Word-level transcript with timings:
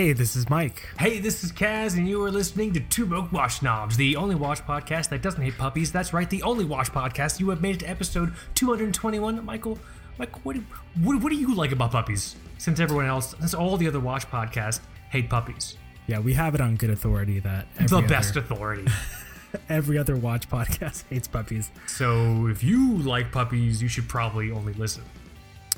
Hey, 0.00 0.14
this 0.14 0.34
is 0.34 0.48
Mike. 0.48 0.88
Hey, 0.98 1.18
this 1.18 1.44
is 1.44 1.52
Kaz, 1.52 1.94
and 1.98 2.08
you 2.08 2.24
are 2.24 2.30
listening 2.30 2.72
to 2.72 2.80
Two 2.80 3.04
Broke 3.04 3.30
Watch 3.32 3.56
Snobs, 3.58 3.98
the 3.98 4.16
only 4.16 4.34
wash 4.34 4.62
podcast 4.62 5.10
that 5.10 5.20
doesn't 5.20 5.42
hate 5.42 5.58
puppies. 5.58 5.92
That's 5.92 6.14
right, 6.14 6.30
the 6.30 6.42
only 6.42 6.64
wash 6.64 6.88
podcast. 6.88 7.38
You 7.38 7.50
have 7.50 7.60
made 7.60 7.74
it 7.74 7.78
to 7.80 7.90
episode 7.90 8.32
221. 8.54 9.44
Michael, 9.44 9.78
Mike, 10.16 10.42
what, 10.42 10.56
do- 10.56 10.64
what, 11.02 11.20
what 11.22 11.28
do 11.28 11.36
you 11.36 11.54
like 11.54 11.70
about 11.72 11.90
puppies? 11.92 12.34
Since 12.56 12.80
everyone 12.80 13.04
else, 13.04 13.34
since 13.40 13.52
all 13.52 13.76
the 13.76 13.86
other 13.88 14.00
wash 14.00 14.24
podcasts 14.26 14.80
hate 15.10 15.28
puppies, 15.28 15.76
Yeah, 16.06 16.20
we 16.20 16.32
have 16.32 16.54
it 16.54 16.62
on 16.62 16.76
good 16.76 16.88
authority 16.88 17.38
that 17.40 17.66
the 17.76 17.98
other, 17.98 18.08
best 18.08 18.36
authority. 18.36 18.86
every 19.68 19.98
other 19.98 20.16
watch 20.16 20.48
podcast 20.48 21.04
hates 21.10 21.28
puppies. 21.28 21.70
so 21.86 22.46
if 22.46 22.64
you 22.64 22.96
like 23.00 23.32
puppies, 23.32 23.82
you 23.82 23.88
should 23.88 24.08
probably 24.08 24.50
only 24.50 24.72
listen 24.72 25.04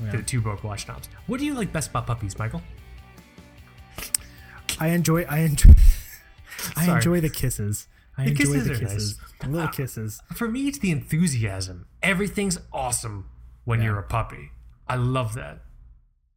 Yeah. 0.00 0.12
to 0.12 0.16
the 0.18 0.22
Two 0.22 0.40
Broke 0.40 0.62
Watch 0.62 0.84
Snobs. 0.84 1.08
What 1.26 1.40
do 1.40 1.44
you 1.44 1.54
like 1.54 1.72
best 1.72 1.90
about 1.90 2.06
puppies, 2.06 2.38
Michael? 2.38 2.62
I 4.82 4.88
enjoy. 4.88 5.22
I 5.24 5.38
enjoy. 5.40 5.74
I 6.76 6.94
enjoy 6.96 7.20
the 7.20 7.30
kisses. 7.30 7.86
I 8.16 8.24
The 8.24 8.30
enjoy 8.32 8.44
kisses 8.44 8.68
the 8.68 8.74
kisses. 8.86 9.18
The 9.40 9.48
little 9.48 9.68
Ah. 9.68 9.70
kisses. 9.70 10.20
For 10.34 10.48
me, 10.48 10.68
it's 10.68 10.78
the 10.78 10.90
enthusiasm. 10.90 11.86
Everything's 12.02 12.58
awesome 12.72 13.28
when 13.64 13.78
Yeah. 13.80 13.86
you're 13.86 13.98
a 13.98 14.02
puppy. 14.02 14.50
I 14.88 14.96
love 14.96 15.34
that. 15.34 15.62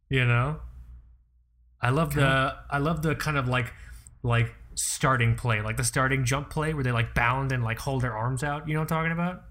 You 0.08 0.24
know? 0.24 0.60
I 1.82 1.90
love 1.90 2.14
the 2.14 2.56
I 2.70 2.78
love 2.78 3.02
the 3.02 3.14
kind 3.14 3.36
of 3.36 3.48
like 3.48 3.72
like 4.22 4.54
starting 4.74 5.34
play, 5.34 5.60
like 5.60 5.76
the 5.76 5.84
starting 5.84 6.24
jump 6.24 6.50
play 6.50 6.72
where 6.74 6.82
they 6.84 6.92
like 6.92 7.14
bound 7.14 7.52
and 7.52 7.62
like 7.62 7.78
hold 7.80 8.02
their 8.02 8.16
arms 8.16 8.42
out. 8.42 8.66
You 8.68 8.74
know 8.74 8.80
what 8.80 8.90
I'm 8.92 8.96
talking 8.98 9.12
about? 9.12 9.42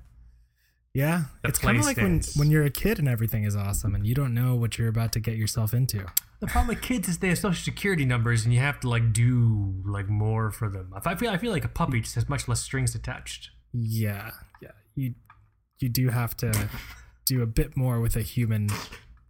Yeah, 0.94 1.26
The 1.44 1.50
it's 1.50 1.60
kind 1.60 1.78
of 1.78 1.84
like 1.86 1.98
when 1.98 2.22
when 2.38 2.50
you're 2.50 2.64
a 2.64 2.70
kid 2.70 3.00
and 3.00 3.08
everything 3.08 3.44
is 3.44 3.56
awesome 3.56 3.94
and 3.96 4.08
you 4.08 4.16
don't 4.16 4.34
know 4.34 4.56
what 4.56 4.78
you're 4.78 4.88
about 4.88 5.12
to 5.14 5.20
get 5.20 5.36
yourself 5.36 5.74
into. 5.74 6.06
The 6.40 6.48
problem 6.48 6.68
with 6.68 6.82
kids 6.82 7.08
is 7.08 7.20
they 7.20 7.30
have 7.30 7.38
social 7.38 7.64
security 7.64 8.06
numbers 8.06 8.44
and 8.44 8.54
you 8.54 8.60
have 8.60 8.80
to 8.82 8.90
like 8.90 9.14
do 9.14 9.82
like 9.86 10.10
more 10.10 10.52
for 10.52 10.70
them. 10.70 10.94
I 11.06 11.16
feel 11.16 11.30
I 11.30 11.38
feel 11.38 11.52
like 11.52 11.66
a 11.66 11.70
puppy 11.70 12.02
just 12.02 12.16
has 12.16 12.28
much 12.28 12.48
less 12.48 12.62
strings 12.62 12.94
attached. 12.94 13.52
Yeah, 13.74 14.32
yeah. 14.62 14.72
You 14.96 15.16
you 15.80 15.90
do 15.90 16.10
have 16.10 16.36
to 16.38 16.70
do 17.26 17.42
a 17.42 17.46
bit 17.46 17.76
more 17.76 18.00
with 18.00 18.16
a 18.16 18.22
human 18.22 18.70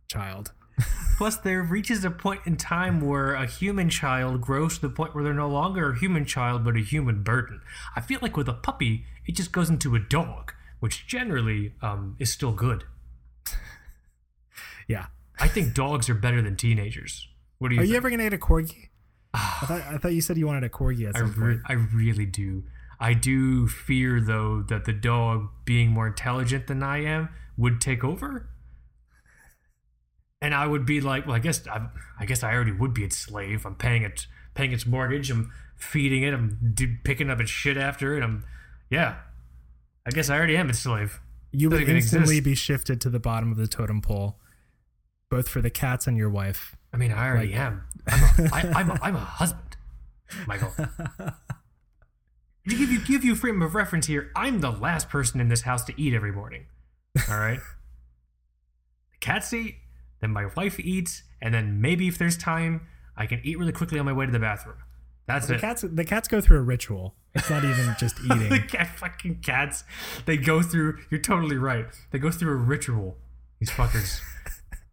child. 0.08 0.52
Plus, 1.18 1.38
there 1.38 1.64
reaches 1.64 2.04
a 2.04 2.12
point 2.12 2.42
in 2.46 2.58
time 2.58 3.00
where 3.00 3.34
a 3.34 3.46
human 3.46 3.90
child 3.90 4.42
grows 4.42 4.76
to 4.76 4.82
the 4.82 4.94
point 4.94 5.16
where 5.16 5.24
they're 5.24 5.34
no 5.34 5.48
longer 5.48 5.92
a 5.92 5.98
human 5.98 6.26
child 6.26 6.66
but 6.66 6.76
a 6.76 6.82
human 6.82 7.24
burden. 7.24 7.62
I 7.96 8.02
feel 8.02 8.20
like 8.22 8.36
with 8.36 8.50
a 8.50 8.54
puppy, 8.54 9.06
it 9.26 9.36
just 9.36 9.54
goes 9.54 9.70
into 9.70 9.96
a 9.96 10.00
dog, 10.00 10.54
which 10.82 11.08
generally 11.08 11.74
um, 11.82 12.16
is 12.20 12.32
still 12.32 12.52
good. 12.52 12.84
Yeah. 14.88 15.08
I 15.40 15.48
think 15.48 15.74
dogs 15.74 16.10
are 16.10 16.16
better 16.16 16.42
than 16.42 16.56
teenagers. 16.56 17.28
What 17.60 17.70
do 17.70 17.76
you 17.76 17.82
Are 17.82 17.84
think? 17.84 17.92
you 17.92 17.98
ever 17.98 18.10
gonna 18.10 18.24
get 18.24 18.34
a 18.34 18.38
corgi? 18.38 18.90
I 19.34 19.66
thought 19.66 19.82
I 19.82 19.98
thought 19.98 20.14
you 20.14 20.22
said 20.22 20.38
you 20.38 20.48
wanted 20.48 20.64
a 20.64 20.70
corgi 20.70 21.08
at 21.08 21.16
I, 21.16 21.20
some 21.20 21.34
re- 21.34 21.56
point. 21.56 21.62
I 21.68 21.74
really 21.74 22.26
do. 22.26 22.64
I 23.00 23.14
do 23.14 23.68
fear, 23.68 24.22
though, 24.22 24.62
that 24.62 24.86
the 24.86 24.94
dog, 24.94 25.50
being 25.66 25.90
more 25.90 26.08
intelligent 26.08 26.68
than 26.68 26.82
I 26.82 27.04
am, 27.04 27.30
would 27.58 27.82
take 27.82 28.04
over. 28.04 28.50
And 30.42 30.54
I 30.54 30.68
would 30.68 30.86
be 30.86 31.02
like, 31.02 31.26
well, 31.26 31.36
I 31.36 31.40
guess 31.40 31.68
I, 31.68 31.88
I 32.20 32.26
guess 32.26 32.44
I 32.44 32.54
already 32.54 32.72
would 32.72 32.94
be 32.94 33.04
its 33.04 33.18
slave. 33.18 33.66
I'm 33.66 33.76
paying 33.76 34.04
it, 34.04 34.28
paying 34.54 34.72
its 34.72 34.86
mortgage. 34.86 35.30
I'm 35.32 35.52
feeding 35.76 36.24
it. 36.24 36.34
I'm 36.34 36.72
do, 36.74 36.96
picking 37.04 37.30
up 37.30 37.40
its 37.40 37.50
shit 37.50 37.78
after 37.78 38.16
it. 38.16 38.24
I'm, 38.24 38.46
yeah. 38.90 39.16
I 40.06 40.12
guess 40.12 40.30
I 40.30 40.38
already 40.38 40.56
am 40.56 40.70
its 40.70 40.80
slave. 40.80 41.20
You 41.52 41.70
would 41.70 41.88
instantly 41.90 42.38
exist. 42.38 42.44
be 42.44 42.56
shifted 42.56 43.02
to 43.02 43.10
the 43.10 43.20
bottom 43.20 43.52
of 43.52 43.58
the 43.58 43.68
totem 43.68 44.02
pole, 44.02 44.40
both 45.30 45.50
for 45.50 45.62
the 45.62 45.70
cats 45.70 46.08
and 46.08 46.18
your 46.18 46.30
wife. 46.30 46.76
I 46.94 46.98
mean, 46.98 47.12
I 47.12 47.28
already 47.28 47.52
Like- 47.52 47.60
am. 47.60 47.84
I'm 48.08 48.24
a, 48.24 48.50
I, 48.54 48.62
I'm 48.80 48.92
a, 48.92 49.00
I'm 49.02 49.16
a 49.16 49.20
husband, 49.20 49.78
Michael. 50.48 50.72
to 50.78 51.34
give 52.76 52.92
you 52.92 53.00
give 53.00 53.24
you 53.24 53.36
frame 53.36 53.62
of 53.62 53.74
reference 53.76 54.08
here, 54.08 54.32
I'm 54.36 54.62
the 54.62 54.72
last 54.72 55.10
person 55.10 55.40
in 55.42 55.50
this 55.50 55.62
house 55.62 55.84
to 55.86 56.02
eat 56.02 56.14
every 56.14 56.32
morning. 56.32 56.66
All 57.30 57.38
right. 57.40 57.60
the 59.12 59.18
cats 59.20 59.52
eat, 59.54 59.76
then 60.22 60.32
my 60.32 60.48
wife 60.56 60.80
eats, 60.80 61.24
and 61.42 61.54
then 61.54 61.82
maybe 61.82 62.08
if 62.08 62.18
there's 62.18 62.38
time, 62.38 62.82
I 63.18 63.26
can 63.26 63.42
eat 63.44 63.58
really 63.58 63.72
quickly 63.72 63.98
on 64.00 64.06
my 64.06 64.14
way 64.14 64.26
to 64.28 64.32
the 64.32 64.40
bathroom. 64.40 64.78
That's 65.28 65.48
The 65.48 65.56
it. 65.56 65.62
cats 65.62 65.82
the 65.88 66.06
cats 66.06 66.28
go 66.28 66.40
through 66.42 66.60
a 66.60 66.64
ritual. 66.64 67.16
It's 67.34 67.50
not 67.50 67.64
even 67.66 67.96
just 68.00 68.20
eating. 68.26 68.50
the 68.50 68.60
cat 68.60 68.88
fucking 69.00 69.40
cats, 69.42 69.84
they 70.28 70.38
go 70.38 70.62
through. 70.62 71.00
You're 71.10 71.22
totally 71.22 71.58
right. 71.58 71.88
They 72.12 72.20
go 72.20 72.30
through 72.30 72.52
a 72.54 72.56
ritual. 72.58 73.18
These 73.60 73.72
fuckers. 73.72 74.20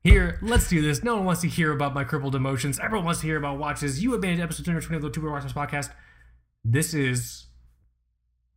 Here, 0.04 0.40
let's 0.42 0.68
do 0.68 0.82
this. 0.82 1.04
No 1.04 1.14
one 1.14 1.26
wants 1.26 1.42
to 1.42 1.48
hear 1.48 1.70
about 1.70 1.94
my 1.94 2.02
crippled 2.02 2.34
emotions. 2.34 2.80
Everyone 2.80 3.04
wants 3.04 3.20
to 3.20 3.26
hear 3.28 3.36
about 3.36 3.58
watches. 3.58 4.02
You 4.02 4.10
have 4.12 4.20
made 4.20 4.40
episode 4.40 4.64
220 4.64 4.96
of 4.96 5.02
the 5.02 5.10
Two 5.10 5.30
Watches 5.30 5.52
podcast. 5.52 5.90
This 6.64 6.92
is 6.92 7.46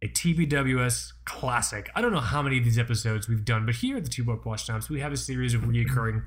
a 0.02 0.08
TBWS 0.08 1.14
classic. 1.26 1.92
I 1.94 2.02
don't 2.02 2.12
know 2.12 2.20
how 2.20 2.42
many 2.42 2.58
of 2.58 2.64
these 2.64 2.80
episodes 2.80 3.30
we've 3.30 3.46
done, 3.46 3.64
but 3.64 3.76
here 3.76 3.98
at 3.98 4.04
the 4.06 4.10
Two 4.10 4.24
Book 4.24 4.44
Watch 4.44 4.66
Times, 4.66 4.90
we 4.90 5.02
have 5.02 5.12
a 5.12 5.18
series 5.18 5.54
of 5.54 5.62
reoccurring 5.62 6.24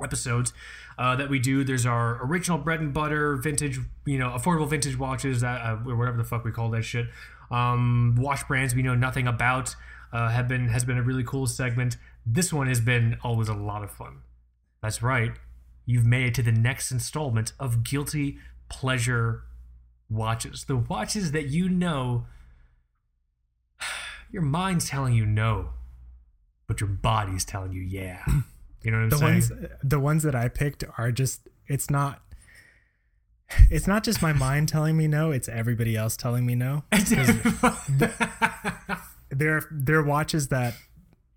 episodes 0.00 0.52
uh, 0.96 1.16
that 1.16 1.28
we 1.28 1.40
do. 1.40 1.64
There's 1.64 1.84
our 1.84 2.24
original 2.24 2.58
bread 2.58 2.78
and 2.78 2.94
butter 2.94 3.34
vintage, 3.34 3.80
you 4.04 4.18
know, 4.18 4.28
affordable 4.30 4.68
vintage 4.70 4.96
watches, 4.96 5.40
that, 5.40 5.60
uh, 5.60 5.78
or 5.88 5.96
whatever 5.96 6.18
the 6.18 6.24
fuck 6.24 6.44
we 6.44 6.52
call 6.52 6.70
that 6.70 6.82
shit. 6.82 7.06
Um, 7.50 8.14
watch 8.16 8.46
brands 8.46 8.76
we 8.76 8.82
know 8.82 8.94
nothing 8.94 9.26
about 9.26 9.74
uh, 10.12 10.28
have 10.28 10.46
been 10.46 10.68
has 10.68 10.84
been 10.84 10.98
a 10.98 11.02
really 11.02 11.24
cool 11.24 11.48
segment. 11.48 11.96
This 12.24 12.52
one 12.52 12.68
has 12.68 12.80
been 12.80 13.16
always 13.24 13.48
a 13.48 13.54
lot 13.54 13.82
of 13.82 13.90
fun. 13.90 14.20
That's 14.82 15.02
right. 15.02 15.32
You've 15.84 16.06
made 16.06 16.26
it 16.26 16.34
to 16.34 16.42
the 16.42 16.52
next 16.52 16.90
installment 16.90 17.52
of 17.58 17.82
Guilty 17.84 18.38
Pleasure 18.68 19.42
Watches. 20.08 20.64
The 20.64 20.76
watches 20.76 21.32
that 21.32 21.48
you 21.48 21.68
know 21.68 22.26
your 24.30 24.42
mind's 24.42 24.88
telling 24.88 25.14
you 25.14 25.26
no, 25.26 25.70
but 26.66 26.80
your 26.80 26.88
body's 26.88 27.44
telling 27.44 27.72
you 27.72 27.82
yeah. 27.82 28.24
You 28.82 28.92
know 28.92 28.98
what 28.98 29.04
I'm 29.04 29.10
the 29.10 29.16
saying? 29.16 29.32
ones 29.32 29.52
the 29.82 29.98
ones 29.98 30.22
that 30.22 30.36
I 30.36 30.46
picked 30.48 30.84
are 30.96 31.10
just 31.10 31.48
it's 31.66 31.90
not 31.90 32.22
it's 33.68 33.88
not 33.88 34.04
just 34.04 34.22
my 34.22 34.32
mind 34.32 34.68
telling 34.74 34.96
me 34.96 35.08
no, 35.08 35.32
it's 35.32 35.48
everybody 35.48 35.96
else 35.96 36.16
telling 36.16 36.46
me 36.46 36.54
no. 36.54 36.84
They're 39.28 39.64
they're 39.72 40.04
watches 40.04 40.48
that 40.48 40.74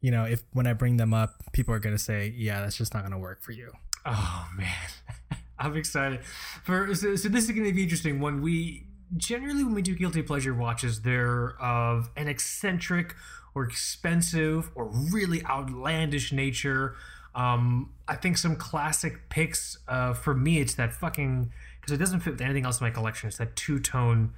you 0.01 0.11
know, 0.11 0.25
if 0.25 0.43
when 0.53 0.67
I 0.67 0.73
bring 0.73 0.97
them 0.97 1.13
up, 1.13 1.35
people 1.51 1.73
are 1.73 1.79
gonna 1.79 1.97
say, 1.97 2.33
"Yeah, 2.35 2.61
that's 2.61 2.77
just 2.77 2.93
not 2.93 3.03
gonna 3.03 3.19
work 3.19 3.41
for 3.41 3.51
you." 3.51 3.71
oh 4.05 4.47
man, 4.55 4.89
I'm 5.59 5.75
excited 5.75 6.23
for. 6.63 6.93
So, 6.95 7.15
so 7.15 7.29
this 7.29 7.45
is 7.45 7.51
going 7.51 7.65
to 7.65 7.73
be 7.73 7.83
interesting. 7.83 8.19
When 8.19 8.41
we 8.41 8.85
generally 9.17 9.63
when 9.63 9.73
we 9.73 9.81
do 9.81 9.95
guilty 9.95 10.21
pleasure 10.21 10.53
watches, 10.53 11.01
they're 11.01 11.55
of 11.61 12.09
an 12.15 12.27
eccentric 12.27 13.15
or 13.55 13.63
expensive 13.63 14.71
or 14.75 14.85
really 14.85 15.43
outlandish 15.45 16.31
nature. 16.31 16.95
Um, 17.35 17.91
I 18.07 18.15
think 18.15 18.37
some 18.37 18.55
classic 18.55 19.29
picks. 19.29 19.77
Uh, 19.87 20.13
for 20.13 20.33
me, 20.33 20.59
it's 20.59 20.75
that 20.75 20.93
fucking 20.93 21.51
because 21.79 21.93
it 21.93 21.97
doesn't 21.97 22.21
fit 22.21 22.33
with 22.33 22.41
anything 22.41 22.65
else 22.65 22.79
in 22.79 22.85
my 22.85 22.91
collection. 22.91 23.27
It's 23.27 23.37
that 23.37 23.55
two 23.55 23.79
tone 23.79 24.33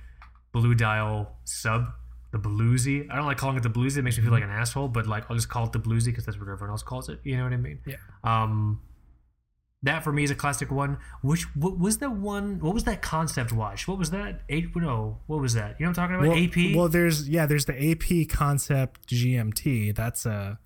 blue 0.51 0.75
dial 0.75 1.35
sub. 1.45 1.93
The 2.31 2.39
bluesy. 2.39 3.09
I 3.11 3.15
don't 3.17 3.25
like 3.25 3.37
calling 3.37 3.57
it 3.57 3.63
the 3.63 3.69
bluesy. 3.69 3.97
It 3.97 4.03
makes 4.03 4.17
me 4.17 4.23
feel 4.23 4.31
like 4.31 4.43
an 4.43 4.49
asshole, 4.49 4.87
but 4.87 5.05
like 5.07 5.29
I'll 5.29 5.35
just 5.35 5.49
call 5.49 5.65
it 5.65 5.73
the 5.73 5.79
bluesy 5.79 6.05
because 6.05 6.25
that's 6.25 6.39
what 6.39 6.47
everyone 6.47 6.69
else 6.71 6.83
calls 6.83 7.09
it. 7.09 7.19
You 7.23 7.37
know 7.37 7.43
what 7.43 7.53
I 7.53 7.57
mean? 7.57 7.79
Yeah. 7.85 7.95
Um, 8.23 8.81
that 9.83 10.03
for 10.03 10.13
me 10.13 10.23
is 10.23 10.31
a 10.31 10.35
classic 10.35 10.71
one. 10.71 10.97
Which 11.23 11.43
what 11.55 11.77
was 11.79 11.97
that 11.97 12.11
one? 12.11 12.59
What 12.59 12.73
was 12.73 12.83
that 12.85 13.01
concept 13.01 13.51
watch? 13.51 13.87
What 13.87 13.97
was 13.97 14.11
that? 14.11 14.41
Eight? 14.47 14.73
No, 14.75 15.17
what 15.27 15.41
was 15.41 15.55
that? 15.55 15.75
You 15.79 15.85
know 15.85 15.89
what 15.91 15.97
I'm 15.99 16.09
talking 16.09 16.15
about? 16.27 16.35
Well, 16.35 16.43
AP. 16.71 16.75
Well, 16.75 16.87
there's 16.87 17.27
yeah, 17.27 17.45
there's 17.47 17.65
the 17.65 17.91
AP 17.91 18.29
Concept 18.29 19.07
GMT. 19.07 19.95
That's 19.95 20.25
a 20.25 20.59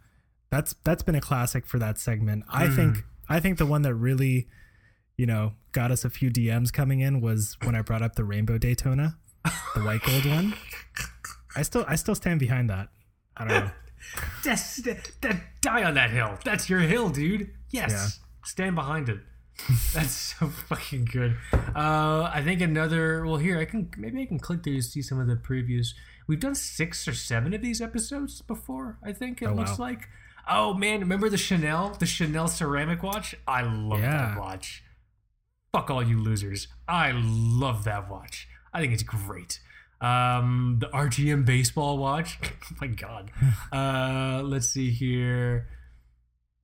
that's 0.51 0.75
that's 0.83 1.01
been 1.01 1.15
a 1.15 1.21
classic 1.21 1.65
for 1.65 1.79
that 1.79 1.97
segment. 1.97 2.43
I 2.49 2.67
Hmm. 2.67 2.75
think 2.75 2.97
I 3.29 3.39
think 3.39 3.57
the 3.57 3.65
one 3.65 3.81
that 3.83 3.95
really, 3.95 4.47
you 5.17 5.25
know, 5.25 5.53
got 5.71 5.89
us 5.91 6.03
a 6.05 6.09
few 6.09 6.29
DMs 6.29 6.71
coming 6.71 6.99
in 6.99 7.21
was 7.21 7.57
when 7.63 7.73
I 7.73 7.81
brought 7.81 8.01
up 8.03 8.15
the 8.15 8.23
Rainbow 8.25 8.57
Daytona, 8.57 9.17
the 9.73 9.81
white 9.81 10.03
gold 10.03 10.25
one. 10.25 10.53
I 11.55 11.61
still 11.61 11.85
I 11.87 11.95
still 11.95 12.15
stand 12.15 12.39
behind 12.39 12.69
that. 12.69 12.89
I 13.37 13.47
don't 13.47 13.65
know. 13.65 13.71
That's, 14.43 14.77
that, 14.83 15.09
that- 15.21 15.41
die 15.61 15.83
on 15.83 15.95
that 15.95 16.11
hill. 16.11 16.37
That's 16.43 16.69
your 16.69 16.79
hill, 16.81 17.09
dude. 17.09 17.49
Yes. 17.71 17.91
Yeah. 17.91 18.07
Stand 18.45 18.75
behind 18.75 19.09
it. 19.09 19.19
That's 19.93 20.11
so 20.11 20.47
fucking 20.47 21.05
good. 21.05 21.37
Uh, 21.53 22.29
I 22.33 22.41
think 22.43 22.61
another. 22.61 23.25
Well, 23.25 23.37
here 23.37 23.57
I 23.57 23.65
can 23.65 23.89
maybe 23.97 24.21
I 24.21 24.25
can 24.25 24.37
click 24.37 24.63
through 24.63 24.75
to 24.75 24.81
see 24.81 25.01
some 25.01 25.19
of 25.19 25.27
the 25.27 25.35
previews. 25.35 25.87
We've 26.27 26.39
done 26.39 26.55
six 26.55 27.07
or 27.07 27.13
seven 27.13 27.53
of 27.53 27.61
these 27.61 27.81
episodes 27.81 28.41
before. 28.41 28.99
I 29.03 29.13
think 29.13 29.41
it 29.41 29.45
Oh, 29.47 29.53
looks 29.53 29.79
wow. 29.79 29.85
like. 29.87 30.07
Oh 30.47 30.73
man, 30.73 30.99
remember 30.99 31.29
the 31.29 31.37
Chanel, 31.37 31.95
the 31.99 32.05
Chanel 32.05 32.47
ceramic 32.47 33.01
watch? 33.01 33.33
I 33.47 33.61
love 33.63 34.01
Yeah. 34.01 34.33
that 34.33 34.39
watch. 34.39 34.83
Fuck 35.73 35.89
all 35.89 36.03
you 36.03 36.19
losers. 36.21 36.67
I 36.87 37.11
love 37.15 37.83
that 37.85 38.09
watch. 38.09 38.47
I 38.73 38.81
think 38.81 38.93
it's 38.93 39.03
great. 39.03 39.59
Um, 40.05 40.77
the 40.79 40.87
RGM 40.87 41.45
baseball 41.45 41.97
watch. 41.97 42.37
oh 42.43 42.75
my 42.79 42.87
god. 42.87 43.31
Uh, 43.71 44.43
let's 44.43 44.67
see 44.67 44.91
here. 44.91 45.67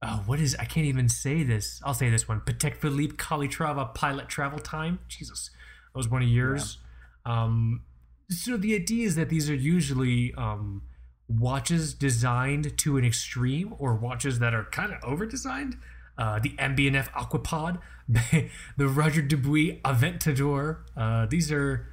oh, 0.04 0.22
what 0.28 0.40
is? 0.40 0.56
I 0.60 0.66
can't 0.66 0.86
even 0.86 1.10
say 1.10 1.42
this. 1.42 1.82
I'll 1.84 1.96
say 1.96 2.10
this 2.12 2.28
one. 2.28 2.42
Patek 2.42 2.76
Philippe 2.76 3.16
Calatrava 3.16 3.96
Pilot 3.96 4.30
Travel 4.30 4.60
Time. 4.60 5.00
Jesus, 5.08 5.50
that 5.92 5.98
was 5.98 6.08
one 6.08 6.22
of 6.22 6.30
yours. 6.30 6.78
Um, 7.26 7.82
so 8.30 8.58
the 8.58 8.76
idea 8.76 9.08
is 9.08 9.16
that 9.16 9.30
these 9.30 9.50
are 9.50 9.56
usually 9.56 10.34
um, 10.38 10.84
watches 11.28 11.96
designed 11.96 12.78
to 12.78 12.98
an 12.98 13.06
extreme, 13.06 13.74
or 13.80 13.96
watches 13.96 14.38
that 14.38 14.54
are 14.54 14.66
kind 14.66 14.94
of 14.94 15.04
over 15.04 15.26
designed. 15.26 15.78
Uh, 16.16 16.38
the 16.38 16.50
MB&F 16.50 17.12
Aquapod, 17.14 17.80
the 18.78 18.88
Roger 18.88 19.24
Dubuis 19.24 19.82
Aventador. 19.82 20.82
Uh, 20.96 21.26
these 21.26 21.52
are 21.52 21.88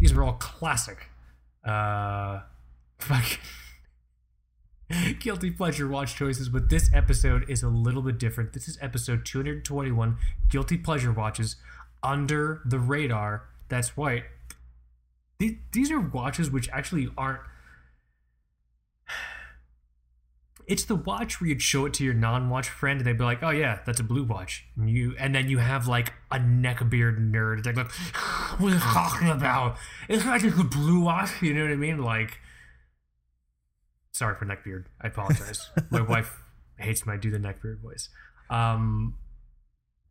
these 0.00 0.14
were 0.14 0.22
all 0.24 0.34
classic. 0.34 1.08
Uh, 1.64 2.40
fucking 2.98 3.38
guilty 5.20 5.50
pleasure 5.50 5.86
watch 5.88 6.14
choices, 6.16 6.48
but 6.48 6.70
this 6.70 6.90
episode 6.94 7.48
is 7.48 7.62
a 7.62 7.68
little 7.68 8.02
bit 8.02 8.18
different. 8.18 8.52
This 8.52 8.68
is 8.68 8.78
episode 8.80 9.24
221, 9.24 10.16
guilty 10.48 10.78
pleasure 10.78 11.12
watches 11.12 11.56
under 12.02 12.62
the 12.64 12.78
radar. 12.78 13.44
That's 13.68 13.96
right. 13.98 14.24
These 15.38 15.90
are 15.90 16.00
watches 16.00 16.50
which 16.50 16.68
actually 16.70 17.08
aren't. 17.16 17.40
It's 20.68 20.84
the 20.84 20.94
watch 20.94 21.40
where 21.40 21.48
you'd 21.48 21.62
show 21.62 21.86
it 21.86 21.94
to 21.94 22.04
your 22.04 22.12
non-watch 22.12 22.68
friend, 22.68 23.00
and 23.00 23.06
they'd 23.06 23.16
be 23.16 23.24
like, 23.24 23.42
"Oh 23.42 23.50
yeah, 23.50 23.80
that's 23.86 24.00
a 24.00 24.04
blue 24.04 24.22
watch." 24.22 24.66
And 24.76 24.90
you, 24.90 25.16
and 25.18 25.34
then 25.34 25.48
you 25.48 25.58
have 25.58 25.86
like 25.88 26.12
a 26.30 26.38
neckbeard 26.38 27.32
nerd. 27.32 27.64
Like, 27.64 27.90
"What 28.60 28.72
are 28.72 28.74
you 28.74 28.80
talking 28.80 29.28
about? 29.30 29.78
It's 30.08 30.26
not 30.26 30.42
just 30.42 30.58
a 30.58 30.64
blue 30.64 31.00
watch." 31.00 31.30
You 31.40 31.54
know 31.54 31.62
what 31.62 31.72
I 31.72 31.76
mean? 31.76 32.02
Like, 32.02 32.38
sorry 34.12 34.36
for 34.36 34.44
neckbeard. 34.44 34.84
I 35.00 35.08
apologize. 35.08 35.70
My 35.90 36.02
wife 36.02 36.42
hates 36.76 37.06
when 37.06 37.16
I 37.16 37.18
do 37.18 37.30
the 37.30 37.38
neckbeard 37.38 37.80
voice. 37.80 38.10
Um, 38.50 39.14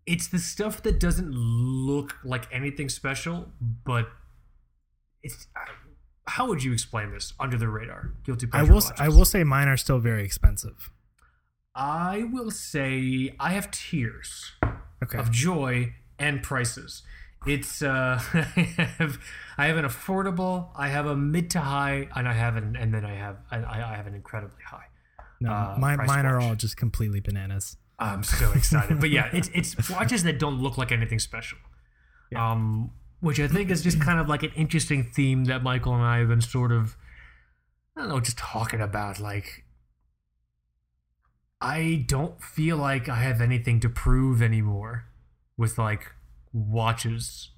it's 0.08 0.28
the 0.28 0.40
stuff 0.40 0.82
that 0.84 1.00
doesn't 1.00 1.32
look 1.32 2.16
like 2.24 2.48
anything 2.52 2.90
special, 2.90 3.50
but 3.86 4.08
it's. 5.22 5.48
How 6.28 6.48
would 6.48 6.64
you 6.64 6.74
explain 6.74 7.12
this 7.12 7.34
under 7.40 7.58
the 7.58 7.68
radar? 7.70 8.12
Guilty 8.26 8.48
I 8.54 8.64
will. 8.64 8.78
s- 8.78 8.92
I 8.98 9.04
watches? 9.08 9.18
will 9.18 9.26
say 9.26 9.44
mine 9.44 9.68
are 9.68 9.78
still 9.78 10.00
very 10.00 10.24
expensive. 10.24 10.92
I 11.76 12.24
will 12.32 12.52
say 12.52 13.34
I 13.40 13.52
have 13.54 13.70
tiers 13.72 14.52
Okay. 15.04 15.18
of 15.18 15.32
joy 15.32 15.94
and 16.20 16.42
prices. 16.44 17.04
It's 17.46 17.82
uh, 17.82 18.20
I 18.34 18.42
have 18.98 19.20
I 19.58 19.68
have 19.68 19.78
an 19.78 19.86
affordable, 19.86 20.70
I 20.76 20.90
have 20.90 21.06
a 21.06 21.16
mid 21.16 21.50
to 21.52 21.60
high, 21.60 22.10
and 22.16 22.28
I 22.28 22.34
have 22.34 22.56
an 22.58 22.76
and 22.76 22.94
then 22.94 23.06
I 23.06 23.14
have 23.16 23.38
I, 23.52 23.58
I 23.64 23.96
have 23.96 24.08
an 24.08 24.16
incredibly 24.16 24.62
high. 24.66 24.88
No, 25.40 25.52
uh, 25.52 25.76
mine, 25.80 26.00
mine 26.08 26.26
are 26.26 26.40
all 26.40 26.56
just 26.56 26.78
completely 26.78 27.20
bananas. 27.20 27.78
I'm 28.00 28.24
so 28.24 28.52
excited. 28.54 29.00
but 29.00 29.12
yeah, 29.12 29.30
it's 29.34 29.50
it's 29.54 29.90
watches 29.90 30.24
that 30.24 30.40
don't 30.40 30.60
look 30.60 30.78
like 30.78 30.92
anything 30.92 31.20
special. 31.20 31.60
Yeah. 32.32 32.52
Um, 32.52 32.92
which 33.20 33.40
I 33.40 33.48
think 33.48 33.70
is 33.72 33.82
just 33.84 34.00
kind 34.02 34.20
of 34.20 34.28
like 34.30 34.44
an 34.44 34.52
interesting 34.56 35.04
theme 35.04 35.46
that 35.46 35.64
Michael 35.64 35.94
and 35.96 36.04
I 36.04 36.20
have 36.20 36.28
been 36.30 36.42
sort 36.42 36.72
of 36.72 36.96
I 37.96 38.02
don't 38.02 38.10
know, 38.10 38.20
just 38.20 38.38
talking 38.38 38.80
about 38.82 39.20
like 39.20 39.64
I 41.60 42.06
don't 42.08 42.42
feel 42.42 42.78
like 42.78 43.10
I 43.10 43.16
have 43.16 43.42
anything 43.42 43.80
to 43.80 43.90
prove 43.90 44.42
anymore 44.42 45.06
with 45.58 45.78
like 45.78 46.12
watches. 46.54 47.50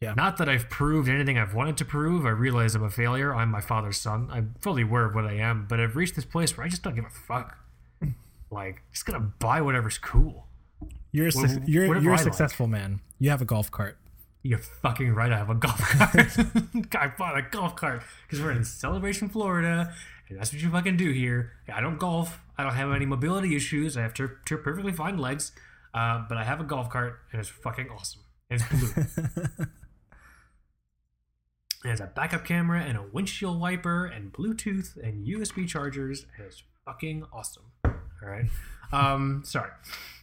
Yeah. 0.00 0.14
Not 0.14 0.38
that 0.38 0.48
I've 0.48 0.68
proved 0.68 1.08
anything 1.08 1.38
I've 1.38 1.54
wanted 1.54 1.76
to 1.76 1.84
prove. 1.84 2.24
I 2.26 2.30
realize 2.30 2.74
I'm 2.74 2.82
a 2.82 2.90
failure. 2.90 3.32
I'm 3.34 3.50
my 3.50 3.60
father's 3.60 3.98
son. 3.98 4.28
I'm 4.32 4.54
fully 4.60 4.82
aware 4.82 5.04
of 5.04 5.14
what 5.14 5.26
I 5.26 5.34
am, 5.34 5.66
but 5.68 5.78
I've 5.78 5.94
reached 5.94 6.16
this 6.16 6.24
place 6.24 6.56
where 6.56 6.66
I 6.66 6.68
just 6.68 6.82
don't 6.82 6.94
give 6.94 7.04
a 7.04 7.10
fuck. 7.10 7.56
Like, 8.50 8.82
just 8.92 9.06
gonna 9.06 9.32
buy 9.38 9.62
whatever's 9.62 9.96
cool. 9.96 10.46
You're 11.10 11.28
a, 11.28 11.32
suc- 11.32 11.62
you're 11.64 11.86
you're 11.86 12.12
a 12.12 12.16
I 12.16 12.16
like. 12.16 12.20
successful 12.20 12.66
man. 12.66 13.00
You 13.18 13.30
have 13.30 13.40
a 13.40 13.46
golf 13.46 13.70
cart. 13.70 13.96
You're 14.42 14.58
fucking 14.58 15.14
right. 15.14 15.32
I 15.32 15.38
have 15.38 15.50
a 15.50 15.54
golf 15.54 15.78
cart. 15.80 16.36
I 16.94 17.12
bought 17.16 17.38
a 17.38 17.42
golf 17.42 17.76
cart 17.76 18.02
because 18.26 18.42
we're 18.42 18.50
in 18.50 18.64
Celebration, 18.64 19.28
Florida, 19.28 19.94
and 20.28 20.38
that's 20.38 20.52
what 20.52 20.60
you 20.60 20.70
fucking 20.70 20.96
do 20.96 21.12
here. 21.12 21.52
I 21.72 21.80
don't 21.80 21.98
golf. 21.98 22.40
I 22.58 22.64
don't 22.64 22.74
have 22.74 22.90
any 22.92 23.06
mobility 23.06 23.54
issues. 23.54 23.96
I 23.96 24.02
have 24.02 24.14
two, 24.14 24.30
two 24.44 24.58
perfectly 24.58 24.92
fine 24.92 25.18
legs, 25.18 25.52
uh, 25.94 26.24
but 26.28 26.38
I 26.38 26.44
have 26.44 26.60
a 26.60 26.64
golf 26.64 26.90
cart, 26.90 27.20
and 27.30 27.40
it's 27.40 27.50
fucking 27.50 27.88
awesome. 27.90 28.22
It's 28.50 28.64
blue. 28.68 28.92
it 31.84 31.88
has 31.88 32.00
a 32.00 32.06
backup 32.06 32.44
camera 32.44 32.80
and 32.82 32.98
a 32.98 33.02
windshield 33.12 33.60
wiper 33.60 34.06
and 34.06 34.32
Bluetooth 34.32 34.96
and 34.96 35.24
USB 35.26 35.68
chargers, 35.68 36.26
and 36.36 36.46
it's 36.46 36.64
fucking 36.84 37.24
awesome. 37.32 37.64
All 37.84 37.92
right. 38.22 38.46
Um, 38.92 39.42
sorry, 39.44 39.70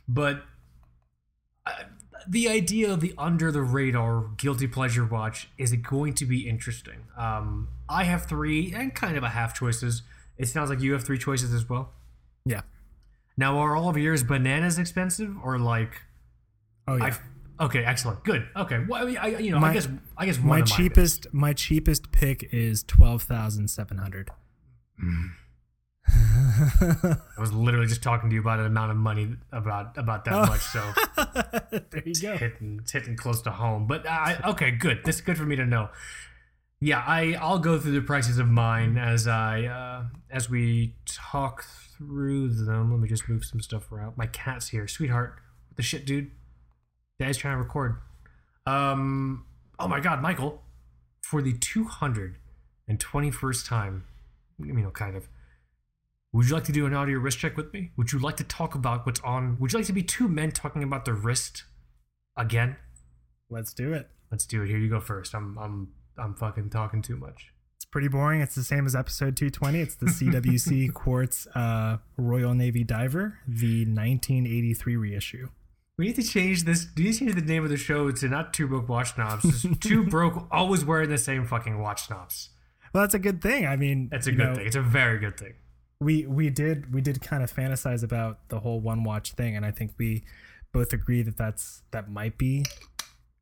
but 0.07 0.43
uh, 1.65 1.83
the 2.27 2.49
idea 2.49 2.91
of 2.91 3.01
the 3.01 3.13
under 3.17 3.51
the 3.51 3.61
radar 3.61 4.25
guilty 4.37 4.67
pleasure 4.67 5.05
watch 5.05 5.49
is 5.57 5.71
it 5.71 5.77
going 5.77 6.13
to 6.15 6.25
be 6.25 6.47
interesting. 6.47 7.05
Um, 7.17 7.69
I 7.87 8.03
have 8.03 8.25
three 8.25 8.73
and 8.73 8.93
kind 8.93 9.17
of 9.17 9.23
a 9.23 9.29
half 9.29 9.53
choices. 9.53 10.03
It 10.37 10.47
sounds 10.47 10.69
like 10.69 10.81
you 10.81 10.93
have 10.93 11.03
three 11.03 11.17
choices 11.17 11.53
as 11.53 11.67
well. 11.67 11.91
Yeah. 12.45 12.61
Now, 13.37 13.57
are 13.59 13.75
all 13.75 13.89
of 13.89 13.97
yours 13.97 14.23
bananas 14.23 14.77
expensive 14.77 15.35
or 15.43 15.59
like? 15.59 16.01
Oh 16.87 16.95
yeah. 16.95 17.15
I, 17.59 17.65
okay, 17.65 17.83
excellent, 17.85 18.23
good. 18.23 18.47
Okay, 18.55 18.83
well, 18.87 19.01
I, 19.01 19.05
mean, 19.05 19.17
I 19.17 19.27
you 19.37 19.51
know, 19.51 19.59
I 19.59 19.73
guess 19.73 19.87
I 20.17 20.25
guess 20.25 20.37
one 20.37 20.47
my 20.47 20.59
of 20.59 20.65
cheapest 20.65 21.33
my 21.33 21.53
cheapest 21.53 22.11
pick 22.11 22.49
is 22.51 22.83
twelve 22.83 23.23
thousand 23.23 23.69
seven 23.69 23.97
hundred. 23.97 24.29
I 26.81 27.39
was 27.39 27.53
literally 27.53 27.87
just 27.87 28.01
talking 28.03 28.29
to 28.29 28.33
you 28.33 28.41
about 28.41 28.59
an 28.59 28.65
amount 28.65 28.91
of 28.91 28.97
money 28.97 29.35
about 29.51 29.97
about 29.97 30.25
that 30.25 30.33
Oh. 30.33 30.45
much, 30.45 30.61
so 30.61 30.93
there 31.91 32.03
you 32.05 32.15
go. 32.21 32.37
hitting 32.37 32.79
it's 32.81 32.91
hitting 32.91 33.15
close 33.15 33.41
to 33.43 33.51
home. 33.51 33.87
But 33.87 34.07
I 34.07 34.39
okay, 34.49 34.71
good. 34.71 35.01
This 35.03 35.15
is 35.15 35.21
good 35.21 35.37
for 35.37 35.43
me 35.45 35.55
to 35.55 35.65
know. 35.65 35.89
Yeah, 36.81 37.03
I 37.05 37.35
I'll 37.39 37.59
go 37.59 37.77
through 37.79 37.91
the 37.93 38.01
prices 38.01 38.37
of 38.39 38.47
mine 38.47 38.97
as 38.97 39.27
I 39.27 39.65
uh, 39.65 40.03
as 40.31 40.49
we 40.49 40.95
talk 41.05 41.65
through 41.97 42.49
them. 42.49 42.91
Let 42.91 42.99
me 42.99 43.07
just 43.09 43.27
move 43.29 43.43
some 43.45 43.61
stuff 43.61 43.91
around. 43.91 44.17
My 44.17 44.27
cat's 44.27 44.69
here, 44.69 44.87
sweetheart. 44.87 45.35
What 45.67 45.77
the 45.77 45.83
shit, 45.83 46.05
dude? 46.05 46.31
Dad's 47.19 47.37
trying 47.37 47.55
to 47.55 47.61
record. 47.61 47.97
Um. 48.65 49.45
Oh 49.77 49.87
my 49.87 49.99
God, 49.99 50.21
Michael! 50.21 50.61
For 51.21 51.41
the 51.41 51.53
two 51.53 51.83
hundred 51.85 52.37
and 52.87 52.99
twenty-first 52.99 53.65
time, 53.65 54.05
you 54.57 54.73
know, 54.73 54.91
kind 54.91 55.15
of. 55.15 55.27
Would 56.31 56.47
you 56.47 56.53
like 56.53 56.65
to 56.65 56.71
do 56.71 56.85
an 56.85 56.93
audio 56.93 57.17
wrist 57.17 57.39
check 57.39 57.57
with 57.57 57.73
me? 57.73 57.91
Would 57.97 58.11
you 58.11 58.19
like 58.19 58.37
to 58.37 58.43
talk 58.43 58.75
about 58.75 59.05
what's 59.05 59.19
on? 59.21 59.57
Would 59.59 59.73
you 59.73 59.79
like 59.79 59.87
to 59.87 59.93
be 59.93 60.03
two 60.03 60.27
men 60.27 60.51
talking 60.51 60.83
about 60.83 61.05
the 61.05 61.13
wrist 61.13 61.63
again? 62.37 62.77
Let's 63.49 63.73
do 63.73 63.93
it. 63.93 64.09
Let's 64.31 64.45
do 64.45 64.61
it. 64.61 64.67
Here 64.67 64.77
you 64.77 64.89
go 64.89 64.99
first. 64.99 65.33
I'm 65.33 65.57
I'm 65.57 65.89
I'm 66.17 66.35
fucking 66.35 66.69
talking 66.69 67.01
too 67.01 67.17
much. 67.17 67.51
It's 67.77 67.85
pretty 67.85 68.09
boring. 68.09 68.41
It's 68.41 68.53
the 68.53 68.63
same 68.63 68.85
as 68.85 68.95
episode 68.95 69.37
220. 69.37 69.79
It's 69.79 69.95
the 69.95 70.05
CWC 70.05 70.93
Quartz 70.93 71.47
uh, 71.55 71.97
Royal 72.17 72.53
Navy 72.53 72.83
Diver, 72.83 73.39
the 73.47 73.85
1983 73.85 74.97
reissue. 74.97 75.49
We 75.97 76.05
need 76.05 76.15
to 76.17 76.23
change 76.23 76.65
this. 76.65 76.85
Do 76.85 77.01
you 77.01 77.11
change 77.11 77.35
the 77.35 77.41
name 77.41 77.63
of 77.63 77.69
the 77.69 77.77
show 77.77 78.11
to 78.11 78.29
not 78.29 78.53
two 78.53 78.67
broke 78.67 78.87
watch 78.87 79.15
snobs? 79.15 79.43
Just 79.43 79.81
two 79.81 80.03
broke, 80.09 80.47
always 80.51 80.85
wearing 80.85 81.09
the 81.09 81.17
same 81.17 81.45
fucking 81.45 81.79
watch 81.79 82.09
knobs. 82.09 82.49
Well, 82.93 83.03
that's 83.03 83.15
a 83.15 83.19
good 83.19 83.41
thing. 83.41 83.65
I 83.65 83.75
mean, 83.75 84.09
That's 84.11 84.27
a 84.27 84.31
good 84.31 84.45
know, 84.45 84.55
thing. 84.55 84.67
It's 84.67 84.75
a 84.75 84.81
very 84.81 85.19
good 85.19 85.37
thing. 85.37 85.53
We 86.01 86.25
we 86.25 86.49
did 86.49 86.93
we 86.93 87.01
did 87.01 87.21
kind 87.21 87.43
of 87.43 87.53
fantasize 87.53 88.03
about 88.03 88.47
the 88.49 88.59
whole 88.59 88.79
one 88.79 89.03
watch 89.03 89.33
thing 89.33 89.55
and 89.55 89.65
i 89.65 89.71
think 89.71 89.91
we 89.97 90.23
both 90.71 90.93
agree 90.93 91.21
that 91.21 91.35
that's 91.37 91.81
that 91.91 92.09
might 92.09 92.37
be 92.37 92.65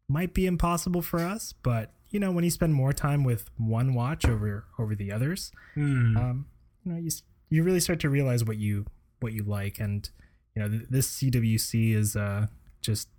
might 0.10 0.34
be 0.34 0.46
impossible 0.48 1.02
for 1.02 1.20
us 1.20 1.54
but 1.62 1.92
you 2.10 2.20
know 2.20 2.32
when 2.32 2.44
you 2.44 2.50
spend 2.50 2.74
more 2.74 2.94
time 2.94 3.24
with 3.24 3.50
one 3.58 3.94
watch 3.94 4.26
over 4.26 4.66
over 4.80 4.96
the 4.96 5.12
others 5.12 5.52
Hmm. 5.76 6.18
um 6.18 6.46
you 6.84 6.92
know 6.94 6.98
you 6.98 7.10
you 7.50 7.64
really 7.64 7.80
start 7.80 8.00
to 8.00 8.10
realize 8.10 8.44
what 8.44 8.58
you 8.58 8.86
what 9.20 9.34
you 9.34 9.44
like 9.44 9.80
and 9.80 10.10
you 10.56 10.62
know 10.62 10.70
th- 10.70 10.88
this 10.90 11.08
CWC 11.22 11.94
is 11.94 12.16
uh 12.16 12.48
just 12.82 13.10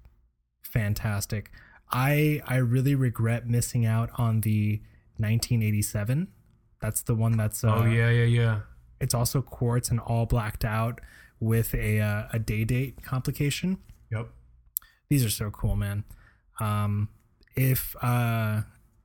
fantastic 0.62 1.50
i 1.92 2.40
i 2.46 2.56
really 2.56 2.94
regret 2.94 3.46
missing 3.46 3.86
out 3.86 4.10
on 4.18 4.40
the 4.40 4.80
1987 5.18 6.28
that's 6.80 7.02
the 7.02 7.14
one 7.14 7.36
that's 7.36 7.62
uh, 7.64 7.74
oh 7.74 7.84
yeah, 7.84 8.10
yeah, 8.10 8.24
yeah. 8.24 8.60
It's 9.00 9.14
also 9.14 9.42
quartz 9.42 9.90
and 9.90 10.00
all 10.00 10.26
blacked 10.26 10.64
out 10.64 11.00
with 11.40 11.74
a 11.74 12.00
uh, 12.00 12.24
a 12.32 12.38
day 12.38 12.64
date 12.64 13.02
complication. 13.02 13.78
Yep. 14.10 14.28
These 15.10 15.24
are 15.24 15.30
so 15.30 15.50
cool, 15.50 15.76
man. 15.76 16.04
Um, 16.60 17.08
if 17.54 17.94
uh, 18.02 18.62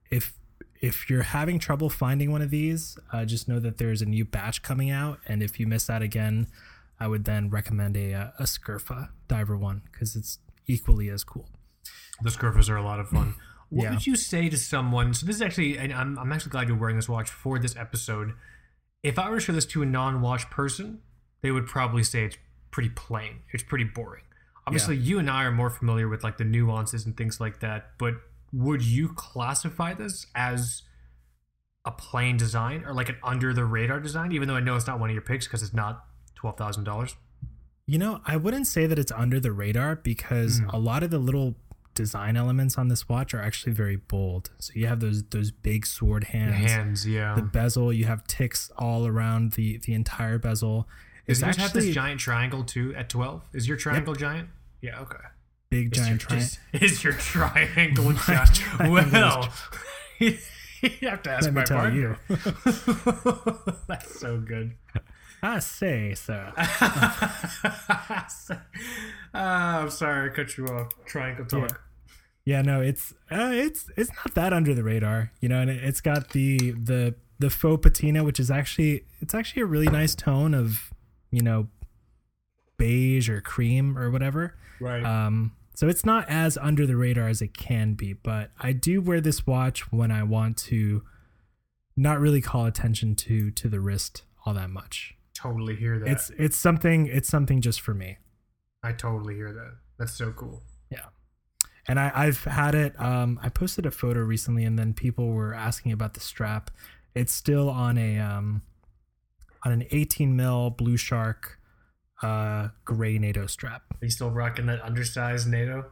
if 0.09 0.33
if 0.81 1.09
you're 1.09 1.23
having 1.23 1.59
trouble 1.59 1.89
finding 1.89 2.31
one 2.31 2.41
of 2.41 2.49
these, 2.49 2.97
uh, 3.11 3.23
just 3.25 3.47
know 3.47 3.59
that 3.59 3.77
there's 3.77 4.01
a 4.01 4.05
new 4.05 4.25
batch 4.25 4.61
coming 4.63 4.89
out, 4.89 5.19
and 5.27 5.41
if 5.43 5.59
you 5.59 5.67
miss 5.67 5.85
that 5.87 6.01
again, 6.01 6.47
I 6.99 7.07
would 7.07 7.23
then 7.25 7.49
recommend 7.49 7.95
a 7.95 8.13
uh, 8.13 8.27
a 8.39 8.43
Scurfa 8.43 9.09
Diver 9.27 9.57
one 9.57 9.83
because 9.91 10.15
it's 10.15 10.39
equally 10.67 11.09
as 11.09 11.23
cool. 11.23 11.49
The 12.21 12.29
Scurfas 12.29 12.69
are 12.69 12.77
a 12.77 12.83
lot 12.83 12.99
of 12.99 13.09
fun. 13.09 13.35
What 13.69 13.83
Yeah. 13.85 13.89
would 13.91 14.05
you 14.05 14.15
say 14.15 14.49
to 14.49 14.57
someone? 14.57 15.15
So 15.15 15.25
this 15.25 15.37
is 15.37 15.41
actually, 15.41 15.79
and 15.79 15.91
I'm, 15.91 16.19
I'm 16.19 16.31
actually 16.31 16.51
glad 16.51 16.67
you're 16.67 16.77
wearing 16.77 16.95
this 16.95 17.09
watch 17.09 17.31
for 17.31 17.57
this 17.57 17.75
episode. 17.75 18.33
If 19.03 19.19
I 19.19 19.29
were 19.29 19.35
to 19.39 19.41
show 19.45 19.53
this 19.53 19.65
to 19.67 19.81
a 19.81 19.85
non-watch 19.85 20.49
person, 20.49 21.01
they 21.41 21.51
would 21.51 21.67
probably 21.67 22.03
say 22.03 22.23
it's 22.25 22.37
pretty 22.71 22.89
plain. 22.89 23.39
It's 23.51 23.63
pretty 23.63 23.83
boring. 23.83 24.23
Obviously, 24.65 24.95
you 24.95 25.19
and 25.19 25.29
I 25.29 25.43
are 25.43 25.51
more 25.51 25.69
familiar 25.69 26.07
with 26.07 26.23
like 26.23 26.37
the 26.37 26.45
nuances 26.45 27.05
and 27.05 27.15
things 27.17 27.41
like 27.41 27.59
that. 27.59 27.91
But 27.97 28.13
would 28.53 28.81
you 28.81 29.09
classify 29.09 29.93
this 29.93 30.27
as 30.35 30.83
a 31.85 31.91
plain 31.91 32.37
design 32.37 32.83
or 32.85 32.93
like 32.93 33.09
an 33.09 33.17
under 33.23 33.53
the 33.53 33.65
radar 33.65 33.99
design? 33.99 34.31
Even 34.31 34.47
though 34.47 34.55
I 34.55 34.61
know 34.61 34.77
it's 34.77 34.87
not 34.87 35.01
one 35.01 35.09
of 35.09 35.13
your 35.13 35.21
picks 35.21 35.47
because 35.47 35.61
it's 35.63 35.73
not 35.73 36.05
twelve 36.35 36.57
thousand 36.57 36.85
dollars. 36.85 37.15
You 37.85 37.97
know, 37.97 38.21
I 38.25 38.37
wouldn't 38.37 38.67
say 38.67 38.85
that 38.87 38.97
it's 38.97 39.11
under 39.11 39.41
the 39.41 39.51
radar 39.51 39.97
because 39.97 40.59
Hmm. 40.59 40.69
a 40.69 40.77
lot 40.79 41.03
of 41.03 41.09
the 41.11 41.19
little 41.19 41.55
design 41.95 42.35
elements 42.37 42.77
on 42.77 42.87
this 42.87 43.07
watch 43.07 43.33
are 43.33 43.41
actually 43.41 43.73
very 43.73 43.95
bold. 43.95 44.51
So 44.59 44.73
you 44.75 44.87
have 44.87 44.99
those 44.99 45.23
those 45.23 45.51
big 45.51 45.85
sword 45.85 46.25
hands, 46.25 46.55
Hands, 46.55 47.07
yeah. 47.07 47.35
the 47.35 47.41
bezel. 47.41 47.91
You 47.93 48.05
have 48.05 48.25
ticks 48.27 48.71
all 48.77 49.07
around 49.07 49.53
the 49.53 49.77
the 49.77 49.93
entire 49.93 50.37
bezel. 50.37 50.87
Does 51.27 51.41
yours 51.41 51.57
have 51.57 51.73
this 51.73 51.93
giant 51.93 52.19
triangle 52.19 52.63
too 52.63 52.93
at 52.95 53.09
twelve? 53.09 53.43
Is 53.53 53.67
your 53.67 53.77
triangle 53.77 54.13
giant? 54.15 54.49
Yeah. 54.81 54.99
Okay. 54.99 55.17
big 55.69 55.95
Is 55.95 56.01
giant 56.01 56.21
triangle. 56.27 56.47
Is, 56.73 57.03
your 57.03 57.13
triangle 57.13 58.13
giant? 58.13 58.61
Well, 58.79 59.49
you 60.19 61.09
have 61.09 61.23
to 61.23 61.31
ask 61.31 61.45
Let 61.45 61.53
me 61.53 61.61
my 61.61 61.65
partner. 61.65 61.99
you. 61.99 62.17
That's 63.87 64.19
so 64.19 64.37
good. 64.39 64.75
I 65.43 65.59
say 65.59 66.15
so. 66.15 66.51
Ah, 69.35 69.81
I'm 69.81 69.89
sorry, 69.89 70.29
I 70.29 70.33
cut 70.33 70.57
you 70.57 70.67
off. 70.67 70.89
Triangle 71.05 71.45
talk. 71.45 71.81
Yeah, 72.45 72.61
no, 72.61 72.81
it's 72.81 73.13
uh, 73.31 73.49
it's 73.51 73.89
it's 73.97 74.11
not 74.11 74.35
that 74.35 74.53
under 74.53 74.75
the 74.75 74.83
radar, 74.83 75.31
you 75.41 75.49
know, 75.49 75.59
and 75.59 75.71
it, 75.71 75.83
it's 75.83 76.01
got 76.01 76.29
the 76.29 76.71
the 76.71 77.15
the 77.39 77.49
faux 77.49 77.81
patina, 77.81 78.23
which 78.23 78.39
is 78.39 78.51
actually 78.51 79.05
it's 79.21 79.33
actually 79.33 79.63
a 79.63 79.65
really 79.65 79.87
nice 79.87 80.13
tone 80.13 80.53
of 80.53 80.91
you 81.31 81.41
know 81.41 81.67
beige 82.77 83.27
or 83.27 83.41
cream 83.41 83.97
or 83.97 84.11
whatever. 84.11 84.55
Right. 84.79 85.03
Um, 85.03 85.53
so 85.73 85.87
it's 85.87 86.05
not 86.05 86.29
as 86.29 86.57
under 86.59 86.85
the 86.85 86.95
radar 86.95 87.27
as 87.27 87.41
it 87.41 87.57
can 87.57 87.95
be, 87.95 88.13
but 88.13 88.51
I 88.59 88.71
do 88.71 89.01
wear 89.01 89.19
this 89.19 89.47
watch 89.47 89.91
when 89.91 90.11
I 90.11 90.21
want 90.21 90.57
to 90.57 91.01
not 91.97 92.19
really 92.19 92.41
call 92.41 92.65
attention 92.65 93.15
to 93.15 93.49
to 93.49 93.67
the 93.67 93.79
wrist 93.79 94.21
all 94.45 94.53
that 94.53 94.69
much. 94.69 95.15
Totally 95.35 95.75
hear 95.75 95.99
that. 95.99 96.07
It's 96.07 96.31
it's 96.37 96.57
something 96.57 97.07
it's 97.07 97.27
something 97.27 97.61
just 97.61 97.81
for 97.81 97.93
me. 97.93 98.17
I 98.83 98.91
totally 98.91 99.35
hear 99.35 99.51
that. 99.53 99.73
That's 99.97 100.13
so 100.13 100.31
cool. 100.31 100.61
Yeah. 100.91 101.05
And 101.87 101.99
I, 101.99 102.11
I've 102.13 102.43
had 102.43 102.75
it. 102.75 102.99
Um, 102.99 103.39
I 103.41 103.49
posted 103.49 103.85
a 103.85 103.91
photo 103.91 104.19
recently, 104.21 104.63
and 104.63 104.77
then 104.77 104.93
people 104.93 105.29
were 105.31 105.53
asking 105.53 105.91
about 105.91 106.13
the 106.13 106.19
strap. 106.19 106.71
It's 107.15 107.33
still 107.33 107.69
on 107.69 107.97
a 107.97 108.19
um, 108.19 108.61
on 109.65 109.71
an 109.71 109.85
18 109.91 110.35
mil 110.35 110.75
BluShark 110.77 111.57
uh, 112.23 112.69
gray 112.85 113.17
NATO 113.17 113.47
strap, 113.47 113.83
Are 113.91 114.05
you 114.05 114.09
still 114.09 114.31
rocking 114.31 114.65
that 114.67 114.81
undersized 114.81 115.47
NATO? 115.47 115.85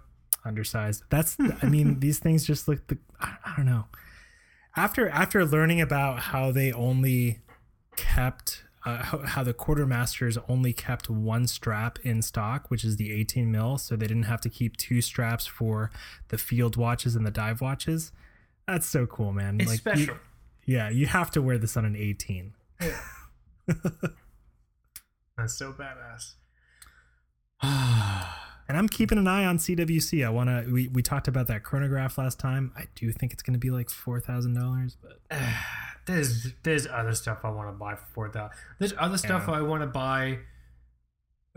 undersized. 0.44 1.04
That's. 1.10 1.38
I 1.62 1.68
mean, 1.68 2.00
these 2.00 2.20
things 2.20 2.46
just 2.46 2.68
look. 2.68 2.88
The 2.88 2.98
I, 3.20 3.36
I 3.46 3.54
don't 3.58 3.66
know. 3.66 3.86
After 4.76 5.10
after 5.10 5.46
learning 5.46 5.82
about 5.82 6.20
how 6.20 6.52
they 6.52 6.72
only 6.72 7.40
kept. 7.96 8.64
Uh, 8.84 9.04
how, 9.04 9.18
how 9.26 9.44
the 9.44 9.54
quartermasters 9.54 10.42
only 10.50 10.74
kept 10.74 11.10
one 11.10 11.48
strap 11.48 12.00
in 12.04 12.22
stock, 12.22 12.70
which 12.72 12.84
is 12.84 12.98
the 12.98 13.12
18 13.12 13.52
mil, 13.52 13.78
so 13.78 13.96
they 13.96 14.08
didn't 14.08 14.24
have 14.24 14.42
to 14.42 14.50
keep 14.50 14.76
two 14.78 15.02
straps 15.02 15.46
for 15.46 15.92
the 16.30 16.38
field 16.38 16.76
watches 16.76 17.16
and 17.16 17.26
the 17.26 17.32
dive 17.32 17.62
watches. 17.62 18.12
That's 18.68 18.88
so 18.88 19.06
cool, 19.06 19.34
man. 19.34 19.60
It's 19.62 19.72
you- 19.72 19.78
special. 19.78 20.16
yeah, 20.66 20.90
you 20.90 21.06
have 21.08 21.30
to 21.32 21.42
wear 21.42 21.58
this 21.58 21.78
on 21.78 21.86
an 21.86 21.96
18. 21.96 22.54
That's 25.38 25.54
so 25.54 25.74
badass. 25.74 26.34
And 28.68 28.78
I'm 28.78 28.88
keeping 28.88 29.18
an 29.18 29.28
eye 29.28 29.44
on 29.44 29.58
CWC. 29.58 30.26
I 30.26 30.30
want 30.30 30.48
to. 30.50 30.72
We, 30.72 30.88
we 30.88 31.02
talked 31.02 31.28
about 31.28 31.48
that 31.48 31.62
chronograph 31.62 32.18
last 32.18 32.40
time. 32.40 32.72
I 32.78 32.86
do 32.96 33.12
think 33.12 33.34
it's 33.34 33.44
going 33.44 33.52
to 33.52 33.60
be 33.60 33.70
like 33.70 33.90
four 33.90 34.22
thousand 34.22 34.54
dollars, 34.54 34.96
but 35.02 35.20
there's 36.06 36.54
there's 36.64 36.88
other 36.88 37.14
stuff 37.14 37.40
I 37.44 37.50
want 37.50 37.70
to 37.70 37.74
buy 37.74 37.96
for 37.96 38.06
four 38.14 38.30
thousand. 38.30 38.58
There's 38.80 38.94
other 38.98 39.18
stuff 39.18 39.46
Yeah. 39.48 39.56
I 39.56 39.62
want 39.62 39.82
to 39.82 39.88
buy. 39.88 40.40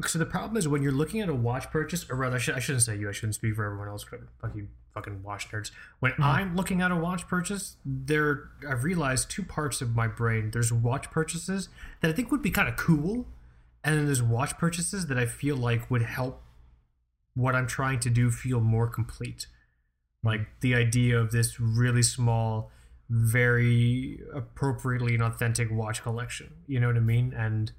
So 0.06 0.18
the 0.18 0.26
problem 0.26 0.56
is 0.56 0.66
when 0.66 0.82
you're 0.82 0.92
looking 0.92 1.20
at 1.20 1.28
a 1.28 1.34
watch 1.34 1.70
purchase, 1.70 2.10
or 2.10 2.16
rather, 2.16 2.36
I, 2.36 2.38
should, 2.40 2.56
I 2.56 2.58
shouldn't 2.58 2.82
say 2.82 2.96
you. 2.96 3.08
I 3.08 3.12
shouldn't 3.12 3.36
speak 3.36 3.54
for 3.54 3.64
everyone 3.64 3.88
else. 3.88 4.04
But 4.10 4.20
fucking 4.40 4.68
fucking 4.92 5.22
watch 5.22 5.50
nerds. 5.50 5.70
When 6.00 6.12
hmm. 6.12 6.22
I'm 6.22 6.56
looking 6.56 6.80
at 6.80 6.90
a 6.90 6.96
watch 6.96 7.26
purchase, 7.26 7.76
there 7.84 8.50
I've 8.68 8.84
realized 8.84 9.30
two 9.30 9.42
parts 9.42 9.80
of 9.80 9.94
my 9.94 10.06
brain. 10.06 10.50
There's 10.50 10.72
watch 10.72 11.10
purchases 11.10 11.68
that 12.00 12.10
I 12.10 12.14
think 12.14 12.30
would 12.30 12.42
be 12.42 12.50
kind 12.50 12.68
of 12.68 12.76
cool, 12.76 13.26
and 13.82 13.96
then 13.96 14.06
there's 14.06 14.22
watch 14.22 14.56
purchases 14.56 15.06
that 15.06 15.18
I 15.18 15.26
feel 15.26 15.56
like 15.56 15.90
would 15.90 16.02
help 16.02 16.42
what 17.34 17.54
I'm 17.54 17.66
trying 17.66 17.98
to 18.00 18.10
do 18.10 18.30
feel 18.30 18.60
more 18.60 18.88
complete. 18.88 19.46
Hmm. 20.22 20.28
Like 20.28 20.40
the 20.60 20.74
idea 20.74 21.18
of 21.18 21.30
this 21.32 21.60
really 21.60 22.02
small, 22.02 22.70
very 23.08 24.20
appropriately 24.34 25.14
and 25.14 25.22
authentic 25.22 25.70
watch 25.70 26.02
collection. 26.02 26.52
You 26.66 26.80
know 26.80 26.88
what 26.88 26.96
I 26.96 27.00
mean? 27.00 27.32
And 27.36 27.72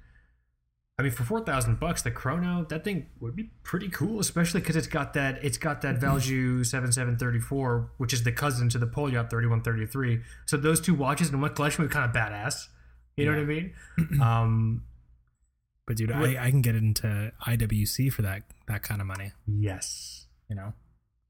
I 0.98 1.02
mean, 1.02 1.12
for 1.12 1.24
four 1.24 1.40
thousand 1.44 1.78
bucks, 1.78 2.02
the 2.02 2.10
Chrono 2.10 2.64
that 2.70 2.84
thing 2.84 3.06
would 3.20 3.36
be 3.36 3.50
pretty 3.62 3.88
cool, 3.88 4.18
especially 4.18 4.60
because 4.60 4.76
it's 4.76 4.86
got 4.86 5.12
that 5.14 5.44
it's 5.44 5.58
got 5.58 5.82
that 5.82 6.00
Valjoux 6.00 6.64
seven 6.64 6.90
seven 6.90 7.18
thirty 7.18 7.40
four, 7.40 7.90
which 7.98 8.12
is 8.12 8.22
the 8.22 8.32
cousin 8.32 8.68
to 8.70 8.78
the 8.78 8.86
Polyot 8.86 9.28
thirty 9.28 9.46
one 9.46 9.62
thirty 9.62 9.86
three. 9.86 10.22
So 10.46 10.56
those 10.56 10.80
two 10.80 10.94
watches 10.94 11.30
in 11.30 11.40
one 11.40 11.54
collection 11.54 11.82
would 11.82 11.90
be 11.90 11.94
kind 11.94 12.08
of 12.08 12.16
badass. 12.16 12.68
You 13.16 13.26
know 13.26 13.32
what 13.32 13.40
I 13.40 13.44
mean? 13.44 13.72
um, 14.22 14.84
but 15.86 15.96
dude, 15.96 16.12
I, 16.12 16.46
I 16.46 16.50
can 16.50 16.62
get 16.62 16.74
it 16.74 16.82
into 16.82 17.32
IWC 17.46 18.12
for 18.12 18.22
that 18.22 18.42
that 18.66 18.82
kind 18.82 19.00
of 19.00 19.06
money. 19.06 19.32
yes. 19.46 20.26
You 20.48 20.54
know? 20.54 20.74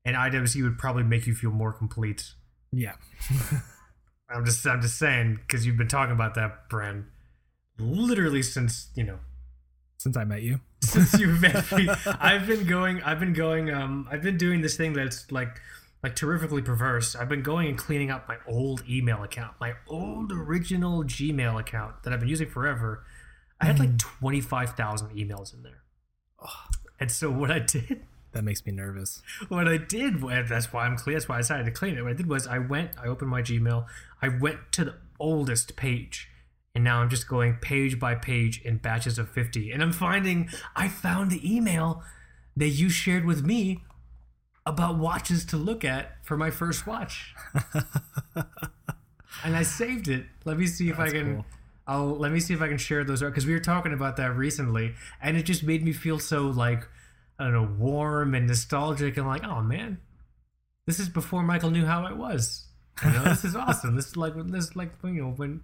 And 0.04 0.14
IWC 0.14 0.62
would 0.62 0.78
probably 0.78 1.02
make 1.02 1.26
you 1.26 1.34
feel 1.34 1.50
more 1.50 1.72
complete. 1.72 2.34
Yeah. 2.70 2.92
I'm 4.28 4.44
just 4.44 4.66
I'm 4.66 4.80
just 4.80 4.98
saying 4.98 5.40
because 5.46 5.66
you've 5.66 5.76
been 5.76 5.88
talking 5.88 6.12
about 6.12 6.34
that 6.34 6.68
brand 6.68 7.04
literally 7.78 8.42
since 8.42 8.88
you 8.94 9.04
know 9.04 9.18
Since 9.98 10.16
I 10.16 10.24
met 10.24 10.42
you. 10.42 10.60
since 10.82 11.18
you've 11.18 11.40
met 11.46 11.70
me. 11.72 11.88
I've 12.20 12.46
been 12.46 12.66
going. 12.66 13.02
I've 13.02 13.20
been 13.20 13.32
going. 13.32 13.72
Um, 13.72 14.08
I've 14.10 14.22
been 14.22 14.36
doing 14.36 14.60
this 14.62 14.76
thing 14.76 14.92
that's 14.92 15.30
like 15.30 15.60
like 16.02 16.14
terrifically 16.14 16.62
perverse. 16.62 17.16
I've 17.16 17.28
been 17.28 17.42
going 17.42 17.68
and 17.68 17.78
cleaning 17.78 18.10
up 18.10 18.28
my 18.28 18.36
old 18.46 18.82
email 18.88 19.22
account, 19.22 19.54
my 19.60 19.74
old 19.88 20.32
original 20.32 21.02
Gmail 21.04 21.58
account 21.58 22.02
that 22.02 22.12
I've 22.12 22.20
been 22.20 22.28
using 22.28 22.48
forever. 22.48 23.04
I 23.60 23.66
had 23.66 23.78
like 23.78 23.96
twenty 23.98 24.40
five 24.40 24.70
thousand 24.76 25.10
emails 25.10 25.54
in 25.54 25.62
there. 25.62 25.82
And 27.00 27.10
so 27.10 27.30
what 27.30 27.50
I 27.50 27.58
did 27.58 28.02
That 28.36 28.44
makes 28.44 28.66
me 28.66 28.72
nervous. 28.72 29.22
what 29.48 29.66
I 29.66 29.78
did 29.78 30.20
that's 30.20 30.70
why 30.70 30.84
I'm 30.84 30.94
clear. 30.94 31.16
That's 31.16 31.26
why 31.26 31.36
I 31.36 31.38
decided 31.38 31.64
to 31.64 31.72
clean 31.72 31.96
it. 31.96 32.02
What 32.02 32.10
I 32.10 32.14
did 32.14 32.28
was 32.28 32.46
I 32.46 32.58
went, 32.58 32.90
I 33.02 33.06
opened 33.06 33.30
my 33.30 33.40
Gmail, 33.40 33.86
I 34.20 34.28
went 34.28 34.58
to 34.72 34.84
the 34.84 34.94
oldest 35.18 35.74
page, 35.74 36.28
and 36.74 36.84
now 36.84 37.00
I'm 37.00 37.08
just 37.08 37.26
going 37.26 37.54
page 37.62 37.98
by 37.98 38.14
page 38.14 38.60
in 38.60 38.76
batches 38.76 39.18
of 39.18 39.30
50. 39.30 39.72
And 39.72 39.82
I'm 39.82 39.92
finding 39.92 40.50
I 40.76 40.88
found 40.88 41.30
the 41.30 41.56
email 41.56 42.02
that 42.54 42.68
you 42.68 42.90
shared 42.90 43.24
with 43.24 43.42
me 43.42 43.82
about 44.66 44.98
watches 44.98 45.46
to 45.46 45.56
look 45.56 45.82
at 45.82 46.22
for 46.22 46.36
my 46.36 46.50
first 46.50 46.86
watch. 46.86 47.34
and 49.44 49.56
I 49.56 49.62
saved 49.62 50.08
it. 50.08 50.26
Let 50.44 50.58
me 50.58 50.66
see 50.66 50.90
if 50.90 51.00
I 51.00 51.08
can 51.08 51.36
cool. 51.36 51.46
I'll 51.86 52.18
let 52.18 52.32
me 52.32 52.40
see 52.40 52.52
if 52.52 52.60
I 52.60 52.68
can 52.68 52.76
share 52.76 53.02
those 53.02 53.22
because 53.22 53.46
we 53.46 53.54
were 53.54 53.60
talking 53.60 53.94
about 53.94 54.18
that 54.18 54.36
recently, 54.36 54.92
and 55.22 55.38
it 55.38 55.44
just 55.44 55.62
made 55.62 55.82
me 55.82 55.92
feel 55.92 56.18
so 56.18 56.48
like 56.48 56.86
I 57.38 57.44
don't 57.44 57.52
know, 57.52 57.68
warm 57.78 58.34
and 58.34 58.46
nostalgic, 58.46 59.16
and 59.16 59.26
like, 59.26 59.44
oh 59.44 59.60
man, 59.62 59.98
this 60.86 60.98
is 61.00 61.08
before 61.08 61.42
Michael 61.42 61.70
knew 61.70 61.84
how 61.84 62.04
I 62.04 62.12
was. 62.12 62.66
You 63.04 63.10
know, 63.10 63.24
this 63.24 63.44
is 63.44 63.54
awesome. 63.64 63.94
This 63.96 64.06
is 64.08 64.16
like 64.16 64.32
this 64.46 64.64
is 64.70 64.76
like 64.76 64.92
you 65.04 65.10
know 65.22 65.30
when 65.36 65.62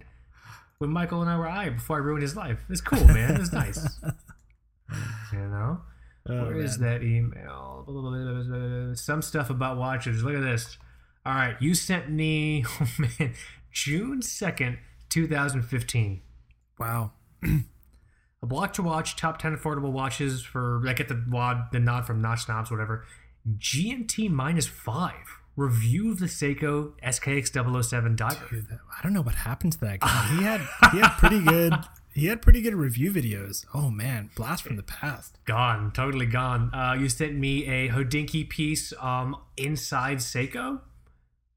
when 0.77 0.91
Michael 0.91 1.21
and 1.21 1.29
I 1.29 1.37
were 1.37 1.47
I 1.47 1.69
before 1.69 1.97
I 1.97 1.99
ruined 1.99 2.21
his 2.21 2.35
life. 2.35 2.63
It's 2.69 2.81
cool, 2.81 3.05
man. 3.07 3.39
It's 3.41 3.51
nice. 3.51 3.99
you 5.33 5.39
know, 5.39 5.81
Oh, 6.29 6.45
where 6.45 6.57
is 6.59 6.77
man. 6.79 6.89
that 7.01 7.03
email? 7.05 8.93
Some 8.95 9.21
stuff 9.21 9.49
about 9.49 9.77
watches. 9.77 10.23
Look 10.23 10.35
at 10.35 10.41
this. 10.41 10.77
All 11.25 11.33
right, 11.33 11.55
you 11.61 11.73
sent 11.73 12.09
me, 12.09 12.65
oh 12.81 12.87
man, 12.99 13.33
June 13.71 14.21
second, 14.21 14.77
two 15.09 15.27
thousand 15.27 15.63
fifteen. 15.63 16.21
Wow. 16.77 17.11
A 18.43 18.45
Blog 18.45 18.73
to 18.73 18.83
Watch, 18.83 19.15
top 19.15 19.39
10 19.39 19.55
affordable 19.55 19.93
watches 19.93 20.43
for, 20.43 20.83
I 20.85 20.91
get 20.91 21.07
the 21.07 21.23
wad, 21.29 21.69
the 21.71 21.79
nod 21.79 22.05
from 22.05 22.21
Notch 22.21 22.43
Snobs, 22.43 22.69
whatever. 22.69 23.05
GMT 23.57 24.29
minus 24.29 24.67
five. 24.67 25.39
Review 25.55 26.11
of 26.11 26.19
the 26.19 26.25
Seiko 26.25 26.91
SKX 27.01 27.83
007 27.83 28.15
diver. 28.15 28.45
Dude, 28.49 28.67
I 28.71 29.01
don't 29.03 29.13
know 29.13 29.21
what 29.21 29.35
happened 29.35 29.73
to 29.73 29.79
that 29.81 29.99
guy. 29.99 30.35
He 30.35 30.43
had 30.43 30.61
he 30.91 30.99
had 30.99 31.11
pretty 31.19 31.41
good 31.41 31.73
he 32.13 32.25
had 32.25 32.41
pretty 32.41 32.61
good 32.61 32.73
review 32.73 33.11
videos. 33.11 33.65
Oh 33.73 33.91
man, 33.91 34.31
blast 34.35 34.63
from 34.63 34.77
the 34.77 34.83
past. 34.83 35.37
Gone, 35.45 35.91
totally 35.91 36.25
gone. 36.25 36.73
Uh, 36.73 36.95
you 36.99 37.07
sent 37.07 37.35
me 37.35 37.67
a 37.67 37.89
Hodinkee 37.89 38.49
piece 38.49 38.93
um, 38.99 39.35
inside 39.55 40.17
Seiko. 40.17 40.81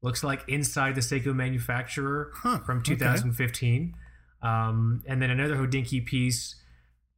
Looks 0.03 0.23
like 0.23 0.47
inside 0.47 0.93
the 0.93 1.01
Seiko 1.01 1.35
manufacturer 1.35 2.31
Huh, 2.35 2.59
from 2.59 2.77
okay. 2.79 2.93
2015. 2.93 3.95
Um, 4.43 5.03
and 5.07 5.19
then 5.21 5.31
another 5.31 5.55
Hodinkee 5.55 6.05
piece 6.05 6.55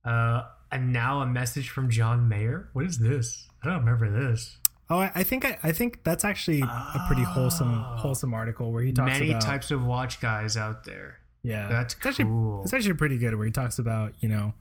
uh, 0.09 0.45
and 0.71 0.91
now 0.91 1.21
a 1.21 1.27
message 1.27 1.69
from 1.69 1.89
John 1.89 2.27
Mayer. 2.27 2.69
What 2.73 2.85
is 2.85 2.97
this? 2.97 3.47
I 3.63 3.67
don't 3.67 3.79
remember 3.79 4.09
this. 4.09 4.57
Oh, 4.89 4.97
I, 4.97 5.11
I 5.13 5.23
think 5.23 5.45
I, 5.45 5.59
I 5.61 5.71
think 5.71 6.03
that's 6.03 6.25
actually 6.25 6.61
a 6.61 7.03
pretty 7.07 7.23
wholesome 7.23 7.73
wholesome 7.73 8.33
article 8.33 8.71
where 8.71 8.81
he 8.81 8.91
talks 8.91 9.13
Many 9.13 9.29
about 9.29 9.43
many 9.43 9.51
types 9.51 9.69
of 9.71 9.85
watch 9.85 10.19
guys 10.19 10.57
out 10.57 10.83
there. 10.83 11.19
yeah 11.43 11.67
That's 11.69 11.93
it's 11.93 12.05
actually, 12.05 12.25
cool. 12.25 12.63
It's 12.63 12.73
actually 12.73 12.95
pretty 12.95 13.19
good 13.19 13.35
where 13.35 13.45
he 13.45 13.51
talks 13.51 13.77
about 13.77 14.13
you 14.19 14.29
know 14.29 14.53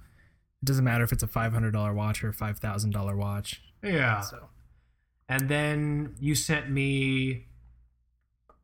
it 0.63 0.67
doesn't 0.67 0.85
matter 0.85 1.05
if 1.05 1.13
it's 1.13 1.23
a 1.23 1.27
five 1.29 1.55
hundred 1.55 1.71
dollar 1.73 1.95
watch 1.95 2.23
or 2.23 2.33
five 2.33 2.59
thousand 2.59 2.91
dollar 2.91 3.17
watch. 3.17 3.63
Yeah. 3.83 4.21
So 4.21 4.49
And 5.31 5.49
then 5.49 6.15
you 6.21 6.35
sent 6.35 6.71
me 6.71 7.47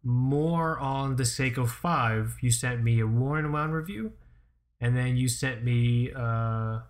more 0.03 0.79
on 0.79 1.17
the 1.17 1.23
Seiko 1.23 1.67
5. 1.67 2.37
You 2.43 2.51
sent 2.51 2.83
me 2.83 3.01
a 3.01 3.07
Worn 3.07 3.47
and 3.47 3.55
Wound 3.55 3.73
review. 3.73 4.13
And 4.85 4.95
then 4.95 5.17
you 5.17 5.29
sent 5.29 5.65
me 5.65 6.11
uh, 6.15 6.81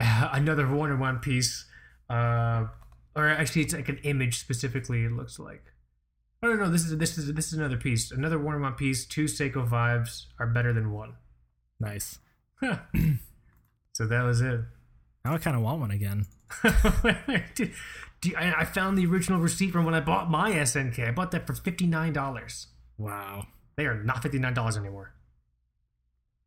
another 0.00 0.66
Worn 0.66 0.90
and 0.90 1.00
Wound 1.00 1.20
piece. 1.20 1.66
Uh, 2.08 2.64
or 3.14 3.28
actually, 3.28 3.62
it's 3.62 3.74
like 3.74 3.90
an 3.90 3.98
image 4.04 4.38
specifically, 4.38 5.04
it 5.04 5.12
looks 5.12 5.38
like. 5.38 5.62
Oh, 6.42 6.48
no, 6.48 6.54
no, 6.54 6.70
this 6.70 6.86
is, 6.86 6.96
this 6.96 7.18
is, 7.18 7.32
this 7.34 7.48
is 7.52 7.58
another 7.58 7.76
piece. 7.76 8.10
Another 8.10 8.36
and 8.36 8.62
Wound 8.62 8.76
piece. 8.78 9.04
Two 9.04 9.24
Seiko 9.24 9.68
fives 9.68 10.28
are 10.40 10.46
better 10.46 10.72
than 10.72 10.92
one. 10.92 11.14
nice. 11.78 12.18
so 13.92 14.06
that 14.06 14.22
was 14.22 14.40
it. 14.40 14.60
Now 15.24 15.34
I 15.34 15.38
kind 15.38 15.56
of 15.56 15.62
want 15.62 15.80
one 15.80 15.90
again. 15.90 16.26
Dude, 17.54 17.72
you- 18.24 18.36
I 18.36 18.60
I 18.60 18.64
found 18.64 18.96
the 18.96 19.04
original 19.06 19.40
receipt 19.40 19.72
from 19.72 19.84
when 19.84 19.94
I 19.94 20.00
bought 20.00 20.30
my 20.30 20.52
SNK. 20.52 21.08
I 21.08 21.10
bought 21.10 21.32
that 21.32 21.46
for 21.46 21.54
fifty 21.54 21.86
nine 21.86 22.12
dollars. 22.12 22.68
Wow. 22.98 23.46
They 23.76 23.86
are 23.86 24.02
not 24.02 24.22
fifty 24.22 24.38
nine 24.38 24.54
dollars 24.54 24.76
anymore. 24.76 25.12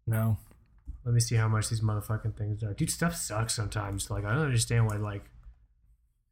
No. 0.07 0.37
Let 1.03 1.13
me 1.13 1.19
see 1.19 1.35
how 1.35 1.47
much 1.47 1.69
these 1.69 1.81
motherfucking 1.81 2.35
things 2.37 2.63
are. 2.63 2.73
Dude, 2.73 2.89
stuff 2.89 3.15
sucks 3.15 3.53
sometimes. 3.55 4.09
Like 4.09 4.25
I 4.25 4.31
don't 4.33 4.45
understand 4.45 4.87
why. 4.87 4.97
Like 4.97 5.29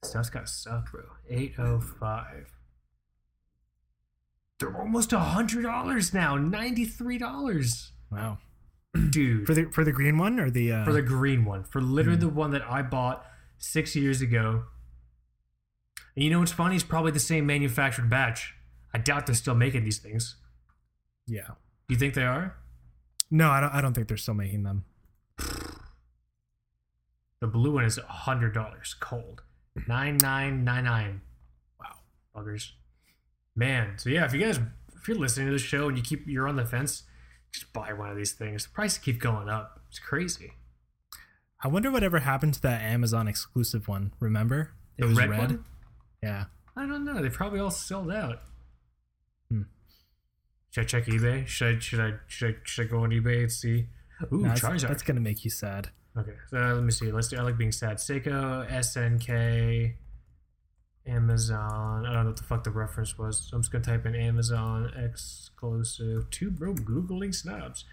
stuff's 0.04 0.30
gotta 0.30 0.48
suck, 0.48 0.92
bro. 0.92 1.04
Eight 1.30 1.54
oh 1.60 1.80
five. 1.80 2.52
They're 4.60 4.76
almost 4.78 5.14
a 5.14 5.20
hundred 5.20 5.64
dollars 5.64 6.14
now. 6.14 6.36
Ninety 6.38 6.86
three 6.86 7.18
dollars, 7.18 7.92
Wow. 8.12 8.38
dude. 9.10 9.46
For 9.46 9.54
the 9.54 9.66
for 9.72 9.84
the 9.84 9.92
green 9.92 10.18
one 10.18 10.40
or 10.40 10.50
the 10.50 10.72
uh, 10.72 10.86
for 10.86 10.94
the 10.94 11.02
green 11.02 11.46
one, 11.46 11.64
for 11.64 11.82
literally 11.82 12.18
the 12.20 12.30
one 12.30 12.52
that 12.52 12.64
I 12.64 12.82
bought 12.82 13.26
six 13.58 13.96
years 13.96 14.22
ago. 14.22 14.64
And 16.16 16.24
you 16.24 16.30
know 16.32 16.40
what's 16.40 16.52
funny? 16.52 16.76
It's 16.76 16.84
probably 16.84 17.12
the 17.12 17.20
same 17.20 17.46
manufactured 17.46 18.10
batch. 18.10 18.54
I 18.94 19.00
doubt 19.00 19.26
they're 19.26 19.36
still 19.36 19.56
making 19.56 19.84
these 19.84 19.98
things. 19.98 20.36
yeah. 21.28 21.48
Do 21.88 21.94
you 21.96 22.00
think 22.00 22.14
they 22.14 22.24
are? 22.24 22.56
No, 23.32 23.50
I 23.50 23.60
don't. 23.62 23.74
I 23.74 23.82
don't 23.82 23.94
think 23.94 24.08
they're 24.08 24.18
still 24.18 24.34
making 24.36 24.64
them. 24.64 24.86
The 27.42 27.48
blue 27.48 27.74
one 27.74 27.84
is 27.84 27.98
hundred 27.98 28.54
dollars 28.54 28.96
cold, 29.02 29.42
nine 29.86 30.16
nine 30.16 30.64
nine 30.64 30.86
nine. 30.86 31.22
Wow, 31.78 31.96
buggers, 32.34 32.70
man. 33.54 33.98
So 33.98 34.10
yeah, 34.10 34.24
if 34.24 34.34
you 34.34 34.40
guys, 34.40 34.60
if 34.96 35.08
you're 35.10 35.18
listening 35.18 35.48
to 35.48 35.52
the 35.52 35.60
show 35.60 35.90
and 35.90 35.98
you 35.98 36.04
keep 36.04 36.26
you're 36.26 36.48
on 36.48 36.56
the 36.56 36.64
fence, 36.66 37.04
just 37.52 37.74
buy 37.74 37.92
one 37.92 38.10
of 38.10 38.16
these 38.16 38.32
things. 38.32 38.64
The 38.64 38.70
prices 38.72 38.98
keep 39.00 39.20
going 39.20 39.50
up. 39.50 39.82
It's 39.90 40.00
crazy. 40.00 40.54
I 41.62 41.68
wonder 41.68 41.92
whatever 41.92 42.20
happened 42.20 42.54
to 42.54 42.62
that 42.62 42.82
Amazon 42.82 43.28
exclusive 43.28 43.90
one. 43.90 44.14
Remember? 44.22 44.72
It 44.98 45.02
The 45.02 45.08
was 45.10 45.18
red 45.18 45.30
red. 45.30 45.40
one? 45.40 45.66
Yeah. 46.22 46.46
I 46.78 46.86
don't 46.86 47.04
know. 47.04 47.22
They 47.22 47.30
probably 47.30 47.60
all 47.60 47.72
sold 47.72 48.10
out. 48.12 48.42
Should 50.74 50.86
I 50.86 50.88
check 50.88 51.06
eBay? 51.06 51.46
Should 51.46 51.76
I 51.76 51.80
should 51.80 52.00
I 52.00 52.14
should 52.28 52.56
I, 52.56 52.58
should 52.64 52.88
I 52.88 52.90
go 52.90 53.04
on 53.04 53.12
eBay 53.12 53.42
and 53.42 53.52
see? 53.52 53.90
Ooh, 54.32 54.40
No, 54.42 54.48
that's, 54.50 54.62
Charizard. 54.62 54.88
that's 54.88 55.04
gonna 55.04 55.20
make 55.22 55.44
you 55.46 55.52
sad. 55.52 55.90
Okay, 56.18 56.34
so 56.50 56.58
uh, 56.58 56.74
let 56.74 56.84
me 56.84 56.90
see. 56.92 57.12
Let's 57.12 57.28
do. 57.28 57.38
I 57.38 57.42
like 57.42 57.58
being 57.60 57.72
sad. 57.72 57.98
Seiko, 57.98 58.68
SNK, 58.72 59.94
Amazon. 61.06 62.06
I 62.08 62.14
don't 62.14 62.24
know 62.24 62.30
what 62.30 62.38
the 62.38 62.44
fuck 62.44 62.64
the 62.64 62.72
reference 62.72 63.18
was. 63.20 63.48
So 63.50 63.56
I'm 63.56 63.62
just 63.62 63.72
gonna 63.72 63.84
type 63.84 64.08
in 64.08 64.16
Amazon 64.16 64.92
exclusive. 64.98 66.30
Two 66.32 66.50
bro 66.50 66.74
googling 66.74 67.36
snobs. 67.36 67.86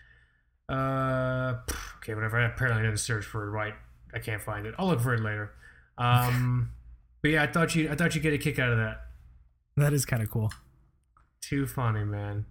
Uh, 0.66 1.56
okay, 1.98 2.14
whatever. 2.14 2.38
I 2.38 2.46
apparently 2.46 2.82
didn't 2.82 2.98
search 3.00 3.26
for 3.26 3.46
it 3.46 3.50
right. 3.50 3.74
I 4.14 4.20
can't 4.20 4.40
find 4.40 4.64
it. 4.64 4.74
I'll 4.78 4.86
look 4.86 5.00
for 5.00 5.12
it 5.12 5.20
later. 5.20 5.52
Um, 5.98 6.70
but 7.22 7.32
yeah, 7.32 7.42
I 7.42 7.46
thought 7.46 7.74
you. 7.74 7.90
I 7.90 7.94
thought 7.94 8.14
you'd 8.14 8.22
get 8.22 8.32
a 8.32 8.38
kick 8.38 8.58
out 8.58 8.72
of 8.72 8.78
that. 8.78 9.02
That 9.76 9.92
is 9.92 10.06
kind 10.06 10.22
of 10.22 10.30
cool. 10.30 10.50
Too 11.42 11.66
funny, 11.66 12.04
man. 12.04 12.46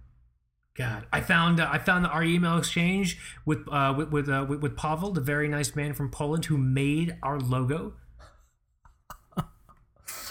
God, 0.76 1.06
I 1.12 1.20
found 1.20 1.60
uh, 1.60 1.68
I 1.70 1.78
found 1.78 2.04
the, 2.04 2.08
our 2.08 2.22
email 2.22 2.56
exchange 2.56 3.18
with 3.44 3.66
uh, 3.70 3.92
with 3.96 4.10
with, 4.10 4.28
uh, 4.28 4.46
with 4.48 4.62
with 4.62 4.76
Pavel, 4.76 5.12
the 5.12 5.20
very 5.20 5.48
nice 5.48 5.74
man 5.74 5.94
from 5.94 6.10
Poland 6.10 6.44
who 6.46 6.56
made 6.56 7.16
our 7.22 7.38
logo. 7.38 7.94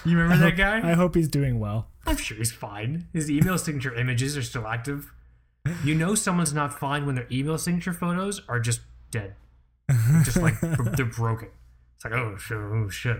You 0.05 0.17
remember 0.17 0.45
that 0.45 0.55
guy? 0.55 0.89
I 0.89 0.93
hope 0.93 1.15
he's 1.15 1.27
doing 1.27 1.59
well. 1.59 1.89
I'm 2.05 2.15
sure 2.15 2.37
he's 2.37 2.51
fine. 2.51 3.07
His 3.13 3.29
email 3.29 3.57
signature 3.57 3.93
images 3.93 4.37
are 4.37 4.41
still 4.41 4.65
active. 4.65 5.11
You 5.83 5.93
know 5.93 6.15
someone's 6.15 6.53
not 6.53 6.79
fine 6.79 7.05
when 7.05 7.15
their 7.15 7.27
email 7.29 7.57
signature 7.57 7.93
photos 7.93 8.41
are 8.47 8.59
just 8.59 8.79
dead, 9.11 9.35
just 10.23 10.37
like 10.37 10.59
they're 10.61 11.05
broken. 11.05 11.49
It's 11.95 12.05
like 12.05 12.13
oh 12.13 12.37
shit, 12.37 12.57
oh 12.57 12.89
shit. 12.89 13.17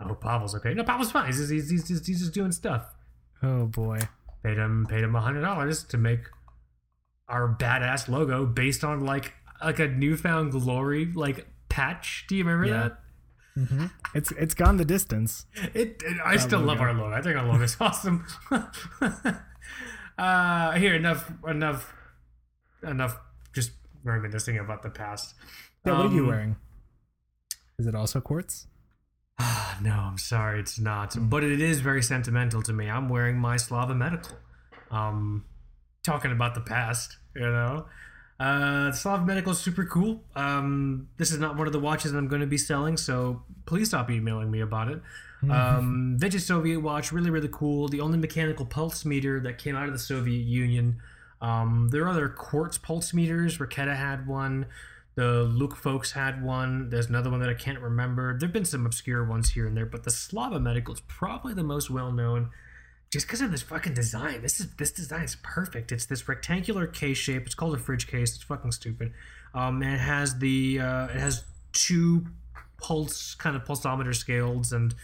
I 0.00 0.04
hope 0.04 0.22
Pavel's 0.22 0.54
okay. 0.54 0.72
No, 0.72 0.84
Pavel's 0.84 1.12
fine. 1.12 1.26
He's 1.26 1.48
he's, 1.50 1.70
he's, 1.70 1.86
just, 1.86 2.06
he's 2.06 2.20
just 2.20 2.32
doing 2.32 2.52
stuff. 2.52 2.94
Oh 3.42 3.66
boy. 3.66 3.98
Paid 4.42 4.56
him 4.58 4.86
paid 4.88 5.04
him 5.04 5.14
a 5.14 5.20
hundred 5.20 5.42
dollars 5.42 5.84
to 5.84 5.98
make 5.98 6.20
our 7.28 7.56
badass 7.60 8.08
logo 8.08 8.46
based 8.46 8.82
on 8.84 9.04
like 9.04 9.34
like 9.62 9.78
a 9.78 9.88
newfound 9.88 10.52
glory 10.52 11.12
like 11.14 11.46
patch. 11.68 12.24
Do 12.28 12.36
you 12.36 12.44
remember 12.44 12.66
Yeah. 12.66 12.88
that? 12.88 12.98
hmm 13.68 13.86
It's 14.14 14.32
it's 14.32 14.54
gone 14.54 14.76
the 14.78 14.84
distance. 14.84 15.46
It, 15.74 16.02
it- 16.04 16.16
I 16.24 16.36
still 16.36 16.60
love 16.60 16.80
our 16.80 16.92
logo. 16.94 17.12
I 17.14 17.20
think 17.22 17.36
our 17.36 17.46
logo 17.46 17.62
is 17.64 17.76
awesome. 17.80 18.26
uh, 20.18 20.72
here 20.72 20.94
enough 20.94 21.30
enough 21.46 21.92
enough 22.82 23.18
just 23.52 23.72
reminiscing 24.04 24.58
about 24.58 24.82
the 24.82 24.90
past. 24.90 25.34
Yeah, 25.84 25.98
what 25.98 26.06
are 26.06 26.14
you 26.14 26.22
Um, 26.22 26.28
wearing? 26.28 26.56
Is 27.78 27.86
it 27.86 27.94
also 27.94 28.20
quartz? 28.20 28.66
Ah, 29.42 29.78
no, 29.80 29.92
I'm 29.92 30.18
sorry, 30.18 30.60
it's 30.60 30.78
not. 30.78 31.16
But 31.18 31.42
it 31.42 31.60
is 31.60 31.80
very 31.80 32.02
sentimental 32.02 32.60
to 32.62 32.74
me. 32.74 32.90
I'm 32.90 33.08
wearing 33.08 33.38
my 33.38 33.56
Slava 33.56 33.94
Medical. 33.94 34.36
Um, 34.90 35.46
talking 36.02 36.30
about 36.30 36.54
the 36.54 36.60
past, 36.60 37.16
you 37.34 37.42
know. 37.42 37.86
Uh, 38.38 38.92
Slava 38.92 39.24
Medical 39.24 39.52
is 39.52 39.58
super 39.58 39.86
cool. 39.86 40.22
Um, 40.36 41.08
this 41.16 41.32
is 41.32 41.38
not 41.38 41.56
one 41.56 41.66
of 41.66 41.72
the 41.72 41.80
watches 41.80 42.12
I'm 42.12 42.28
going 42.28 42.42
to 42.42 42.46
be 42.46 42.58
selling, 42.58 42.98
so 42.98 43.42
please 43.64 43.88
stop 43.88 44.10
emailing 44.10 44.50
me 44.50 44.60
about 44.60 44.88
it. 44.88 45.00
Um, 45.48 46.16
vintage 46.18 46.42
Soviet 46.42 46.80
watch, 46.80 47.12
really, 47.12 47.30
really 47.30 47.48
cool. 47.50 47.88
The 47.88 48.00
only 48.00 48.18
mechanical 48.18 48.66
pulse 48.66 49.06
meter 49.06 49.40
that 49.40 49.56
came 49.56 49.74
out 49.74 49.86
of 49.86 49.94
the 49.94 49.98
Soviet 49.98 50.44
Union. 50.44 51.00
Um, 51.40 51.88
there 51.90 52.02
are 52.04 52.08
other 52.08 52.28
quartz 52.28 52.76
pulse 52.76 53.14
meters. 53.14 53.56
Raketa 53.56 53.96
had 53.96 54.26
one. 54.26 54.66
The 55.20 55.42
Luke 55.42 55.76
folks 55.76 56.12
had 56.12 56.42
one. 56.42 56.88
There's 56.88 57.10
another 57.10 57.28
one 57.28 57.40
that 57.40 57.50
I 57.50 57.54
can't 57.54 57.78
remember. 57.78 58.38
There've 58.38 58.50
been 58.50 58.64
some 58.64 58.86
obscure 58.86 59.22
ones 59.22 59.50
here 59.50 59.66
and 59.66 59.76
there, 59.76 59.84
but 59.84 60.04
the 60.04 60.10
Slava 60.10 60.58
Medical 60.58 60.94
is 60.94 61.00
probably 61.00 61.52
the 61.52 61.62
most 61.62 61.90
well 61.90 62.10
known, 62.10 62.48
just 63.12 63.26
because 63.26 63.42
of 63.42 63.50
this 63.50 63.60
fucking 63.60 63.92
design. 63.92 64.40
This 64.40 64.60
is 64.60 64.74
this 64.76 64.90
design 64.90 65.24
is 65.24 65.36
perfect. 65.42 65.92
It's 65.92 66.06
this 66.06 66.26
rectangular 66.26 66.86
case 66.86 67.18
shape. 67.18 67.44
It's 67.44 67.54
called 67.54 67.74
a 67.74 67.76
fridge 67.76 68.06
case. 68.06 68.34
It's 68.34 68.44
fucking 68.44 68.72
stupid. 68.72 69.12
Um, 69.52 69.82
and 69.82 69.92
it 69.92 70.00
has 70.00 70.38
the 70.38 70.80
uh, 70.80 71.08
it 71.08 71.20
has 71.20 71.44
two 71.74 72.24
pulse 72.78 73.34
kind 73.34 73.54
of 73.54 73.64
pulsometer 73.64 74.14
scales, 74.14 74.72
and 74.72 74.94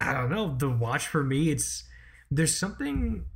I 0.00 0.14
don't 0.14 0.30
know 0.30 0.56
the 0.56 0.70
watch 0.70 1.06
for 1.06 1.22
me. 1.22 1.50
It's 1.50 1.84
there's 2.30 2.56
something 2.56 3.26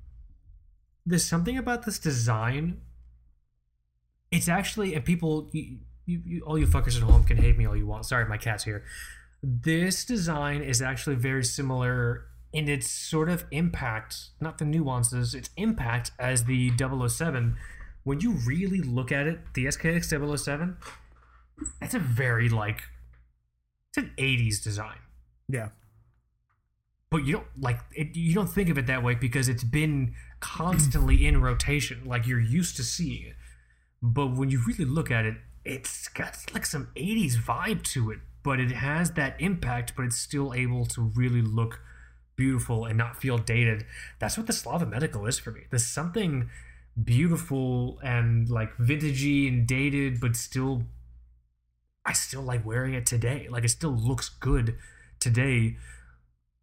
there's 1.04 1.26
something 1.26 1.58
about 1.58 1.84
this 1.84 1.98
design 1.98 2.80
it's 4.32 4.48
actually 4.48 4.94
and 4.94 5.04
people 5.04 5.48
you, 5.52 5.78
you, 6.06 6.22
you 6.26 6.40
all 6.42 6.58
you 6.58 6.66
fuckers 6.66 6.96
at 6.96 7.02
home 7.02 7.22
can 7.22 7.36
hate 7.36 7.56
me 7.56 7.66
all 7.66 7.76
you 7.76 7.86
want. 7.86 8.06
Sorry 8.06 8.24
my 8.26 8.38
cat's 8.38 8.64
here. 8.64 8.82
This 9.42 10.04
design 10.04 10.62
is 10.62 10.80
actually 10.82 11.16
very 11.16 11.44
similar 11.44 12.26
in 12.52 12.68
its 12.68 12.90
sort 12.90 13.28
of 13.28 13.44
impact 13.50 14.30
not 14.40 14.58
the 14.58 14.64
nuances 14.64 15.34
its 15.34 15.50
impact 15.56 16.10
as 16.18 16.44
the 16.44 16.70
007 16.76 17.56
when 18.04 18.20
you 18.20 18.32
really 18.46 18.80
look 18.80 19.10
at 19.10 19.26
it 19.26 19.40
the 19.54 19.64
skx 19.66 20.38
007 20.38 20.76
that's 21.80 21.94
a 21.94 21.98
very 21.98 22.48
like 22.48 22.82
it's 23.88 23.98
an 23.98 24.12
80s 24.16 24.62
design. 24.62 24.96
Yeah. 25.48 25.68
but 27.10 27.26
you 27.26 27.32
don't 27.32 27.46
like 27.60 27.78
it, 27.94 28.16
you 28.16 28.34
don't 28.34 28.46
think 28.46 28.68
of 28.70 28.78
it 28.78 28.86
that 28.86 29.02
way 29.02 29.14
because 29.14 29.48
it's 29.48 29.64
been 29.64 30.14
constantly 30.40 31.26
in 31.26 31.40
rotation 31.40 32.02
like 32.04 32.26
you're 32.26 32.40
used 32.40 32.76
to 32.76 32.82
seeing 32.82 33.26
it 33.26 33.34
but 34.02 34.36
when 34.36 34.50
you 34.50 34.62
really 34.66 34.84
look 34.84 35.10
at 35.10 35.24
it 35.24 35.36
it's 35.64 36.08
got 36.08 36.36
like 36.52 36.66
some 36.66 36.88
80s 36.96 37.36
vibe 37.36 37.82
to 37.84 38.10
it 38.10 38.18
but 38.42 38.58
it 38.58 38.72
has 38.72 39.12
that 39.12 39.40
impact 39.40 39.94
but 39.96 40.04
it's 40.04 40.18
still 40.18 40.52
able 40.52 40.84
to 40.86 41.12
really 41.14 41.42
look 41.42 41.80
beautiful 42.34 42.86
and 42.86 42.98
not 42.98 43.16
feel 43.16 43.38
dated 43.38 43.84
that's 44.18 44.36
what 44.36 44.46
the 44.46 44.52
slava 44.52 44.86
medical 44.86 45.26
is 45.26 45.38
for 45.38 45.52
me 45.52 45.62
there's 45.70 45.86
something 45.86 46.50
beautiful 47.02 48.00
and 48.02 48.50
like 48.50 48.76
vintagey 48.76 49.48
and 49.48 49.66
dated 49.66 50.20
but 50.20 50.34
still 50.34 50.82
I 52.04 52.12
still 52.12 52.42
like 52.42 52.66
wearing 52.66 52.94
it 52.94 53.06
today. 53.06 53.46
Like 53.48 53.64
it 53.64 53.70
still 53.70 53.94
looks 53.94 54.28
good 54.28 54.76
today 55.20 55.76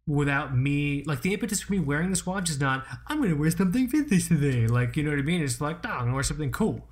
without 0.06 0.56
me 0.56 1.04
like 1.06 1.22
the 1.22 1.32
impetus 1.32 1.62
for 1.62 1.72
me 1.72 1.78
wearing 1.78 2.10
this 2.10 2.26
watch 2.26 2.50
is 2.50 2.58
not 2.58 2.84
I'm 3.06 3.22
gonna 3.22 3.36
wear 3.36 3.50
something 3.50 3.88
vintage 3.88 4.28
today. 4.28 4.66
Like, 4.66 4.96
you 4.96 5.02
know 5.02 5.10
what 5.10 5.18
I 5.18 5.22
mean? 5.22 5.42
It's 5.42 5.60
like, 5.60 5.82
no, 5.82 5.90
I'm 5.90 6.00
gonna 6.00 6.14
wear 6.14 6.22
something 6.22 6.52
cool. 6.52 6.88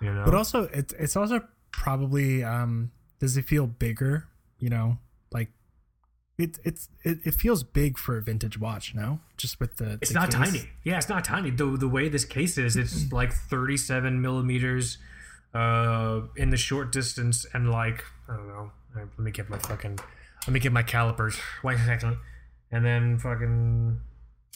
You 0.00 0.12
know? 0.14 0.24
But 0.24 0.34
also, 0.34 0.64
it's 0.72 0.92
it's 0.98 1.16
also 1.16 1.42
probably 1.72 2.42
um, 2.42 2.90
does 3.18 3.36
it 3.36 3.44
feel 3.44 3.66
bigger? 3.66 4.26
You 4.58 4.68
know, 4.70 4.98
like 5.32 5.48
it 6.38 6.58
it's 6.64 6.88
it, 7.04 7.18
it 7.24 7.34
feels 7.34 7.62
big 7.62 7.98
for 7.98 8.16
a 8.16 8.22
vintage 8.22 8.58
watch. 8.58 8.94
No, 8.94 9.20
just 9.36 9.60
with 9.60 9.76
the 9.76 9.98
It's 10.00 10.10
the 10.10 10.14
not 10.18 10.30
case. 10.30 10.52
tiny. 10.52 10.68
Yeah, 10.84 10.96
it's 10.98 11.08
not 11.08 11.24
tiny. 11.24 11.50
The 11.50 11.76
the 11.76 11.88
way 11.88 12.08
this 12.08 12.24
case 12.24 12.56
is, 12.58 12.76
it's 12.76 13.10
like 13.20 13.32
37 13.32 14.20
millimeters 14.20 14.98
uh 15.52 16.20
in 16.36 16.50
the 16.50 16.56
short 16.56 16.92
distance 16.92 17.44
and 17.52 17.70
like 17.70 18.04
I 18.28 18.36
don't 18.36 18.48
know. 18.48 18.70
Right, 18.94 19.06
let 19.16 19.18
me 19.20 19.30
get 19.30 19.48
my 19.50 19.58
fucking 19.58 19.98
let 20.46 20.52
me 20.52 20.60
get 20.60 20.72
my 20.72 20.82
calipers. 20.82 21.38
Wait 21.62 21.76
a 21.78 21.84
second. 21.84 22.16
And 22.72 22.84
then 22.84 23.18
fucking 23.18 24.00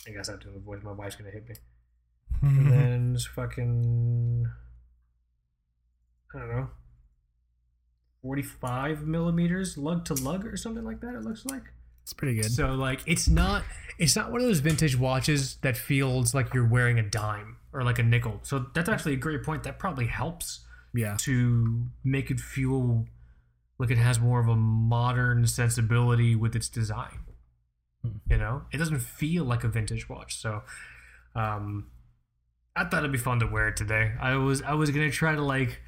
I 0.07 0.11
guess 0.13 0.29
I 0.29 0.33
have 0.33 0.41
to 0.43 0.51
avoid 0.57 0.83
my 0.83 0.93
wife's 0.93 1.17
gonna 1.17 1.31
hit 1.31 1.49
me. 1.49 1.55
And 2.43 2.71
then 2.73 3.19
fucking 3.35 4.47
I 6.35 6.39
don't 6.39 6.49
know. 6.49 6.69
45 8.23 9.03
millimeters 9.07 9.77
lug 9.77 10.05
to 10.07 10.15
lug 10.15 10.47
or 10.47 10.57
something 10.57 10.85
like 10.85 11.01
that 11.01 11.15
it 11.15 11.23
looks 11.23 11.45
like 11.45 11.63
It's 12.03 12.15
pretty 12.15 12.37
good. 12.37 12.51
so 12.51 12.73
like 12.73 13.01
it's 13.07 13.29
not 13.29 13.63
it's 13.99 14.17
not 14.17 14.33
one 14.33 14.41
of 14.41 14.47
those 14.47 14.61
vintage 14.61 14.97
watches 14.99 15.57
that 15.63 15.77
feels 15.77 16.35
like 16.35 16.55
you're 16.55 16.67
wearing 16.67 16.99
a 16.99 17.03
dime 17.03 17.57
or 17.73 17.83
like 17.83 17.99
a 17.99 18.03
nickel. 18.03 18.41
So 18.43 18.67
that's 18.75 18.89
actually 18.89 19.13
a 19.15 19.17
great 19.17 19.43
point. 19.43 19.65
That 19.65 19.79
probably 19.79 20.07
helps 20.07 20.61
yeah, 20.95 21.17
to 21.21 21.87
make 22.05 22.31
it 22.31 22.39
feel 22.41 23.05
like 23.79 23.91
it 23.91 23.99
has 23.99 24.21
more 24.21 24.41
of 24.41 24.49
a 24.49 24.55
modern 24.57 25.45
sensibility 25.47 26.35
with 26.37 26.55
its 26.57 26.69
design. 26.69 27.19
Hmm. 28.03 28.11
You 28.31 28.39
know, 28.39 28.63
it 28.73 28.79
doesn't 28.79 29.01
feel 29.01 29.45
like 29.45 29.65
a 29.65 29.69
vintage 29.69 30.09
watch. 30.09 30.37
So 30.41 30.63
um 31.37 31.89
I 32.77 32.85
thought 32.85 33.01
it'd 33.01 33.13
be 33.13 33.19
fun 33.19 33.39
to 33.41 33.47
wear 33.47 33.69
it 33.69 33.77
today. 33.77 34.13
I 34.21 34.37
was 34.37 34.63
I 34.63 34.73
was 34.75 34.91
gonna 34.91 35.11
try 35.11 35.35
to 35.35 35.43
like 35.43 35.81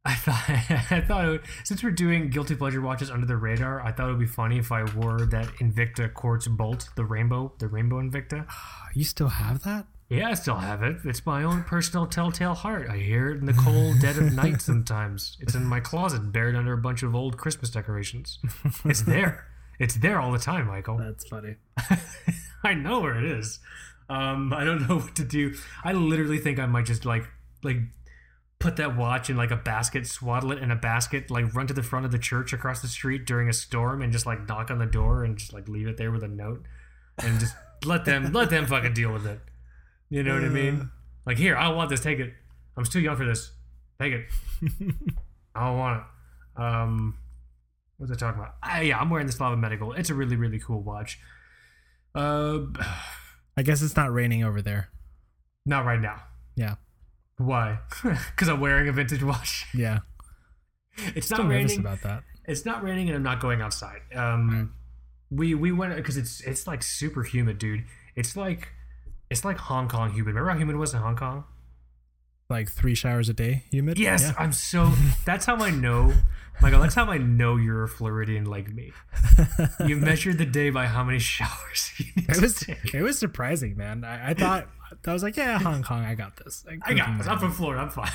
I 0.04 0.14
thought 0.14 0.42
I 0.90 1.00
thought 1.02 1.24
it 1.26 1.28
would, 1.28 1.42
since 1.64 1.82
we're 1.82 1.90
doing 1.90 2.30
guilty 2.30 2.54
pleasure 2.54 2.80
watches 2.80 3.10
under 3.10 3.26
the 3.26 3.36
radar, 3.36 3.82
I 3.82 3.92
thought 3.92 4.08
it 4.08 4.12
would 4.12 4.20
be 4.20 4.26
funny 4.26 4.56
if 4.56 4.72
I 4.72 4.84
wore 4.94 5.26
that 5.26 5.46
Invicta 5.60 6.12
Quartz 6.14 6.48
Bolt, 6.48 6.88
the 6.96 7.04
rainbow, 7.04 7.52
the 7.58 7.68
rainbow 7.68 8.00
Invicta. 8.00 8.46
you 8.94 9.04
still 9.04 9.28
have 9.28 9.62
that? 9.64 9.86
Yeah, 10.08 10.30
I 10.30 10.34
still 10.34 10.56
have 10.56 10.82
it. 10.82 10.96
It's 11.04 11.24
my 11.26 11.44
own 11.44 11.64
personal 11.64 12.06
telltale 12.06 12.54
heart. 12.54 12.88
I 12.88 12.96
hear 12.96 13.30
it 13.30 13.38
in 13.38 13.46
the 13.46 13.52
cold 13.52 14.00
dead 14.00 14.16
of 14.16 14.32
night 14.32 14.60
sometimes. 14.62 15.36
It's 15.38 15.54
in 15.54 15.64
my 15.64 15.80
closet, 15.80 16.32
buried 16.32 16.56
under 16.56 16.72
a 16.72 16.78
bunch 16.78 17.02
of 17.02 17.14
old 17.14 17.36
Christmas 17.36 17.70
decorations. 17.70 18.38
It's 18.84 19.02
there. 19.06 19.46
It's 19.78 19.96
there 19.96 20.18
all 20.18 20.32
the 20.32 20.38
time, 20.38 20.66
Michael. 20.66 20.96
That's 20.96 21.28
funny. 21.28 21.56
I 22.64 22.74
know 22.74 23.00
where 23.00 23.18
it 23.18 23.24
is. 23.24 23.60
Um, 24.08 24.52
I 24.52 24.64
don't 24.64 24.88
know 24.88 24.96
what 24.96 25.14
to 25.16 25.24
do. 25.24 25.54
I 25.84 25.92
literally 25.92 26.38
think 26.38 26.58
I 26.58 26.66
might 26.66 26.86
just 26.86 27.04
like 27.04 27.24
like 27.62 27.76
put 28.60 28.76
that 28.76 28.96
watch 28.96 29.30
in 29.30 29.36
like 29.36 29.50
a 29.50 29.56
basket, 29.56 30.06
swaddle 30.06 30.52
it 30.52 30.58
in 30.58 30.70
a 30.70 30.76
basket, 30.76 31.30
like 31.30 31.52
run 31.54 31.66
to 31.66 31.74
the 31.74 31.82
front 31.82 32.04
of 32.04 32.12
the 32.12 32.18
church 32.18 32.52
across 32.52 32.82
the 32.82 32.88
street 32.88 33.24
during 33.26 33.48
a 33.48 33.52
storm, 33.52 34.02
and 34.02 34.12
just 34.12 34.26
like 34.26 34.46
knock 34.46 34.70
on 34.70 34.78
the 34.78 34.86
door 34.86 35.24
and 35.24 35.36
just 35.38 35.52
like 35.52 35.66
leave 35.68 35.88
it 35.88 35.96
there 35.96 36.12
with 36.12 36.22
a 36.22 36.28
note, 36.28 36.62
and 37.18 37.40
just 37.40 37.54
let 37.84 38.04
them 38.04 38.32
let 38.32 38.50
them 38.50 38.66
fucking 38.66 38.92
deal 38.92 39.12
with 39.12 39.26
it. 39.26 39.40
You 40.10 40.22
know 40.22 40.34
what 40.34 40.44
I 40.44 40.48
mean? 40.48 40.90
Like 41.26 41.38
here, 41.38 41.56
I 41.56 41.64
don't 41.64 41.76
want 41.76 41.90
this. 41.90 42.00
Take 42.00 42.18
it. 42.18 42.32
I'm 42.76 42.84
too 42.84 43.00
young 43.00 43.16
for 43.16 43.24
this. 43.24 43.50
Take 44.00 44.12
it. 44.12 44.26
I 45.54 45.66
don't 45.66 45.78
want 45.78 46.02
it. 46.02 46.62
Um, 46.62 47.18
what's 47.96 48.12
I 48.12 48.16
talking 48.16 48.40
about? 48.40 48.54
Ah, 48.62 48.80
yeah, 48.80 48.98
I'm 48.98 49.08
wearing 49.08 49.26
the 49.26 49.32
Slava 49.32 49.56
Medical. 49.56 49.92
It's 49.94 50.10
a 50.10 50.14
really 50.14 50.36
really 50.36 50.58
cool 50.58 50.82
watch. 50.82 51.18
Uh, 52.14 52.58
I 53.56 53.62
guess 53.62 53.80
it's 53.82 53.96
not 53.96 54.12
raining 54.12 54.44
over 54.44 54.60
there. 54.60 54.90
not 55.64 55.84
right 55.86 56.00
now. 56.00 56.22
Yeah, 56.56 56.74
Why? 57.44 57.78
Because 58.02 58.48
I'm 58.48 58.60
wearing 58.60 58.88
a 58.88 58.92
vintage 58.92 59.22
watch. 59.22 59.66
yeah. 59.74 60.00
It's 61.14 61.26
Still 61.26 61.38
not 61.38 61.48
nervous 61.48 61.70
raining. 61.72 61.86
about 61.86 62.02
that. 62.02 62.24
It's 62.46 62.66
not 62.66 62.82
raining, 62.82 63.08
and 63.08 63.16
I'm 63.16 63.22
not 63.22 63.40
going 63.40 63.62
outside. 63.62 64.00
Um, 64.14 64.74
we 65.30 65.54
we 65.54 65.72
went 65.72 65.94
because 65.96 66.16
it's 66.16 66.40
it's 66.42 66.66
like 66.66 66.82
super 66.82 67.22
humid, 67.22 67.58
dude. 67.58 67.84
It's 68.16 68.36
like 68.36 68.68
it's 69.30 69.44
like 69.44 69.56
Hong 69.56 69.88
Kong 69.88 70.10
humid. 70.10 70.34
Remember 70.34 70.50
how 70.50 70.58
humid 70.58 70.74
it 70.74 70.78
was 70.78 70.92
in 70.92 71.00
Hong 71.00 71.16
Kong? 71.16 71.44
Like 72.50 72.68
three 72.70 72.96
showers 72.96 73.28
a 73.28 73.32
day, 73.32 73.62
humid. 73.70 73.98
Yes, 73.98 74.22
Yeah. 74.24 74.32
I'm 74.36 74.52
so. 74.52 74.92
That's 75.24 75.46
how 75.46 75.56
I 75.56 75.70
know, 75.70 76.12
Michael. 76.60 76.80
That's 76.80 76.96
how 76.96 77.04
I 77.06 77.18
know 77.18 77.56
you're 77.56 77.84
a 77.84 77.88
Floridian 77.88 78.44
like 78.46 78.68
me. 78.74 78.92
You 79.86 79.96
measured 79.96 80.36
the 80.38 80.46
day 80.46 80.70
by 80.70 80.86
how 80.86 81.04
many 81.04 81.20
showers 81.20 81.92
you 81.98 82.06
need 82.16 82.28
It 82.28 82.34
to 82.34 82.40
was 82.40 82.56
take. 82.58 82.92
it 82.94 83.02
was 83.02 83.18
surprising, 83.18 83.76
man. 83.76 84.02
I, 84.04 84.30
I 84.30 84.34
thought 84.34 84.68
I 85.06 85.12
was 85.12 85.22
like, 85.22 85.36
yeah, 85.36 85.58
Hong 85.58 85.82
Kong, 85.82 86.04
I 86.04 86.14
got 86.14 86.36
this. 86.36 86.64
I 86.68 86.94
got 86.94 87.18
this. 87.18 87.26
I'm 87.26 87.38
from 87.38 87.52
Florida. 87.52 87.82
I'm 87.82 87.90
fine. 87.90 88.10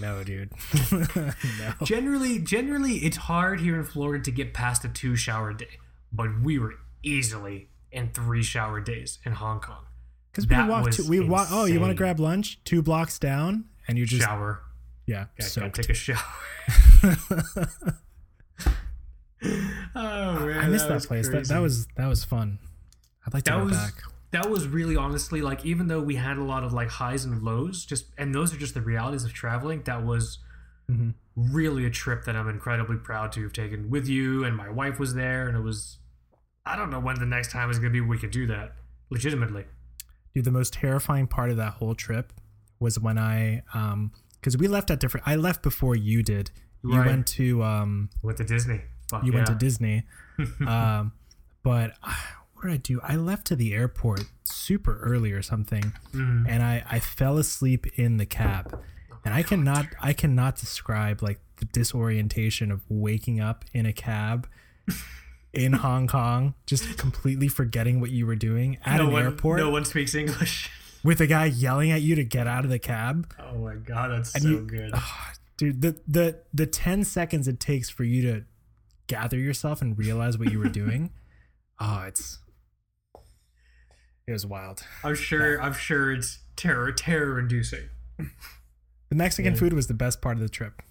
no, 0.00 0.22
dude. 0.24 0.50
no. 0.92 1.72
Generally, 1.84 2.40
generally, 2.40 2.96
it's 2.96 3.16
hard 3.16 3.60
here 3.60 3.76
in 3.76 3.84
Florida 3.84 4.22
to 4.24 4.30
get 4.30 4.52
past 4.54 4.84
a 4.84 4.88
two 4.88 5.16
shower 5.16 5.52
day, 5.52 5.78
but 6.12 6.40
we 6.42 6.58
were 6.58 6.74
easily 7.02 7.68
in 7.90 8.10
three 8.10 8.42
shower 8.42 8.80
days 8.80 9.18
in 9.24 9.32
Hong 9.32 9.60
Kong. 9.60 9.84
Because 10.30 10.46
we 10.46 10.54
That 10.54 10.68
walked. 10.68 10.92
To, 10.94 11.08
we 11.08 11.20
walk. 11.20 11.48
Oh, 11.50 11.64
you 11.64 11.80
want 11.80 11.90
to 11.90 11.96
grab 11.96 12.20
lunch? 12.20 12.60
Two 12.64 12.82
blocks 12.82 13.18
down, 13.18 13.64
and 13.86 13.98
you 13.98 14.06
just 14.06 14.22
Shower. 14.22 14.62
yeah. 15.06 15.26
Yeah, 15.38 15.44
So 15.46 15.68
take 15.70 15.88
a 15.88 15.94
shower. 15.94 16.18
oh 19.94 20.46
man, 20.46 20.58
I 20.58 20.66
missed 20.68 20.88
that, 20.88 20.94
was 20.94 21.06
place. 21.06 21.28
That, 21.28 21.46
that 21.48 21.58
was 21.60 21.86
that 21.96 22.06
was 22.06 22.24
fun. 22.24 22.58
I'd 23.26 23.34
like 23.34 23.44
to 23.44 23.52
that 23.52 23.58
go 23.58 23.64
was 23.64 23.76
back. 23.76 23.94
That 24.30 24.50
was 24.50 24.66
really 24.68 24.96
honestly 24.96 25.40
like 25.40 25.64
even 25.64 25.86
though 25.88 26.00
we 26.02 26.16
had 26.16 26.36
a 26.36 26.44
lot 26.44 26.64
of 26.64 26.72
like 26.72 26.88
highs 26.88 27.24
and 27.24 27.42
lows, 27.42 27.84
just 27.84 28.06
and 28.18 28.34
those 28.34 28.54
are 28.54 28.58
just 28.58 28.74
the 28.74 28.80
realities 28.82 29.24
of 29.24 29.32
traveling. 29.32 29.82
That 29.84 30.04
was 30.04 30.38
Mhm. 30.90 31.14
really 31.36 31.84
a 31.84 31.90
trip 31.90 32.24
that 32.24 32.34
I'm 32.34 32.48
incredibly 32.48 32.96
proud 32.96 33.32
to 33.32 33.42
have 33.42 33.52
taken 33.52 33.90
with 33.90 34.08
you, 34.08 34.44
and 34.44 34.56
my 34.56 34.68
wife 34.70 34.98
was 34.98 35.14
there, 35.14 35.46
and 35.48 35.56
it 35.56 35.60
was. 35.60 35.98
I 36.64 36.76
don't 36.76 36.90
know 36.90 37.00
when 37.00 37.18
the 37.18 37.26
next 37.26 37.50
time 37.52 37.70
is 37.70 37.78
gonna 37.78 37.90
be 37.90 38.00
we 38.00 38.18
could 38.18 38.30
do 38.30 38.46
that 38.48 38.74
legitimately. 39.10 39.64
Dude, 40.34 40.44
the 40.44 40.50
most 40.50 40.72
terrifying 40.74 41.26
part 41.26 41.50
of 41.50 41.56
that 41.56 41.74
whole 41.74 41.94
trip 41.94 42.32
was 42.80 42.98
when 42.98 43.18
I 43.18 43.62
um 43.74 44.12
because 44.34 44.56
we 44.56 44.68
left 44.68 44.90
at 44.90 45.00
different. 45.00 45.26
I 45.26 45.36
left 45.36 45.62
before 45.62 45.96
you 45.96 46.22
did. 46.22 46.50
You 46.84 46.96
Right. 46.98 47.06
went 47.06 47.26
to 47.28 47.62
um 47.64 48.10
Went 48.22 48.38
to 48.38 48.44
Disney. 48.44 48.82
Fuck 49.10 49.24
you 49.24 49.32
yeah. 49.32 49.36
went 49.38 49.46
to 49.48 49.54
Disney. 49.54 50.04
um, 50.66 51.12
but 51.62 51.94
uh, 52.02 52.12
what 52.58 52.70
did 52.70 52.72
I 52.72 52.76
do? 52.78 53.00
I 53.02 53.16
left 53.16 53.46
to 53.48 53.56
the 53.56 53.72
airport 53.74 54.24
super 54.44 54.98
early 55.00 55.32
or 55.32 55.42
something, 55.42 55.92
Mm. 56.12 56.46
and 56.48 56.62
I 56.62 56.84
I 56.90 57.00
fell 57.00 57.38
asleep 57.38 57.86
in 57.98 58.16
the 58.18 58.26
cab, 58.26 58.78
and 59.24 59.32
I 59.34 59.42
cannot 59.42 59.86
I 60.00 60.12
cannot 60.12 60.56
describe 60.56 61.22
like 61.22 61.40
the 61.56 61.64
disorientation 61.66 62.70
of 62.70 62.82
waking 62.88 63.40
up 63.40 63.64
in 63.72 63.86
a 63.86 63.92
cab. 63.92 64.48
In 65.54 65.72
Hong 65.72 66.06
Kong, 66.06 66.52
just 66.66 66.98
completely 66.98 67.48
forgetting 67.48 68.00
what 68.02 68.10
you 68.10 68.26
were 68.26 68.36
doing 68.36 68.76
at 68.84 68.98
no 68.98 69.06
an 69.06 69.12
one, 69.12 69.22
airport 69.22 69.58
No 69.60 69.70
one 69.70 69.84
speaks 69.86 70.14
English. 70.14 70.70
with 71.02 71.22
a 71.22 71.26
guy 71.26 71.46
yelling 71.46 71.90
at 71.90 72.02
you 72.02 72.14
to 72.16 72.22
get 72.22 72.46
out 72.46 72.64
of 72.64 72.70
the 72.70 72.78
cab. 72.78 73.32
Oh 73.40 73.56
my 73.56 73.76
god, 73.76 74.10
that's 74.10 74.34
And 74.34 74.42
so 74.42 74.48
you- 74.50 74.60
good. 74.66 74.92
Dude, 75.56 75.80
the 75.80 75.96
the 76.06 76.38
the 76.52 76.66
10 76.66 77.02
seconds 77.02 77.48
it 77.48 77.58
takes 77.60 77.88
for 77.88 78.04
you 78.04 78.20
to 78.30 78.44
gather 79.06 79.38
yourself 79.38 79.80
and 79.80 79.98
realize 79.98 80.36
what 80.36 80.52
you 80.52 80.58
were 80.58 80.68
doing. 80.68 81.10
oh, 81.80 82.02
it's 82.06 82.38
it 84.28 84.32
was 84.32 84.44
wild. 84.46 84.82
I'm 85.02 85.14
sure. 85.14 85.60
I'm 85.60 85.72
sure 85.72 86.12
it's 86.12 86.38
terror, 86.54 86.92
terror 86.92 87.38
inducing. 87.38 87.88
The 88.18 89.14
Mexican 89.14 89.54
Yeah. 89.54 89.58
food 89.58 89.72
was 89.72 89.86
the 89.86 89.94
best 89.94 90.20
part 90.20 90.36
of 90.36 90.42
the 90.42 90.48
trip. 90.50 90.82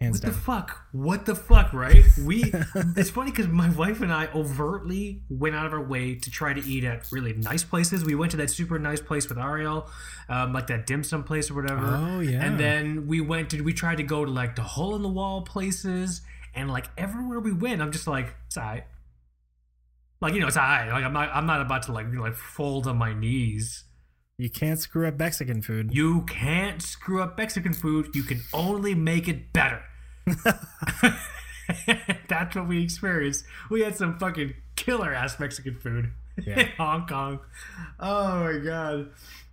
Hands 0.00 0.14
What 0.14 0.22
the 0.22 0.30
down. 0.30 0.40
fuck? 0.40 0.80
What 0.92 1.26
the 1.26 1.34
fuck? 1.34 1.72
Right? 1.74 2.04
We. 2.24 2.44
it's 2.96 3.10
funny 3.10 3.32
because 3.32 3.48
my 3.48 3.68
wife 3.70 4.00
and 4.00 4.12
I 4.12 4.28
overtly 4.28 5.22
went 5.28 5.56
out 5.56 5.66
of 5.66 5.72
our 5.72 5.82
way 5.82 6.14
to 6.14 6.30
try 6.30 6.52
to 6.52 6.64
eat 6.64 6.84
at 6.84 7.10
really 7.12 7.32
nice 7.34 7.64
places. 7.64 8.04
We 8.04 8.14
went 8.14 8.30
to 8.30 8.36
that 8.38 8.48
super 8.50 8.78
nice 8.78 9.00
place 9.00 9.28
with 9.28 9.38
Ariel, 9.38 9.90
um, 10.28 10.52
like 10.52 10.68
that 10.68 10.86
dim 10.86 11.02
sum 11.04 11.24
place 11.24 11.50
or 11.50 11.54
whatever. 11.54 11.84
Oh, 11.84 12.20
yeah. 12.20 12.44
And 12.44 12.58
then 12.58 13.08
we 13.08 13.20
went 13.20 13.50
to. 13.50 13.60
We 13.62 13.74
tried 13.74 13.96
to 13.96 14.04
go 14.04 14.24
to 14.24 14.30
like 14.30 14.54
the 14.56 14.62
hole 14.62 14.94
in 14.96 15.02
the 15.02 15.08
wall 15.08 15.42
places, 15.42 16.22
and 16.54 16.70
like 16.70 16.86
everywhere 16.96 17.40
we 17.40 17.52
went, 17.52 17.82
I'm 17.82 17.90
just 17.92 18.06
like, 18.06 18.34
it's 18.46 18.56
alright. 18.56 18.84
Like 20.20 20.34
you 20.34 20.40
know, 20.40 20.48
it's 20.48 20.56
alright. 20.56 20.88
Like 20.90 21.04
I'm 21.04 21.12
not. 21.12 21.30
I'm 21.32 21.46
not 21.46 21.60
about 21.60 21.82
to 21.84 21.92
like 21.92 22.06
you 22.06 22.14
know, 22.16 22.22
like 22.22 22.34
fold 22.34 22.86
on 22.86 22.96
my 22.96 23.12
knees. 23.14 23.84
You 24.36 24.50
can't 24.50 24.78
screw 24.78 25.06
up 25.06 25.18
Mexican 25.18 25.62
food. 25.62 25.90
You 25.92 26.22
can't 26.22 26.80
screw 26.80 27.20
up 27.22 27.36
Mexican 27.36 27.72
food. 27.72 28.08
You 28.14 28.22
can 28.22 28.40
only 28.52 28.94
make 28.94 29.26
it 29.28 29.52
better. 29.52 29.82
That's 32.28 32.54
what 32.56 32.68
we 32.68 32.82
experienced. 32.82 33.44
We 33.70 33.80
had 33.82 33.96
some 33.96 34.18
fucking 34.18 34.54
killer 34.76 35.12
ass 35.12 35.38
Mexican 35.40 35.74
food 35.78 36.12
Yeah. 36.46 36.60
in 36.60 36.66
Hong 36.78 37.06
Kong. 37.06 37.40
Oh 37.98 38.44
my 38.44 38.58
god. 38.58 39.10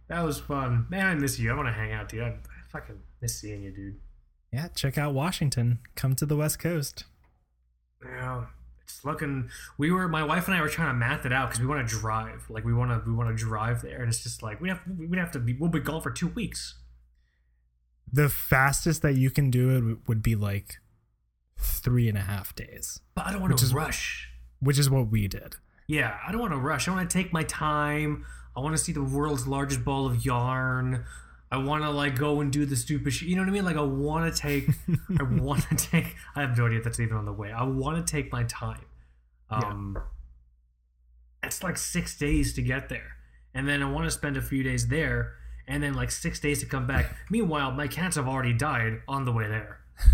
That 0.07 0.23
was 0.23 0.39
fun. 0.39 0.85
Man, 0.89 1.05
I 1.05 1.15
miss 1.15 1.39
you. 1.39 1.51
I 1.51 1.55
want 1.55 1.67
to 1.67 1.73
hang 1.73 1.91
out, 1.91 2.09
dude. 2.09 2.21
I 2.21 2.35
fucking 2.71 2.97
miss 3.21 3.39
seeing 3.39 3.63
you, 3.63 3.71
dude. 3.71 3.95
Yeah, 4.53 4.67
check 4.69 4.97
out 4.97 5.13
Washington. 5.13 5.79
Come 5.95 6.15
to 6.15 6.25
the 6.25 6.35
West 6.35 6.59
Coast. 6.59 7.05
Yeah, 8.03 8.45
it's 8.85 9.03
looking. 9.03 9.49
We 9.77 9.91
were 9.91 10.07
my 10.07 10.23
wife 10.23 10.47
and 10.47 10.55
I 10.55 10.61
were 10.61 10.69
trying 10.69 10.87
to 10.89 10.93
math 10.93 11.25
it 11.25 11.33
out 11.33 11.49
because 11.49 11.59
we 11.59 11.67
want 11.67 11.87
to 11.87 11.95
drive. 11.99 12.45
Like 12.49 12.63
we 12.63 12.73
want 12.73 12.91
to 12.91 13.09
we 13.09 13.13
want 13.15 13.29
to 13.29 13.35
drive 13.35 13.81
there, 13.81 13.99
and 13.99 14.07
it's 14.07 14.23
just 14.23 14.41
like 14.41 14.61
we 14.61 14.69
have 14.69 14.79
we'd 14.97 15.19
have 15.19 15.31
to 15.31 15.39
be 15.39 15.53
we'll 15.53 15.69
be 15.69 15.79
gone 15.79 16.01
for 16.01 16.11
two 16.11 16.27
weeks. 16.29 16.75
The 18.11 18.29
fastest 18.29 19.01
that 19.01 19.15
you 19.15 19.29
can 19.31 19.49
do 19.51 19.75
it 19.91 20.07
would 20.07 20.21
be 20.21 20.35
like 20.35 20.77
three 21.59 22.07
and 22.07 22.17
a 22.17 22.21
half 22.21 22.53
days, 22.55 22.99
But 23.15 23.25
I 23.25 23.31
don't 23.31 23.41
want 23.41 23.57
to 23.57 23.75
rush. 23.75 24.29
which 24.59 24.77
is 24.77 24.89
what 24.89 25.09
we 25.09 25.27
did. 25.27 25.55
Yeah, 25.87 26.17
I 26.25 26.31
don't 26.31 26.41
want 26.41 26.53
to 26.53 26.59
rush. 26.59 26.87
I 26.87 26.91
want 26.93 27.09
to 27.09 27.17
take 27.17 27.33
my 27.33 27.43
time. 27.43 28.25
I 28.55 28.59
want 28.59 28.75
to 28.77 28.81
see 28.83 28.91
the 28.91 29.03
world's 29.03 29.47
largest 29.47 29.83
ball 29.83 30.05
of 30.05 30.23
yarn. 30.25 31.05
I 31.55 31.57
want 31.57 31.83
to 31.83 31.89
like 31.89 32.17
go 32.17 32.41
and 32.41 32.51
do 32.51 32.65
the 32.65 32.75
stupid 32.75 33.13
shit. 33.13 33.29
You 33.29 33.37
know 33.37 33.43
what 33.43 33.47
I 33.47 33.51
mean? 33.53 33.63
Like 33.63 33.77
I 33.77 33.81
want 33.81 34.33
to 34.33 34.41
take. 34.41 34.67
I 35.17 35.23
want 35.41 35.63
to 35.69 35.75
take. 35.75 36.17
I 36.35 36.41
have 36.41 36.57
no 36.57 36.65
idea 36.65 36.79
if 36.79 36.83
that's 36.83 36.99
even 36.99 37.15
on 37.15 37.23
the 37.23 37.31
way. 37.31 37.49
I 37.49 37.63
want 37.63 38.05
to 38.05 38.11
take 38.11 38.29
my 38.29 38.43
time. 38.43 38.83
Um, 39.49 39.97
it's 41.41 41.63
like 41.63 41.77
six 41.77 42.17
days 42.17 42.53
to 42.55 42.61
get 42.61 42.89
there, 42.89 43.15
and 43.53 43.69
then 43.69 43.81
I 43.81 43.89
want 43.89 44.03
to 44.03 44.11
spend 44.11 44.35
a 44.35 44.41
few 44.41 44.63
days 44.63 44.89
there, 44.89 45.35
and 45.65 45.81
then 45.81 45.93
like 45.93 46.11
six 46.11 46.41
days 46.41 46.59
to 46.59 46.65
come 46.65 46.87
back. 46.87 47.15
Meanwhile, 47.29 47.71
my 47.71 47.87
cats 47.87 48.17
have 48.17 48.27
already 48.27 48.53
died 48.53 48.99
on 49.07 49.23
the 49.23 49.31
way 49.31 49.47
there. 49.47 49.79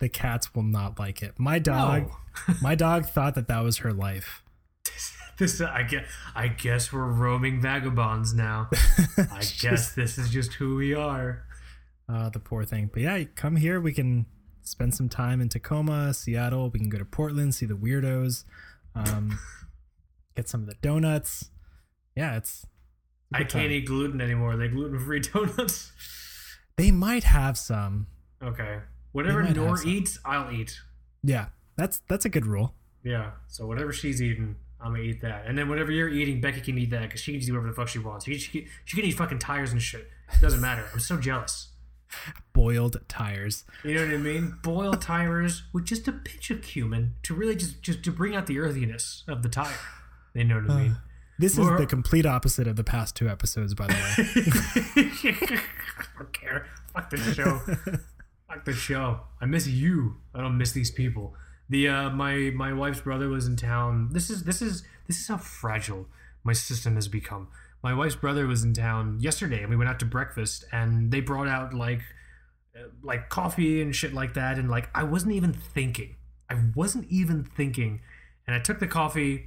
The 0.00 0.08
cats 0.08 0.54
will 0.54 0.64
not 0.64 0.98
like 0.98 1.22
it. 1.22 1.38
My 1.38 1.60
dog, 1.60 2.10
my 2.60 2.74
dog 2.74 3.06
thought 3.06 3.36
that 3.36 3.46
that 3.46 3.60
was 3.60 3.78
her 3.78 3.92
life. 3.92 4.42
This 5.38 5.60
I 5.60 5.82
guess 5.82 6.06
I 6.34 6.48
guess 6.48 6.92
we're 6.92 7.04
roaming 7.04 7.60
vagabonds 7.60 8.34
now. 8.34 8.68
I 9.18 9.42
guess 9.60 9.92
this 9.92 10.18
is 10.18 10.30
just 10.30 10.54
who 10.54 10.76
we 10.76 10.94
are. 10.94 11.44
Uh, 12.08 12.28
the 12.28 12.38
poor 12.38 12.64
thing. 12.64 12.90
But 12.92 13.02
yeah, 13.02 13.24
come 13.34 13.56
here. 13.56 13.80
We 13.80 13.92
can 13.92 14.26
spend 14.62 14.94
some 14.94 15.08
time 15.08 15.40
in 15.40 15.48
Tacoma, 15.48 16.14
Seattle. 16.14 16.70
We 16.70 16.78
can 16.78 16.88
go 16.88 16.98
to 16.98 17.04
Portland, 17.04 17.54
see 17.54 17.66
the 17.66 17.74
weirdos, 17.74 18.44
um, 18.94 19.38
get 20.36 20.48
some 20.48 20.60
of 20.62 20.66
the 20.66 20.76
donuts. 20.82 21.50
Yeah, 22.16 22.36
it's. 22.36 22.66
I 23.32 23.38
can't 23.38 23.50
time. 23.50 23.70
eat 23.72 23.86
gluten 23.86 24.20
anymore. 24.20 24.56
They 24.56 24.68
gluten 24.68 24.98
free 24.98 25.20
donuts. 25.32 25.92
They 26.76 26.90
might 26.90 27.24
have 27.24 27.56
some. 27.56 28.06
Okay. 28.42 28.78
Whatever 29.12 29.42
Nor 29.42 29.84
eats, 29.86 30.18
I'll 30.24 30.50
eat. 30.50 30.80
Yeah, 31.22 31.46
that's 31.76 32.00
that's 32.08 32.24
a 32.24 32.28
good 32.28 32.46
rule. 32.46 32.74
Yeah. 33.04 33.30
So 33.48 33.66
whatever 33.66 33.92
she's 33.92 34.20
eating, 34.20 34.56
I'm 34.84 34.92
gonna 34.92 35.02
eat 35.02 35.22
that. 35.22 35.46
And 35.46 35.56
then 35.56 35.68
whatever 35.68 35.90
you're 35.90 36.08
eating, 36.10 36.40
Becky 36.40 36.60
can 36.60 36.76
eat 36.76 36.90
that 36.90 37.02
because 37.02 37.20
she 37.20 37.32
can 37.32 37.40
just 37.40 37.48
eat 37.48 37.52
whatever 37.52 37.68
the 37.68 37.74
fuck 37.74 37.88
she 37.88 37.98
wants. 37.98 38.26
She, 38.26 38.32
can- 38.32 38.40
she, 38.40 38.66
she 38.84 38.96
can 38.96 39.06
eat 39.06 39.12
fucking 39.12 39.38
tires 39.38 39.72
and 39.72 39.80
shit. 39.80 40.10
It 40.32 40.40
doesn't 40.40 40.60
matter. 40.60 40.84
I'm 40.92 41.00
so 41.00 41.16
jealous. 41.16 41.68
Boiled 42.52 43.00
tires. 43.08 43.64
You 43.82 43.94
know 43.94 44.04
what 44.06 44.14
I 44.14 44.18
mean? 44.18 44.56
Boiled 44.62 45.00
tires 45.00 45.62
with 45.72 45.84
just 45.86 46.06
a 46.06 46.12
pinch 46.12 46.50
of 46.50 46.62
cumin 46.62 47.14
to 47.24 47.34
really 47.34 47.56
just 47.56 47.82
just 47.82 48.04
to 48.04 48.12
bring 48.12 48.36
out 48.36 48.46
the 48.46 48.58
earthiness 48.58 49.24
of 49.26 49.42
the 49.42 49.48
tire. 49.48 49.74
You 50.34 50.44
know 50.44 50.60
what 50.60 50.70
I 50.70 50.74
uh, 50.74 50.78
mean? 50.78 50.96
This 51.38 51.58
Or- 51.58 51.74
is 51.74 51.80
the 51.80 51.86
complete 51.86 52.26
opposite 52.26 52.68
of 52.68 52.76
the 52.76 52.84
past 52.84 53.16
two 53.16 53.28
episodes, 53.28 53.74
by 53.74 53.86
the 53.88 53.94
way. 53.94 55.00
I 55.98 56.04
don't 56.18 56.32
care. 56.32 56.66
Fuck 56.92 57.10
the 57.10 57.16
show. 57.16 57.58
Fuck 58.48 58.64
the 58.64 58.72
show. 58.72 59.20
I 59.40 59.46
miss 59.46 59.66
you. 59.66 60.16
I 60.34 60.40
don't 60.40 60.56
miss 60.56 60.72
these 60.72 60.90
people. 60.90 61.34
The 61.68 61.88
uh, 61.88 62.10
my 62.10 62.52
my 62.54 62.72
wife's 62.72 63.00
brother 63.00 63.28
was 63.28 63.46
in 63.46 63.56
town. 63.56 64.10
This 64.12 64.30
is 64.30 64.44
this 64.44 64.60
is 64.60 64.82
this 65.06 65.18
is 65.18 65.28
how 65.28 65.38
fragile 65.38 66.06
my 66.42 66.52
system 66.52 66.94
has 66.94 67.08
become. 67.08 67.48
My 67.82 67.94
wife's 67.94 68.16
brother 68.16 68.46
was 68.46 68.64
in 68.64 68.72
town 68.74 69.18
yesterday, 69.20 69.60
and 69.60 69.70
we 69.70 69.76
went 69.76 69.90
out 69.90 69.98
to 70.00 70.06
breakfast, 70.06 70.64
and 70.72 71.10
they 71.10 71.20
brought 71.20 71.48
out 71.48 71.74
like 71.74 72.00
uh, 72.76 72.88
like 73.02 73.28
coffee 73.28 73.80
and 73.82 73.94
shit 73.94 74.12
like 74.12 74.34
that, 74.34 74.58
and 74.58 74.70
like 74.70 74.88
I 74.94 75.04
wasn't 75.04 75.34
even 75.34 75.52
thinking. 75.52 76.16
I 76.50 76.56
wasn't 76.74 77.06
even 77.10 77.44
thinking, 77.44 78.00
and 78.46 78.54
I 78.54 78.58
took 78.58 78.78
the 78.78 78.86
coffee, 78.86 79.46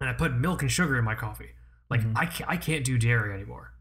and 0.00 0.08
I 0.08 0.14
put 0.14 0.34
milk 0.34 0.62
and 0.62 0.70
sugar 0.70 0.98
in 0.98 1.04
my 1.04 1.14
coffee. 1.14 1.50
Like 1.90 2.00
I 2.16 2.26
can't, 2.26 2.50
I 2.50 2.56
can't 2.56 2.84
do 2.84 2.98
dairy 2.98 3.34
anymore. 3.34 3.72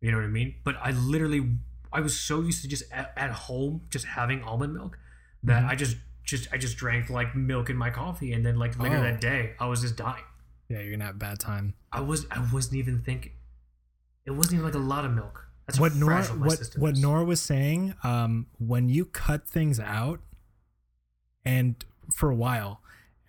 You 0.00 0.10
know 0.10 0.18
what 0.18 0.24
I 0.24 0.28
mean? 0.28 0.56
But 0.64 0.76
I 0.82 0.90
literally, 0.90 1.48
I 1.92 2.00
was 2.00 2.18
so 2.18 2.40
used 2.40 2.62
to 2.62 2.68
just 2.68 2.82
at, 2.92 3.12
at 3.16 3.30
home 3.30 3.82
just 3.88 4.04
having 4.04 4.42
almond 4.42 4.74
milk 4.74 4.98
that 5.44 5.64
I 5.64 5.76
just, 5.76 5.96
just, 6.24 6.48
I 6.52 6.56
just 6.58 6.76
drank 6.76 7.10
like 7.10 7.34
milk 7.34 7.68
in 7.70 7.76
my 7.76 7.90
coffee, 7.90 8.32
and 8.32 8.44
then 8.44 8.58
like 8.58 8.78
later 8.78 8.96
Oh. 8.98 9.02
that 9.02 9.20
day, 9.20 9.54
I 9.58 9.66
was 9.66 9.80
just 9.80 9.96
dying. 9.96 10.24
yeah, 10.68 10.80
you're 10.80 10.92
gonna 10.92 11.04
have 11.06 11.16
a 11.16 11.18
bad 11.18 11.38
time. 11.40 11.74
I 11.90 12.00
was, 12.00 12.26
I 12.30 12.46
wasn't 12.52 12.76
even 12.76 13.02
thinking. 13.02 13.32
It 14.24 14.30
wasn't 14.32 14.54
even 14.54 14.64
like 14.64 14.74
a 14.74 14.78
lot 14.78 15.04
of 15.04 15.12
milk. 15.12 15.46
That's 15.66 15.78
what 15.78 15.94
Nora 15.94 16.22
what 16.24 16.60
what. 16.76 16.96
Nora 16.96 17.24
was 17.24 17.40
saying, 17.40 17.94
um, 18.02 18.46
when 18.58 18.88
you 18.88 19.04
cut 19.04 19.46
things 19.48 19.78
out, 19.78 20.20
and 21.44 21.84
for 22.12 22.30
a 22.30 22.34
while, 22.34 22.80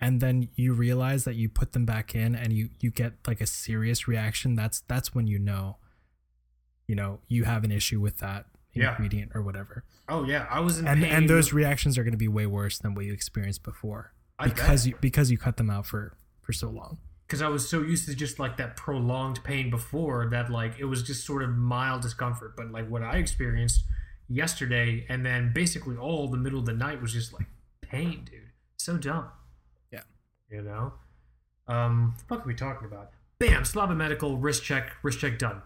and 0.02 0.20
then 0.22 0.50
you 0.56 0.74
realize 0.74 1.24
that 1.26 1.36
you 1.36 1.48
put 1.50 1.74
them 1.74 1.86
back 1.86 2.16
in, 2.16 2.36
and 2.36 2.54
you 2.54 2.70
you 2.80 2.92
get 2.92 3.14
like 3.28 3.42
a 3.42 3.46
serious 3.48 4.08
reaction. 4.08 4.56
That's 4.56 4.82
that's 4.82 5.14
when 5.16 5.28
you 5.28 5.40
know, 5.40 5.78
you 6.88 6.96
know, 6.96 7.20
you 7.28 7.44
have 7.46 7.64
an 7.64 7.72
issue 7.72 8.00
with 8.00 8.18
that 8.20 8.46
Yeah. 8.82 8.92
ingredient 8.92 9.32
or 9.36 9.42
whatever. 9.44 9.84
Oh 10.10 10.24
yeah, 10.24 10.48
I 10.50 10.60
was 10.60 10.80
in 10.80 10.88
And 10.88 11.02
pain. 11.04 11.12
and 11.12 11.30
those 11.30 11.54
reactions 11.54 11.98
are 11.98 12.04
going 12.04 12.14
to 12.14 12.18
be 12.18 12.28
way 12.28 12.46
worse 12.48 12.78
than 12.80 12.94
what 12.96 13.06
you 13.06 13.14
experienced 13.14 13.64
before 13.64 14.14
I 14.40 14.46
because 14.48 14.84
bet. 14.86 14.92
you 14.94 14.98
because 15.02 15.30
you 15.32 15.38
cut 15.38 15.58
them 15.58 15.70
out 15.70 15.86
for 15.86 16.18
for 16.42 16.54
so 16.54 16.70
long. 16.70 16.98
because 17.28 17.42
I 17.42 17.48
was 17.50 17.68
so 17.70 17.82
used 17.82 18.08
to 18.10 18.16
just 18.16 18.40
like 18.40 18.58
that 18.58 18.76
prolonged 18.76 19.44
pain 19.44 19.70
before 19.70 20.28
that 20.32 20.50
like 20.52 20.74
it 20.80 20.86
was 20.86 21.04
just 21.04 21.26
sort 21.26 21.42
of 21.44 21.50
mild 21.52 22.02
discomfort. 22.02 22.56
But 22.58 22.72
like 22.72 22.90
what 22.90 23.02
I 23.04 23.18
experienced 23.18 23.84
yesterday 24.30 25.06
and 25.10 25.26
then 25.26 25.52
basically 25.54 25.96
all 25.98 26.28
the 26.28 26.38
middle 26.38 26.60
of 26.60 26.66
the 26.66 26.74
night 26.74 27.02
was 27.02 27.14
just 27.14 27.32
like 27.34 27.48
pain, 27.82 28.26
dude. 28.30 28.50
So 28.78 28.98
dumb. 28.98 29.28
Yeah. 29.92 30.02
You 30.50 30.62
know? 30.64 30.94
Um 31.68 32.16
the 32.18 32.24
fuck 32.26 32.44
are 32.46 32.48
we 32.48 32.56
talking 32.56 32.88
about? 32.88 33.12
Bam, 33.40 33.66
Slava 33.66 33.94
Medical, 33.96 34.38
wrist 34.38 34.64
check, 34.64 34.92
wrist 35.04 35.20
check 35.20 35.38
done. 35.38 35.62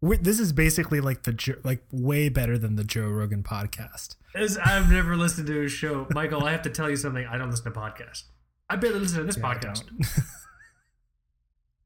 This 0.00 0.38
is 0.38 0.52
basically 0.52 1.00
like 1.00 1.24
the 1.24 1.58
like 1.64 1.84
way 1.90 2.28
better 2.28 2.56
than 2.58 2.76
the 2.76 2.84
Joe 2.84 3.08
Rogan 3.08 3.42
podcast. 3.42 4.16
As 4.34 4.58
I've 4.58 4.90
never 4.90 5.16
listened 5.16 5.46
to 5.48 5.62
his 5.62 5.72
show. 5.72 6.06
Michael, 6.10 6.44
I 6.44 6.52
have 6.52 6.62
to 6.62 6.70
tell 6.70 6.88
you 6.88 6.96
something. 6.96 7.26
I 7.26 7.36
don't 7.36 7.50
listen 7.50 7.72
to 7.72 7.78
podcasts. 7.78 8.24
I 8.70 8.76
barely 8.76 9.00
listen 9.00 9.18
to 9.18 9.24
this 9.24 9.36
Yeah, 9.36 9.54
podcast. 9.54 9.86
don't. 9.86 10.06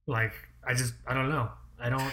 like 0.07 0.33
i 0.67 0.75
just 0.75 0.95
i 1.07 1.15
don't 1.15 1.31
know 1.31 1.49
i 1.81 1.89
don't 1.89 2.13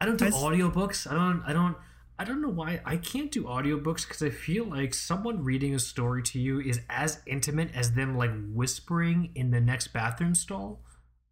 i 0.00 0.06
don't 0.06 0.18
do 0.18 0.26
I 0.26 0.30
audiobooks 0.30 1.10
i 1.10 1.14
don't 1.14 1.42
i 1.46 1.52
don't 1.52 1.76
i 2.18 2.24
don't 2.24 2.40
know 2.40 2.48
why 2.48 2.80
i 2.84 2.96
can't 2.96 3.30
do 3.30 3.44
audiobooks 3.44 4.06
because 4.06 4.22
i 4.22 4.30
feel 4.30 4.64
like 4.64 4.94
someone 4.94 5.42
reading 5.42 5.74
a 5.74 5.78
story 5.78 6.22
to 6.24 6.38
you 6.38 6.60
is 6.60 6.80
as 6.88 7.20
intimate 7.26 7.70
as 7.74 7.92
them 7.92 8.16
like 8.16 8.30
whispering 8.52 9.30
in 9.34 9.50
the 9.50 9.60
next 9.60 9.88
bathroom 9.88 10.34
stall 10.34 10.82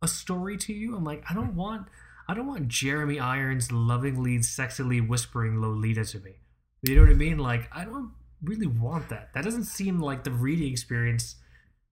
a 0.02 0.08
story 0.08 0.56
to 0.56 0.72
you 0.72 0.96
i'm 0.96 1.04
like 1.04 1.22
i 1.30 1.34
don't 1.34 1.52
hmm. 1.52 1.58
want 1.58 1.86
i 2.28 2.34
don't 2.34 2.46
want 2.46 2.68
jeremy 2.68 3.18
irons 3.18 3.70
lovingly 3.72 4.34
and 4.34 4.44
sexily 4.44 5.06
whispering 5.06 5.60
lolita 5.60 6.04
to 6.04 6.20
me 6.20 6.32
you 6.82 6.94
know 6.94 7.02
what 7.02 7.10
i 7.10 7.14
mean 7.14 7.38
like 7.38 7.68
i 7.74 7.84
don't 7.84 8.10
really 8.42 8.66
want 8.66 9.08
that 9.08 9.32
that 9.34 9.44
doesn't 9.44 9.64
seem 9.64 9.98
like 10.00 10.24
the 10.24 10.30
reading 10.30 10.70
experience 10.70 11.36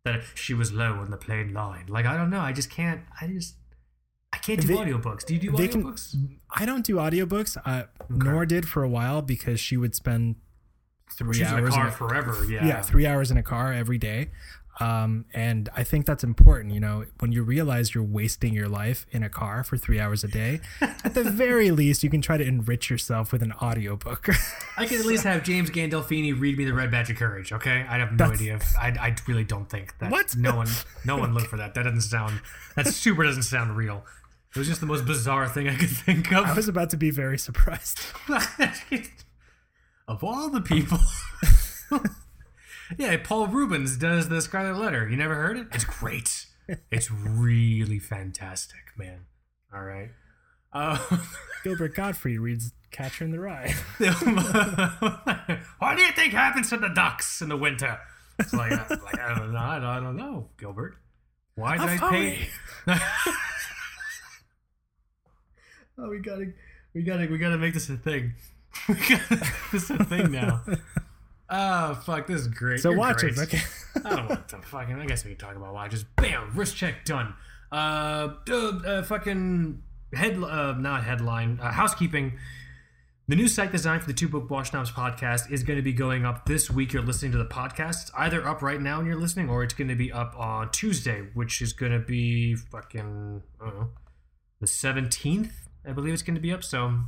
that 0.04 0.20
she 0.34 0.52
was 0.54 0.72
low 0.72 0.94
on 0.94 1.10
the 1.10 1.16
plain 1.16 1.52
line 1.54 1.86
like 1.88 2.04
i 2.06 2.16
don't 2.16 2.30
know 2.30 2.40
i 2.40 2.52
just 2.52 2.70
can't 2.70 3.00
i 3.20 3.26
just 3.26 3.54
I 4.34 4.38
can't 4.38 4.62
do 4.62 4.66
They- 4.68 4.76
audiobooks. 4.76 5.26
Do 5.26 5.34
you 5.34 5.40
do 5.40 5.50
they 5.54 5.68
can- 5.68 5.84
audiobooks? 5.84 6.16
I 6.56 6.64
don't 6.64 6.86
do 6.86 6.96
audiobooks. 6.96 7.58
Uh, 7.66 7.82
Nor 8.08 8.46
did 8.46 8.66
for 8.66 8.82
a 8.82 8.88
while 8.88 9.20
because 9.20 9.60
she 9.60 9.76
would 9.76 9.94
spend 9.94 10.36
three 11.12 11.34
She's 11.34 11.52
in 11.52 11.58
a 11.66 11.68
car 11.68 11.82
in 11.82 11.88
a- 11.88 11.92
forever. 11.92 12.42
Yeah. 12.48 12.66
yeah, 12.66 12.80
three 12.80 13.04
hours 13.06 13.30
in 13.30 13.36
a 13.36 13.42
car 13.42 13.74
every 13.74 13.98
day. 13.98 14.30
Um, 14.82 15.24
and 15.32 15.68
I 15.76 15.84
think 15.84 16.06
that's 16.06 16.24
important. 16.24 16.74
You 16.74 16.80
know, 16.80 17.04
when 17.20 17.32
you 17.32 17.42
realize 17.42 17.94
you're 17.94 18.02
wasting 18.04 18.52
your 18.54 18.68
life 18.68 19.06
in 19.10 19.22
a 19.22 19.28
car 19.28 19.62
for 19.64 19.76
three 19.76 20.00
hours 20.00 20.24
a 20.24 20.28
day, 20.28 20.60
at 20.80 21.14
the 21.14 21.24
very 21.24 21.70
least, 21.70 22.02
you 22.02 22.10
can 22.10 22.20
try 22.20 22.36
to 22.36 22.44
enrich 22.44 22.90
yourself 22.90 23.32
with 23.32 23.42
an 23.42 23.52
audiobook. 23.52 24.28
I 24.76 24.86
can 24.86 24.98
at 24.98 25.06
least 25.06 25.24
have 25.24 25.42
James 25.42 25.70
Gandolfini 25.70 26.38
read 26.38 26.58
me 26.58 26.64
the 26.64 26.74
Red 26.74 26.90
Badge 26.90 27.10
of 27.10 27.16
Courage. 27.16 27.52
Okay, 27.52 27.84
I 27.88 27.98
have 27.98 28.10
no 28.12 28.16
That's- 28.16 28.40
idea. 28.40 28.56
If, 28.56 28.76
I 28.76 28.88
I 29.00 29.16
really 29.28 29.44
don't 29.44 29.68
think 29.68 29.96
that. 29.98 30.10
What? 30.10 30.34
No 30.36 30.56
one 30.56 30.68
no 31.04 31.16
one 31.16 31.34
looked 31.34 31.46
for 31.48 31.56
that. 31.58 31.74
That 31.74 31.84
doesn't 31.84 32.00
sound. 32.02 32.40
That 32.76 32.86
super 32.88 33.22
doesn't 33.24 33.42
sound 33.44 33.76
real. 33.76 34.04
It 34.54 34.58
was 34.58 34.68
just 34.68 34.80
the 34.80 34.86
most 34.86 35.06
bizarre 35.06 35.48
thing 35.48 35.66
I 35.68 35.76
could 35.76 35.88
think 35.90 36.30
of. 36.32 36.44
I 36.44 36.52
was 36.52 36.68
about 36.68 36.90
to 36.90 36.96
be 36.98 37.10
very 37.10 37.38
surprised. 37.38 38.00
of 40.08 40.22
all 40.22 40.50
the 40.50 40.60
people. 40.60 40.98
Yeah, 42.98 43.16
Paul 43.22 43.46
Reubens 43.48 43.96
does 43.96 44.28
the 44.28 44.40
Scarlet 44.40 44.78
Letter. 44.78 45.08
You 45.08 45.16
never 45.16 45.34
heard 45.34 45.56
it? 45.56 45.68
It's 45.72 45.84
great. 45.84 46.46
It's 46.90 47.10
really 47.10 47.98
fantastic, 47.98 48.80
man. 48.96 49.26
All 49.74 49.82
right. 49.82 50.10
Uh, 50.72 50.98
Gilbert 51.64 51.94
Gottfried 51.94 52.38
reads 52.40 52.72
Catcher 52.90 53.24
in 53.24 53.30
the 53.30 53.40
Rye. 53.40 53.74
what 55.78 55.96
do 55.96 56.02
you 56.02 56.12
think 56.12 56.32
happens 56.32 56.70
to 56.70 56.76
the 56.76 56.88
ducks 56.88 57.42
in 57.42 57.48
the 57.48 57.56
winter? 57.56 57.98
It's 58.38 58.52
like, 58.52 58.72
uh, 58.72 58.96
like 59.04 59.18
I 59.20 59.34
don't 59.38 59.52
know. 59.52 59.58
I 59.58 59.74
don't, 59.76 59.84
I 59.84 60.00
don't 60.00 60.16
know, 60.16 60.48
Gilbert. 60.58 60.96
Why 61.54 61.76
did 61.76 61.88
I 61.88 62.10
pay? 62.10 62.48
Oh, 65.98 66.08
we 66.08 66.20
gotta, 66.20 66.46
We 66.94 67.02
gotta 67.02 67.26
we 67.26 67.38
gotta 67.38 67.58
make 67.58 67.74
this 67.74 67.88
a 67.90 67.96
thing. 67.96 68.32
we 68.88 68.94
gotta 68.94 69.36
make 69.36 69.70
this 69.70 69.90
a 69.90 70.02
thing 70.04 70.32
now. 70.32 70.62
Oh 71.54 71.94
fuck, 71.94 72.26
this 72.26 72.40
is 72.40 72.48
great. 72.48 72.80
So 72.80 72.90
You're 72.90 72.98
watches, 72.98 73.36
great. 73.36 73.48
okay. 73.54 73.62
I 74.06 74.16
don't 74.16 74.28
want 74.28 74.48
to 74.48 74.56
fucking. 74.56 74.98
I 74.98 75.04
guess 75.04 75.22
we 75.22 75.32
can 75.32 75.38
talk 75.38 75.54
about 75.54 75.74
watches. 75.74 76.02
Bam, 76.02 76.50
wrist 76.54 76.76
check 76.76 77.04
done. 77.04 77.34
Uh, 77.70 78.34
uh, 78.48 78.54
uh 78.54 79.02
fucking 79.02 79.82
head. 80.14 80.42
Uh, 80.42 80.72
not 80.72 81.04
headline. 81.04 81.60
Uh, 81.60 81.70
housekeeping. 81.70 82.38
The 83.28 83.36
new 83.36 83.48
site 83.48 83.70
design 83.70 84.00
for 84.00 84.06
the 84.06 84.14
Two 84.14 84.28
Broke 84.28 84.50
Watch 84.50 84.70
Snobs 84.70 84.90
podcast 84.90 85.50
is 85.52 85.62
going 85.62 85.76
to 85.76 85.82
be 85.82 85.92
going 85.92 86.24
up 86.24 86.46
this 86.46 86.70
week. 86.70 86.92
You're 86.92 87.02
listening 87.02 87.32
to 87.32 87.38
the 87.38 87.44
podcast. 87.44 88.02
It's 88.02 88.10
either 88.16 88.46
up 88.46 88.62
right 88.62 88.80
now 88.80 88.98
and 88.98 89.06
you're 89.06 89.20
listening, 89.20 89.48
or 89.48 89.62
it's 89.62 89.74
going 89.74 89.88
to 89.88 89.94
be 89.94 90.10
up 90.10 90.34
on 90.38 90.70
Tuesday, 90.70 91.28
which 91.34 91.60
is 91.60 91.72
going 91.72 91.92
to 91.92 91.98
be 91.98 92.54
fucking 92.54 93.42
I 93.60 93.64
don't 93.64 93.78
know, 93.78 93.90
the 94.58 94.66
17th. 94.66 95.52
I 95.86 95.92
believe 95.92 96.14
it's 96.14 96.22
going 96.22 96.34
to 96.34 96.40
be 96.40 96.52
up. 96.52 96.64
So, 96.64 96.98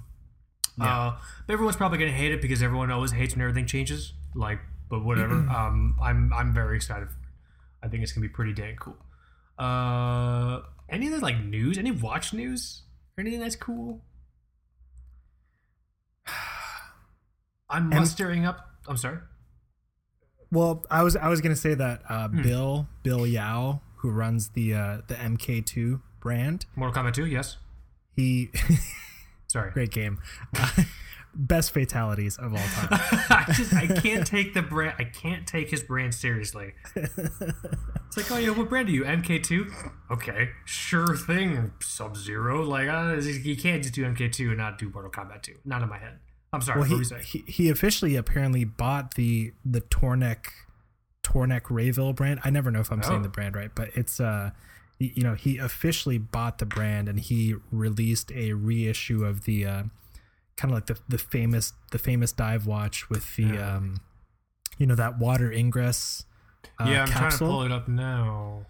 uh, 0.81 1.17
but 1.47 1.53
everyone's 1.53 1.77
probably 1.77 1.99
going 1.99 2.11
to 2.11 2.17
hate 2.17 2.33
it 2.33 2.41
because 2.43 2.63
everyone 2.63 2.91
always 2.91 3.13
hates 3.13 3.35
when 3.35 3.43
everything 3.43 3.67
changes. 3.67 4.13
Like, 4.35 4.59
but 4.91 5.05
whatever. 5.05 5.35
um, 5.35 5.97
I'm 6.03 6.33
I'm 6.33 6.53
very 6.55 6.77
excited. 6.77 7.09
For 7.09 7.15
it. 7.15 7.19
I 7.83 7.89
think 7.89 8.03
it's 8.03 8.13
going 8.13 8.23
to 8.23 8.29
be 8.29 8.33
pretty 8.35 8.53
dang 8.53 8.77
cool. 8.77 8.97
Uh, 9.59 10.61
any 10.89 11.09
other 11.09 11.19
like 11.19 11.39
news? 11.45 11.79
Any 11.79 11.91
watch 11.91 12.33
news? 12.33 12.83
Or 13.17 13.21
anything 13.23 13.41
that's 13.41 13.57
cool? 13.57 14.03
I'm 17.71 17.85
And- 17.91 18.01
mustering 18.01 18.45
up. 18.47 18.59
I'm 18.87 18.97
sorry. 18.97 19.19
Well, 20.51 20.85
I 20.91 21.03
was 21.03 21.17
I 21.17 21.29
was 21.29 21.41
gonna 21.41 21.57
say 21.57 21.75
that 21.75 22.03
uh, 22.09 22.29
Hmm. 22.29 22.43
Bill 22.43 22.89
Bill 23.03 23.27
Yao, 23.27 23.81
who 23.97 24.11
runs 24.11 24.51
the 24.51 24.75
uh, 24.75 24.99
the 25.09 25.15
MK2 25.15 26.01
brand, 26.21 26.67
Mortal 26.77 27.03
Kombat 27.03 27.15
2, 27.15 27.27
yes. 27.27 27.57
he 28.15 28.51
Sorry. 29.55 29.71
great 29.71 29.91
game, 29.93 30.19
best 31.35 31.73
fatalities 31.73 32.37
of 32.39 32.53
all 32.53 32.59
time. 32.59 32.89
I 33.31 33.45
just 33.53 33.73
I 33.75 33.87
can't 33.87 34.27
take 34.27 34.53
the 34.55 34.63
brand. 34.63 34.97
I 34.99 35.05
can't 35.05 35.47
take 35.47 35.71
his 35.71 35.83
brand 35.83 36.15
seriously. 36.15 36.75
It's 38.17 38.31
like, 38.31 38.39
oh 38.39 38.41
yeah, 38.41 38.51
what 38.51 38.69
brand 38.69 38.89
are 38.89 38.93
you? 38.93 39.03
MK2. 39.03 39.73
Okay, 40.13 40.51
sure 40.67 41.17
thing. 41.17 41.73
Sub 41.83 42.17
Zero. 42.17 42.63
Like, 42.63 42.87
uh, 42.89 43.17
you 43.21 43.57
can't 43.57 43.83
just 43.83 43.93
do 43.93 44.05
MK2 44.05 44.51
and 44.51 44.59
not 44.59 44.79
do 44.79 44.89
Mortal 44.89 45.11
Kombat 45.11 45.43
2. 45.43 45.55
Not 45.65 45.83
in 45.83 45.89
my 45.89 45.99
head. 45.99 46.21
I'm 46.53 46.61
sorry. 46.61 46.79
Well, 46.79 46.89
he, 46.89 47.05
he 47.25 47.45
he 47.49 47.69
officially 47.71 48.15
apparently 48.15 48.65
bought 48.65 49.15
the 49.15 49.53
the 49.65 49.81
Tornek 49.81 50.45
Tornek 51.25 51.63
Rayville 51.63 52.15
brand. 52.15 52.39
I 52.45 52.51
never 52.51 52.71
know 52.71 52.79
if 52.79 52.93
I'm 52.93 53.01
Oh. 53.03 53.09
saying 53.09 53.23
the 53.23 53.29
brand 53.29 53.57
right, 53.57 53.71
but 53.75 53.91
it's 53.97 54.21
uh 54.21 54.51
you 54.99 55.23
know 55.23 55.35
he 55.35 55.59
officially 55.59 56.19
bought 56.19 56.59
the 56.59 56.67
brand 56.67 57.09
and 57.09 57.19
he 57.21 57.55
released 57.71 58.31
a 58.33 58.53
reissue 58.53 59.25
of 59.25 59.45
the 59.45 59.67
uh, 59.67 59.83
kind 60.57 60.71
of 60.73 60.73
like 60.73 60.87
the 60.87 60.99
the 61.09 61.19
famous 61.19 61.73
the 61.91 61.99
famous 61.99 62.33
dive 62.33 62.67
watch 62.67 63.11
with 63.11 63.35
the 63.37 63.43
Yeah. 63.45 63.77
um 63.77 64.01
you 64.79 64.87
know 64.87 64.95
that 64.95 65.19
water 65.19 65.51
ingress 65.53 66.25
uh, 66.81 66.87
yeah, 66.89 67.03
I'm 67.03 67.09
trying 67.09 67.31
to 67.31 67.39
pull 67.39 67.63
it 67.63 67.71
up 67.73 67.89
now. 67.89 68.67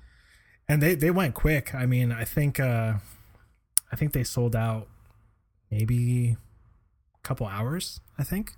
and 0.69 0.83
they 0.83 0.95
they 0.95 1.11
went 1.11 1.35
quick. 1.35 1.75
I 1.75 1.87
mean, 1.87 2.11
I 2.13 2.25
think 2.25 2.59
uh 2.59 2.95
I 3.93 3.97
think 3.97 4.13
they 4.13 4.25
sold 4.25 4.57
out 4.57 4.89
maybe 5.71 6.37
a 7.17 7.21
couple 7.23 7.47
hours, 7.47 8.01
I 8.19 8.25
think. 8.25 8.53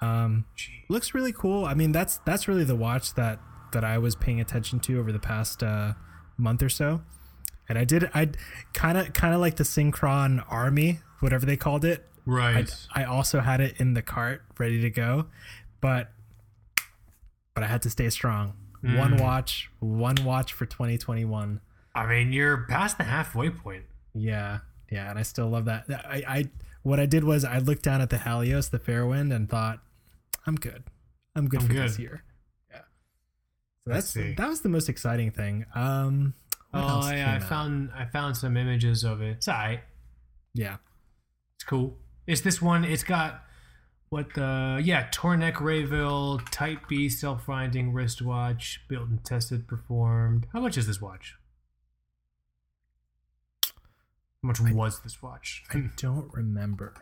Um 0.00 0.44
looks 0.88 1.12
really 1.14 1.32
cool. 1.32 1.64
I 1.64 1.74
mean, 1.74 1.92
that's 1.92 2.18
that's 2.24 2.46
really 2.48 2.64
the 2.64 2.76
watch 2.76 3.14
that 3.14 3.40
that 3.72 3.84
I 3.84 3.98
was 3.98 4.14
paying 4.14 4.40
attention 4.40 4.78
to 4.80 4.98
over 5.00 5.10
the 5.12 5.18
past 5.18 5.62
uh 5.62 5.94
month 6.38 6.62
or 6.62 6.68
so. 6.68 7.02
And 7.68 7.76
I 7.76 7.84
did 7.84 8.10
I 8.14 8.30
kind 8.72 8.96
of 8.96 9.12
kind 9.12 9.34
of 9.34 9.40
like 9.40 9.56
the 9.56 9.64
Synchron 9.64 10.42
Army, 10.48 11.00
whatever 11.20 11.44
they 11.44 11.56
called 11.56 11.84
it. 11.84 12.06
Right. 12.24 12.70
I 12.94 13.04
also 13.04 13.40
had 13.40 13.60
it 13.60 13.74
in 13.78 13.94
the 13.94 14.02
cart 14.02 14.42
ready 14.58 14.80
to 14.80 14.90
go, 14.90 15.26
but 15.80 16.10
but 17.54 17.64
I 17.64 17.66
had 17.66 17.82
to 17.82 17.90
stay 17.90 18.08
strong. 18.10 18.54
One 18.80 19.14
Mm. 19.14 19.20
watch, 19.20 19.70
one 19.80 20.14
watch 20.24 20.52
for 20.52 20.64
2021. 20.64 21.60
I 21.94 22.06
mean, 22.06 22.32
you're 22.32 22.58
past 22.68 22.96
the 22.96 23.04
halfway 23.04 23.50
point. 23.50 23.84
Yeah, 24.14 24.60
yeah, 24.90 25.10
and 25.10 25.18
I 25.18 25.22
still 25.22 25.48
love 25.48 25.64
that. 25.64 25.86
I, 25.90 26.22
I 26.28 26.44
what 26.82 27.00
I 27.00 27.06
did 27.06 27.24
was 27.24 27.44
I 27.44 27.58
looked 27.58 27.82
down 27.82 28.00
at 28.00 28.10
the 28.10 28.18
Halios, 28.18 28.70
the 28.70 28.78
Fairwind, 28.78 29.34
and 29.34 29.48
thought, 29.50 29.80
I'm 30.46 30.54
good. 30.54 30.84
I'm 31.34 31.48
good 31.48 31.62
I'm 31.62 31.66
for 31.66 31.72
this 31.72 31.98
year. 31.98 32.22
Yeah. 33.88 33.88
So 33.88 33.92
I 33.92 33.94
that's 33.96 34.10
see. 34.10 34.34
that 34.34 34.48
was 34.48 34.60
the 34.62 34.68
most 34.68 34.88
exciting 34.88 35.30
thing. 35.30 35.64
Um, 35.74 36.34
Oh, 36.74 37.10
yeah, 37.10 37.32
I 37.32 37.36
out? 37.36 37.44
found 37.44 37.90
I 37.96 38.04
found 38.04 38.36
some 38.36 38.54
images 38.56 39.02
of 39.02 39.22
it. 39.22 39.38
It's 39.38 39.48
alright. 39.48 39.80
Yeah, 40.54 40.76
It's 41.56 41.64
cool. 41.64 41.96
It's 42.26 42.42
this 42.42 42.60
one. 42.60 42.84
It's 42.84 43.02
got 43.04 43.42
what 44.10 44.34
the 44.34 44.80
yeah 44.84 45.08
Tornek 45.10 45.54
Rayville 45.54 46.40
Type 46.50 46.80
B 46.88 47.08
self-winding 47.08 47.92
wristwatch, 47.94 48.82
built 48.88 49.08
and 49.08 49.24
tested, 49.24 49.66
performed. 49.66 50.46
How 50.52 50.60
much 50.60 50.76
is 50.76 50.86
this 50.86 51.00
watch? 51.00 51.36
How 54.42 54.48
much 54.48 54.60
was 54.60 55.00
this 55.00 55.22
watch? 55.22 55.62
I 55.72 55.84
don't 55.96 56.30
remember. 56.32 56.94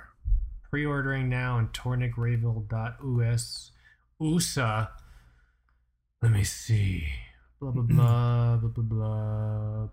Pre-ordering 0.70 1.28
now 1.28 1.56
on 1.56 1.68
tornekrayville.us. 1.68 3.70
USA. 4.20 4.88
Let 6.22 6.32
me 6.32 6.44
see. 6.44 7.04
Blah 7.60 7.70
blah 7.70 7.82
blah 7.82 8.56
blah 8.56 8.68
blah 8.68 8.82
blah 8.82 8.88
blah 8.88 9.88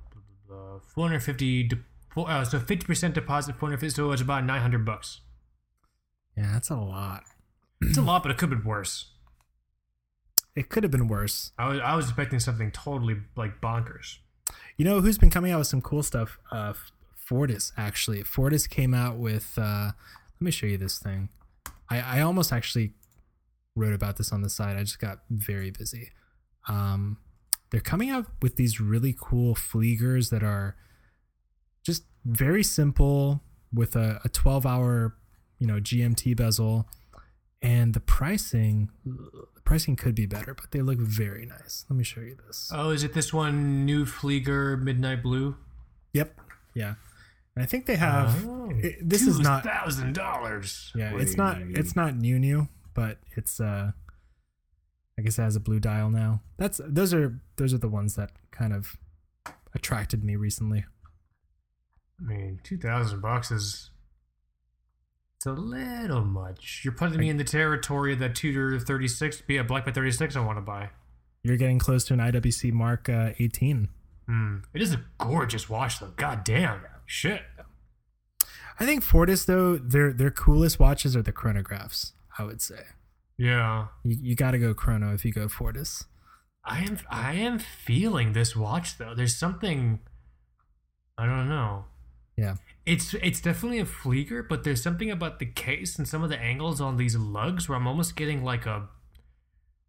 blah. 0.47 0.77
blah. 0.77 0.79
450. 0.95 1.63
De- 1.63 1.77
four, 2.09 2.29
uh, 2.29 2.43
so 2.45 2.59
50% 2.59 3.13
deposit. 3.13 3.55
450. 3.55 3.89
So 3.95 4.11
it's 4.11 4.21
about 4.21 4.45
900 4.45 4.85
bucks. 4.85 5.21
Yeah, 6.37 6.51
that's 6.53 6.69
a 6.69 6.75
lot. 6.75 7.23
It's 7.81 7.97
a 7.97 8.01
lot, 8.01 8.23
but 8.23 8.31
it 8.31 8.37
could 8.37 8.49
have 8.49 8.59
been 8.61 8.67
worse. 8.67 9.11
It 10.55 10.69
could 10.69 10.83
have 10.83 10.91
been 10.91 11.07
worse. 11.07 11.51
I 11.57 11.67
was 11.67 11.79
I 11.79 11.95
was 11.95 12.05
expecting 12.05 12.39
something 12.39 12.71
totally 12.71 13.17
like 13.35 13.59
bonkers. 13.59 14.17
You 14.77 14.85
know 14.85 15.01
who's 15.01 15.17
been 15.17 15.29
coming 15.29 15.51
out 15.51 15.59
with 15.59 15.67
some 15.67 15.81
cool 15.81 16.03
stuff? 16.03 16.37
Uh, 16.51 16.73
Fortis 17.15 17.71
actually. 17.77 18.23
Fortis 18.23 18.67
came 18.67 18.93
out 18.93 19.17
with. 19.17 19.53
Uh, 19.57 19.91
let 20.39 20.41
me 20.41 20.51
show 20.51 20.67
you 20.67 20.77
this 20.77 20.99
thing. 20.99 21.29
I 21.89 21.99
I 21.99 22.21
almost 22.21 22.53
actually 22.53 22.93
wrote 23.75 23.93
about 23.93 24.17
this 24.17 24.31
on 24.31 24.41
the 24.41 24.49
side. 24.49 24.77
I 24.77 24.81
just 24.83 24.99
got 24.99 25.19
very 25.29 25.71
busy. 25.71 26.11
Um, 26.67 27.17
they're 27.71 27.81
coming 27.81 28.09
out 28.09 28.27
with 28.41 28.55
these 28.55 28.79
really 28.79 29.15
cool 29.19 29.55
Fliegers 29.55 30.29
that 30.29 30.43
are 30.43 30.75
just 31.83 32.03
very 32.25 32.63
simple 32.63 33.41
with 33.73 33.95
a, 33.95 34.21
a 34.23 34.29
12 34.29 34.65
hour 34.65 35.17
you 35.59 35.67
know 35.67 35.75
gmt 35.75 36.35
bezel 36.37 36.87
and 37.61 37.93
the 37.93 37.99
pricing 37.99 38.89
the 39.03 39.61
pricing 39.65 39.95
could 39.97 40.15
be 40.15 40.25
better 40.25 40.53
but 40.53 40.71
they 40.71 40.81
look 40.81 40.99
very 40.99 41.45
nice 41.45 41.83
let 41.89 41.97
me 41.97 42.03
show 42.03 42.21
you 42.21 42.37
this 42.45 42.71
Oh, 42.73 42.91
is 42.91 43.03
it 43.03 43.13
this 43.13 43.33
one? 43.33 43.85
New 43.85 44.05
Flieger 44.05 44.81
Midnight 44.81 45.21
Blue. 45.23 45.55
Yep. 46.13 46.37
Yeah. 46.75 46.93
And 47.55 47.63
I 47.63 47.65
think 47.65 47.85
they 47.87 47.95
have. 47.95 48.45
Oh. 48.47 48.71
it- 48.75 48.97
this 49.07 49.23
is 49.23 49.39
not. 49.39 49.63
thousand 49.63 50.13
dollars. 50.15 50.91
Yeah, 50.95 51.15
it's 51.17 51.35
not. 51.37 51.57
It's 51.59 51.95
not 51.95 52.15
new 52.15 52.39
new, 52.39 52.67
but 52.93 53.17
it's. 53.35 53.59
uh 53.59 53.91
I 55.17 55.21
guess 55.21 55.37
it 55.37 55.43
has 55.43 55.55
a 55.55 55.59
blue 55.59 55.79
dial 55.79 56.09
now. 56.09 56.41
That's 56.57 56.81
those 56.83 57.13
are 57.13 57.39
those 57.57 57.73
are 57.73 57.77
the 57.77 57.87
ones 57.87 58.15
that 58.15 58.31
kind 58.51 58.73
of 58.73 58.97
attracted 59.75 60.23
me 60.23 60.35
recently. 60.35 60.85
I 62.19 62.23
mean, 62.23 62.59
two 62.63 62.77
thousand 62.77 63.21
bucks 63.21 63.51
is. 63.51 63.91
It's 65.37 65.45
a 65.45 65.51
little 65.51 66.23
much. 66.23 66.81
You're 66.83 66.93
putting 66.93 67.19
me 67.19 67.29
in 67.29 67.35
the 67.37 67.43
territory 67.43 68.13
of 68.13 68.19
that 68.19 68.33
Tudor 68.33 68.79
36, 68.79 69.41
be 69.41 69.57
a 69.57 69.63
Black 69.65 69.83
Bay 69.83 69.91
36 69.91 70.37
I 70.37 70.39
want 70.39 70.57
to 70.57 70.61
buy. 70.61 70.89
You're 71.43 71.57
getting 71.57 71.79
close 71.79 72.05
to 72.05 72.13
an 72.13 72.21
IWC 72.21 72.71
Mark 72.71 73.09
uh, 73.09 73.31
18. 73.37 73.89
Hmm. 74.25 74.57
It 74.73 74.81
is 74.81 74.93
a 74.93 75.03
gorgeous 75.17 75.69
watch, 75.69 75.99
though. 75.99 76.13
God 76.15 76.45
damn. 76.45 76.79
Shit. 77.05 77.41
I 78.79 78.85
think 78.85 79.03
Fortis 79.03 79.45
though 79.45 79.75
their 79.75 80.13
their 80.13 80.31
coolest 80.31 80.79
watches 80.79 81.15
are 81.15 81.21
the 81.21 81.33
chronographs. 81.33 82.13
I 82.37 82.43
would 82.43 82.61
say 82.61 82.83
Yeah. 83.37 83.87
you 84.03 84.17
you 84.21 84.35
got 84.35 84.51
to 84.51 84.59
go 84.59 84.73
chrono 84.73 85.13
if 85.13 85.23
you 85.25 85.31
go 85.31 85.47
Fortis. 85.47 86.05
I 86.65 86.79
am 86.83 86.97
I 87.09 87.33
am 87.33 87.59
feeling 87.59 88.33
this 88.33 88.55
watch 88.55 88.97
though. 88.97 89.13
There's 89.15 89.35
something 89.35 89.99
I 91.17 91.25
don't 91.25 91.47
know. 91.49 91.85
Yeah. 92.37 92.55
It's 92.85 93.13
it's 93.15 93.39
definitely 93.41 93.79
a 93.79 93.85
Flieger, 93.85 94.47
but 94.47 94.63
there's 94.63 94.81
something 94.81 95.11
about 95.11 95.39
the 95.39 95.45
case 95.45 95.97
and 95.97 96.07
some 96.07 96.23
of 96.23 96.29
the 96.29 96.39
angles 96.39 96.81
on 96.81 96.97
these 96.97 97.15
lugs 97.15 97.69
where 97.69 97.77
I'm 97.77 97.87
almost 97.87 98.15
getting 98.15 98.43
like 98.43 98.65
a 98.65 98.87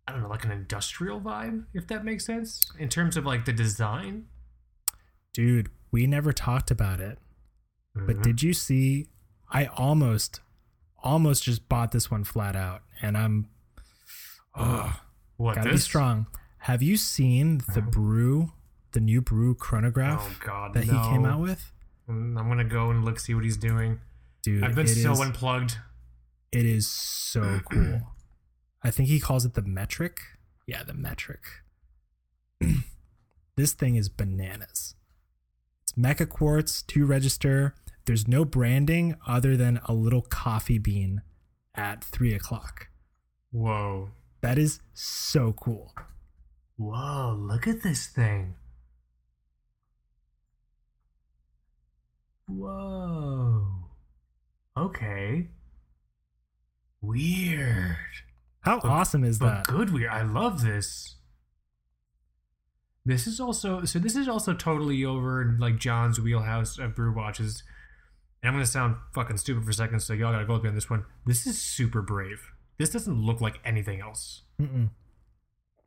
I 0.07 0.13
don't 0.13 0.21
know, 0.23 0.29
like 0.29 0.45
an 0.45 0.51
industrial 0.51 1.19
vibe, 1.21 1.65
if 1.73 1.87
that 1.89 2.05
makes 2.05 2.27
sense. 2.27 2.71
In 2.79 2.91
terms 2.91 3.17
of 3.17 3.25
like 3.25 3.47
the 3.47 3.55
design. 3.55 4.27
Dude, 5.33 5.71
we 5.91 6.07
never 6.07 6.33
talked 6.33 6.71
about 6.71 7.01
it. 7.01 7.19
But 7.95 8.17
Mhm. 8.19 8.23
did 8.23 8.43
you 8.43 8.53
see? 8.53 9.09
I 9.49 9.67
almost, 9.67 10.41
almost 11.05 11.45
just 11.45 11.69
bought 11.69 11.93
this 11.93 12.11
one 12.11 12.25
flat 12.25 12.57
out, 12.57 12.83
and 13.01 13.17
I'm, 13.17 13.47
oh, 14.57 15.01
what 15.37 15.55
gotta 15.55 15.71
be 15.71 15.77
strong. 15.77 16.27
Have 16.59 16.83
you 16.83 16.97
seen 16.97 17.61
the 17.75 17.83
brew, 17.83 18.53
the 18.93 19.01
new 19.01 19.21
brew 19.21 19.55
chronograph 19.55 20.27
Oh 20.27 20.45
god. 20.45 20.75
that 20.75 20.85
he 20.85 20.91
came 20.91 21.25
out 21.25 21.41
with? 21.41 21.71
Mm, 22.09 22.37
I'm 22.39 22.49
gonna 22.49 22.65
go 22.65 22.91
and 22.91 23.05
look 23.05 23.21
see 23.21 23.35
what 23.35 23.45
he's 23.45 23.57
doing. 23.57 24.01
dude. 24.43 24.65
I've 24.65 24.75
been 24.75 24.87
so 24.89 25.13
is- 25.13 25.21
unplugged. 25.21 25.77
It 26.53 26.65
is 26.67 26.87
so 26.89 27.61
cool. 27.73 28.01
I 28.83 28.91
think 28.91 29.09
he 29.09 29.21
calls 29.21 29.45
it 29.45 29.55
the 29.55 29.63
metric. 29.63 30.21
Yeah, 30.67 30.83
the 30.83 30.95
metric. 30.95 31.41
this 33.57 33.73
thing 33.73 33.97
is 33.97 34.09
bananas. 34.09 34.95
It's 35.83 35.93
Mecha 35.93 36.29
Quartz, 36.29 36.83
two 36.83 37.05
register. 37.07 37.75
There's 38.07 38.29
no 38.29 38.45
branding 38.45 39.17
other 39.27 39.57
than 39.57 39.81
a 39.87 39.95
little 39.95 40.23
coffee 40.23 40.79
bean 40.79 41.23
at 41.75 42.05
three 42.05 42.35
o'clock. 42.35 42.89
Whoa. 43.51 44.11
That 44.43 44.59
is 44.59 44.81
so 44.93 45.53
cool. 45.53 45.95
Whoa, 46.77 47.35
look 47.39 47.67
at 47.67 47.83
this 47.83 48.07
thing. 48.07 48.57
Whoa. 52.47 53.67
Okay. 54.77 55.49
Weird. 57.01 57.97
How 58.61 58.81
awesome 58.83 59.25
is 59.25 59.39
But 59.39 59.47
that? 59.47 59.67
good 59.67 59.93
weird. 59.93 60.11
I 60.11 60.23
love 60.23 60.63
this. 60.63 61.17
This 63.07 63.27
is 63.27 63.39
also 63.39 63.85
so 63.85 63.99
this 63.99 64.17
is 64.17 64.29
also 64.29 64.55
totally 64.55 65.05
over 65.05 65.57
like 65.59 65.79
John's 65.79 66.19
wheelhouse 66.21 66.79
of 66.79 66.95
brew 66.95 67.15
watches. 67.15 67.63
And 68.45 68.51
I'm 68.51 68.57
gonna 68.57 68.67
sound 68.67 68.97
fucking 69.15 69.39
stupid 69.39 69.65
for 69.65 69.71
a 69.71 69.73
second, 69.73 70.01
so 70.01 70.13
y'all 70.13 70.31
gotta 70.31 70.45
go 70.45 70.53
with 70.53 70.65
me 70.65 70.69
on 70.69 70.75
this 70.75 70.91
one. 70.91 71.07
This 71.25 71.47
is 71.47 71.59
super 71.59 72.03
brave. 72.03 72.53
This 72.77 72.91
doesn't 72.91 73.19
look 73.19 73.41
like 73.41 73.59
anything 73.65 74.03
else. 74.03 74.43
Mm-mm. 74.61 74.91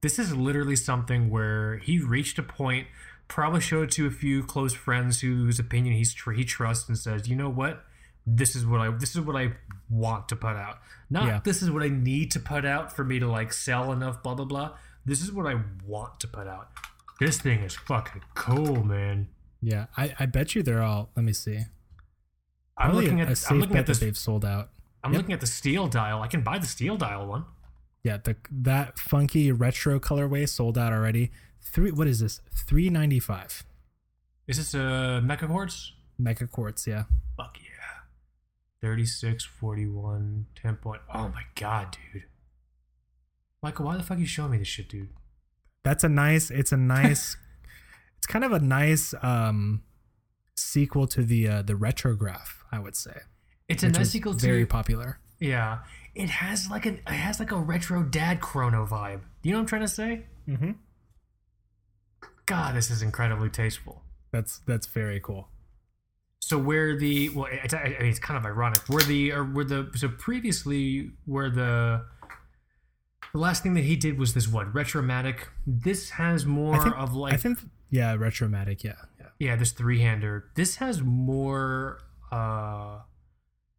This 0.01 0.17
is 0.17 0.35
literally 0.35 0.75
something 0.75 1.29
where 1.29 1.77
he 1.77 1.99
reached 1.99 2.39
a 2.39 2.43
point, 2.43 2.87
probably 3.27 3.61
showed 3.61 3.83
it 3.83 3.91
to 3.91 4.07
a 4.07 4.09
few 4.09 4.41
close 4.43 4.73
friends 4.73 5.21
whose 5.21 5.59
opinion 5.59 5.93
he's 5.95 6.15
tr- 6.15 6.31
he 6.31 6.43
trusts, 6.43 6.89
and 6.89 6.97
says, 6.97 7.29
"You 7.29 7.35
know 7.35 7.49
what? 7.49 7.85
This 8.25 8.55
is 8.55 8.65
what 8.65 8.81
I 8.81 8.89
this 8.89 9.15
is 9.15 9.21
what 9.21 9.35
I 9.35 9.51
want 9.87 10.27
to 10.29 10.35
put 10.35 10.55
out. 10.55 10.79
Not 11.11 11.27
Yeah. 11.27 11.41
this 11.43 11.61
is 11.61 11.69
what 11.69 11.83
I 11.83 11.89
need 11.89 12.31
to 12.31 12.39
put 12.39 12.65
out 12.65 12.91
for 12.91 13.03
me 13.03 13.19
to 13.19 13.27
like 13.27 13.53
sell 13.53 13.91
enough. 13.91 14.23
Blah 14.23 14.33
blah 14.33 14.45
blah. 14.45 14.77
This 15.05 15.21
is 15.21 15.31
what 15.31 15.45
I 15.45 15.61
want 15.85 16.19
to 16.21 16.27
put 16.27 16.47
out. 16.47 16.71
This 17.19 17.39
thing 17.39 17.59
is 17.59 17.75
fucking 17.75 18.23
cool, 18.33 18.83
man. 18.83 19.27
Yeah, 19.61 19.85
I, 19.95 20.15
I 20.19 20.25
bet 20.25 20.55
you 20.55 20.63
they're 20.63 20.81
all. 20.81 21.09
Let 21.15 21.23
me 21.23 21.33
see. 21.33 21.59
I'm 22.77 22.89
Probably 22.91 23.05
looking 23.05 23.21
at 23.21 23.29
a 23.29 23.45
I'm 23.49 23.59
looking 23.59 23.77
at 23.77 23.85
this. 23.87 23.99
they've 23.99 24.17
sold 24.17 24.45
out. 24.45 24.69
I'm 25.03 25.11
Yep. 25.13 25.17
looking 25.21 25.33
at 25.33 25.39
the 25.41 25.47
steel 25.47 25.87
dial. 25.87 26.21
I 26.21 26.27
can 26.27 26.41
buy 26.41 26.59
the 26.59 26.67
steel 26.67 26.97
dial 26.97 27.25
one. 27.27 27.45
Yeah, 28.03 28.17
the 28.17 28.35
that 28.51 28.99
funky 28.99 29.51
retro 29.51 29.99
colorway 29.99 30.47
sold 30.47 30.77
out 30.77 30.93
already. 30.93 31.31
Three. 31.61 31.91
What 31.91 32.07
is 32.07 32.19
this? 32.19 32.41
Three 32.53 32.89
ninety 32.89 33.19
five. 33.19 33.63
Is 34.47 34.57
this 34.57 34.73
a 34.73 35.21
Mecha 35.25 35.47
Quartz? 35.47 35.93
Mecha 36.21 36.49
Quartz. 36.49 36.85
Yeah. 36.87 37.03
Fuck 37.35 37.57
yeah. 37.59 37.63
36, 38.81 39.43
41, 39.43 40.45
10 40.55 40.75
point. 40.75 41.01
Oh 41.13 41.29
my 41.29 41.43
god, 41.55 41.97
dude. 42.13 42.23
Michael, 43.63 43.85
why 43.87 43.97
the 43.97 44.03
fuck 44.03 44.19
you 44.19 44.25
showing 44.27 44.51
me 44.51 44.59
this 44.59 44.67
shit, 44.67 44.87
dude? 44.87 45.09
That's 45.83 46.03
a 46.03 46.09
nice. 46.09 46.51
It's 46.51 46.71
a 46.71 46.77
nice. 46.77 47.37
it's 48.17 48.27
kind 48.27 48.45
of 48.45 48.51
a 48.51 48.59
nice 48.59 49.13
um 49.21 49.81
sequel 50.57 51.07
to 51.07 51.23
the 51.23 51.47
uh, 51.47 51.61
the 51.61 51.73
retrograph. 51.73 52.63
I 52.71 52.79
would 52.79 52.95
say. 52.95 53.21
It's 53.67 53.83
a 53.83 53.89
nice 53.89 54.11
sequel 54.11 54.33
very 54.33 54.65
popular. 54.65 55.19
Yeah. 55.39 55.79
It 56.15 56.29
has 56.29 56.69
like 56.69 56.85
an 56.85 56.99
it 57.07 57.13
has 57.13 57.39
like 57.39 57.51
a 57.51 57.57
retro 57.57 58.03
dad 58.03 58.41
chrono 58.41 58.85
vibe. 58.85 59.21
You 59.43 59.51
know 59.51 59.57
what 59.57 59.61
I'm 59.61 59.67
trying 59.67 59.81
to 59.81 59.87
say? 59.87 60.25
Mm-hmm. 60.47 60.71
God, 62.45 62.75
this 62.75 62.89
is 62.89 63.01
incredibly 63.01 63.49
tasteful. 63.49 64.03
That's 64.31 64.59
that's 64.65 64.87
very 64.87 65.19
cool. 65.19 65.49
So 66.39 66.57
where 66.57 66.97
the 66.97 67.29
well, 67.29 67.47
it's, 67.51 67.73
I 67.73 67.97
mean, 67.99 68.09
it's 68.09 68.19
kind 68.19 68.37
of 68.37 68.45
ironic. 68.45 68.79
Where 68.87 69.03
the 69.03 69.31
or 69.33 69.43
where 69.43 69.65
the 69.65 69.91
so 69.95 70.07
previously 70.07 71.11
where 71.25 71.49
the 71.49 72.05
the 73.33 73.39
last 73.39 73.63
thing 73.63 73.73
that 73.73 73.83
he 73.83 73.95
did 73.95 74.17
was 74.17 74.33
this 74.33 74.47
what 74.47 74.73
retromatic. 74.73 75.49
This 75.67 76.11
has 76.11 76.45
more 76.45 76.81
think, 76.81 76.97
of 76.97 77.13
like 77.13 77.33
I 77.33 77.37
think 77.37 77.59
yeah, 77.89 78.15
retromatic. 78.15 78.83
Yeah, 78.83 78.93
yeah. 79.19 79.27
yeah, 79.39 79.55
this 79.55 79.71
three 79.71 80.01
hander. 80.01 80.49
This 80.55 80.77
has 80.77 81.01
more 81.01 81.99
uh 82.31 82.99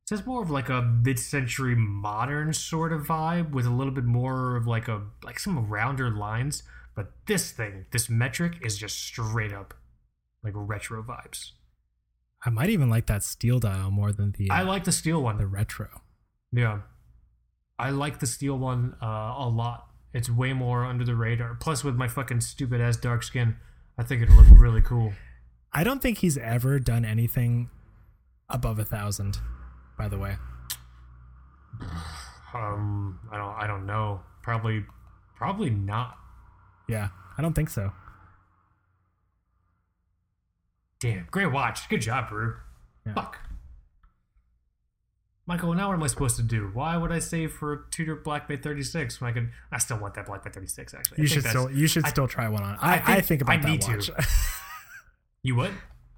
this 0.08 0.20
has 0.20 0.26
more 0.26 0.42
of 0.42 0.50
like 0.50 0.70
a 0.70 0.80
mid-century 0.80 1.74
modern 1.76 2.54
sort 2.54 2.94
of 2.94 3.02
vibe 3.02 3.50
with 3.50 3.66
a 3.66 3.70
little 3.70 3.92
bit 3.92 4.04
more 4.04 4.56
of 4.56 4.66
like 4.66 4.88
a 4.88 5.02
like 5.22 5.38
some 5.38 5.68
rounder 5.68 6.10
lines. 6.10 6.62
But 6.94 7.12
this 7.26 7.52
thing, 7.52 7.86
this 7.92 8.08
metric 8.08 8.54
is 8.62 8.76
just 8.76 8.98
straight 8.98 9.52
up 9.52 9.74
like 10.42 10.54
retro 10.56 11.02
vibes. 11.02 11.52
I 12.44 12.50
might 12.50 12.70
even 12.70 12.88
like 12.88 13.06
that 13.06 13.22
steel 13.22 13.58
dial 13.58 13.90
more 13.90 14.12
than 14.12 14.32
the 14.38 14.50
uh, 14.50 14.54
I 14.54 14.62
like 14.62 14.84
the 14.84 14.92
steel 14.92 15.22
one. 15.22 15.38
the 15.38 15.46
retro. 15.46 15.88
Yeah. 16.52 16.80
I 17.78 17.90
like 17.90 18.20
the 18.20 18.26
steel 18.26 18.58
one 18.58 18.96
uh, 19.02 19.34
a 19.38 19.48
lot. 19.48 19.86
It's 20.12 20.30
way 20.30 20.52
more 20.52 20.84
under 20.84 21.04
the 21.04 21.14
radar. 21.14 21.54
Plus, 21.54 21.84
with 21.84 21.94
my 21.94 22.08
fucking 22.08 22.40
stupid 22.40 22.80
ass 22.80 22.96
dark 22.96 23.22
skin, 23.22 23.56
I 23.98 24.04
think 24.04 24.22
it'll 24.22 24.36
look 24.36 24.46
really 24.52 24.80
cool. 24.80 25.12
I 25.72 25.82
don't 25.84 26.00
think 26.00 26.18
he's 26.18 26.38
ever 26.38 26.78
done 26.78 27.04
anything 27.04 27.68
above 28.48 28.78
a 28.78 28.84
thousand. 28.84 29.38
By 29.98 30.08
the 30.08 30.18
way, 30.18 30.36
Um, 32.54 33.18
I 33.30 33.36
don't, 33.36 33.54
I 33.58 33.66
don't 33.66 33.84
know. 33.84 34.20
Probably, 34.42 34.84
probably 35.36 35.68
not. 35.70 36.16
yeah, 36.88 37.08
I 37.36 37.42
don't 37.42 37.52
think 37.54 37.68
so. 37.68 37.92
Damn, 41.00 41.26
great 41.30 41.52
watch. 41.52 41.88
Good 41.90 42.00
job, 42.00 42.28
Brew. 42.30 42.56
Yeah. 43.06 43.12
Fuck. 43.14 43.38
Michael, 45.48 45.72
now 45.72 45.88
what 45.88 45.94
am 45.94 46.02
I 46.02 46.08
supposed 46.08 46.36
to 46.36 46.42
do? 46.42 46.70
Why 46.74 46.98
would 46.98 47.10
I 47.10 47.20
save 47.20 47.52
for 47.52 47.72
a 47.72 47.78
Tudor 47.90 48.16
Black 48.16 48.46
Bay 48.46 48.58
36 48.58 49.18
when 49.18 49.30
I 49.30 49.32
could? 49.32 49.48
I 49.72 49.78
still 49.78 49.98
want 49.98 50.12
that 50.14 50.26
Black 50.26 50.44
Bay 50.44 50.50
36. 50.50 50.92
Actually, 50.92 51.22
You 51.22 51.26
think 51.28 51.40
should 51.42 51.48
still 51.48 51.70
you 51.70 51.86
should 51.86 52.04
I- 52.04 52.10
still 52.10 52.28
try 52.28 52.48
one 52.50 52.62
on. 52.62 52.76
I 52.82 52.96
I, 52.96 52.96
I, 52.96 53.14
think 53.22 53.26
think, 53.26 53.40
about 53.42 53.54
I 53.54 53.56
that 53.62 53.68
need 53.68 53.80
to. 53.80 53.90
watch. 53.92 54.10
You 55.42 55.54
what? 55.56 55.70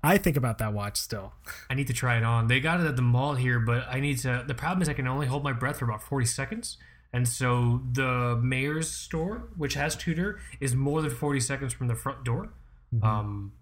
I 0.03 0.17
think 0.17 0.37
about 0.37 0.59
that 0.59 0.73
watch 0.73 0.97
still. 0.97 1.35
I 1.69 1.75
need 1.75 1.87
to 1.87 1.93
try 1.93 2.17
it 2.17 2.25
on. 2.25 2.49
They 2.49 2.59
got 2.59 2.81
it 2.81 2.87
at 2.87 2.97
the 2.97 3.03
mall 3.03 3.35
here, 3.35 3.61
but 3.61 3.85
I 3.89 4.01
need 4.01 4.19
to. 4.19 4.43
The 4.47 4.55
problem 4.55 4.83
is 4.83 4.89
I 4.89 4.95
can 4.95 5.07
only 5.07 5.27
hold 5.29 5.45
my 5.45 5.53
breath 5.53 5.79
for 5.79 5.85
about 5.85 6.03
40 6.03 6.27
seconds. 6.27 6.79
And 7.13 7.29
so 7.29 7.83
the 7.93 8.41
Mayors 8.43 8.91
store, 8.91 9.51
which 9.57 9.75
has 9.75 9.95
Tudor, 9.95 10.41
is 10.59 10.75
more 10.75 11.03
than 11.03 11.11
40 11.11 11.39
seconds 11.41 11.73
from 11.75 11.87
the 11.87 11.95
front 11.95 12.25
door. 12.25 12.53
Mm-hmm. 12.95 13.05
Um, 13.05 13.53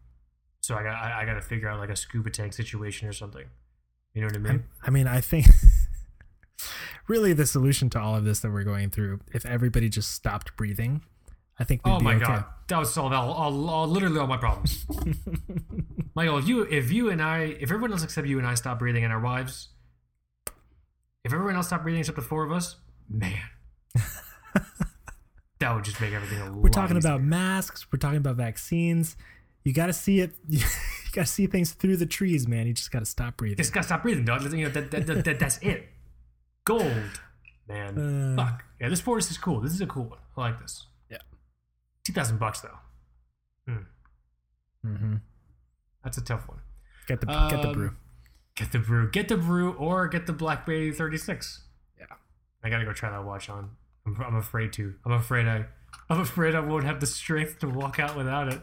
so 0.62 0.76
I 0.76 0.82
got 0.84 0.94
I, 0.94 1.22
I 1.22 1.24
got 1.26 1.34
to 1.34 1.42
figure 1.42 1.68
out 1.68 1.78
like 1.80 1.90
a 1.90 1.96
scuba 1.96 2.30
tank 2.30 2.52
situation 2.54 3.08
or 3.08 3.12
something. 3.12 3.44
You 4.18 4.22
know 4.22 4.30
what 4.30 4.50
I 4.50 4.52
mean? 4.52 4.64
I 4.82 4.90
mean, 4.90 5.06
I 5.06 5.20
think 5.20 5.46
really 7.06 7.32
the 7.32 7.46
solution 7.46 7.88
to 7.90 8.00
all 8.00 8.16
of 8.16 8.24
this 8.24 8.40
that 8.40 8.50
we're 8.50 8.64
going 8.64 8.90
through, 8.90 9.20
if 9.32 9.46
everybody 9.46 9.88
just 9.88 10.10
stopped 10.10 10.56
breathing, 10.56 11.02
I 11.56 11.62
think 11.62 11.82
oh 11.84 11.98
be 12.00 12.04
my 12.04 12.14
okay. 12.16 12.24
god, 12.24 12.44
that 12.66 12.78
would 12.78 12.88
solve 12.88 13.12
all, 13.12 13.30
all, 13.30 13.70
all 13.70 13.86
literally 13.86 14.18
all 14.18 14.26
my 14.26 14.36
problems. 14.36 14.84
Michael, 16.16 16.38
if 16.38 16.48
you 16.48 16.62
if 16.62 16.90
you 16.90 17.10
and 17.10 17.22
I 17.22 17.42
if 17.60 17.70
everyone 17.70 17.92
else 17.92 18.02
except 18.02 18.26
you 18.26 18.38
and 18.38 18.46
I 18.46 18.54
stop 18.54 18.80
breathing 18.80 19.04
and 19.04 19.12
our 19.12 19.20
wives, 19.20 19.68
if 21.22 21.32
everyone 21.32 21.54
else 21.54 21.68
stopped 21.68 21.84
breathing 21.84 22.00
except 22.00 22.16
the 22.16 22.22
four 22.22 22.42
of 22.42 22.50
us, 22.50 22.74
man, 23.08 23.38
that 25.60 25.74
would 25.76 25.84
just 25.84 26.00
make 26.00 26.12
everything 26.12 26.40
a 26.40 26.50
We're 26.50 26.70
talking 26.70 26.96
about 26.96 27.22
masks. 27.22 27.86
We're 27.92 28.00
talking 28.00 28.18
about 28.18 28.34
vaccines. 28.34 29.16
You 29.68 29.74
got 29.74 29.86
to 29.86 29.92
see 29.92 30.20
it. 30.20 30.32
You 31.08 31.12
got 31.14 31.26
to 31.26 31.32
see 31.32 31.46
things 31.46 31.72
through 31.72 31.96
the 31.96 32.04
trees, 32.06 32.46
man. 32.46 32.66
You 32.66 32.74
just 32.74 32.90
got 32.90 32.98
to 32.98 33.06
stop 33.06 33.38
breathing. 33.38 33.56
Just 33.56 33.72
gotta 33.72 33.86
stop 33.86 34.02
breathing, 34.02 34.26
dog. 34.26 34.42
You 34.52 34.64
know, 34.64 34.68
that, 34.68 34.90
that, 34.90 35.06
that, 35.06 35.24
that- 35.24 35.38
that's 35.38 35.56
it. 35.62 35.88
Gold, 36.64 36.92
man. 37.66 38.36
Uh, 38.36 38.36
Fuck. 38.44 38.62
Yeah, 38.78 38.90
this 38.90 39.00
Fortis 39.00 39.30
is 39.30 39.38
cool. 39.38 39.60
This 39.62 39.72
is 39.72 39.80
a 39.80 39.86
cool 39.86 40.04
one. 40.04 40.18
I 40.36 40.40
like 40.42 40.60
this. 40.60 40.86
Yeah. 41.10 41.16
Two 42.04 42.12
thousand 42.12 42.38
bucks 42.38 42.60
though. 42.60 43.72
hmm 44.84 45.14
That's 46.04 46.18
a 46.18 46.22
tough 46.22 46.46
one. 46.48 46.58
Get 47.06 47.20
the 47.22 47.26
get 47.26 47.62
the 47.62 47.68
Um, 47.68 47.74
brew. 47.74 47.96
Get 48.54 48.72
the 48.72 48.78
brew. 48.78 49.10
Get 49.10 49.28
the 49.28 49.36
brew, 49.38 49.72
or 49.72 50.08
get 50.08 50.26
the 50.26 50.32
Black 50.34 50.66
Bay 50.66 50.90
thirty 50.92 51.16
six. 51.16 51.62
Yeah. 51.98 52.04
I 52.62 52.68
gotta 52.68 52.84
go 52.84 52.92
try 52.92 53.10
that 53.10 53.24
watch 53.24 53.48
on. 53.48 53.70
I'm, 54.06 54.20
I'm 54.20 54.36
afraid 54.36 54.72
to. 54.74 54.94
I'm 55.06 55.12
afraid 55.12 55.46
I. 55.46 55.64
I'm 56.10 56.20
afraid 56.20 56.54
I 56.54 56.60
won't 56.60 56.84
have 56.84 57.00
the 57.00 57.06
strength 57.06 57.60
to 57.60 57.68
walk 57.68 57.98
out 57.98 58.14
without 58.16 58.52
it. 58.52 58.60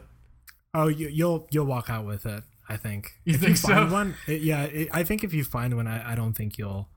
Oh, 0.76 0.88
you, 0.88 1.08
you'll 1.08 1.46
you'll 1.50 1.66
walk 1.66 1.88
out 1.90 2.04
with 2.06 2.26
it. 2.26 2.42
I 2.68 2.76
think. 2.76 3.12
You 3.24 3.34
if 3.34 3.40
think 3.40 3.50
you 3.50 3.56
find 3.56 3.88
so? 3.88 3.92
one, 3.94 4.14
it- 4.26 4.42
yeah. 4.42 4.64
It, 4.64 4.88
I 4.92 5.02
think 5.04 5.22
if 5.24 5.32
you 5.32 5.44
find 5.44 5.74
one, 5.76 5.86
I, 5.86 6.12
I 6.12 6.14
don't 6.14 6.32
think 6.34 6.58
you'll 6.58 6.88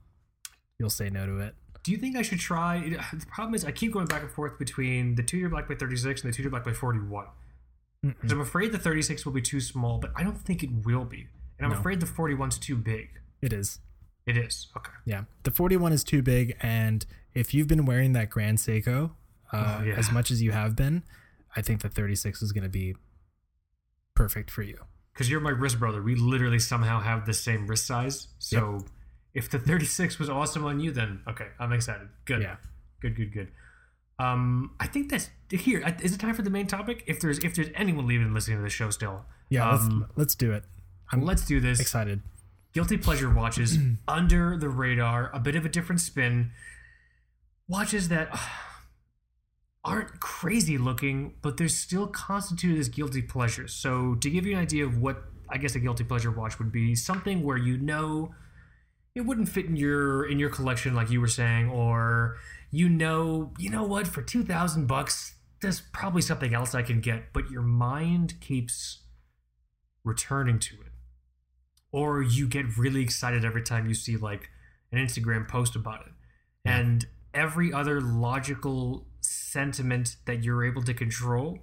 you'll 0.78 0.90
say 0.90 1.10
no 1.10 1.26
to 1.26 1.38
it. 1.40 1.54
Do 1.82 1.92
you 1.92 1.98
think 1.98 2.16
I 2.16 2.22
should 2.22 2.40
try? 2.40 2.78
The 3.12 3.26
problem 3.26 3.54
is 3.54 3.64
I 3.64 3.72
keep 3.72 3.92
going 3.92 4.06
back 4.06 4.22
and 4.22 4.30
forth 4.30 4.58
between 4.58 5.14
the 5.14 5.22
Tudor 5.22 5.48
Black 5.48 5.68
Bay 5.68 5.74
36 5.76 6.22
and 6.24 6.32
the 6.32 6.36
Tudor 6.36 6.50
Black 6.50 6.64
Bay 6.64 6.72
41. 6.72 7.26
Mm-mm. 8.04 8.30
I'm 8.32 8.40
afraid 8.40 8.72
the 8.72 8.78
36 8.78 9.24
will 9.26 9.32
be 9.32 9.42
too 9.42 9.60
small, 9.60 9.98
but 9.98 10.10
I 10.16 10.22
don't 10.22 10.38
think 10.40 10.62
it 10.62 10.70
will 10.84 11.04
be. 11.04 11.26
And 11.58 11.66
I'm 11.66 11.72
No. 11.72 11.78
afraid 11.78 12.00
the 12.00 12.06
41's 12.06 12.58
too 12.58 12.76
big. 12.76 13.08
It 13.42 13.52
is. 13.52 13.78
It 14.26 14.36
is. 14.36 14.68
Okay. 14.76 14.92
Yeah, 15.04 15.24
the 15.44 15.50
41 15.50 15.92
is 15.92 16.02
too 16.04 16.22
big, 16.22 16.56
and 16.60 17.04
if 17.34 17.52
you've 17.54 17.68
been 17.68 17.84
wearing 17.84 18.12
that 18.14 18.30
Grand 18.30 18.58
Seiko 18.58 19.10
uh, 19.52 19.78
Oh, 19.80 19.84
yeah. 19.84 19.94
as 19.94 20.10
much 20.10 20.30
as 20.30 20.42
you 20.42 20.52
have 20.52 20.74
been, 20.76 21.02
I 21.56 21.62
think 21.62 21.80
the 21.82 21.88
36 21.88 22.40
is 22.42 22.52
going 22.52 22.62
to 22.64 22.68
be 22.70 22.94
perfect 24.22 24.50
for 24.50 24.62
you. 24.62 24.78
Because 25.12 25.30
you're 25.30 25.40
my 25.40 25.50
wrist 25.50 25.78
brother. 25.78 26.02
We 26.02 26.14
literally 26.14 26.58
somehow 26.58 27.00
have 27.00 27.26
the 27.26 27.34
same 27.34 27.66
wrist 27.66 27.86
size. 27.86 28.28
So 28.38 28.84
If 29.34 29.50
the 29.50 29.58
36 29.58 30.18
was 30.18 30.28
awesome 30.30 30.64
on 30.64 30.80
you, 30.80 30.90
then 30.92 31.20
okay, 31.28 31.48
I'm 31.58 31.72
excited. 31.72 32.08
Good. 32.24 32.42
Yeah. 32.42 32.56
Good. 33.00 33.16
Good. 33.16 33.32
Good. 33.32 33.48
Um, 34.18 34.72
I 34.80 34.86
think 34.86 35.10
that's 35.10 35.30
here. 35.50 35.82
Is 36.02 36.14
it 36.14 36.18
time 36.20 36.34
for 36.34 36.42
the 36.42 36.50
main 36.50 36.66
topic? 36.66 37.04
If 37.06 37.20
there's 37.20 37.38
if 37.38 37.54
there's 37.54 37.68
anyone 37.74 38.06
leaving 38.06 38.34
listening 38.34 38.58
to 38.58 38.62
the 38.62 38.68
show 38.70 38.90
still, 38.90 39.24
Yeah, 39.48 39.68
Um, 39.70 40.00
let's 40.00 40.18
let's 40.18 40.34
do 40.34 40.52
it. 40.52 40.64
I'm 41.12 41.22
let's 41.24 41.44
do 41.46 41.58
this. 41.60 41.80
excited. 41.80 42.20
Guilty 42.74 42.96
pleasure 42.98 43.30
watches 43.32 43.78
under 44.08 44.56
the 44.56 44.68
radar, 44.68 45.30
a 45.34 45.40
bit 45.40 45.56
of 45.56 45.64
a 45.64 45.68
different 45.68 46.00
spin. 46.00 46.50
Watches 47.68 48.08
that 48.08 48.28
aren't 49.84 50.20
crazy 50.20 50.78
looking, 50.78 51.34
but 51.42 51.56
they're 51.56 51.68
still 51.68 52.06
constituted 52.06 52.78
as 52.78 52.88
guilty 52.88 53.22
pleasures. 53.22 53.72
So, 53.72 54.14
to 54.16 54.30
give 54.30 54.46
you 54.46 54.52
an 54.52 54.58
idea 54.58 54.84
of 54.84 54.98
what 54.98 55.24
I 55.48 55.58
guess 55.58 55.74
a 55.74 55.80
guilty 55.80 56.04
pleasure 56.04 56.30
watch 56.30 56.58
would 56.58 56.72
be, 56.72 56.94
something 56.94 57.42
where 57.42 57.56
you 57.56 57.78
know 57.78 58.34
it 59.14 59.22
wouldn't 59.22 59.48
fit 59.48 59.66
in 59.66 59.76
your 59.76 60.28
in 60.28 60.38
your 60.38 60.50
collection, 60.50 60.94
like 60.94 61.10
you 61.10 61.20
were 61.20 61.28
saying, 61.28 61.70
or 61.70 62.36
you 62.70 62.88
know, 62.88 63.52
you 63.58 63.70
know 63.70 63.84
what, 63.84 64.06
for 64.06 64.22
two 64.22 64.44
thousand 64.44 64.86
bucks, 64.86 65.34
there's 65.62 65.80
probably 65.92 66.22
something 66.22 66.54
else 66.54 66.74
I 66.74 66.82
can 66.82 67.00
get, 67.00 67.32
but 67.32 67.50
your 67.50 67.62
mind 67.62 68.34
keeps 68.40 69.00
returning 70.04 70.58
to 70.58 70.74
it 70.76 70.90
or 71.92 72.22
you 72.22 72.46
get 72.46 72.76
really 72.78 73.02
excited 73.02 73.44
every 73.44 73.62
time 73.62 73.86
you 73.86 73.94
see 73.94 74.16
like 74.16 74.48
an 74.92 74.98
Instagram 74.98 75.48
post 75.48 75.74
about 75.74 76.00
it. 76.06 76.12
And 76.64 77.06
every 77.34 77.72
other 77.72 78.00
logical 78.00 79.06
sentiment 79.20 80.16
that 80.26 80.42
you're 80.44 80.64
able 80.64 80.82
to 80.82 80.94
control 80.94 81.58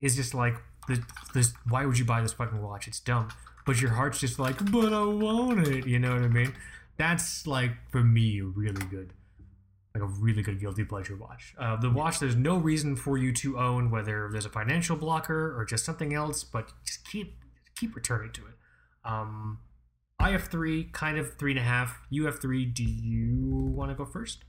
is 0.00 0.16
just 0.16 0.34
like 0.34 0.54
this, 0.88 0.98
this 1.34 1.54
why 1.68 1.86
would 1.86 1.98
you 1.98 2.04
buy 2.04 2.20
this 2.20 2.32
fucking 2.32 2.60
watch? 2.62 2.88
It's 2.88 3.00
dumb. 3.00 3.28
But 3.64 3.80
your 3.80 3.90
heart's 3.90 4.18
just 4.18 4.38
like, 4.38 4.58
but 4.72 4.92
I 4.92 5.04
want 5.04 5.66
it. 5.68 5.86
You 5.86 5.98
know 5.98 6.12
what 6.14 6.22
I 6.22 6.28
mean? 6.28 6.52
That's 6.96 7.46
like 7.46 7.72
for 7.90 8.02
me 8.02 8.40
really 8.40 8.84
good. 8.86 9.12
Like 9.94 10.02
a 10.02 10.06
really 10.06 10.42
good 10.42 10.58
guilty 10.58 10.84
pleasure 10.84 11.16
watch. 11.16 11.54
Uh, 11.58 11.76
the 11.76 11.90
watch 11.90 12.18
there's 12.18 12.36
no 12.36 12.56
reason 12.56 12.96
for 12.96 13.18
you 13.18 13.32
to 13.34 13.58
own, 13.58 13.90
whether 13.90 14.28
there's 14.32 14.46
a 14.46 14.50
financial 14.50 14.96
blocker 14.96 15.58
or 15.58 15.64
just 15.64 15.84
something 15.84 16.14
else, 16.14 16.44
but 16.44 16.72
just 16.84 17.06
keep 17.08 17.36
keep 17.78 17.94
returning 17.94 18.32
to 18.32 18.40
it. 18.46 18.54
Um, 19.04 19.58
I 20.18 20.30
have 20.30 20.44
three, 20.44 20.84
kind 20.84 21.18
of 21.18 21.36
three 21.36 21.50
and 21.50 21.60
a 21.60 21.64
half. 21.64 22.00
You 22.08 22.26
have 22.26 22.40
three. 22.40 22.64
Do 22.64 22.84
you 22.84 23.70
want 23.74 23.90
to 23.90 23.94
go 23.94 24.04
first? 24.04 24.44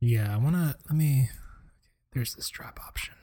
Yeah, 0.00 0.34
I 0.34 0.38
wanna 0.38 0.76
let 0.88 0.96
me. 0.96 1.30
There's 2.12 2.34
the 2.34 2.42
strap 2.42 2.78
option. 2.80 3.14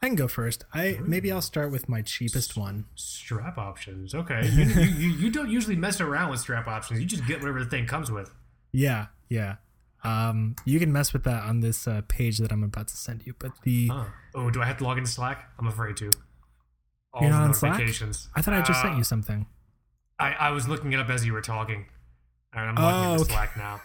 I 0.00 0.06
can 0.06 0.14
go 0.16 0.28
first. 0.28 0.64
I 0.72 0.98
maybe 1.04 1.30
I'll 1.32 1.42
start 1.42 1.70
with 1.72 1.88
my 1.88 2.02
cheapest 2.02 2.56
one. 2.56 2.86
Strap 2.94 3.58
options. 3.58 4.14
Okay. 4.14 4.46
You, 4.48 4.64
you, 4.64 5.08
you, 5.10 5.30
don't 5.30 5.50
usually 5.50 5.74
mess 5.76 6.00
around 6.00 6.30
with 6.30 6.38
strap 6.40 6.68
options. 6.68 7.00
You 7.00 7.06
just 7.06 7.26
get 7.26 7.40
whatever 7.40 7.58
the 7.62 7.68
thing 7.68 7.86
comes 7.86 8.10
with. 8.10 8.30
Yeah, 8.72 9.06
yeah. 9.28 9.56
Um, 10.04 10.54
you 10.64 10.78
can 10.78 10.92
mess 10.92 11.12
with 11.12 11.24
that 11.24 11.42
on 11.42 11.60
this 11.60 11.88
uh, 11.88 12.02
page 12.06 12.38
that 12.38 12.52
I'm 12.52 12.62
about 12.62 12.86
to 12.88 12.96
send 12.96 13.26
you. 13.26 13.34
But 13.38 13.52
the 13.64 13.88
Huh. 13.88 14.04
Oh, 14.36 14.50
do 14.50 14.62
I 14.62 14.66
have 14.66 14.78
to 14.78 14.84
log 14.84 14.98
into 14.98 15.10
Slack? 15.10 15.50
I'm 15.58 15.66
afraid 15.66 15.96
to. 15.98 16.10
All 17.12 17.22
You're 17.22 17.30
not 17.32 17.42
on 17.42 17.54
Slack? 17.54 17.80
I 18.36 18.40
thought 18.42 18.54
I 18.54 18.60
just 18.60 18.78
Uh, 18.78 18.82
sent 18.82 18.96
you 18.98 19.04
something. 19.04 19.46
I, 20.20 20.32
I 20.32 20.50
was 20.50 20.68
looking 20.68 20.92
it 20.92 21.00
up 21.00 21.08
as 21.10 21.26
you 21.26 21.32
were 21.32 21.40
talking. 21.40 21.86
And 22.52 22.70
I'm 22.70 22.74
logging 22.76 23.08
Oh, 23.08 23.12
into 23.14 23.24
okay. 23.24 23.32
Slack 23.32 23.56
now. 23.56 23.80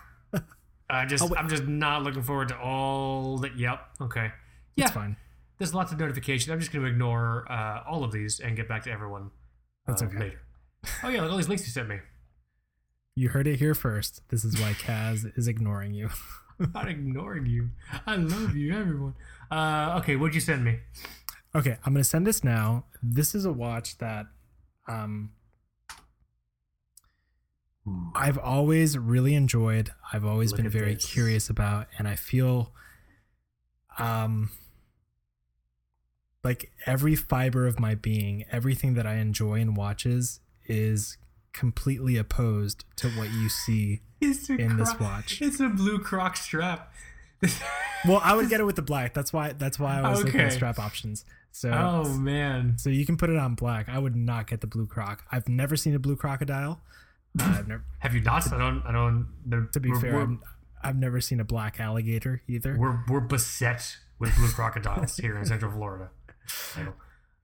I 0.90 1.06
just 1.06 1.24
Oh. 1.24 1.36
I'm 1.36 1.50
just 1.50 1.64
not 1.66 2.04
looking 2.04 2.22
forward 2.24 2.50
to 2.50 2.58
all 2.60 3.38
that. 3.40 3.58
Yep. 3.58 3.80
Okay. 4.02 4.32
Yeah. 4.76 4.86
It's 4.86 4.94
fine. 4.94 5.16
There's 5.58 5.74
lots 5.74 5.92
of 5.92 6.00
notifications. 6.00 6.52
I'm 6.52 6.60
just 6.60 6.72
going 6.72 6.84
to 6.84 6.92
ignore 6.92 7.46
uh, 7.50 7.84
all 7.88 8.04
of 8.04 8.12
these 8.12 8.40
and 8.40 8.56
get 8.56 8.68
back 8.68 8.84
to 8.84 8.92
everyone 8.92 9.32
That's 9.88 10.02
uh, 10.02 10.06
okay. 10.06 10.20
later. 10.20 10.42
Oh 11.04 11.10
yeah, 11.10 11.22
look 11.22 11.32
all 11.32 11.38
these 11.38 11.48
links 11.48 11.64
you 11.66 11.72
sent 11.72 11.88
me. 11.88 12.00
You 13.16 13.30
heard 13.30 13.48
it 13.48 13.58
here 13.58 13.76
first. 13.76 14.22
This 14.30 14.44
is 14.44 14.60
why 14.60 14.74
Kaz 14.74 15.32
is 15.38 15.48
ignoring 15.48 15.94
you. 15.94 16.10
I'm 16.60 16.72
not 16.76 16.90
ignoring 16.90 17.46
you. 17.46 17.70
I 18.06 18.16
love 18.16 18.56
you, 18.56 18.76
everyone. 18.76 19.14
Uh, 19.52 20.00
okay, 20.00 20.16
what'd 20.16 20.36
you 20.36 20.42
send 20.42 20.64
me? 20.66 20.80
Okay, 21.56 21.78
I'm 21.86 21.94
gonna 21.94 22.04
send 22.04 22.26
this 22.26 22.44
now. 22.44 22.86
This 23.02 23.36
is 23.36 23.46
a 23.46 23.54
watch 23.54 23.98
that 24.00 24.26
um 24.88 25.32
I've 28.16 28.38
always 28.38 28.98
really 28.98 29.36
enjoyed. 29.36 29.92
I've 30.14 30.26
always 30.26 30.52
Look 30.52 30.62
been 30.62 30.70
very 30.70 30.94
this. 30.96 31.06
curious 31.06 31.50
about, 31.50 31.88
and 31.98 32.08
I 32.08 32.16
feel 32.16 32.72
um 34.00 34.50
like 36.44 36.72
every 36.86 37.16
fiber 37.16 37.68
of 37.68 37.80
my 37.80 37.96
being, 37.96 38.46
everything 38.52 38.96
that 38.96 39.06
I 39.08 39.16
enjoy 39.16 39.62
and 39.62 39.78
watches 39.78 40.40
is 40.66 41.18
completely 41.54 42.18
opposed 42.18 42.84
to 42.98 43.10
what 43.12 43.32
you 43.32 43.48
see 43.50 44.02
in 44.22 44.78
this 44.78 44.90
Croc- 44.94 45.00
watch. 45.02 45.42
It's 45.42 45.60
a 45.60 45.70
blue 45.70 46.00
Croc 46.00 46.36
strap. 46.38 46.94
Well, 48.06 48.20
I 48.22 48.36
would 48.36 48.50
get 48.50 48.60
it 48.60 48.66
with 48.66 48.76
the 48.76 48.82
black. 48.82 49.14
That's 49.14 49.32
why 49.32 49.54
that's 49.54 49.80
why 49.80 50.02
I 50.02 50.10
was 50.10 50.26
looking 50.26 50.42
at 50.42 50.52
strap 50.52 50.78
options. 50.78 51.24
So 51.54 51.72
oh 51.72 52.04
man. 52.18 52.78
So 52.78 52.90
you 52.90 53.06
can 53.06 53.16
put 53.16 53.30
it 53.30 53.38
on 53.38 53.56
black. 53.56 53.88
I 53.88 53.98
would 53.98 54.14
not 54.14 54.46
get 54.48 54.60
the 54.60 54.68
blue 54.68 54.86
croc. 54.86 55.24
I've 55.32 55.48
never 55.48 55.78
seen 55.78 55.96
a 55.96 56.00
blue 56.00 56.18
crocodile. 56.18 56.82
I've 57.40 57.68
never, 57.68 57.84
Have 58.00 58.14
you 58.16 58.22
not? 58.22 58.52
I 58.52 58.58
don't. 58.58 58.84
I 58.86 58.92
don't. 58.92 59.28
to 59.74 59.80
be 59.80 59.90
we're, 59.92 60.00
fair, 60.00 60.14
we're, 60.14 60.38
I've 60.84 60.98
never 60.98 61.20
seen 61.22 61.40
a 61.40 61.44
black 61.46 61.80
alligator 61.80 62.42
either. 62.48 62.76
we're 62.78 63.04
we're 63.08 63.20
beset 63.22 63.98
with 64.20 64.36
blue 64.36 64.50
crocodiles 64.54 65.18
here 65.18 65.38
in 65.38 65.46
Central 65.46 65.72
Florida. 65.72 66.10
So, 66.46 66.82
um, 66.82 66.94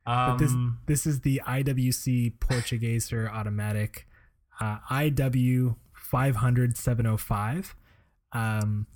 But 0.06 0.38
this 0.38 0.54
this 0.86 1.06
is 1.08 1.22
the 1.22 1.42
IWC 1.48 2.38
Portugueser 2.40 3.32
automatic 3.32 4.08
uh, 4.60 4.78
IW 4.92 5.76
500 5.94 6.78
705. 6.78 7.76
Um, 8.34 8.88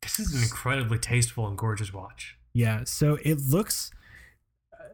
this 0.00 0.18
is 0.18 0.34
an 0.34 0.42
incredibly 0.42 0.98
tasteful 0.98 1.46
and 1.46 1.56
gorgeous 1.56 1.92
watch. 1.92 2.36
yeah, 2.52 2.82
so 2.84 3.18
it 3.24 3.38
looks. 3.40 3.90
uh, 4.72 4.84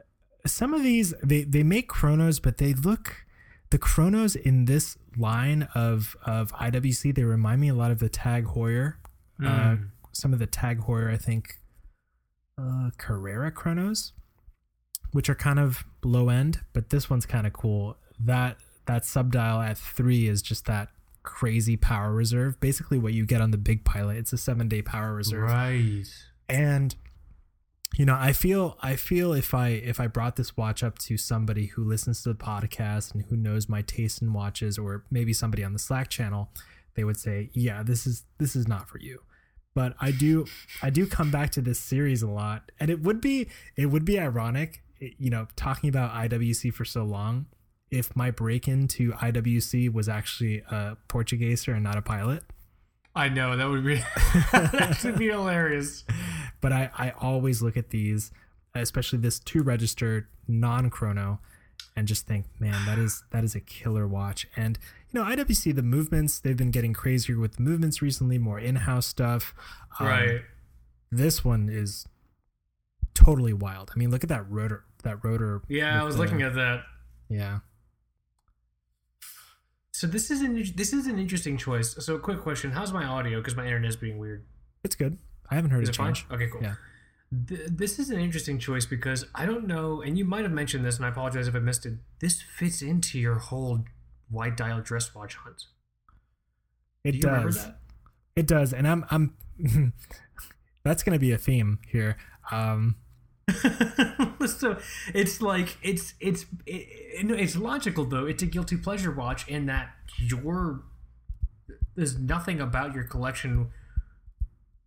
Some 0.46 0.74
of 0.74 0.82
these 0.82 1.14
they 1.22 1.44
they 1.44 1.62
make 1.62 1.88
chronos, 1.88 2.40
but 2.40 2.58
they 2.58 2.74
look 2.74 3.24
the 3.70 3.78
chronos 3.78 4.34
in 4.36 4.64
this 4.66 4.96
line 5.18 5.68
of 5.74 6.16
of 6.24 6.52
IWC. 6.52 7.14
They 7.14 7.24
remind 7.24 7.60
me 7.60 7.68
a 7.68 7.74
lot 7.74 7.90
of 7.90 7.98
the 7.98 8.08
Tag 8.08 8.46
Heuer. 8.46 8.94
Uh, 9.40 9.44
Mm. 9.76 9.88
some 10.12 10.32
of 10.32 10.38
the 10.38 10.46
Tag 10.46 10.80
Heuer, 10.80 11.12
I 11.12 11.16
think, 11.16 11.58
uh, 12.60 12.90
Carrera 12.98 13.50
chronos, 13.52 14.12
which 15.12 15.28
are 15.30 15.34
kind 15.34 15.58
of 15.60 15.84
low 16.04 16.28
end, 16.28 16.60
but 16.72 16.90
this 16.90 17.08
one's 17.08 17.24
kind 17.26 17.46
of 17.46 17.52
cool. 17.52 17.96
That 18.18 18.56
that 18.86 19.04
sub 19.04 19.30
dial 19.32 19.60
at 19.60 19.76
three 19.78 20.26
is 20.28 20.40
just 20.42 20.64
that 20.66 20.88
crazy 21.22 21.76
power 21.76 22.12
reserve. 22.12 22.58
Basically, 22.58 22.98
what 22.98 23.12
you 23.12 23.26
get 23.26 23.40
on 23.40 23.50
the 23.50 23.58
big 23.58 23.84
pilot. 23.84 24.16
It's 24.16 24.32
a 24.32 24.38
seven 24.38 24.66
day 24.68 24.82
power 24.82 25.14
reserve 25.14 25.42
Right. 25.50 26.04
and 26.48 26.94
you 27.96 28.04
know 28.04 28.16
i 28.18 28.32
feel 28.32 28.76
i 28.82 28.94
feel 28.94 29.32
if 29.32 29.54
i 29.54 29.68
if 29.68 29.98
i 29.98 30.06
brought 30.06 30.36
this 30.36 30.56
watch 30.56 30.82
up 30.82 30.98
to 30.98 31.16
somebody 31.16 31.66
who 31.66 31.82
listens 31.82 32.22
to 32.22 32.28
the 32.28 32.34
podcast 32.34 33.14
and 33.14 33.24
who 33.24 33.36
knows 33.36 33.68
my 33.68 33.82
taste 33.82 34.20
in 34.20 34.32
watches 34.32 34.78
or 34.78 35.04
maybe 35.10 35.32
somebody 35.32 35.64
on 35.64 35.72
the 35.72 35.78
slack 35.78 36.08
channel 36.08 36.50
they 36.98 37.04
would 37.04 37.16
say 37.16 37.48
yeah 37.52 37.82
this 37.82 38.06
is 38.06 38.24
this 38.38 38.56
is 38.56 38.66
not 38.66 38.88
for 38.88 38.98
you. 38.98 39.20
But 39.74 39.94
i 40.00 40.10
do 40.10 40.46
i 40.82 40.90
do 40.90 41.06
come 41.06 41.30
back 41.30 41.50
to 41.50 41.60
this 41.60 41.78
series 41.78 42.22
a 42.22 42.28
lot 42.28 42.72
and 42.80 42.90
it 42.90 43.00
would 43.00 43.20
be 43.20 43.46
it 43.76 43.86
would 43.86 44.04
be 44.04 44.18
ironic 44.18 44.82
eh, 45.00 45.10
you 45.16 45.30
know 45.30 45.46
talking 45.54 45.88
about 45.88 46.12
iwc 46.12 46.74
for 46.74 46.84
so 46.84 47.04
long 47.04 47.46
if 47.92 48.16
my 48.16 48.32
break 48.32 48.66
into 48.66 49.12
iwc 49.12 49.92
was 49.92 50.08
actually 50.08 50.58
a 50.68 50.96
portugueser 51.08 51.72
and 51.74 51.84
not 51.84 51.96
a 51.96 52.02
pilot 52.02 52.42
I 53.18 53.28
know 53.28 53.56
that 53.56 53.68
would 53.68 53.84
be 53.84 53.96
that 54.52 55.00
would 55.04 55.18
be 55.18 55.28
hilarious. 55.28 56.04
but 56.60 56.72
I, 56.72 56.90
I 56.96 57.10
always 57.18 57.60
look 57.62 57.76
at 57.76 57.90
these, 57.90 58.30
especially 58.74 59.18
this 59.18 59.38
two 59.40 59.62
register 59.62 60.28
non 60.46 60.88
chrono, 60.88 61.40
and 61.96 62.06
just 62.06 62.26
think, 62.26 62.46
man, 62.60 62.86
that 62.86 62.98
is 62.98 63.24
that 63.32 63.42
is 63.44 63.54
a 63.54 63.60
killer 63.60 64.06
watch. 64.06 64.46
And 64.56 64.78
you 65.12 65.20
know, 65.20 65.26
IWC 65.26 65.74
the 65.74 65.82
movements 65.82 66.38
they've 66.38 66.56
been 66.56 66.70
getting 66.70 66.92
crazier 66.92 67.38
with 67.38 67.56
the 67.56 67.62
movements 67.62 68.00
recently, 68.00 68.38
more 68.38 68.58
in 68.60 68.76
house 68.76 69.06
stuff. 69.06 69.54
Um, 69.98 70.06
right. 70.06 70.40
This 71.10 71.44
one 71.44 71.68
is 71.68 72.06
totally 73.14 73.52
wild. 73.52 73.90
I 73.94 73.98
mean, 73.98 74.10
look 74.10 74.22
at 74.22 74.28
that 74.28 74.48
rotor. 74.48 74.84
That 75.02 75.24
rotor. 75.24 75.62
Yeah, 75.68 76.00
I 76.00 76.04
was 76.04 76.16
the- 76.16 76.22
looking 76.22 76.42
at 76.42 76.54
that. 76.54 76.82
Yeah. 77.28 77.58
So 79.98 80.06
this 80.06 80.30
is 80.30 80.42
an 80.42 80.54
this 80.76 80.92
is 80.92 81.08
an 81.08 81.18
interesting 81.18 81.56
choice. 81.56 81.96
So 81.98 82.14
a 82.14 82.20
quick 82.20 82.40
question: 82.40 82.70
How's 82.70 82.92
my 82.92 83.04
audio? 83.04 83.40
Because 83.40 83.56
my 83.56 83.64
internet 83.64 83.88
is 83.90 83.96
being 83.96 84.16
weird. 84.18 84.44
It's 84.84 84.94
good. 84.94 85.18
I 85.50 85.56
haven't 85.56 85.72
heard 85.72 85.82
Is 85.82 85.88
it 85.88 85.96
it 85.96 85.98
fine? 85.98 86.14
change. 86.14 86.26
Okay, 86.30 86.46
cool. 86.46 86.62
Yeah. 86.62 86.74
Th- 87.48 87.62
this 87.68 87.98
is 87.98 88.08
an 88.10 88.20
interesting 88.20 88.60
choice 88.60 88.86
because 88.86 89.26
I 89.34 89.44
don't 89.44 89.66
know, 89.66 90.00
and 90.00 90.16
you 90.16 90.24
might 90.24 90.44
have 90.44 90.52
mentioned 90.52 90.84
this, 90.84 90.98
and 90.98 91.04
I 91.04 91.08
apologize 91.08 91.48
if 91.48 91.56
I 91.56 91.58
missed 91.58 91.84
it. 91.84 91.94
This 92.20 92.40
fits 92.40 92.80
into 92.80 93.18
your 93.18 93.40
whole 93.40 93.86
white 94.30 94.56
dial 94.56 94.80
dress 94.80 95.12
watch 95.16 95.34
hunt. 95.34 95.64
It 97.02 97.12
Do 97.12 97.18
you 97.18 97.24
remember 97.24 97.48
does. 97.48 97.64
that? 97.64 97.80
It 98.36 98.46
does, 98.46 98.72
and 98.72 98.86
I'm 98.86 99.04
I'm. 99.10 99.34
that's 100.84 101.02
gonna 101.02 101.18
be 101.18 101.32
a 101.32 101.38
theme 101.38 101.80
here. 101.88 102.16
Um, 102.52 102.94
so 104.46 104.78
it's 105.14 105.40
like 105.40 105.76
it's 105.82 106.14
it's 106.20 106.44
it, 106.66 106.86
it- 107.26 107.30
it's 107.40 107.56
logical 107.56 108.04
though. 108.04 108.26
It's 108.26 108.42
a 108.42 108.46
guilty 108.46 108.76
pleasure 108.76 109.10
watch 109.10 109.48
in 109.48 109.66
that 109.66 109.90
your 110.18 110.82
there's 111.94 112.18
nothing 112.18 112.60
about 112.60 112.94
your 112.94 113.04
collection 113.04 113.70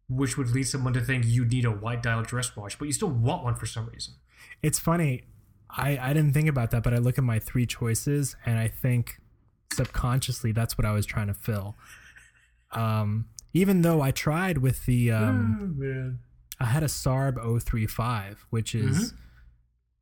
which 0.08 0.38
would 0.38 0.50
lead 0.52 0.64
someone 0.64 0.94
to 0.94 1.02
think 1.02 1.26
you 1.26 1.46
need 1.46 1.64
a 1.66 1.72
white 1.72 2.04
dial 2.04 2.22
dress 2.22 2.56
watch, 2.56 2.78
but 2.78 2.86
you 2.86 2.92
still 2.94 3.10
want 3.10 3.44
one 3.44 3.56
for 3.56 3.66
some 3.66 3.88
reason. 3.88 4.14
It's 4.62 4.78
funny. 4.80 5.24
I, 5.70 5.98
I 5.98 6.14
didn't 6.14 6.34
think 6.34 6.50
about 6.50 6.72
that, 6.72 6.84
but 6.84 6.94
I 6.94 6.98
look 6.98 7.18
at 7.18 7.24
my 7.24 7.40
three 7.40 7.66
choices 7.66 8.36
and 8.46 8.60
I 8.60 8.68
think 8.68 9.22
subconsciously 9.72 10.52
that's 10.52 10.78
what 10.78 10.84
I 10.86 10.92
was 10.92 11.06
trying 11.06 11.28
to 11.28 11.34
fill. 11.34 11.76
Um, 12.72 13.28
even 13.54 13.82
though 13.82 14.02
I 14.02 14.12
tried 14.12 14.58
with 14.58 14.86
the 14.86 15.12
um, 15.12 15.76
man. 15.78 16.20
I 16.62 16.66
had 16.66 16.84
a 16.84 16.88
Sarb 16.88 17.38
035, 17.38 18.46
which 18.52 18.76
is 18.76 19.14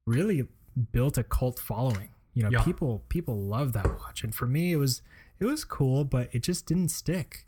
really 0.06 0.48
built 0.92 1.18
a 1.18 1.24
cult 1.24 1.58
following. 1.60 2.10
You 2.34 2.44
know, 2.44 2.50
Yeah. 2.52 2.64
people 2.64 3.06
people 3.10 3.38
love 3.42 3.74
that 3.74 3.88
watch, 4.00 4.24
and 4.24 4.34
for 4.36 4.46
me, 4.46 4.74
it 4.74 4.78
was 4.78 5.02
it 5.40 5.46
was 5.46 5.64
cool, 5.64 6.04
but 6.04 6.30
it 6.34 6.44
just 6.44 6.66
didn't 6.66 6.90
stick. 6.90 7.46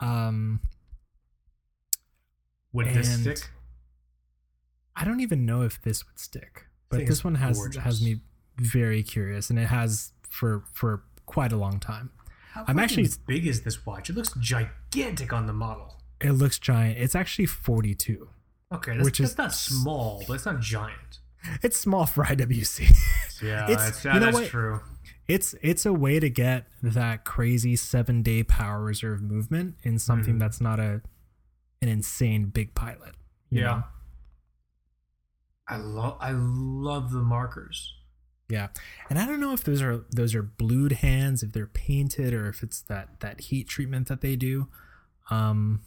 Um, 0.00 0.60
Would 2.72 2.86
this 2.94 3.20
stick? 3.20 3.50
I 4.96 5.04
don't 5.04 5.20
even 5.20 5.44
know 5.44 5.62
if 5.62 5.80
this 5.82 6.06
would 6.06 6.18
stick, 6.18 6.66
but 6.88 7.06
this 7.06 7.24
one 7.24 7.36
has 7.36 7.56
gorgeous. 7.58 7.82
has 7.82 8.02
me 8.02 8.20
very 8.56 9.02
curious, 9.02 9.50
and 9.50 9.58
it 9.58 9.66
has 9.66 10.12
for 10.28 10.64
for 10.72 11.02
quite 11.26 11.52
a 11.52 11.56
long 11.56 11.80
time. 11.80 12.10
How 12.52 12.64
I'm 12.68 12.78
actually- 12.78 13.08
big 13.26 13.46
as 13.46 13.62
this 13.62 13.84
watch? 13.86 14.10
It 14.10 14.14
looks 14.14 14.32
gigantic 14.38 15.32
on 15.32 15.46
the 15.46 15.52
model. 15.52 16.00
It 16.20 16.32
looks 16.32 16.58
giant. 16.58 16.98
It's 16.98 17.14
actually 17.14 17.46
42. 17.46 18.28
Okay, 18.72 18.92
that's, 18.94 19.04
Which 19.04 19.18
that's 19.18 19.32
is- 19.32 19.38
not 19.38 19.52
small, 19.52 20.24
but 20.26 20.34
it's 20.34 20.46
not 20.46 20.60
giant. 20.60 21.20
It's 21.62 21.78
small 21.78 22.06
for 22.06 22.24
IWC. 22.24 22.94
Yeah, 23.42 23.64
It's- 23.64 23.84
that's, 23.84 24.04
you 24.04 24.12
know 24.12 24.20
that's 24.20 24.34
what? 24.36 24.46
true. 24.46 24.80
it's 25.26 25.52
it's 25.62 25.84
a 25.84 25.92
way 25.92 26.20
to 26.20 26.30
get 26.30 26.68
that 26.80 27.24
crazy 27.24 27.74
seven 27.74 28.22
day 28.22 28.44
power 28.44 28.80
reserve 28.80 29.20
movement 29.20 29.74
in 29.82 29.98
something 29.98 30.36
Mhm. 30.36 30.38
that's 30.38 30.60
not 30.60 30.78
a 30.78 31.02
an 31.80 31.88
insane 31.88 32.44
big 32.46 32.76
pilot. 32.76 33.16
Yeah. 33.50 33.62
know? 33.64 33.84
I 35.68 35.76
love 35.76 36.16
I 36.20 36.30
love 36.32 37.10
the 37.12 37.22
markers. 37.22 37.94
yeah. 38.48 38.68
And 39.10 39.18
I 39.18 39.26
don't 39.26 39.40
know 39.40 39.52
if 39.52 39.64
those 39.64 39.82
are 39.82 40.04
those 40.14 40.34
are 40.36 40.42
blued 40.42 40.92
hands, 40.92 41.42
if 41.42 41.52
they're 41.52 41.66
painted, 41.66 42.32
or 42.34 42.48
if 42.48 42.62
it's 42.62 42.80
that 42.82 43.18
that 43.20 43.40
heat 43.42 43.68
treatment 43.68 44.06
that 44.08 44.20
they 44.20 44.36
do. 44.36 44.68
Um, 45.30 45.80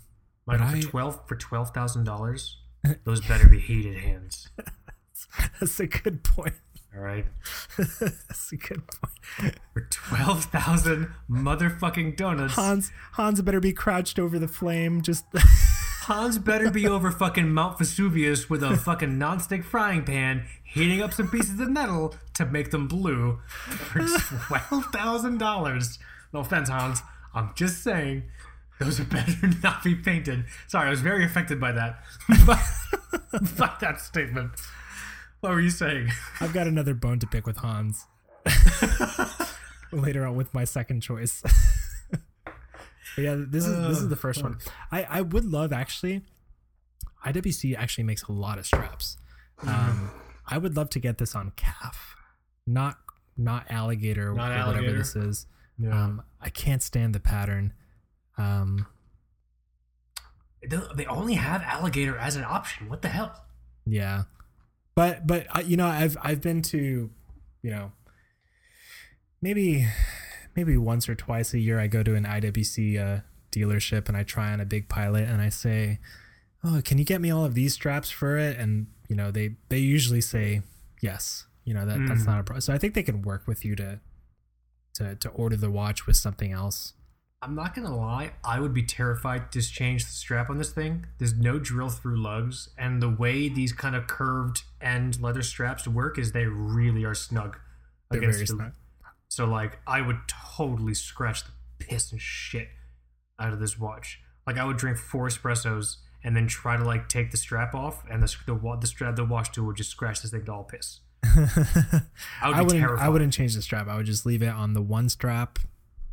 But 0.46 0.60
Michael, 0.60 0.76
I- 0.78 0.82
for 0.82 0.88
twelve 0.90 1.28
for 1.28 1.36
twelve 1.38 1.70
thousand 1.74 2.04
dollars, 2.04 2.58
those 3.04 3.22
better 3.22 3.48
be 3.48 3.60
heated 3.60 3.98
hands. 3.98 4.50
that's 5.60 5.80
a 5.80 5.88
good 5.88 6.24
point. 6.24 6.54
All 6.96 7.02
right, 7.02 7.26
that's 7.78 8.52
a 8.54 8.56
good 8.56 8.84
point. 8.88 9.56
for 9.74 9.82
twelve 9.92 10.46
thousand 10.46 11.10
motherfucking 11.30 12.16
donuts, 12.16 12.54
Hans 12.54 12.92
Hans 13.14 13.42
better 13.42 13.60
be 13.60 13.74
crouched 13.74 14.18
over 14.18 14.40
the 14.40 14.48
flame. 14.48 15.02
Just 15.02 15.26
Hans 16.04 16.38
better 16.38 16.72
be 16.72 16.88
over 16.88 17.12
fucking 17.12 17.52
Mount 17.52 17.78
Vesuvius 17.80 18.50
with 18.50 18.64
a 18.64 18.78
fucking 18.78 19.12
nonstick 19.14 19.66
frying 19.66 20.06
pan, 20.06 20.46
heating 20.64 21.02
up 21.02 21.14
some 21.14 21.28
pieces 21.28 21.60
of 21.60 21.70
metal 21.70 22.16
to 22.36 22.46
make 22.46 22.72
them 22.72 22.88
blue 22.88 23.42
for 23.48 24.00
twelve 24.48 24.86
thousand 24.94 25.38
dollars. 25.38 26.00
No 26.32 26.40
offense, 26.40 26.70
Hans. 26.70 27.02
I'm 27.34 27.52
just 27.56 27.84
saying, 27.84 28.24
those 28.80 29.00
are 29.00 29.06
better 29.06 29.48
not 29.64 29.84
be 29.84 29.96
painted. 29.96 30.46
Sorry, 30.68 30.88
I 30.88 30.90
was 30.90 31.02
very 31.02 31.26
affected 31.26 31.60
by 31.60 31.72
that. 31.74 32.00
by, 32.46 32.62
by 33.58 33.72
that 33.82 34.02
statement. 34.02 34.52
What 35.42 35.52
were 35.54 35.62
you 35.62 35.70
saying? 35.70 36.12
I've 36.42 36.54
got 36.54 36.68
another 36.68 36.94
bone 36.94 37.20
to 37.20 37.28
pick 37.28 37.46
with 37.46 37.58
Hans 37.58 38.06
later 39.92 40.26
on 40.26 40.36
with 40.36 40.54
my 40.54 40.64
second 40.64 41.02
choice. 41.02 41.44
Yeah, 43.18 43.36
this 43.38 43.66
is 43.66 43.78
this 43.88 44.00
is 44.00 44.10
the 44.10 44.16
first 44.16 44.44
one. 44.44 44.58
I 44.92 45.04
I 45.04 45.22
would 45.22 45.46
love 45.46 45.72
actually. 45.72 46.22
IWC 47.26 47.76
actually 47.78 48.04
makes 48.04 48.24
a 48.24 48.32
lot 48.32 48.58
of 48.60 48.66
straps. 48.66 49.18
Um, 49.66 50.12
I 50.48 50.58
would 50.58 50.76
love 50.76 50.90
to 50.92 51.00
get 51.00 51.18
this 51.18 51.34
on 51.34 51.52
calf, 51.56 52.16
not 52.68 52.98
not 53.38 53.66
alligator 53.70 54.34
Not 54.34 54.48
or 54.48 54.50
whatever 54.50 54.78
alligator? 54.78 54.98
this 54.98 55.16
is. 55.16 55.48
Yeah. 55.78 56.04
Um, 56.04 56.22
I 56.42 56.50
can't 56.50 56.84
stand 56.84 57.16
the 57.16 57.20
pattern. 57.20 57.74
Um, 58.38 58.88
they, 60.96 61.06
only 61.06 61.36
have 61.36 61.62
alligator 61.62 62.18
as 62.18 62.36
an 62.36 62.44
option. 62.44 62.90
What 62.90 63.02
the 63.02 63.10
hell? 63.10 63.46
Yeah, 63.86 64.24
but 64.96 65.28
but 65.28 65.46
uh, 65.56 65.62
you 65.62 65.78
know 65.78 65.86
I've 65.88 66.18
I've 66.22 66.42
been 66.42 66.62
to, 66.64 67.10
you 67.62 67.72
know, 67.72 67.92
maybe 69.42 69.88
maybe 70.56 70.76
once 70.78 71.08
or 71.08 71.16
twice 71.16 71.54
a 71.54 71.60
year 71.60 71.80
I 71.80 71.88
go 71.88 72.02
to 72.02 72.16
an 72.16 72.24
IWC 72.26 73.00
uh, 73.00 73.22
dealership 73.52 74.08
and 74.08 74.18
I 74.18 74.24
try 74.24 74.52
on 74.52 74.60
a 74.60 74.66
big 74.66 74.90
pilot 74.90 75.28
and 75.30 75.42
I 75.42 75.50
say, 75.50 76.00
oh, 76.64 76.82
can 76.84 76.98
you 76.98 77.06
get 77.06 77.22
me 77.22 77.30
all 77.30 77.46
of 77.46 77.54
these 77.54 77.74
straps 77.74 78.10
for 78.10 78.38
it? 78.38 78.58
And 78.58 78.88
you 79.08 79.16
know 79.16 79.30
they 79.32 79.58
they 79.70 79.78
usually 79.80 80.22
say 80.22 80.62
yes. 81.02 81.46
You 81.64 81.74
know 81.76 81.86
that 81.86 82.00
that's 82.08 82.24
Mm. 82.24 82.28
not 82.28 82.40
a 82.40 82.44
problem. 82.44 82.62
So 82.62 82.74
I 82.74 82.80
think 82.80 82.96
they 82.96 83.04
can 83.04 83.22
work 83.22 83.46
with 83.48 83.64
you 83.64 83.76
to 83.76 84.00
to 84.96 85.16
to 85.16 85.30
order 85.30 85.56
the 85.58 85.70
watch 85.70 86.08
with 86.08 86.16
something 86.16 86.52
else. 86.52 86.94
I'm 87.46 87.54
not 87.56 87.76
gonna 87.76 87.96
lie, 87.96 88.34
I 88.44 88.60
would 88.60 88.74
be 88.74 88.82
terrified 88.84 89.52
to 89.52 89.62
change 89.62 90.04
the 90.06 90.12
strap 90.12 90.50
on 90.50 90.58
this 90.58 90.72
thing. 90.72 91.06
There's 91.20 91.36
no 91.36 91.60
drill 91.60 91.90
through 91.90 92.20
lugs, 92.22 92.70
and 92.78 93.02
the 93.02 93.10
way 93.10 93.50
these 93.50 93.72
kind 93.72 93.96
of 93.96 94.08
curved 94.08 94.64
end 94.82 95.22
leather 95.22 95.44
straps 95.44 95.88
work 95.88 96.18
is 96.18 96.32
they 96.32 96.46
really 96.46 97.06
are 97.06 97.14
snug 97.14 97.58
They're 98.10 98.20
against 98.20 98.38
very 98.40 98.46
the- 98.48 98.54
snug. 98.64 98.74
So 99.28 99.46
like 99.46 99.80
I 99.86 100.02
would 100.02 100.18
totally 100.58 100.94
scratch 100.96 101.44
the 101.46 101.52
piss 101.80 102.12
and 102.12 102.20
shit 102.20 102.70
out 103.40 103.54
of 103.54 103.60
this 103.60 103.78
watch. 103.80 104.20
Like 104.48 104.58
I 104.58 104.66
would 104.66 104.78
drink 104.78 104.98
four 104.98 105.28
espressos 105.28 105.98
and 106.24 106.36
then 106.36 106.48
try 106.48 106.78
to 106.78 106.84
like 106.84 107.10
take 107.10 107.30
the 107.32 107.38
strap 107.38 107.76
off, 107.76 108.04
and 108.10 108.24
the 108.24 108.36
the, 108.48 108.78
the 108.82 108.88
strap 108.88 109.16
the 109.16 109.24
wash 109.26 109.50
tool 109.52 109.66
would 109.68 109.76
just 109.76 109.92
scratch 109.92 110.22
this 110.24 110.32
thing 110.32 110.46
to 110.46 110.52
all 110.52 110.64
piss. 110.64 111.02
I 111.24 111.30
would 111.36 112.02
be 112.02 112.02
I 112.42 112.62
wouldn't 112.62 112.80
terrified. 112.80 113.06
I 113.06 113.10
wouldn't 113.10 113.34
change 113.34 113.54
the 113.56 113.62
strap. 113.62 113.88
I 113.88 113.98
would 113.98 114.06
just 114.08 114.26
leave 114.26 114.42
it 114.42 114.50
on 114.50 114.74
the 114.74 114.82
one 114.82 115.10
strap. 115.10 115.60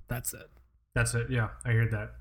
That's 0.08 0.34
it. 0.34 0.50
That's 0.94 1.14
it. 1.14 1.30
Yeah, 1.30 1.48
I 1.64 1.72
heard 1.72 1.90
that. 1.92 2.12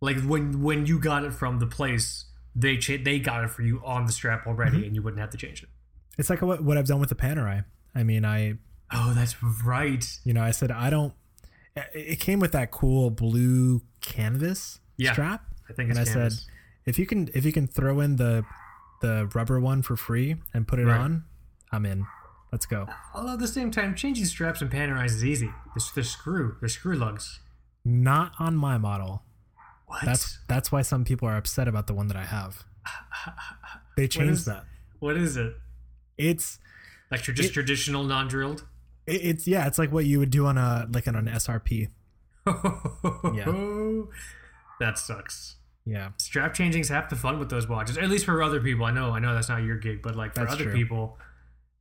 Like 0.00 0.20
when 0.22 0.62
when 0.62 0.86
you 0.86 0.98
got 0.98 1.24
it 1.24 1.32
from 1.32 1.58
the 1.58 1.66
place, 1.66 2.26
they 2.54 2.76
cha- 2.76 3.02
they 3.02 3.18
got 3.18 3.44
it 3.44 3.50
for 3.50 3.62
you 3.62 3.80
on 3.84 4.06
the 4.06 4.12
strap 4.12 4.46
already, 4.46 4.76
Mm-hmm. 4.78 4.86
and 4.86 4.94
you 4.94 5.02
wouldn't 5.02 5.20
have 5.20 5.30
to 5.30 5.36
change 5.38 5.62
it. 5.62 5.68
It's 6.18 6.30
like 6.30 6.42
what, 6.42 6.62
what 6.62 6.76
I've 6.78 6.86
done 6.86 7.00
with 7.00 7.08
the 7.08 7.14
Panerai. 7.16 7.64
I 7.94 8.02
mean, 8.02 8.24
I 8.24 8.54
Oh, 8.92 9.12
that's 9.14 9.34
right. 9.64 10.04
you 10.24 10.32
know 10.34 10.42
I 10.42 10.50
said 10.52 10.70
I 10.70 10.90
don't. 10.90 11.14
It 11.92 12.20
came 12.20 12.38
with 12.38 12.52
that 12.52 12.70
cool 12.70 13.10
blue 13.10 13.82
canvas 14.00 14.78
Yeah, 14.96 15.12
strap, 15.12 15.42
I 15.68 15.72
think 15.72 15.90
and 15.90 15.98
I 15.98 16.04
canvas. 16.04 16.44
said 16.44 16.52
if 16.86 16.98
you 16.98 17.06
can 17.06 17.28
if 17.34 17.44
you 17.44 17.52
can 17.52 17.66
throw 17.66 17.98
in 18.00 18.16
the 18.16 18.44
the 19.00 19.28
rubber 19.34 19.58
one 19.58 19.82
for 19.82 19.96
free 19.96 20.36
and 20.52 20.68
put 20.68 20.78
it 20.78 20.84
Right. 20.86 21.00
on, 21.00 21.24
I'm 21.72 21.84
in. 21.86 22.06
Let's 22.52 22.66
go. 22.66 22.86
Although 23.12 23.32
at 23.32 23.38
the 23.40 23.48
same 23.48 23.72
time, 23.72 23.96
changing 23.96 24.26
straps 24.26 24.62
and 24.62 24.70
Panerais 24.70 25.06
is 25.06 25.24
easy. 25.24 25.50
There's 25.74 25.90
the 25.90 26.04
screw, 26.04 26.56
there's 26.60 26.74
screw 26.74 26.94
lugs. 26.94 27.40
Not 27.84 28.32
on 28.38 28.56
my 28.56 28.78
model. 28.78 29.22
What? 29.86 30.04
That's 30.04 30.38
that's 30.48 30.72
why 30.72 30.82
some 30.82 31.04
people 31.04 31.28
are 31.28 31.36
upset 31.36 31.68
about 31.68 31.86
the 31.86 31.94
one 31.94 32.08
that 32.08 32.16
I 32.16 32.24
have. 32.24 32.64
They 33.96 34.08
changed 34.08 34.32
is- 34.32 34.44
that. 34.46 34.64
what 34.98 35.16
is 35.16 35.36
it? 35.36 35.54
It's 36.18 36.58
Like 37.10 37.22
tr- 37.22 37.32
just 37.32 37.50
It- 37.50 37.52
traditional 37.52 38.02
non-drilled. 38.02 38.64
it- 39.06 39.20
it's 39.22 39.46
yeah. 39.46 39.66
It's 39.66 39.78
like 39.78 39.92
what 39.92 40.04
you 40.04 40.18
would 40.18 40.30
do 40.30 40.46
on 40.46 40.58
a 40.58 40.88
like 40.92 41.06
on 41.06 41.14
an 41.14 41.26
SRP. 41.28 41.88
Yeah. 43.34 44.02
That 44.80 44.98
sucks. 44.98 45.56
Yeah. 45.86 46.10
Strap 46.16 46.54
changing's 46.54 46.88
half 46.88 47.08
the 47.10 47.16
fun 47.16 47.38
with 47.38 47.50
those 47.50 47.68
watches. 47.68 47.96
At 47.98 48.08
least 48.08 48.24
for 48.24 48.42
other 48.42 48.60
people. 48.60 48.84
I 48.86 48.90
know, 48.90 49.10
I 49.12 49.18
know 49.18 49.34
that's 49.34 49.48
not 49.48 49.62
your 49.62 49.76
gig, 49.76 50.02
but 50.02 50.16
like 50.16 50.34
for 50.34 50.40
That's 50.40 50.54
other 50.54 50.64
true. 50.64 50.72
people, 50.74 51.18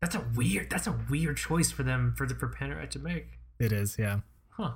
that's 0.02 0.14
a 0.16 0.24
weird 0.36 0.70
that's 0.70 0.86
a 0.88 0.96
weird 1.10 1.38
choice 1.38 1.72
for 1.72 1.84
them 1.84 2.14
for 2.18 2.28
the 2.28 2.36
for 2.36 2.48
Panerai 2.50 2.90
to 2.92 3.00
make. 3.00 3.40
It 3.60 3.72
is. 3.72 3.96
Yeah. 3.98 4.20
Huh. 4.52 4.74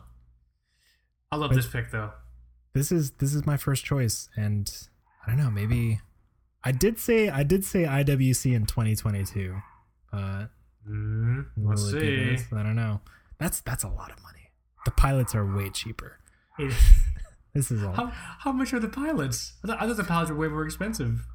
I 1.31 1.35
love 1.35 1.49
But- 1.51 1.57
this 1.57 1.67
pick 1.67 1.91
though. 1.91 2.11
this 2.73 2.91
is 2.91 3.11
this 3.11 3.33
is 3.33 3.45
my 3.45 3.57
first 3.57 3.83
choice 3.83 4.29
and 4.35 4.71
i 5.25 5.29
don't 5.31 5.37
know 5.39 5.49
maybe 5.49 5.99
i 6.63 6.71
did 6.71 6.99
say 6.99 7.27
i 7.29 7.41
did 7.43 7.65
say 7.65 7.83
iwc 7.83 8.53
in 8.55 8.65
2022 8.65 9.55
uh 10.13 10.45
Mm, 10.89 11.47
let's 11.57 11.91
see. 11.91 12.37
i 12.55 12.63
don't 12.63 12.75
know 12.77 13.01
that's 13.39 13.59
that's 13.61 13.83
a 13.83 13.89
lot 13.89 14.09
of 14.09 14.21
money 14.23 14.51
the 14.85 14.91
pilots 14.91 15.35
are 15.35 15.45
way 15.45 15.69
cheaper 15.69 16.19
this 17.53 17.71
is 17.71 17.83
all 17.83 17.91
how 17.93 18.05
how 18.39 18.51
much 18.53 18.73
are 18.73 18.79
the 18.79 18.87
pilots? 18.87 19.53
I 19.63 19.67
thought, 19.67 19.81
I 19.81 19.87
thought 19.87 19.97
the 19.97 20.03
pilots 20.05 20.31
were 20.31 20.37
way 20.37 20.47
more 20.47 20.63
expensive. 20.65 21.25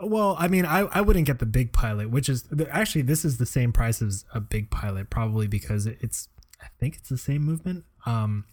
well 0.00 0.36
i 0.38 0.46
mean 0.46 0.64
i 0.66 0.80
i 0.92 1.00
wouldn't 1.00 1.26
get 1.26 1.38
the 1.40 1.46
big 1.46 1.72
pilot 1.72 2.10
which 2.10 2.28
is 2.28 2.44
actually 2.70 3.02
this 3.02 3.24
is 3.24 3.38
the 3.38 3.46
same 3.46 3.72
price 3.72 4.00
as 4.02 4.24
a 4.34 4.40
big 4.40 4.70
pilot 4.70 5.10
probably 5.10 5.46
because 5.48 5.86
it's 5.86 6.28
i 6.62 6.66
think 6.78 6.96
it's 6.96 7.08
the 7.08 7.18
same 7.18 7.42
movement 7.42 7.84
um 8.06 8.44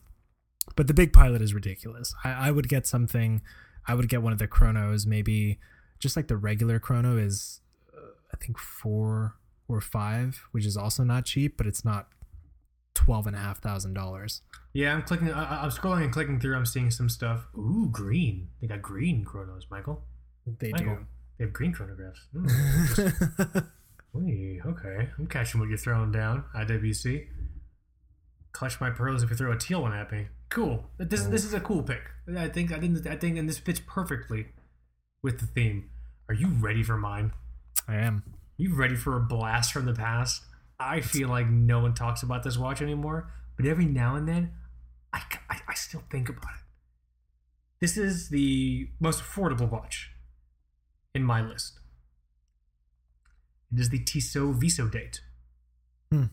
but 0.75 0.87
the 0.87 0.93
big 0.93 1.13
pilot 1.13 1.41
is 1.41 1.53
ridiculous 1.53 2.13
i 2.23 2.47
i 2.47 2.51
would 2.51 2.69
get 2.69 2.85
something 2.87 3.41
i 3.87 3.93
would 3.93 4.09
get 4.09 4.21
one 4.21 4.33
of 4.33 4.39
the 4.39 4.47
chronos 4.47 5.05
maybe 5.05 5.59
just 5.99 6.15
like 6.15 6.27
the 6.27 6.37
regular 6.37 6.79
chrono 6.79 7.17
is 7.17 7.61
uh, 7.95 8.11
i 8.33 8.37
think 8.37 8.57
four 8.57 9.35
or 9.67 9.81
five 9.81 10.47
which 10.51 10.65
is 10.65 10.75
also 10.77 11.03
not 11.03 11.25
cheap 11.25 11.57
but 11.57 11.67
it's 11.67 11.83
not 11.85 12.07
twelve 12.99 13.27
and 13.27 13.35
a 13.35 13.39
half 13.39 13.59
thousand 13.59 13.93
dollars. 13.93 14.41
Yeah, 14.73 14.93
I'm 14.93 15.03
clicking. 15.03 15.31
I, 15.31 15.63
I'm 15.63 15.69
scrolling 15.69 16.03
and 16.03 16.11
clicking 16.11 16.39
through. 16.39 16.55
I'm 16.55 16.65
seeing 16.65 16.91
some 16.91 17.09
stuff. 17.09 17.47
Ooh, 17.57 17.87
green. 17.91 18.49
They 18.61 18.67
got 18.67 18.81
green 18.81 19.23
chronos, 19.23 19.65
Michael. 19.71 20.03
They 20.45 20.71
Michael, 20.71 20.95
do. 20.95 21.05
they 21.37 21.45
have 21.45 21.53
green 21.53 21.73
chronographs. 21.73 22.19
Ooh. 23.55 23.61
Wee, 24.13 24.61
okay, 24.65 25.09
I'm 25.17 25.27
catching 25.27 25.59
what 25.59 25.69
you're 25.69 25.77
throwing 25.77 26.11
down, 26.11 26.43
IWC. 26.55 27.27
Clutch 28.51 28.81
my 28.81 28.89
pearls 28.89 29.23
if 29.23 29.29
you 29.29 29.35
throw 29.35 29.51
a 29.51 29.57
teal 29.57 29.81
one 29.81 29.93
at 29.93 30.11
me. 30.11 30.27
Cool. 30.49 30.85
This 30.97 31.23
this 31.25 31.45
is 31.45 31.53
a 31.53 31.59
cool 31.59 31.83
pick. 31.83 32.01
I 32.35 32.47
think 32.47 32.71
I 32.71 32.79
think 32.79 33.05
I 33.05 33.15
think 33.15 33.37
and 33.37 33.47
this 33.47 33.59
fits 33.59 33.81
perfectly 33.85 34.47
with 35.21 35.39
the 35.39 35.45
theme. 35.45 35.89
Are 36.27 36.33
you 36.33 36.47
ready 36.47 36.83
for 36.83 36.97
mine? 36.97 37.33
I 37.87 37.95
am. 37.95 38.23
You 38.57 38.75
ready 38.75 38.95
for 38.95 39.15
a 39.15 39.19
blast 39.19 39.71
from 39.71 39.85
the 39.85 39.93
past? 39.93 40.43
I 40.79 41.01
feel 41.01 41.29
like 41.29 41.47
no 41.47 41.79
one 41.79 41.93
talks 41.93 42.23
about 42.23 42.43
this 42.43 42.57
watch 42.57 42.81
anymore, 42.81 43.31
but 43.57 43.65
every 43.65 43.85
now 43.85 44.15
and 44.15 44.27
then, 44.27 44.51
I, 45.11 45.21
I, 45.49 45.59
I 45.67 45.73
still 45.73 46.03
think 46.09 46.29
about 46.29 46.43
it. 46.43 46.61
This 47.81 47.97
is 47.97 48.29
the 48.29 48.89
most 48.99 49.21
affordable 49.21 49.69
watch 49.69 50.11
in 51.13 51.23
my 51.23 51.41
list. 51.41 51.79
It 53.73 53.79
is 53.79 53.89
the 53.89 53.99
Tissot 53.99 54.59
Visodate. 54.59 55.19
Hmm. 56.11 56.25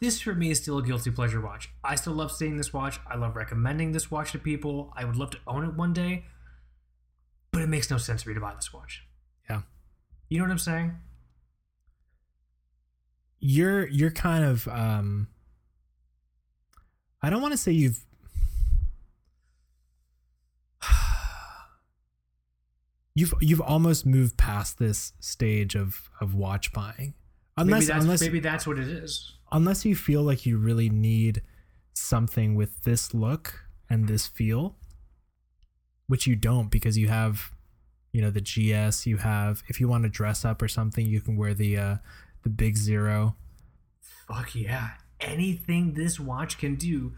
This 0.00 0.20
for 0.20 0.34
me 0.34 0.50
is 0.50 0.60
still 0.60 0.78
a 0.78 0.82
guilty 0.82 1.10
pleasure 1.10 1.40
watch. 1.40 1.70
I 1.82 1.94
still 1.94 2.12
love 2.12 2.30
seeing 2.30 2.58
this 2.58 2.72
watch. 2.72 3.00
I 3.06 3.16
love 3.16 3.34
recommending 3.34 3.92
this 3.92 4.10
watch 4.10 4.32
to 4.32 4.38
people. 4.38 4.92
I 4.94 5.04
would 5.06 5.16
love 5.16 5.30
to 5.30 5.38
own 5.46 5.64
it 5.64 5.74
one 5.74 5.94
day, 5.94 6.24
but 7.50 7.62
it 7.62 7.68
makes 7.68 7.90
no 7.90 7.96
sense 7.96 8.22
for 8.22 8.28
me 8.28 8.34
to 8.34 8.40
buy 8.40 8.54
this 8.54 8.74
watch. 8.74 9.06
Yeah. 9.48 9.62
You 10.28 10.38
know 10.38 10.44
what 10.44 10.50
I'm 10.50 10.58
saying? 10.58 10.96
You're 13.40 13.86
you're 13.88 14.10
kind 14.10 14.44
of 14.44 14.68
um 14.68 15.28
I 17.22 17.30
don't 17.30 17.40
want 17.40 17.52
to 17.52 17.58
say 17.58 17.72
you've 17.72 18.04
you've 23.14 23.32
you've 23.40 23.62
almost 23.62 24.04
moved 24.04 24.36
past 24.36 24.78
this 24.78 25.14
stage 25.20 25.74
of 25.74 26.10
of 26.20 26.34
watch 26.34 26.74
buying. 26.74 27.14
Unless 27.56 27.80
maybe 27.80 27.86
that's, 27.86 28.04
unless 28.04 28.20
maybe 28.20 28.40
that's 28.40 28.66
what 28.66 28.78
it 28.78 28.88
is. 28.88 29.35
Unless 29.56 29.86
you 29.86 29.96
feel 29.96 30.22
like 30.22 30.44
you 30.44 30.58
really 30.58 30.90
need 30.90 31.40
something 31.94 32.54
with 32.54 32.84
this 32.84 33.14
look 33.14 33.64
and 33.88 34.06
this 34.06 34.26
feel, 34.26 34.76
which 36.08 36.26
you 36.26 36.36
don't 36.36 36.70
because 36.70 36.98
you 36.98 37.08
have, 37.08 37.50
you 38.12 38.20
know, 38.20 38.30
the 38.30 38.40
GS. 38.40 39.06
You 39.06 39.16
have 39.16 39.62
if 39.66 39.80
you 39.80 39.88
want 39.88 40.04
to 40.04 40.10
dress 40.10 40.44
up 40.44 40.60
or 40.60 40.68
something, 40.68 41.06
you 41.06 41.22
can 41.22 41.36
wear 41.36 41.54
the 41.54 41.78
uh, 41.78 41.96
the 42.42 42.50
big 42.50 42.76
zero. 42.76 43.34
Fuck 44.28 44.54
yeah. 44.54 44.90
Anything 45.20 45.94
this 45.94 46.20
watch 46.20 46.58
can 46.58 46.74
do, 46.74 47.14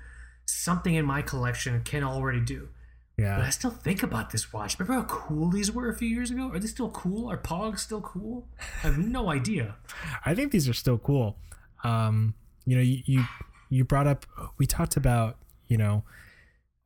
something 0.46 0.94
in 0.94 1.04
my 1.04 1.22
collection 1.22 1.82
can 1.82 2.04
already 2.04 2.40
do. 2.40 2.68
Yeah. 3.16 3.36
But 3.36 3.46
I 3.46 3.50
still 3.50 3.72
think 3.72 4.04
about 4.04 4.30
this 4.30 4.52
watch. 4.52 4.78
Remember 4.78 5.02
how 5.02 5.08
cool 5.08 5.50
these 5.50 5.72
were 5.72 5.88
a 5.88 5.96
few 5.96 6.06
years 6.06 6.30
ago? 6.30 6.50
Are 6.52 6.60
they 6.60 6.68
still 6.68 6.90
cool? 6.90 7.28
Are 7.28 7.36
Pogs 7.36 7.80
still 7.80 8.00
cool? 8.00 8.46
I 8.60 8.86
have 8.86 8.98
no 8.98 9.28
idea. 9.28 9.74
I 10.24 10.36
think 10.36 10.52
these 10.52 10.68
are 10.68 10.72
still 10.72 10.98
cool. 10.98 11.36
Um, 11.84 12.34
you 12.66 12.76
know, 12.76 12.82
you 12.82 13.02
you, 13.06 13.24
you 13.70 13.84
brought 13.84 14.06
up 14.06 14.26
we 14.58 14.66
talked 14.66 14.96
about 14.96 15.36
you 15.68 15.76
know 15.78 16.04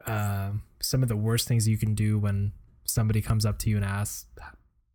uh, 0.06 0.50
some 0.80 1.02
of 1.02 1.08
the 1.08 1.16
worst 1.16 1.46
things 1.48 1.68
you 1.68 1.78
can 1.78 1.94
do 1.94 2.18
when 2.18 2.52
somebody 2.84 3.22
comes 3.22 3.46
up 3.46 3.58
to 3.60 3.70
you 3.70 3.76
and 3.76 3.84
asks, 3.84 4.26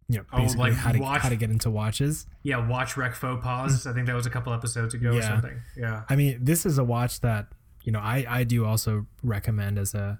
you 0.09 0.17
know, 0.17 0.25
Oh, 0.33 0.43
like 0.57 0.73
how 0.73 0.91
to 0.91 0.99
watch- 0.99 1.21
how 1.21 1.29
to 1.29 1.35
get 1.35 1.49
into 1.49 1.69
watches. 1.69 2.25
Yeah, 2.43 2.65
watch 2.67 2.97
rec 2.97 3.15
faux 3.15 3.41
pas. 3.43 3.87
I 3.87 3.93
think 3.93 4.07
that 4.07 4.15
was 4.15 4.25
a 4.25 4.29
couple 4.29 4.53
episodes 4.53 4.93
ago 4.93 5.15
or 5.15 5.21
something. 5.21 5.59
Yeah. 5.77 6.03
I 6.09 6.15
mean, 6.15 6.39
this 6.41 6.65
is 6.65 6.77
a 6.77 6.83
watch 6.83 7.21
that 7.21 7.47
you 7.83 7.91
know 7.91 7.99
I 7.99 8.25
I 8.27 8.43
do 8.43 8.65
also 8.65 9.05
recommend 9.23 9.77
as 9.79 9.93
a 9.93 10.19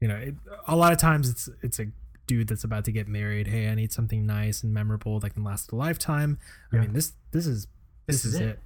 you 0.00 0.06
know 0.08 0.16
it, 0.16 0.34
a 0.66 0.76
lot 0.76 0.92
of 0.92 0.98
times 0.98 1.28
it's 1.28 1.48
it's 1.62 1.78
a 1.80 1.86
dude 2.26 2.46
that's 2.48 2.62
about 2.64 2.84
to 2.84 2.92
get 2.92 3.08
married. 3.08 3.48
Hey, 3.48 3.68
I 3.68 3.74
need 3.74 3.92
something 3.92 4.24
nice 4.26 4.62
and 4.62 4.72
memorable 4.72 5.18
that 5.20 5.30
can 5.30 5.42
last 5.44 5.72
a 5.72 5.76
lifetime. 5.76 6.38
I 6.72 6.76
mean 6.78 6.92
this 6.92 7.12
this 7.32 7.46
is 7.46 7.66
this, 8.06 8.24
is, 8.24 8.34
it. 8.36 8.58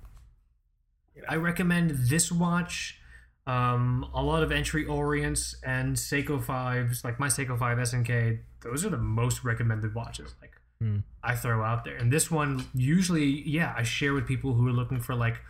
I 1.28 1.36
recommend 1.36 1.90
this 1.90 2.30
watch. 2.32 2.98
Um, 3.46 4.08
a 4.14 4.22
lot 4.22 4.44
of 4.44 4.52
entry 4.52 4.84
Orients 4.86 5.56
and 5.64 5.96
Seiko 5.96 6.42
fives, 6.42 7.02
like 7.04 7.18
my 7.18 7.26
Seiko 7.26 7.58
five 7.58 7.78
SNK. 7.78 8.38
Those 8.62 8.84
are 8.84 8.88
the 8.90 8.96
most 8.98 9.42
recommended 9.44 9.94
watches. 9.94 10.34
Like 10.40 10.52
Hmm. 10.82 10.98
I 11.22 11.36
throw 11.36 11.62
out 11.62 11.84
there, 11.84 11.94
and 11.96 12.12
this 12.12 12.28
one 12.28 12.64
usually, 12.74 13.48
yeah, 13.48 13.72
I 13.76 13.84
share 13.84 14.14
with 14.14 14.26
people 14.26 14.54
who 14.54 14.66
are 14.66 14.72
looking 14.72 14.98
for 14.98 15.14
like 15.14 15.40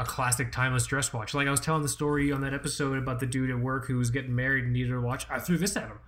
a 0.00 0.04
classic 0.04 0.50
timeless 0.50 0.86
dress 0.86 1.12
watch. 1.12 1.34
Like 1.34 1.46
I 1.46 1.50
was 1.50 1.60
telling 1.60 1.82
the 1.82 1.90
story 1.90 2.32
on 2.32 2.40
that 2.40 2.54
episode 2.54 2.96
about 2.96 3.20
the 3.20 3.26
dude 3.26 3.50
at 3.50 3.58
work 3.58 3.86
who 3.86 3.98
was 3.98 4.10
getting 4.10 4.34
married 4.34 4.64
and 4.64 4.72
needed 4.72 4.94
a 4.94 5.00
watch. 5.00 5.26
I 5.28 5.40
threw 5.40 5.58
this 5.58 5.76
at 5.76 5.88
him. 5.88 5.98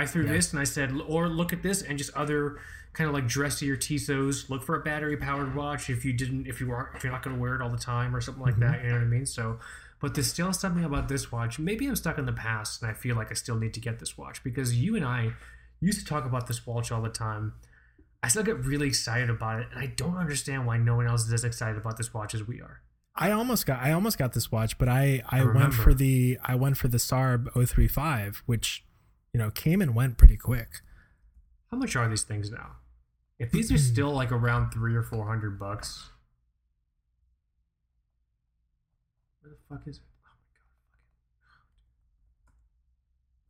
I 0.00 0.06
threw 0.06 0.24
Yeah. 0.24 0.32
this 0.32 0.52
and 0.52 0.60
I 0.60 0.64
said, 0.64 0.92
or 1.06 1.28
look 1.28 1.52
at 1.52 1.62
this 1.62 1.82
and 1.82 1.98
just 1.98 2.12
other 2.14 2.58
kind 2.92 3.06
of 3.06 3.14
like 3.14 3.28
dressier 3.28 3.76
Tissot's. 3.76 4.48
Look 4.48 4.62
for 4.62 4.74
a 4.74 4.82
battery 4.82 5.16
powered 5.16 5.54
watch 5.54 5.90
if 5.90 6.04
you 6.04 6.12
didn't, 6.12 6.46
if 6.46 6.60
you 6.60 6.72
aren't, 6.72 6.96
if 6.96 7.04
you're 7.04 7.12
not 7.12 7.22
going 7.22 7.36
to 7.36 7.40
wear 7.40 7.54
it 7.54 7.62
all 7.62 7.70
the 7.70 7.78
time 7.78 8.16
or 8.16 8.20
something 8.20 8.42
like 8.42 8.54
mm-hmm. 8.54 8.72
that. 8.72 8.82
You 8.82 8.88
know 8.88 8.94
what 8.94 9.02
I 9.02 9.06
mean? 9.06 9.26
So, 9.26 9.58
but 10.00 10.14
there's 10.14 10.26
still 10.26 10.52
something 10.52 10.84
about 10.84 11.08
this 11.08 11.30
watch. 11.30 11.58
Maybe 11.58 11.86
I'm 11.86 11.96
stuck 11.96 12.18
in 12.18 12.24
the 12.24 12.32
past 12.32 12.82
and 12.82 12.90
I 12.90 12.94
feel 12.94 13.14
like 13.14 13.30
I 13.30 13.34
still 13.34 13.56
need 13.56 13.74
to 13.74 13.80
get 13.80 13.98
this 13.98 14.16
watch 14.16 14.42
because 14.42 14.74
you 14.74 14.96
and 14.96 15.04
I 15.04 15.32
used 15.80 15.98
to 15.98 16.04
talk 16.04 16.24
about 16.24 16.46
this 16.46 16.66
watch 16.66 16.90
all 16.90 17.02
the 17.02 17.10
time. 17.10 17.52
I 18.22 18.28
still 18.28 18.42
get 18.42 18.64
really 18.64 18.86
excited 18.88 19.30
about 19.30 19.60
it, 19.60 19.68
and 19.70 19.80
I 19.80 19.86
don't 19.86 20.16
understand 20.16 20.66
why 20.66 20.76
no 20.76 20.96
one 20.96 21.06
else 21.06 21.26
is 21.26 21.32
as 21.32 21.44
excited 21.44 21.78
about 21.78 21.96
this 21.96 22.12
watch 22.12 22.34
as 22.34 22.46
we 22.46 22.60
are. 22.60 22.82
I 23.16 23.30
almost 23.30 23.66
got 23.66 23.80
I 23.80 23.92
almost 23.92 24.18
got 24.18 24.34
this 24.34 24.52
watch, 24.52 24.78
but 24.78 24.88
I 24.88 25.22
I, 25.28 25.40
I 25.40 25.44
went 25.44 25.74
for 25.74 25.94
the 25.94 26.38
I 26.44 26.54
went 26.54 26.76
for 26.76 26.88
the 26.88 26.98
Sarb 26.98 27.50
035, 27.54 28.42
which 28.46 28.84
you 29.32 29.38
know 29.38 29.50
came 29.50 29.80
and 29.80 29.94
went 29.94 30.18
pretty 30.18 30.36
quick. 30.36 30.80
How 31.70 31.76
much 31.76 31.94
are 31.96 32.08
these 32.08 32.22
things 32.22 32.50
now? 32.50 32.76
If 33.38 33.52
these 33.52 33.70
are 33.72 33.78
still 33.92 34.12
like 34.12 34.32
around 34.32 34.70
three 34.70 34.94
or 34.94 35.02
four 35.02 35.26
hundred 35.26 35.58
bucks, 35.58 36.10
where 39.40 39.52
the 39.52 39.58
fuck 39.68 39.86
is 39.86 39.96
it? 39.96 40.02
Oh 40.24 40.28
my 40.36 40.44
god! 40.52 40.64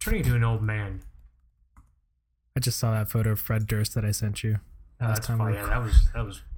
Turning 0.04 0.20
into 0.24 0.36
an 0.36 0.44
old 0.44 0.62
man. 0.62 1.02
I 2.56 2.60
just 2.60 2.78
saw 2.78 2.92
that 2.92 3.08
photo 3.08 3.32
of 3.32 3.40
Fred 3.40 3.66
Durst 3.66 3.94
that 3.94 4.04
I 4.04 4.10
sent 4.10 4.42
you. 4.42 4.58
Uh, 5.00 5.06
last 5.06 5.16
that's 5.16 5.26
time. 5.28 5.54
Yeah, 5.54 5.66
that 5.66 5.82
was 5.82 6.08
that 6.14 6.24
was. 6.24 6.42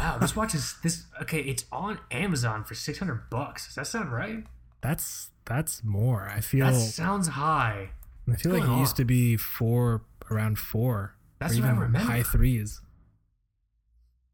Wow, 0.00 0.18
this 0.18 0.34
watch 0.34 0.56
is 0.56 0.74
this 0.82 1.04
okay. 1.20 1.38
It's 1.38 1.66
on 1.70 2.00
Amazon 2.10 2.64
for 2.64 2.74
six 2.74 2.98
hundred 2.98 3.30
bucks. 3.30 3.66
Does 3.66 3.76
that 3.76 3.86
sound 3.86 4.12
right? 4.12 4.42
That's 4.80 5.30
that's 5.44 5.84
more. 5.84 6.28
I 6.28 6.40
feel 6.40 6.66
That 6.66 6.74
sounds 6.74 7.28
high. 7.28 7.90
I 8.30 8.36
feel 8.36 8.52
like 8.52 8.68
it 8.68 8.78
used 8.78 8.96
to 8.96 9.04
be 9.04 9.36
four 9.36 10.02
around 10.30 10.58
four. 10.58 11.16
That's 11.38 11.56
what 11.56 11.64
I 11.64 11.70
remember. 11.70 11.98
high 11.98 12.22
threes. 12.22 12.80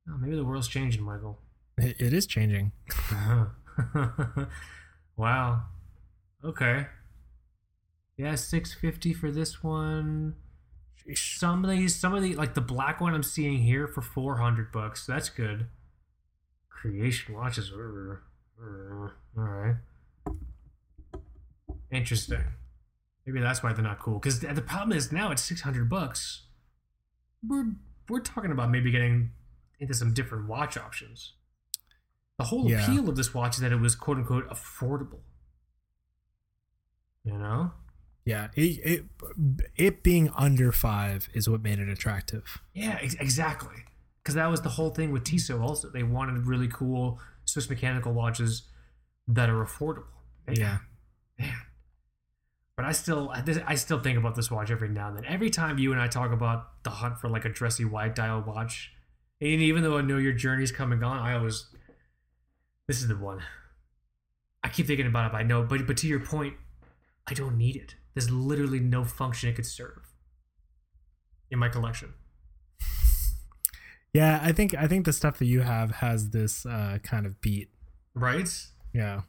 Oh, 0.08 0.16
maybe 0.18 0.36
the 0.36 0.44
world's 0.44 0.68
changing, 0.68 1.02
Michael. 1.02 1.38
It, 1.78 1.96
it 2.00 2.12
is 2.12 2.26
changing. 2.26 2.72
wow. 5.16 5.62
Okay. 6.44 6.86
Yeah, 8.16 8.34
six 8.34 8.74
fifty 8.74 9.14
for 9.14 9.30
this 9.30 9.62
one. 9.62 10.34
Some 11.14 11.64
of 11.64 11.70
these, 11.70 11.94
some 11.94 12.14
of 12.14 12.22
the 12.22 12.34
like 12.34 12.54
the 12.54 12.60
black 12.60 13.00
one 13.00 13.14
I'm 13.14 13.22
seeing 13.22 13.58
here 13.58 13.86
for 13.86 14.02
four 14.02 14.36
hundred 14.36 14.72
bucks. 14.72 15.06
That's 15.06 15.30
good. 15.30 15.66
Creation 16.68 17.34
watches. 17.34 17.72
All 17.72 18.18
right. 19.36 19.76
Interesting. 21.90 22.44
Maybe 23.28 23.40
that's 23.40 23.62
why 23.62 23.74
they're 23.74 23.84
not 23.84 23.98
cool. 23.98 24.18
Because 24.18 24.40
the 24.40 24.62
problem 24.62 24.96
is 24.96 25.12
now 25.12 25.30
it's 25.30 25.42
six 25.42 25.60
hundred 25.60 25.90
bucks. 25.90 26.46
We're 27.46 27.72
we're 28.08 28.20
talking 28.20 28.50
about 28.50 28.70
maybe 28.70 28.90
getting 28.90 29.32
into 29.78 29.92
some 29.92 30.14
different 30.14 30.48
watch 30.48 30.78
options. 30.78 31.34
The 32.38 32.44
whole 32.44 32.70
Yeah. 32.70 32.82
appeal 32.82 33.06
of 33.06 33.16
this 33.16 33.34
watch 33.34 33.56
is 33.56 33.60
that 33.60 33.70
it 33.70 33.76
was 33.80 33.94
quote 33.94 34.16
unquote 34.16 34.48
affordable. 34.48 35.20
You 37.22 37.36
know? 37.36 37.72
Yeah, 38.24 38.48
it, 38.56 38.78
it 38.82 39.04
it 39.76 40.02
being 40.02 40.30
under 40.34 40.72
five 40.72 41.28
is 41.34 41.50
what 41.50 41.62
made 41.62 41.78
it 41.78 41.88
attractive. 41.90 42.62
Yeah, 42.72 42.98
ex- 43.02 43.14
exactly. 43.20 43.84
Because 44.22 44.36
that 44.36 44.46
was 44.46 44.62
the 44.62 44.70
whole 44.70 44.90
thing 44.90 45.12
with 45.12 45.24
Tissot. 45.24 45.60
Also, 45.60 45.90
they 45.90 46.02
wanted 46.02 46.46
really 46.46 46.68
cool 46.68 47.20
Swiss 47.44 47.68
mechanical 47.68 48.14
watches 48.14 48.62
that 49.26 49.50
are 49.50 49.62
affordable. 49.62 50.04
Yeah. 50.50 50.78
man. 51.38 51.52
But 52.78 52.86
I 52.86 52.92
still, 52.92 53.34
I 53.66 53.74
still 53.74 53.98
think 53.98 54.16
about 54.16 54.36
this 54.36 54.52
watch 54.52 54.70
every 54.70 54.88
now 54.88 55.08
and 55.08 55.16
then. 55.16 55.24
Every 55.24 55.50
time 55.50 55.78
you 55.78 55.90
and 55.90 56.00
I 56.00 56.06
talk 56.06 56.30
about 56.30 56.84
the 56.84 56.90
hunt 56.90 57.18
for 57.18 57.28
like 57.28 57.44
a 57.44 57.48
dressy 57.48 57.84
white 57.84 58.14
dial 58.14 58.40
watch, 58.46 58.92
and 59.40 59.60
even 59.60 59.82
though 59.82 59.98
I 59.98 60.02
know 60.02 60.16
your 60.16 60.32
journey's 60.32 60.70
come 60.70 60.92
and 60.92 61.00
gone, 61.00 61.18
I 61.18 61.34
always, 61.34 61.66
this 62.86 63.02
is 63.02 63.08
the 63.08 63.16
one. 63.16 63.42
I 64.62 64.68
keep 64.68 64.86
thinking 64.86 65.08
about 65.08 65.26
it. 65.26 65.32
But 65.32 65.38
I 65.38 65.42
know, 65.42 65.64
but 65.64 65.88
but 65.88 65.96
to 65.96 66.06
your 66.06 66.20
point, 66.20 66.54
I 67.26 67.34
don't 67.34 67.58
need 67.58 67.74
it. 67.74 67.96
There's 68.14 68.30
literally 68.30 68.78
no 68.78 69.02
function 69.02 69.48
it 69.48 69.56
could 69.56 69.66
serve 69.66 70.12
in 71.50 71.58
my 71.58 71.68
collection. 71.68 72.14
Yeah, 74.14 74.38
I 74.40 74.52
think 74.52 74.76
I 74.76 74.86
think 74.86 75.04
the 75.04 75.12
stuff 75.12 75.40
that 75.40 75.46
you 75.46 75.62
have 75.62 75.96
has 75.96 76.30
this 76.30 76.64
uh, 76.64 76.98
kind 77.02 77.26
of 77.26 77.40
beat. 77.40 77.70
Right? 78.14 78.48
Yeah. 78.94 79.22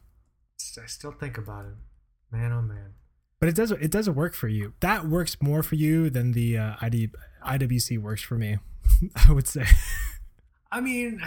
I 0.80 0.86
still 0.86 1.10
think 1.10 1.36
about 1.36 1.64
it. 1.64 1.74
Man, 2.30 2.52
oh 2.52 2.62
man. 2.62 2.94
But 3.40 3.48
it 3.48 3.54
does 3.54 3.70
it 3.72 3.90
doesn't 3.90 4.14
work 4.14 4.34
for 4.34 4.48
you. 4.48 4.74
That 4.80 5.06
works 5.06 5.36
more 5.40 5.62
for 5.62 5.74
you 5.74 6.10
than 6.10 6.32
the 6.32 6.58
uh, 6.58 6.74
ID, 6.82 7.08
IWC 7.46 7.98
works 7.98 8.22
for 8.22 8.36
me. 8.36 8.58
I 9.28 9.32
would 9.32 9.48
say. 9.48 9.64
I 10.70 10.80
mean, 10.80 11.20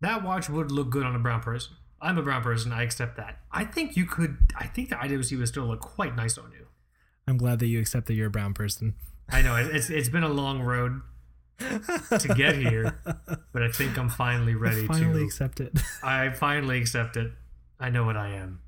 that 0.00 0.24
watch 0.24 0.48
would 0.48 0.70
look 0.70 0.90
good 0.90 1.04
on 1.04 1.14
a 1.14 1.18
brown 1.18 1.40
person. 1.40 1.74
I'm 2.00 2.16
a 2.16 2.22
brown 2.22 2.42
person. 2.42 2.72
I 2.72 2.82
accept 2.82 3.16
that. 3.18 3.40
I 3.52 3.64
think 3.64 3.96
you 3.96 4.06
could. 4.06 4.38
I 4.56 4.66
think 4.66 4.88
the 4.88 4.96
IWC 4.96 5.38
would 5.38 5.48
still 5.48 5.64
look 5.66 5.80
quite 5.80 6.16
nice 6.16 6.38
on 6.38 6.50
you. 6.52 6.66
I'm 7.28 7.36
glad 7.36 7.58
that 7.58 7.66
you 7.66 7.78
accept 7.78 8.06
that 8.06 8.14
you're 8.14 8.28
a 8.28 8.30
brown 8.30 8.54
person. 8.54 8.94
I 9.28 9.42
know 9.42 9.54
it- 9.56 9.74
it's 9.76 9.90
it's 9.90 10.08
been 10.08 10.22
a 10.24 10.28
long 10.28 10.60
road 10.62 11.02
to 11.58 12.32
get 12.34 12.56
here, 12.56 12.98
but 13.52 13.62
I 13.62 13.70
think 13.70 13.98
I'm 13.98 14.08
finally 14.08 14.54
ready 14.66 14.86
Finally 14.86 15.20
to. 15.20 15.24
accept 15.26 15.60
it. 15.60 15.78
I 16.02 16.30
finally 16.30 16.78
accept 16.80 17.18
it. 17.18 17.30
I 17.78 17.90
know 17.90 18.04
what 18.04 18.16
I 18.16 18.30
am. 18.30 18.60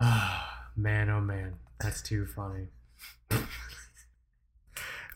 Ah, 0.00 0.68
man, 0.76 1.10
oh 1.10 1.20
man, 1.20 1.54
that's 1.80 2.02
too 2.02 2.26
funny. 2.26 2.68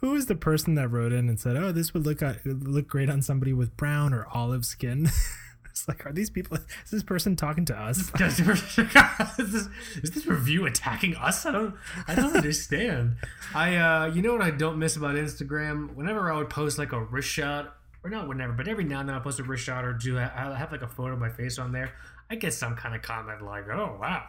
Who 0.01 0.12
was 0.12 0.26
the 0.26 0.35
person 0.35 0.76
that 0.76 0.89
wrote 0.89 1.12
in 1.12 1.28
and 1.28 1.39
said, 1.39 1.57
"Oh, 1.57 1.72
this 1.72 1.93
would 1.93 2.07
look 2.07 2.22
uh, 2.22 2.35
look 2.45 2.89
great 2.89 3.11
on 3.11 3.20
somebody 3.20 3.53
with 3.53 3.76
brown 3.76 4.14
or 4.14 4.26
olive 4.33 4.64
skin"? 4.64 5.11
it's 5.70 5.87
like, 5.87 6.07
are 6.07 6.12
these 6.12 6.31
people? 6.31 6.57
Is 6.85 6.91
this 6.91 7.03
person 7.03 7.37
talking 7.37 7.66
to 7.66 7.76
us? 7.78 8.11
Does- 8.16 8.41
is, 8.41 9.53
this, 9.53 9.68
is 10.03 10.11
this 10.11 10.26
review 10.26 10.64
attacking 10.64 11.16
us? 11.16 11.45
I 11.45 11.53
don't 11.53 11.74
I 12.09 12.14
don't 12.14 12.35
understand. 12.35 13.16
I 13.55 13.76
uh 13.76 14.07
you 14.07 14.22
know 14.22 14.33
what 14.33 14.43
I 14.43 14.51
don't 14.51 14.78
miss 14.78 14.97
about 14.97 15.16
Instagram? 15.16 15.95
Whenever 15.95 16.33
I 16.33 16.39
would 16.39 16.49
post 16.49 16.78
like 16.78 16.93
a 16.93 17.01
wrist 17.03 17.28
shot, 17.28 17.76
or 18.03 18.09
not 18.09 18.26
whenever, 18.26 18.55
but 18.55 18.68
every 18.68 18.85
now 18.85 19.01
and 19.01 19.09
then 19.09 19.16
I 19.16 19.20
post 19.20 19.39
a 19.39 19.43
wrist 19.43 19.64
shot 19.64 19.85
or 19.85 19.93
do 19.93 20.18
I 20.18 20.28
have 20.57 20.72
like 20.72 20.83
a 20.83 20.89
photo 20.89 21.12
of 21.12 21.18
my 21.18 21.31
face 21.31 21.59
on 21.59 21.72
there. 21.72 21.93
I 22.31 22.37
get 22.37 22.55
some 22.55 22.76
kind 22.76 22.95
of 22.95 23.03
comment 23.03 23.43
like, 23.43 23.68
"Oh 23.68 23.99
wow, 24.01 24.24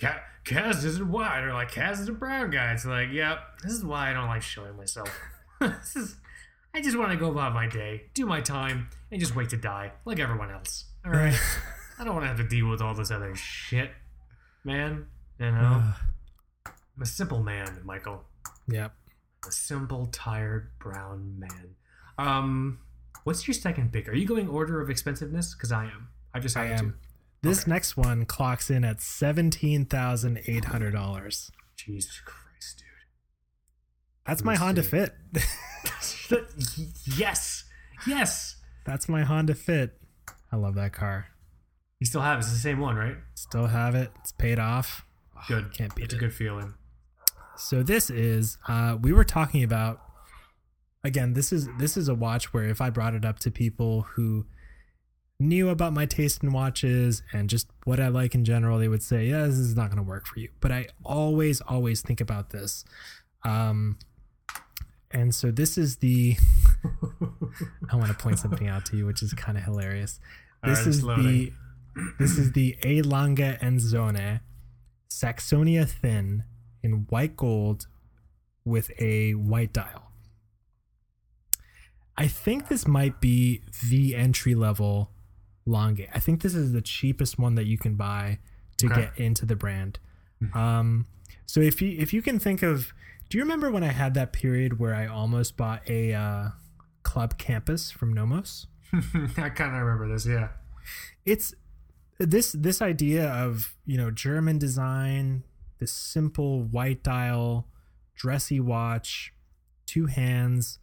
Kaz 0.00 0.84
isn't 0.84 1.10
white," 1.10 1.42
or 1.42 1.52
like 1.52 1.70
Kaz 1.70 2.00
is 2.00 2.08
a 2.08 2.12
brown 2.12 2.50
guy. 2.50 2.72
It's 2.72 2.84
like, 2.84 3.10
yep, 3.10 3.38
this 3.62 3.72
is 3.72 3.84
why 3.84 4.10
I 4.10 4.12
don't 4.12 4.28
like 4.28 4.42
showing 4.42 4.76
myself. 4.76 5.10
this 5.60 5.96
is 5.96 6.16
I 6.76 6.82
just 6.82 6.98
want 6.98 7.10
to 7.10 7.16
go 7.16 7.30
about 7.30 7.54
my 7.54 7.66
day, 7.66 8.02
do 8.12 8.26
my 8.26 8.42
time, 8.42 8.90
and 9.10 9.18
just 9.18 9.34
wait 9.34 9.48
to 9.48 9.56
die 9.56 9.92
like 10.04 10.18
everyone 10.18 10.50
else. 10.50 10.84
All 11.06 11.10
right. 11.10 11.34
I 11.98 12.04
don't 12.04 12.12
want 12.12 12.24
to 12.24 12.28
have 12.28 12.36
to 12.36 12.46
deal 12.46 12.68
with 12.68 12.82
all 12.82 12.94
this 12.94 13.10
other 13.10 13.34
shit, 13.34 13.90
man. 14.62 15.06
You 15.40 15.52
know, 15.52 15.82
I'm 16.66 17.02
a 17.02 17.06
simple 17.06 17.42
man, 17.42 17.80
Michael. 17.84 18.24
yep. 18.68 18.92
A 19.48 19.52
simple, 19.52 20.06
tired, 20.12 20.70
brown 20.78 21.38
man. 21.38 21.76
Um, 22.18 22.80
what's 23.24 23.48
your 23.48 23.54
second 23.54 23.90
pick? 23.92 24.06
Are 24.06 24.14
you 24.14 24.26
going 24.26 24.46
order 24.46 24.82
of 24.82 24.90
expensiveness? 24.90 25.54
Because 25.54 25.72
I 25.72 25.84
am. 25.84 26.08
I 26.34 26.40
just 26.40 26.58
I 26.58 26.66
have 26.66 26.80
to. 26.80 26.84
am. 26.84 26.98
This 27.46 27.62
Okay. 27.62 27.70
next 27.70 27.96
one 27.96 28.24
clocks 28.26 28.70
in 28.70 28.84
at 28.84 29.00
seventeen 29.00 29.84
thousand 29.86 30.40
eight 30.46 30.66
hundred 30.66 30.92
dollars. 30.92 31.50
Jesus 31.76 32.20
Christ, 32.24 32.78
dude. 32.78 32.86
That's 34.26 34.42
my 34.44 34.56
Honda. 34.56 34.82
Fit. 34.82 35.14
yes, 37.16 37.64
yes. 38.06 38.56
That's 38.84 39.08
my 39.08 39.22
Honda 39.22 39.54
Fit. 39.54 39.98
I 40.52 40.56
love 40.56 40.74
that 40.76 40.92
car. 40.92 41.26
You 42.00 42.06
still 42.06 42.20
have 42.20 42.38
it. 42.38 42.40
It's 42.40 42.52
the 42.52 42.58
same 42.58 42.78
one, 42.80 42.96
right? 42.96 43.16
Still 43.34 43.66
have 43.66 43.94
it. 43.94 44.10
It's 44.20 44.32
paid 44.32 44.58
off. 44.58 45.04
Good. 45.48 45.72
Can't 45.72 45.94
beat 45.94 46.04
It's 46.06 46.14
it. 46.14 46.18
a 46.18 46.20
good 46.20 46.34
feeling. 46.34 46.74
So 47.56 47.82
this 47.82 48.10
is 48.10 48.58
uh, 48.68 48.96
we 49.00 49.12
were 49.12 49.24
talking 49.24 49.62
about 49.64 50.00
again. 51.04 51.32
This 51.34 51.52
is 51.52 51.68
this 51.78 51.96
is 51.96 52.08
a 52.08 52.14
watch 52.14 52.52
where 52.52 52.64
if 52.64 52.80
I 52.80 52.90
brought 52.90 53.14
it 53.14 53.24
up 53.24 53.38
to 53.40 53.50
people 53.50 54.02
who 54.02 54.46
knew 55.38 55.68
about 55.68 55.92
my 55.92 56.06
taste 56.06 56.42
in 56.42 56.52
watches 56.52 57.22
and 57.32 57.50
just 57.50 57.68
what 57.84 58.00
I 58.00 58.08
like 58.08 58.34
in 58.34 58.44
general, 58.44 58.78
they 58.78 58.88
would 58.88 59.02
say, 59.02 59.26
"Yeah, 59.26 59.46
this 59.46 59.56
is 59.56 59.76
not 59.76 59.90
going 59.90 60.02
to 60.02 60.08
work 60.08 60.26
for 60.26 60.38
you." 60.40 60.48
But 60.60 60.72
I 60.72 60.88
always 61.04 61.60
always 61.60 62.00
think 62.00 62.20
about 62.20 62.50
this. 62.50 62.84
Um, 63.44 63.98
and 65.10 65.34
so 65.34 65.50
this 65.50 65.78
is 65.78 65.96
the 65.96 66.36
I 67.90 67.96
want 67.96 68.08
to 68.08 68.14
point 68.14 68.38
something 68.38 68.68
out 68.68 68.86
to 68.86 68.96
you, 68.96 69.06
which 69.06 69.22
is 69.22 69.32
kind 69.34 69.58
of 69.58 69.64
hilarious. 69.64 70.20
This 70.64 70.78
right, 70.80 70.86
is 70.86 71.02
the 71.02 71.52
this 72.18 72.38
is 72.38 72.52
the 72.52 72.76
A 72.82 73.02
Lange 73.02 73.36
& 73.36 73.62
Söhne 73.62 74.40
Saxonia 75.08 75.88
Thin 75.88 76.44
in 76.82 77.06
white 77.08 77.36
gold 77.36 77.86
with 78.64 78.90
a 79.00 79.32
white 79.32 79.72
dial. 79.72 80.10
I 82.18 82.28
think 82.28 82.68
this 82.68 82.86
might 82.86 83.20
be 83.20 83.62
the 83.90 84.16
entry 84.16 84.54
level 84.54 85.10
Lange. 85.66 86.06
I 86.14 86.18
think 86.20 86.42
this 86.42 86.54
is 86.54 86.72
the 86.72 86.80
cheapest 86.80 87.38
one 87.38 87.54
that 87.56 87.64
you 87.66 87.76
can 87.76 87.94
buy 87.96 88.38
to 88.78 88.86
Okay. 88.86 89.00
Get 89.02 89.18
into 89.18 89.46
the 89.46 89.56
brand. 89.56 89.98
Um, 90.54 91.06
so 91.46 91.60
if 91.60 91.80
you 91.80 91.96
if 91.98 92.12
you 92.12 92.20
can 92.22 92.38
think 92.38 92.62
of, 92.62 92.92
do 93.28 93.38
you 93.38 93.44
remember 93.44 93.70
when 93.70 93.82
I 93.82 93.92
had 93.92 94.14
that 94.14 94.32
period 94.32 94.78
where 94.78 94.94
I 94.94 95.06
almost 95.06 95.56
bought 95.56 95.88
a 95.88 96.12
uh, 96.12 96.48
Club 97.02 97.38
Campus 97.38 97.90
from 97.90 98.12
Nomos? 98.12 98.66
I 98.92 99.48
kind 99.48 99.74
of 99.74 99.82
remember 99.82 100.08
this. 100.08 100.26
Yeah. 100.26 100.48
it's 101.24 101.54
this 102.18 102.52
this 102.52 102.80
idea 102.82 103.28
of 103.28 103.74
you 103.86 103.96
know 103.96 104.10
German 104.10 104.58
design, 104.58 105.42
this 105.80 105.92
simple 105.92 106.62
white 106.62 107.02
dial, 107.02 107.66
dressy 108.14 108.60
watch, 108.60 109.32
two 109.86 110.06
hands. 110.06 110.78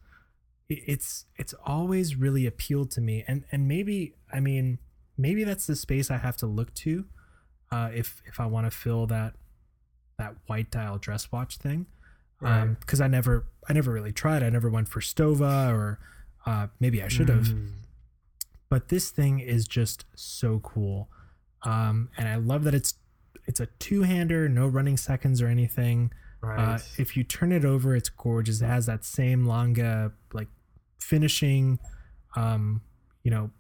It's 0.70 1.26
it's 1.36 1.54
always 1.66 2.16
really 2.16 2.48
appealed 2.48 2.90
to 2.92 3.02
me, 3.02 3.24
and 3.28 3.44
and 3.52 3.68
maybe 3.68 4.16
I 4.34 4.40
mean 4.40 4.80
maybe 5.18 5.44
that's 5.44 5.68
the 5.68 5.76
space 5.76 6.10
I 6.10 6.18
have 6.18 6.36
to 6.38 6.48
look 6.48 6.74
to, 6.76 7.06
uh, 7.72 7.90
if 7.94 8.22
if 8.26 8.40
I 8.40 8.46
want 8.48 8.66
to 8.68 8.72
fill 8.72 9.06
that 9.08 9.36
that 10.18 10.36
white 10.48 10.72
dial 10.72 10.98
dress 10.98 11.32
watch 11.32 11.58
thing, 11.58 11.86
Right. 12.40 12.76
because 12.80 13.00
I 13.02 13.08
never 13.08 13.46
I 13.70 13.74
never 13.74 13.92
really 13.92 14.12
tried. 14.12 14.44
I 14.44 14.50
never 14.50 14.70
went 14.70 14.88
for 14.90 15.00
Stowa 15.02 15.72
or 15.72 16.00
uh, 16.46 16.68
maybe 16.80 17.02
I 17.02 17.08
should 17.08 17.30
have 17.30 17.46
Mm. 17.48 17.72
but 18.70 18.90
this 18.90 19.10
thing 19.12 19.40
is 19.40 19.68
just 19.68 20.06
so 20.16 20.60
cool 20.60 21.08
um, 21.62 22.10
and 22.18 22.28
i 22.28 22.36
love 22.36 22.64
that 22.66 22.74
it's 22.74 22.96
it's 23.46 23.60
a 23.62 23.68
two-hander 23.80 24.50
no 24.50 24.68
running 24.68 24.98
seconds 24.98 25.42
or 25.42 25.48
anything 25.48 26.12
Right. 26.42 26.60
uh, 26.60 26.80
if 26.98 27.16
you 27.16 27.24
turn 27.24 27.52
it 27.54 27.64
over 27.64 27.96
it's 27.96 28.10
gorgeous 28.10 28.62
it 28.62 28.66
has 28.66 28.86
that 28.88 29.06
same 29.06 29.46
Lange 29.46 30.12
like 30.34 30.50
finishing 31.00 31.80
um, 32.36 32.82
you 33.24 33.32
know 33.32 33.52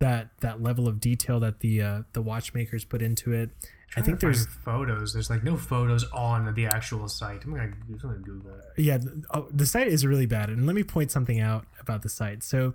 that 0.00 0.30
that 0.40 0.62
level 0.62 0.86
of 0.88 1.00
detail 1.00 1.40
that 1.40 1.60
the 1.60 1.82
uh, 1.82 2.02
the 2.12 2.22
watchmakers 2.22 2.84
put 2.84 3.02
into 3.02 3.32
it 3.32 3.50
i 3.96 4.00
think 4.00 4.20
there's 4.20 4.46
photos. 4.46 5.12
There's 5.12 5.30
like 5.30 5.42
no 5.42 5.56
photos 5.56 6.04
on 6.12 6.54
the 6.54 6.66
actual 6.66 7.08
site. 7.08 7.44
I'm 7.44 7.50
gonna, 7.52 7.62
I'm 7.88 7.98
gonna 7.98 8.18
Google 8.18 8.52
it. 8.54 8.82
yeah 8.82 8.98
th- 8.98 9.10
oh, 9.32 9.48
the 9.52 9.66
site 9.66 9.88
is 9.88 10.04
really 10.06 10.26
bad 10.26 10.50
and 10.50 10.66
let 10.66 10.76
me 10.76 10.82
point 10.84 11.10
something 11.10 11.40
out 11.40 11.66
about 11.80 12.02
the 12.02 12.08
site 12.08 12.42
so 12.42 12.74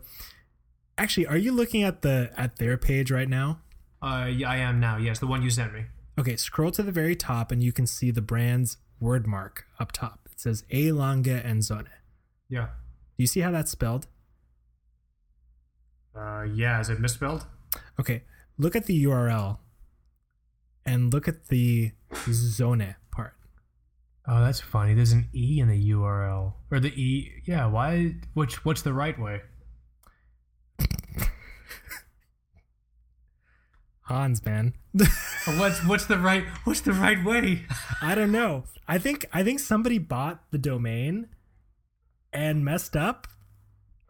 actually 0.97 1.25
are 1.27 1.37
you 1.37 1.51
looking 1.51 1.83
at 1.83 2.01
the 2.01 2.31
at 2.35 2.57
their 2.57 2.77
page 2.77 3.11
right 3.11 3.29
now 3.29 3.59
Uh, 4.01 4.25
yeah, 4.27 4.49
I 4.51 4.57
am 4.57 4.81
now. 4.81 4.97
Yes, 4.97 5.19
the 5.19 5.27
one 5.27 5.41
you 5.43 5.49
sent 5.49 5.73
me. 5.73 5.85
Okay, 6.19 6.35
scroll 6.35 6.71
to 6.71 6.83
the 6.83 6.91
very 6.91 7.15
top 7.15 7.51
and 7.53 7.63
you 7.63 7.71
can 7.71 7.87
see 7.87 8.11
the 8.11 8.21
brand's 8.21 8.75
word 8.99 9.25
mark 9.25 9.65
up 9.79 9.93
top. 9.93 10.27
It 10.29 10.41
says 10.41 10.65
A 10.71 10.91
Lange 10.91 11.29
and 11.29 11.61
Söhne. 11.61 11.87
Yeah. 12.49 12.65
Do 13.15 13.23
you 13.23 13.27
see 13.27 13.39
how 13.39 13.51
that's 13.51 13.71
spelled? 13.71 14.07
Uh, 16.15 16.43
yeah. 16.43 16.79
Is 16.79 16.89
it 16.89 16.99
misspelled? 16.99 17.45
Okay, 17.99 18.23
look 18.57 18.75
at 18.75 18.85
the 18.85 19.03
URL 19.05 19.57
and 20.85 21.11
look 21.13 21.27
at 21.27 21.47
the 21.47 21.91
Zone 22.29 22.95
part. 23.11 23.33
Oh, 24.27 24.39
that's 24.41 24.61
funny. 24.61 24.93
There's 24.93 25.11
an 25.11 25.27
E 25.33 25.59
in 25.59 25.67
the 25.69 25.91
URL 25.91 26.53
or 26.71 26.79
the 26.79 26.89
E. 26.89 27.41
Yeah. 27.45 27.65
Why? 27.67 28.15
Which? 28.33 28.63
What's 28.65 28.81
the 28.81 28.93
right 28.93 29.17
way? 29.19 29.41
Hans, 34.03 34.43
man. 34.45 34.73
What's 35.57 35.83
What's 35.85 36.05
the 36.05 36.17
right? 36.17 36.43
What's 36.65 36.81
the 36.81 36.93
right 36.93 37.23
way? 37.23 37.65
I 38.01 38.15
don't 38.15 38.31
know. 38.31 38.65
I 38.87 38.97
think 38.97 39.25
I 39.33 39.43
think 39.43 39.59
somebody 39.59 39.97
bought 39.97 40.43
the 40.51 40.57
domain 40.57 41.27
and 42.31 42.65
messed 42.65 42.95
up. 42.95 43.27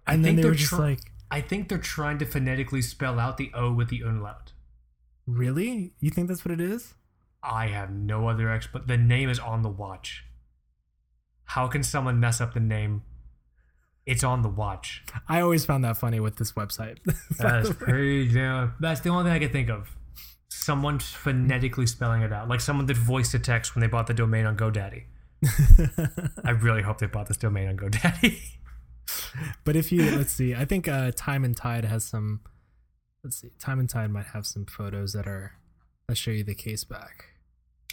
I 0.08 0.14
And 0.16 0.26
then 0.26 0.36
think 0.36 0.44
they 0.44 0.50
were 0.50 0.56
just 0.56 0.70
tr- 0.72 0.78
like, 0.82 1.00
I 1.34 1.42
think 1.42 1.68
they're 1.68 1.80
trying 1.80 2.20
to 2.20 2.28
phonetically 2.28 2.84
spell 2.84 3.20
out 3.20 3.38
the 3.38 3.50
O 3.56 3.74
with 3.74 3.90
the 3.90 4.02
umlaut. 4.02 4.54
"Really? 5.26 5.96
You 6.00 6.12
think 6.12 6.28
that's 6.28 6.46
what 6.46 6.52
it 6.52 6.62
is?" 6.62 6.94
I 7.42 7.70
have 7.70 7.90
no 7.90 8.30
other 8.30 8.52
explanation. 8.52 8.88
The 8.88 8.98
name 8.98 9.30
is 9.30 9.40
on 9.40 9.64
the 9.64 9.70
watch. 9.70 10.26
How 11.46 11.68
can 11.68 11.82
someone 11.82 12.20
mess 12.20 12.40
up 12.40 12.54
the 12.54 12.60
name? 12.60 13.02
It's 14.06 14.24
on 14.24 14.44
the 14.44 14.50
watch. 14.50 15.04
I 15.28 15.42
always 15.42 15.66
found 15.66 15.84
that 15.86 15.98
funny 15.98 16.20
with 16.20 16.36
this 16.36 16.52
website. 16.52 17.00
That's 17.40 17.72
pretty 17.74 18.32
damn. 18.32 18.76
That's 18.80 19.02
the 19.02 19.10
only 19.10 19.24
thing 19.24 19.34
I 19.34 19.40
can 19.40 19.52
think 19.52 19.70
of. 19.72 19.96
Someone 20.50 21.00
phonetically 21.00 21.88
spelling 21.88 22.22
it 22.22 22.32
out, 22.32 22.48
like 22.48 22.62
someone 22.62 22.86
did 22.86 22.98
voice 22.98 23.32
to 23.32 23.40
text 23.40 23.74
when 23.74 23.82
they 23.82 23.88
bought 23.88 24.06
the 24.06 24.14
domain 24.14 24.46
on 24.46 24.56
GoDaddy. 24.56 25.06
I 26.46 26.52
really 26.52 26.84
hope 26.84 27.00
they 27.00 27.08
bought 27.08 27.28
this 27.28 27.38
domain 27.38 27.70
on 27.70 27.78
GoDaddy. 27.78 28.40
But 29.64 29.76
if 29.76 29.92
you 29.92 30.16
let's 30.16 30.32
see, 30.32 30.54
I 30.56 30.66
think 30.66 30.88
uh, 30.88 31.12
Time 31.16 31.44
and 31.44 31.56
Tide 31.56 31.86
has 31.86 32.04
some 32.04 32.42
let's 33.24 33.38
see. 33.42 33.50
Time 33.60 33.80
and 33.80 33.90
Tide 33.90 34.12
might 34.12 34.28
have 34.28 34.46
some 34.46 34.66
photos 34.66 35.14
that 35.14 35.28
are. 35.28 35.54
Let's 36.08 36.20
show 36.20 36.32
you 36.32 36.44
the 36.44 36.56
case 36.56 36.84
back. 36.84 37.26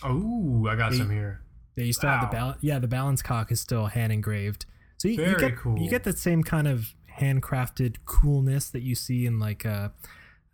Oh, 0.03 0.67
I 0.69 0.77
got 0.77 0.91
They- 0.93 0.99
some 0.99 1.11
here. 1.11 1.43
Yeah, 1.77 1.85
you 1.85 1.93
still 1.93 2.11
have 2.11 2.29
the 2.29 2.37
balance. 2.37 2.59
Yeah, 2.61 2.79
the 2.79 2.89
balance 2.89 3.23
cock 3.23 3.51
is 3.53 3.61
still 3.61 3.87
hand 3.87 4.13
engraved. 4.13 4.67
So 4.99 5.09
you, 5.09 5.25
you 5.25 5.39
get 5.39 5.57
cool. 5.57 5.79
you 5.79 5.89
get 5.89 6.05
that 6.05 6.19
same 6.19 6.43
kind 6.43 6.67
of 6.69 6.95
handcrafted 7.19 7.97
coolness 8.05 8.69
that 8.71 8.83
you 8.83 8.95
see 8.95 9.25
in 9.25 9.39
like 9.39 9.65
uh, 9.65 9.89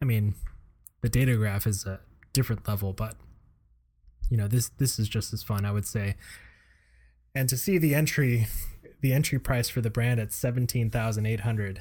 I 0.01 0.05
mean, 0.05 0.35
the 1.03 1.09
datograph 1.11 1.67
is 1.67 1.85
a 1.87 2.01
different 2.33 2.69
level, 2.69 2.93
but 2.93 3.17
you 4.31 4.37
know 4.37 4.47
this 4.47 4.69
this 4.79 4.99
is 4.99 5.09
just 5.09 5.33
as 5.33 5.43
fun, 5.43 5.65
I 5.65 5.73
would 5.73 5.87
say. 5.87 6.15
And 7.35 7.49
to 7.49 7.57
see 7.57 7.79
the 7.79 7.95
entry, 7.95 8.47
the 9.07 9.13
entry 9.13 9.39
price 9.39 9.69
for 9.69 9.81
the 9.81 9.91
brand 9.91 10.19
at 10.19 10.33
seventeen 10.33 10.91
thousand 10.91 11.27
eight 11.27 11.41
hundred, 11.41 11.81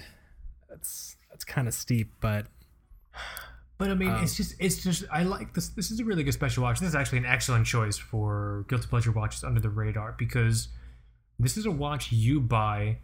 that's 0.70 1.16
that's 1.32 1.44
kind 1.44 1.68
of 1.68 1.74
steep, 1.74 2.12
but 2.22 2.46
But 3.78 3.90
I 3.90 3.96
mean, 3.96 4.10
Um, 4.10 4.24
it's 4.24 4.38
just, 4.38 4.56
it's 4.60 4.84
just, 4.84 5.04
I 5.12 5.24
like 5.24 5.54
this. 5.54 5.70
This 5.70 5.92
is 5.92 6.00
a 6.00 6.06
really 6.06 6.24
good 6.24 6.34
special 6.34 6.64
watch. 6.64 6.80
This 6.80 6.90
is 6.90 6.96
actually 6.96 7.18
an 7.18 7.26
excellent 7.26 7.66
choice 7.66 7.98
for 7.98 8.66
guilty 8.70 8.88
pleasure 8.88 9.12
watches 9.12 9.44
under 9.44 9.60
the 9.60 9.70
radar 9.70 10.16
because 10.18 10.70
this 11.40 11.58
is 11.58 11.66
a 11.66 11.72
watch 11.72 12.12
you 12.12 12.40
buy. 12.40 13.00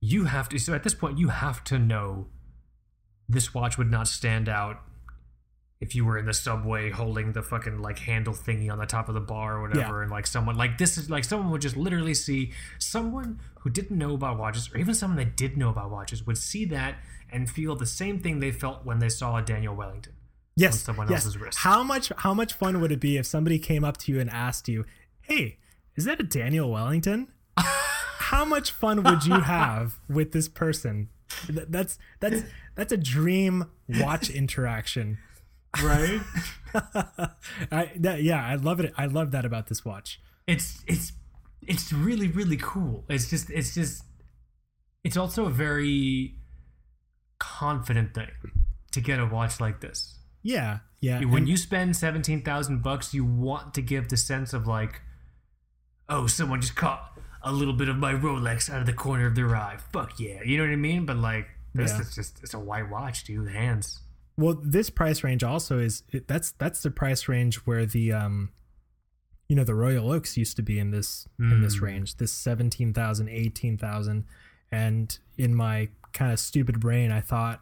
You 0.00 0.24
have 0.24 0.48
to. 0.48 0.58
So 0.58 0.74
at 0.74 0.82
this 0.82 0.94
point, 0.94 1.18
you 1.18 1.28
have 1.28 1.62
to 1.64 1.78
know 1.78 2.26
this 3.28 3.54
watch 3.54 3.78
would 3.78 3.90
not 3.90 4.08
stand 4.08 4.48
out 4.48 4.80
if 5.82 5.94
you 5.96 6.04
were 6.04 6.16
in 6.16 6.24
the 6.26 6.32
subway 6.32 6.90
holding 6.90 7.32
the 7.32 7.42
fucking 7.42 7.78
like 7.82 7.98
handle 7.98 8.32
thingy 8.32 8.70
on 8.72 8.78
the 8.78 8.86
top 8.86 9.08
of 9.08 9.14
the 9.14 9.20
bar 9.20 9.56
or 9.56 9.62
whatever, 9.62 9.96
Yeah. 9.98 10.02
and 10.02 10.10
like 10.10 10.26
someone 10.26 10.56
like 10.56 10.78
this 10.78 10.96
is 10.96 11.10
like 11.10 11.24
someone 11.24 11.50
would 11.50 11.60
just 11.60 11.76
literally 11.76 12.14
see 12.14 12.52
someone 12.78 13.40
who 13.60 13.68
didn't 13.70 13.98
know 13.98 14.14
about 14.14 14.38
watches, 14.38 14.70
or 14.72 14.78
even 14.78 14.94
someone 14.94 15.18
that 15.18 15.36
did 15.36 15.56
know 15.56 15.68
about 15.70 15.90
watches, 15.90 16.26
would 16.26 16.38
see 16.38 16.64
that 16.66 16.96
and 17.30 17.50
feel 17.50 17.74
the 17.76 17.86
same 17.86 18.18
thing 18.20 18.38
they 18.40 18.52
felt 18.52 18.84
when 18.84 18.98
they 19.00 19.08
saw 19.08 19.36
a 19.36 19.42
Daniel 19.42 19.74
Wellington. 19.74 20.12
yes, 20.56 20.80
someone 20.80 21.08
yes. 21.10 21.24
else's 21.24 21.40
wrist. 21.40 21.58
How 21.58 21.82
much 21.82 22.12
how 22.18 22.32
much 22.34 22.52
fun 22.52 22.80
would 22.80 22.92
it 22.92 23.00
be 23.00 23.16
if 23.16 23.26
somebody 23.26 23.58
came 23.58 23.84
up 23.84 23.96
to 23.98 24.12
you 24.12 24.20
and 24.20 24.30
asked 24.30 24.68
you, 24.68 24.84
"Hey, 25.22 25.58
is 25.96 26.04
that 26.04 26.20
a 26.20 26.22
Daniel 26.22 26.70
Wellington?" 26.70 27.28
how 27.56 28.44
much 28.44 28.70
fun 28.70 29.02
would 29.02 29.24
you 29.26 29.40
have 29.40 29.98
with 30.08 30.32
this 30.32 30.48
person? 30.48 31.08
That's 31.48 31.98
that's 32.20 32.42
that's 32.76 32.92
a 32.92 32.96
dream 32.96 33.64
watch 33.88 34.30
interaction. 34.42 35.18
Right? 35.82 36.20
I 37.70 37.90
that, 37.96 38.22
yeah, 38.22 38.44
I 38.44 38.56
love 38.56 38.80
it. 38.80 38.92
I 38.96 39.06
love 39.06 39.30
that 39.30 39.44
about 39.44 39.68
this 39.68 39.84
watch. 39.84 40.20
it's 40.46 40.82
it's 40.86 41.12
it's 41.62 41.92
really 41.92 42.28
really 42.28 42.56
cool. 42.56 43.04
It's 43.08 43.30
just 43.30 43.50
it's 43.50 43.74
just 43.74 44.02
it's 45.04 45.16
also 45.16 45.46
a 45.46 45.50
very 45.50 46.34
confident 47.38 48.14
thing 48.14 48.30
to 48.92 49.00
get 49.00 49.18
a 49.18 49.26
watch 49.26 49.60
like 49.60 49.80
this. 49.80 50.18
Yeah, 50.42 50.78
yeah. 51.00 51.20
when 51.20 51.38
and- 51.38 51.48
you 51.48 51.56
spend 51.56 51.96
17,000 51.96 52.82
bucks, 52.82 53.14
you 53.14 53.24
want 53.24 53.74
to 53.74 53.82
give 53.82 54.08
the 54.08 54.16
sense 54.16 54.52
of 54.52 54.66
like, 54.66 55.00
oh, 56.08 56.26
someone 56.26 56.60
just 56.60 56.74
caught 56.76 57.12
a 57.42 57.52
little 57.52 57.74
bit 57.74 57.88
of 57.88 57.96
my 57.96 58.12
Rolex 58.12 58.68
out 58.70 58.80
of 58.80 58.86
the 58.86 58.92
corner 58.92 59.26
of 59.26 59.34
their 59.34 59.54
eye. 59.56 59.76
Fuck 59.92 60.18
yeah. 60.20 60.42
You 60.44 60.58
know 60.58 60.64
what 60.64 60.72
I 60.72 60.76
mean? 60.76 61.06
But 61.06 61.16
like, 61.16 61.48
this 61.74 61.92
Yeah. 61.92 62.00
is 62.00 62.14
just, 62.14 62.42
it's 62.42 62.54
a 62.54 62.58
white 62.60 62.90
watch, 62.90 63.24
dude. 63.24 63.50
Hands. 63.50 64.00
Well, 64.36 64.58
this 64.62 64.88
price 64.90 65.22
range 65.22 65.44
also 65.44 65.78
is 65.78 66.02
it, 66.10 66.26
that's 66.28 66.52
that's 66.52 66.82
the 66.82 66.90
price 66.90 67.28
range 67.28 67.56
where 67.66 67.84
the 67.86 68.12
um 68.12 68.50
you 69.48 69.56
know 69.56 69.64
the 69.64 69.74
Royal 69.74 70.10
Oaks 70.10 70.36
used 70.36 70.56
to 70.56 70.62
be 70.62 70.78
in 70.78 70.90
this 70.90 71.28
in 71.38 71.60
this 71.62 71.76
Mm. 71.76 71.82
range, 71.82 72.16
this 72.16 72.32
17,000, 72.32 73.28
18,000 73.28 74.24
and 74.70 75.18
in 75.36 75.54
my 75.54 75.88
kind 76.12 76.32
of 76.32 76.38
stupid 76.40 76.80
brain 76.80 77.10
I 77.12 77.20
thought 77.20 77.60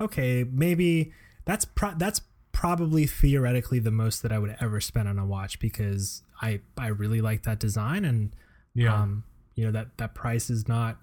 okay, 0.00 0.44
maybe 0.50 1.12
that's 1.44 1.64
pro- 1.64 1.94
that's 1.96 2.20
probably 2.52 3.06
theoretically 3.06 3.78
the 3.78 3.90
most 3.90 4.22
that 4.22 4.32
I 4.32 4.38
would 4.38 4.56
ever 4.60 4.80
spend 4.80 5.08
on 5.08 5.18
a 5.18 5.26
watch 5.26 5.58
because 5.60 6.22
I 6.40 6.60
I 6.78 6.86
really 6.88 7.20
like 7.20 7.42
that 7.42 7.58
design 7.58 8.04
and 8.06 8.34
Yeah. 8.74 8.94
um 9.02 9.24
you 9.54 9.64
know 9.66 9.72
that 9.72 9.98
that 9.98 10.14
price 10.14 10.48
is 10.48 10.66
not 10.66 10.98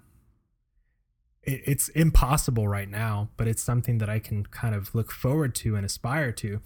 it's 1.46 1.88
impossible 1.90 2.66
right 2.68 2.88
now 2.90 3.28
but 3.36 3.46
it's 3.46 3.62
something 3.62 3.98
that 3.98 4.08
i 4.08 4.18
can 4.18 4.44
kind 4.46 4.74
of 4.74 4.94
look 4.94 5.10
forward 5.12 5.54
to 5.54 5.76
and 5.76 5.84
aspire 5.84 6.32
to 6.32 6.60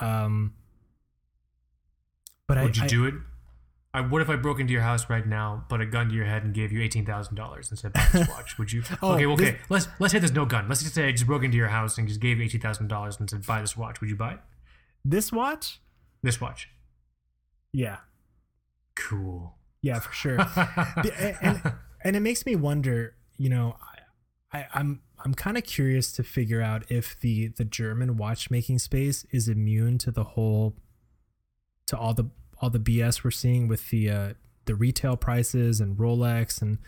um 0.00 0.54
but 2.46 2.56
Would 2.62 2.76
I, 2.76 2.80
you 2.80 2.84
I- 2.84 2.86
do 2.88 3.04
it? 3.04 3.14
I, 3.94 4.02
what 4.02 4.20
if 4.20 4.28
I 4.28 4.36
broke 4.36 4.60
into 4.60 4.72
your 4.72 4.82
house 4.82 5.08
right 5.08 5.26
now, 5.26 5.64
put 5.70 5.80
a 5.80 5.86
gun 5.86 6.10
to 6.10 6.14
your 6.14 6.26
head, 6.26 6.44
and 6.44 6.52
gave 6.54 6.70
you 6.72 6.80
eighteen 6.82 7.06
thousand 7.06 7.36
dollars 7.36 7.70
and 7.70 7.78
said, 7.78 7.94
"Buy 7.94 8.06
this 8.12 8.28
watch"? 8.28 8.58
Would 8.58 8.70
you? 8.70 8.82
Oh, 9.02 9.14
okay, 9.14 9.24
okay. 9.26 9.44
this- 9.52 9.60
let's 9.70 9.88
let's 9.98 10.12
say 10.12 10.18
there's 10.18 10.32
no 10.32 10.44
gun. 10.44 10.68
Let's 10.68 10.82
just 10.82 10.94
say 10.94 11.08
I 11.08 11.12
just 11.12 11.26
broke 11.26 11.42
into 11.42 11.56
your 11.56 11.68
house 11.68 11.96
and 11.96 12.06
just 12.06 12.20
gave 12.20 12.38
you 12.38 12.44
eighteen 12.44 12.60
thousand 12.60 12.88
dollars 12.88 13.18
and 13.18 13.28
said, 13.30 13.46
"Buy 13.46 13.62
this 13.62 13.76
watch." 13.78 14.00
Would 14.02 14.10
you 14.10 14.14
buy 14.16 14.32
it? 14.34 14.40
this 15.06 15.32
watch 15.32 15.80
This 16.22 16.38
watch. 16.40 16.68
yeah 17.72 17.98
Cool. 18.94 19.54
yeah 19.80 20.00
for 20.00 20.12
sure 20.12 20.36
The- 21.02 21.36
and 21.40 21.72
and 22.04 22.14
it 22.16 22.20
makes 22.20 22.44
me 22.44 22.56
wonder 22.56 23.14
you 23.38 23.48
know 23.48 23.76
I, 24.52 24.58
I 24.58 24.66
i'm 24.74 25.00
i'm 25.24 25.34
kind 25.34 25.56
of 25.56 25.64
curious 25.64 26.12
to 26.12 26.22
figure 26.22 26.60
out 26.60 26.90
if 26.90 27.18
the 27.20 27.48
the 27.48 27.64
german 27.64 28.16
watchmaking 28.16 28.78
space 28.78 29.24
is 29.30 29.48
immune 29.48 29.98
to 29.98 30.10
the 30.10 30.24
whole 30.24 30.74
to 31.86 31.96
all 31.96 32.14
the 32.14 32.30
all 32.60 32.70
the 32.70 32.80
bs 32.80 33.24
we're 33.24 33.30
seeing 33.30 33.68
with 33.68 33.88
the 33.90 34.10
uh 34.10 34.34
the 34.66 34.74
retail 34.74 35.16
prices 35.16 35.80
and 35.80 35.96
rolex 35.96 36.60
and 36.60 36.78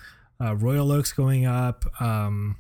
uh, 0.43 0.55
royal 0.55 0.93
oaks 0.93 1.13
going 1.13 1.47
up 1.47 1.85
um 2.01 2.57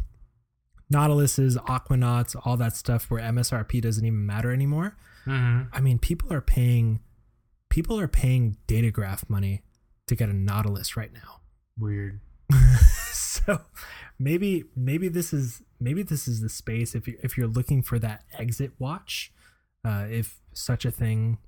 nautiluses 0.93 1.57
aquanauts 1.67 2.35
all 2.45 2.57
that 2.57 2.75
stuff 2.75 3.11
where 3.11 3.23
msrp 3.23 3.81
doesn't 3.81 4.05
even 4.05 4.25
matter 4.25 4.53
anymore. 4.53 4.97
Hmm 5.25 5.63
i 5.73 5.81
mean 5.81 5.99
people 5.99 6.33
are 6.33 6.41
paying 6.41 7.01
people 7.71 7.99
are 7.99 8.09
paying 8.09 8.59
Datograph 8.67 9.31
money 9.31 9.63
to 10.09 10.15
get 10.15 10.29
a 10.29 10.35
nautilus 10.35 10.97
right 10.97 11.13
now. 11.13 11.41
Weird. 11.79 12.21
so 13.51 13.61
maybe 14.19 14.65
maybe 14.77 15.09
this 15.09 15.33
is 15.33 15.63
maybe 15.81 16.03
this 16.03 16.29
is 16.29 16.41
the 16.41 16.49
space 16.49 16.95
if 16.95 17.09
you 17.09 17.19
if 17.23 17.37
you're 17.37 17.49
looking 17.49 17.83
for 17.83 17.99
that 17.99 18.23
exit 18.39 18.73
watch 18.79 19.33
uh 19.85 20.07
if 20.09 20.41
such 20.53 20.85
a 20.85 20.91
thing 20.91 21.39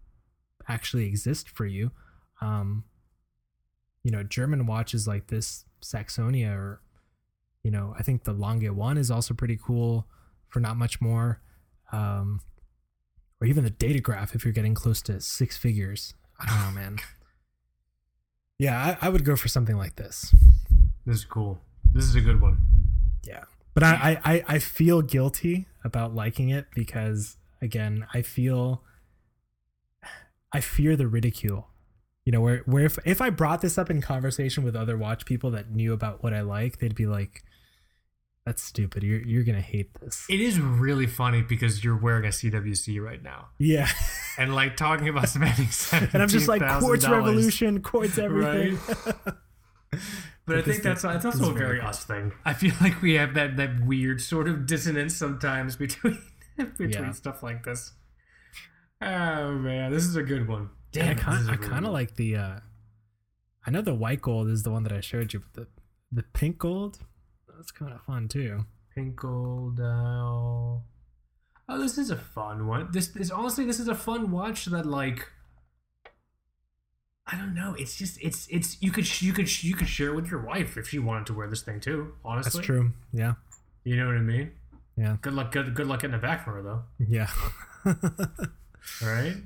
actually 0.68 1.06
exists 1.06 1.50
for 1.50 1.66
you. 1.66 1.90
Um 2.40 2.84
you 4.02 4.10
know 4.10 4.22
german 4.24 4.66
watches 4.66 5.06
like 5.06 5.28
this 5.28 5.64
saxonia 5.80 6.56
or 6.56 6.80
you 7.62 7.70
know 7.70 7.94
i 7.96 8.02
think 8.02 8.24
the 8.24 8.32
lange 8.32 8.68
one 8.68 8.98
is 8.98 9.10
also 9.10 9.32
pretty 9.34 9.58
cool 9.62 10.06
for 10.48 10.60
not 10.60 10.76
much 10.76 11.00
more. 11.00 11.40
Um 11.92 12.40
or 13.40 13.46
even 13.46 13.64
the 13.64 13.70
datograph 13.70 14.34
if 14.34 14.44
you're 14.44 14.52
getting 14.52 14.74
close 14.74 15.02
to 15.02 15.20
six 15.20 15.56
figures. 15.56 16.14
I 16.40 16.46
don't 16.46 16.60
know 16.60 16.80
man. 16.80 16.98
Yeah 18.58 18.96
I, 19.00 19.06
I 19.06 19.08
would 19.08 19.24
go 19.24 19.34
for 19.34 19.48
something 19.48 19.76
like 19.76 19.96
this. 19.96 20.32
This 21.04 21.16
is 21.16 21.24
cool. 21.24 21.60
This 21.92 22.04
is 22.04 22.14
a 22.14 22.20
good 22.20 22.40
one. 22.40 22.58
yeah. 23.24 23.44
But 23.74 23.82
I, 23.84 24.20
I, 24.24 24.44
I- 24.48 24.58
feel 24.58 25.00
guilty 25.02 25.66
about 25.84 26.14
liking 26.14 26.50
it 26.50 26.66
because 26.74 27.36
again, 27.62 28.06
I 28.12 28.22
feel 28.22 28.82
I 30.52 30.60
fear 30.60 30.96
the 30.96 31.06
ridicule. 31.08 31.68
You 32.24 32.32
know, 32.32 32.40
where 32.40 32.58
where 32.66 32.84
if, 32.84 32.98
if 33.04 33.20
I 33.20 33.30
brought 33.30 33.62
this 33.62 33.78
up 33.78 33.90
in 33.90 34.00
conversation 34.00 34.62
with 34.62 34.76
other 34.76 34.96
watch 34.96 35.24
people 35.26 35.50
that 35.52 35.70
knew 35.70 35.92
about 35.92 36.22
what 36.22 36.32
I 36.34 36.42
like, 36.42 36.78
they'd 36.78 36.94
be 36.94 37.06
like, 37.06 37.42
That's 38.46 38.62
stupid. 38.62 39.02
You're 39.02 39.22
you're 39.22 39.42
gonna 39.44 39.60
hate 39.60 39.94
this. 40.00 40.24
It 40.28 40.40
is 40.40 40.60
really 40.60 41.06
funny 41.06 41.42
because 41.42 41.82
you're 41.82 41.96
wearing 41.96 42.24
a 42.26 42.28
CWC 42.28 43.00
right 43.02 43.22
now, 43.22 43.48
Yeah. 43.58 43.88
and 44.38 44.54
like 44.54 44.76
talking 44.76 45.08
about 45.08 45.28
spending 45.30 45.66
seventeen 45.68 46.10
and 46.14 46.22
I'm 46.22 46.28
just 46.28 46.46
like 46.46 46.62
quartz 46.80 47.08
revolution, 47.08 47.80
quartz 47.82 48.18
everything. 48.18 48.78
But 50.44 50.58
I 50.58 50.62
think 50.62 50.82
that's 50.82 51.02
that's 51.02 51.24
also 51.24 51.50
a 51.50 51.54
very 51.54 51.80
us 51.80 52.04
thing. 52.04 52.32
I 52.44 52.52
feel 52.54 52.74
like 52.80 53.00
we 53.02 53.14
have 53.14 53.34
that 53.34 53.56
that 53.56 53.84
weird 53.86 54.20
sort 54.20 54.48
of 54.48 54.66
dissonance 54.66 55.14
sometimes 55.14 55.76
between 55.84 56.18
between 56.56 56.90
Yeah. 56.90 57.12
stuff 57.12 57.42
like 57.42 57.64
this. 57.64 57.92
Oh 59.00 59.52
man, 59.52 59.92
this 59.92 60.04
is 60.04 60.16
a 60.16 60.22
good 60.22 60.48
one. 60.48 60.70
And 60.94 61.10
I 61.10 61.14
kind 61.14 61.34
this 61.38 61.42
is 61.42 61.48
a 61.48 61.52
I 61.52 61.56
kind 61.56 61.86
of 61.86 61.92
like 61.92 62.16
the 62.16 62.36
uh 62.36 62.60
I 63.66 63.70
know 63.70 63.82
the 63.82 63.94
white 63.94 64.20
gold 64.20 64.48
is 64.48 64.62
the 64.64 64.70
one 64.70 64.82
that 64.82 64.92
I 64.92 65.00
showed 65.00 65.32
you, 65.32 65.40
but 65.40 65.52
the 65.54 65.68
the 66.10 66.22
pink 66.24 66.58
gold 66.58 66.98
that's 67.56 67.70
kind 67.70 67.92
of 67.92 68.02
fun 68.02 68.28
too. 68.28 68.64
Pink 68.94 69.16
gold 69.16 69.76
dial. 69.76 70.84
Oh, 71.68 71.78
this 71.80 71.96
is 71.96 72.10
a 72.10 72.16
fun 72.16 72.66
one. 72.66 72.88
This 72.92 73.14
is 73.16 73.30
honestly, 73.30 73.64
this 73.64 73.78
is 73.78 73.88
a 73.88 73.94
fun 73.94 74.30
watch 74.32 74.64
that 74.66 74.84
like. 74.84 75.28
I 77.26 77.36
don't 77.36 77.54
know. 77.54 77.74
It's 77.78 77.96
just 77.96 78.18
it's 78.20 78.46
it's 78.50 78.80
you 78.82 78.90
could 78.90 79.22
you 79.22 79.32
could 79.32 79.62
you 79.62 79.74
could 79.74 79.88
share 79.88 80.08
it 80.08 80.14
with 80.16 80.30
your 80.30 80.40
wife 80.44 80.76
if 80.76 80.88
she 80.88 80.98
wanted 80.98 81.26
to 81.26 81.34
wear 81.34 81.48
this 81.48 81.62
thing 81.62 81.80
too. 81.80 82.14
Honestly, 82.24 82.58
That's 82.58 82.66
true. 82.66 82.92
Yeah. 83.12 83.34
You 83.84 83.96
know 83.96 84.06
what 84.06 84.16
I 84.16 84.20
mean? 84.20 84.50
Yeah. 84.96 85.16
Good 85.22 85.32
luck. 85.34 85.52
Good 85.52 85.74
good 85.74 85.86
luck 85.86 86.00
getting 86.00 86.16
it 86.16 86.22
back 86.22 86.44
from 86.44 86.54
her 86.54 86.62
though. 86.62 86.82
Yeah. 86.98 87.28
All 87.86 89.08
right. 89.08 89.36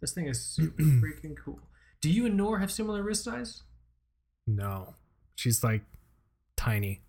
This 0.00 0.12
thing 0.12 0.26
is 0.26 0.42
super 0.44 0.82
freaking 0.82 1.34
cool. 1.44 1.60
Do 2.00 2.10
you 2.10 2.26
and 2.26 2.36
Nor 2.36 2.58
have 2.60 2.70
similar 2.70 3.02
wrist 3.02 3.24
size? 3.24 3.62
no. 4.46 4.94
She's 5.34 5.62
like 5.62 5.82
tiny. 6.56 7.02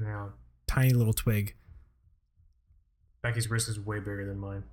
Yeah. 0.00 0.28
Tiny 0.66 0.90
little 0.94 1.12
twig. 1.12 1.54
Becky's 3.22 3.50
wrist 3.50 3.68
is 3.68 3.78
way 3.78 3.98
bigger 3.98 4.24
than 4.26 4.38
mine. 4.38 4.64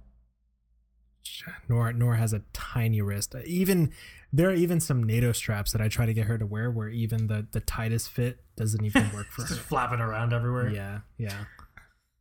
Nor 1.70 1.94
Nor 1.94 2.16
has 2.16 2.34
a 2.34 2.42
tiny 2.54 3.02
wrist. 3.02 3.36
Uh, 3.36 3.40
even 3.46 3.92
there 4.34 4.50
are 4.50 4.54
even 4.54 4.80
some 4.80 5.04
NATO 5.04 5.32
straps 5.32 5.72
that 5.74 5.82
I 5.82 5.88
try 5.88 6.06
to 6.06 6.14
get 6.14 6.28
her 6.28 6.38
to 6.38 6.46
wear, 6.46 6.70
where 6.72 6.90
even 6.90 7.28
the 7.28 7.48
the 7.52 7.60
tightest 7.62 8.10
fit 8.10 8.40
doesn't 8.56 8.84
even 8.84 9.12
work 9.14 9.28
for 9.32 9.42
Just 9.42 9.60
her. 9.60 9.64
flapping 9.64 10.00
around 10.00 10.34
everywhere. 10.34 10.70
Yeah, 10.70 11.00
yeah. 11.18 11.46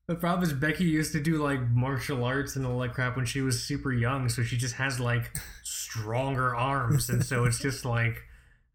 The 0.09 0.17
problem 0.17 0.43
is 0.43 0.53
Becky 0.53 0.85
used 0.85 1.13
to 1.13 1.21
do 1.21 1.41
like 1.43 1.61
martial 1.71 2.25
arts 2.25 2.57
and 2.57 2.67
all 2.67 2.79
that 2.81 2.95
crap 2.95 3.15
when 3.17 3.27
she 3.27 3.43
was 3.43 3.63
super 3.63 3.93
young, 3.93 4.29
so 4.29 4.43
she 4.43 4.57
just 4.57 4.75
has 4.75 4.99
like 4.99 5.31
stronger 5.63 6.55
arms, 6.57 7.09
and 7.09 7.25
so 7.25 7.45
it's 7.45 7.59
just 7.61 7.85
like 7.85 8.23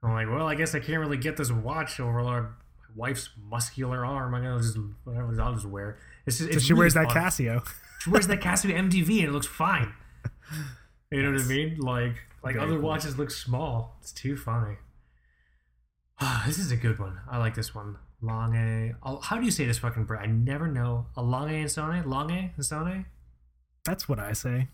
I'm 0.03 0.13
like, 0.13 0.29
well, 0.29 0.47
I 0.47 0.55
guess 0.55 0.75
I 0.75 0.79
can't 0.79 0.99
really 0.99 1.17
get 1.17 1.35
this 1.37 1.51
watch 1.51 1.99
over 1.99 2.23
my 2.23 2.43
wife's 2.95 3.29
muscular 3.49 4.05
arm. 4.05 4.33
I'm 4.33 4.43
gonna 4.43 4.59
just 4.61 4.77
whatever 5.03 5.41
I'll 5.41 5.53
just 5.53 5.65
wear. 5.65 5.97
It's 6.25 6.37
just, 6.37 6.49
So 6.51 6.55
it's 6.57 6.65
she 6.65 6.73
wears 6.73 6.95
really 6.95 7.07
that. 7.07 7.15
Casio. 7.15 7.67
She 7.99 8.09
wears 8.11 8.27
that 8.27 8.39
Casio 8.39 8.73
MDV 8.73 9.19
and 9.19 9.27
it 9.27 9.31
looks 9.31 9.47
fine. 9.47 9.93
You 11.11 11.23
know 11.23 11.31
what 11.31 11.41
I 11.41 11.45
mean? 11.45 11.77
Like 11.79 12.15
like 12.43 12.55
Very 12.55 12.65
other 12.65 12.75
cool. 12.79 12.87
watches 12.87 13.17
look 13.17 13.31
small. 13.31 13.97
It's 14.01 14.11
too 14.11 14.37
funny. 14.37 14.77
This 16.45 16.59
is 16.59 16.71
a 16.71 16.77
good 16.77 16.99
one. 16.99 17.19
I 17.29 17.37
like 17.37 17.55
this 17.55 17.73
one. 17.75 17.97
Lange. 18.21 18.95
How 19.21 19.37
do 19.37 19.45
you 19.45 19.51
say 19.51 19.65
this 19.65 19.79
fucking 19.79 20.05
brand? 20.05 20.23
I 20.23 20.27
never 20.27 20.67
know. 20.67 21.07
A 21.17 21.21
Lange 21.21 21.61
and 21.61 21.71
Sone? 21.71 22.03
Lange 22.09 22.51
and 22.55 22.65
Sone? 22.65 23.05
That's 23.83 24.07
what 24.07 24.19
I 24.19 24.33
say. 24.33 24.67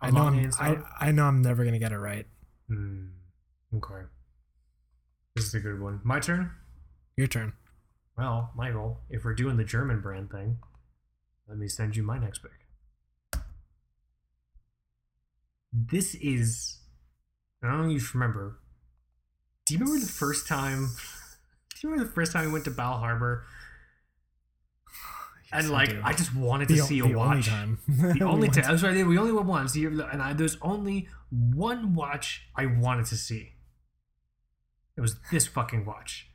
I 0.00 0.10
know 0.10 0.22
I'm, 0.22 0.50
I, 0.58 0.76
I 1.00 1.12
know 1.12 1.24
I'm 1.24 1.42
never 1.42 1.64
gonna 1.64 1.78
get 1.78 1.92
it 1.92 1.98
right. 1.98 2.26
Hmm. 2.68 3.06
Okay. 3.76 4.06
This 5.34 5.46
is 5.46 5.54
a 5.54 5.60
good 5.60 5.80
one. 5.80 6.00
My 6.04 6.20
turn? 6.20 6.50
Your 7.16 7.26
turn. 7.26 7.52
Well, 8.16 8.50
Michael, 8.56 8.98
if 9.10 9.24
we're 9.24 9.34
doing 9.34 9.56
the 9.56 9.64
German 9.64 10.00
brand 10.00 10.30
thing, 10.30 10.58
let 11.48 11.58
me 11.58 11.68
send 11.68 11.96
you 11.96 12.02
my 12.02 12.18
next 12.18 12.40
pick. 12.40 12.50
This 15.86 16.14
is. 16.16 16.78
I 17.62 17.68
don't 17.68 17.88
know 17.88 17.94
if 17.94 18.02
you 18.14 18.20
remember. 18.20 18.58
Do 19.66 19.74
you 19.74 19.80
remember 19.80 20.00
the 20.00 20.10
first 20.10 20.46
time? 20.48 20.88
Do 21.74 21.76
you 21.86 21.90
remember 21.90 22.08
the 22.08 22.14
first 22.14 22.32
time 22.32 22.46
we 22.46 22.52
went 22.52 22.64
to 22.64 22.70
Bal 22.70 22.98
Harbor? 22.98 23.44
And 25.50 25.62
Yes, 25.64 25.72
like. 25.72 25.96
I 26.04 26.12
just 26.12 26.34
wanted 26.34 26.68
to 26.68 26.74
the, 26.74 26.80
see 26.82 26.98
a 27.00 27.04
the 27.04 27.14
only 27.14 27.16
watch. 27.16 27.46
time. 27.46 27.78
The 27.88 28.22
only 28.26 28.48
time. 28.48 28.64
I'm 28.66 28.76
sorry, 28.76 29.02
we 29.02 29.16
only 29.16 29.32
went 29.32 29.46
once. 29.46 29.74
And 29.74 30.22
I, 30.22 30.34
there's 30.34 30.58
only 30.60 31.08
one 31.30 31.94
watch 31.94 32.42
I 32.54 32.66
wanted 32.66 33.06
to 33.06 33.16
see. 33.16 33.52
It 34.94 35.00
was 35.00 35.16
this 35.32 35.46
fucking 35.46 35.86
watch. 35.86 36.28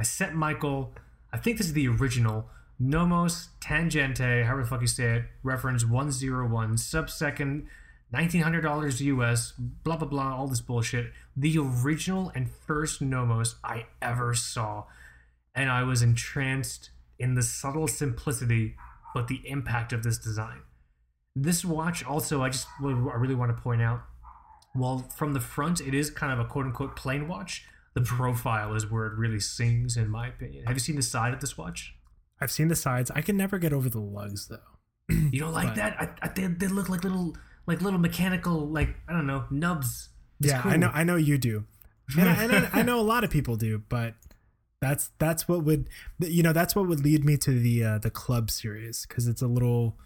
I 0.00 0.02
sent 0.02 0.34
Michael, 0.34 0.92
I 1.32 1.36
think 1.38 1.58
this 1.58 1.68
is 1.68 1.72
the 1.74 1.86
original, 1.86 2.48
Nomos 2.80 3.50
Tangente, 3.60 4.44
however 4.44 4.62
the 4.62 4.68
fuck 4.68 4.80
you 4.80 4.88
say 4.88 5.18
it, 5.18 5.24
reference 5.44 5.84
101, 5.84 6.78
sub-second, 6.78 7.68
$1,900 8.14 9.00
US, 9.00 9.52
blah, 9.58 9.96
blah, 9.96 10.08
blah, 10.08 10.34
all 10.36 10.46
this 10.46 10.60
bullshit. 10.60 11.12
The 11.36 11.56
original 11.58 12.30
and 12.34 12.50
first 12.50 13.00
Nomos 13.00 13.56
I 13.64 13.86
ever 14.00 14.34
saw. 14.34 14.84
And 15.54 15.70
I 15.70 15.82
was 15.82 16.02
entranced 16.02 16.90
in 17.18 17.34
the 17.34 17.42
subtle 17.42 17.86
simplicity, 17.88 18.74
but 19.14 19.28
the 19.28 19.40
impact 19.44 19.92
of 19.92 20.02
this 20.02 20.18
design. 20.18 20.60
This 21.34 21.64
watch 21.64 22.04
also, 22.04 22.42
I 22.42 22.50
just 22.50 22.66
I 22.82 22.86
really 22.86 23.34
want 23.34 23.54
to 23.56 23.62
point 23.62 23.80
out, 23.82 24.02
while 24.74 24.98
from 25.16 25.32
the 25.32 25.40
front 25.40 25.80
it 25.80 25.94
is 25.94 26.10
kind 26.10 26.32
of 26.32 26.38
a 26.38 26.44
quote 26.48 26.66
unquote 26.66 26.96
plain 26.96 27.28
watch, 27.28 27.64
the 27.94 28.00
profile 28.02 28.74
is 28.74 28.90
where 28.90 29.06
it 29.06 29.14
really 29.18 29.40
sings, 29.40 29.96
in 29.96 30.08
my 30.10 30.28
opinion. 30.28 30.64
Have 30.66 30.74
you 30.76 30.80
seen 30.80 30.96
the 30.96 31.02
side 31.02 31.32
of 31.34 31.40
this 31.40 31.56
watch? 31.58 31.94
I've 32.40 32.50
seen 32.50 32.68
the 32.68 32.76
sides. 32.76 33.10
I 33.14 33.20
can 33.22 33.36
never 33.36 33.58
get 33.58 33.72
over 33.72 33.88
the 33.88 34.00
lugs 34.00 34.48
though. 34.48 34.58
You 35.30 35.40
don't 35.40 35.52
like 35.52 35.68
Right. 35.68 35.76
that? 35.76 36.00
I, 36.00 36.26
I, 36.26 36.28
they, 36.28 36.46
they 36.46 36.68
look 36.68 36.88
like 36.88 37.04
little, 37.04 37.36
like 37.66 37.80
little 37.82 37.98
mechanical, 38.00 38.66
like 38.68 38.88
I 39.08 39.12
don't 39.12 39.26
know, 39.26 39.44
nubs. 39.50 40.08
It's 40.40 40.50
yeah, 40.50 40.62
I 40.64 40.76
know. 40.76 40.90
I 40.92 41.04
know 41.04 41.16
you 41.16 41.38
do, 41.38 41.64
and, 42.18 42.28
I, 42.28 42.42
and 42.44 42.52
I, 42.52 42.70
I 42.80 42.82
know 42.82 42.98
a 42.98 43.02
lot 43.02 43.22
of 43.24 43.30
people 43.30 43.56
do. 43.56 43.82
But 43.88 44.14
that's 44.80 45.10
that's 45.18 45.46
what 45.46 45.62
would 45.64 45.88
you 46.18 46.42
know 46.42 46.52
that's 46.52 46.74
what 46.74 46.88
would 46.88 47.00
lead 47.04 47.24
me 47.24 47.36
to 47.38 47.50
the 47.58 47.84
uh, 47.84 47.98
the 47.98 48.10
club 48.10 48.50
series 48.50 49.06
because 49.06 49.28
it's 49.28 49.42
a 49.42 49.46
little 49.46 49.96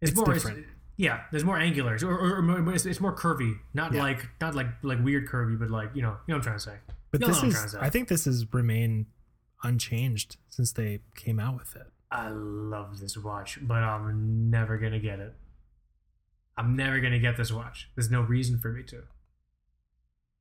It's, 0.00 0.10
It's 0.10 0.16
more 0.20 0.30
it's- 0.30 0.42
different. 0.42 0.66
yeah, 0.96 1.20
there's 1.30 1.44
more 1.44 1.58
angular, 1.58 1.96
or, 2.02 2.08
or, 2.40 2.50
or 2.50 2.74
it's, 2.74 2.86
it's 2.86 3.00
more 3.00 3.14
curvy, 3.14 3.54
not 3.74 3.92
Yeah. 3.92 4.02
like 4.02 4.26
not 4.40 4.54
like 4.56 4.66
like 4.82 5.02
weird 5.04 5.28
curvy, 5.28 5.56
but 5.58 5.70
like 5.70 5.90
you 5.94 6.02
know, 6.02 6.16
you 6.26 6.34
know 6.34 6.38
what 6.38 6.38
I'm 6.38 6.42
trying 6.42 6.56
to 6.56 6.64
say. 6.64 6.76
But 7.12 7.20
You 7.20 7.28
this 7.28 7.36
is, 7.42 7.54
trying 7.54 7.64
to 7.64 7.68
say. 7.70 7.78
I 7.80 7.90
think 7.90 8.08
this 8.08 8.24
has 8.24 8.52
remained 8.52 9.06
unchanged 9.62 10.36
since 10.48 10.72
they 10.72 11.00
came 11.16 11.38
out 11.40 11.56
with 11.56 11.74
it. 11.76 11.86
I 12.10 12.28
love 12.30 13.00
this 13.00 13.16
watch, 13.16 13.58
but 13.62 13.82
I'm 13.82 14.50
never 14.50 14.78
gonna 14.78 14.98
get 14.98 15.18
it. 15.20 15.34
I'm 16.58 16.76
never 16.76 17.00
gonna 17.00 17.18
get 17.18 17.36
this 17.36 17.52
watch. 17.52 17.88
There's 17.94 18.10
no 18.10 18.20
reason 18.20 18.58
for 18.58 18.72
me 18.72 18.82
to. 18.84 19.04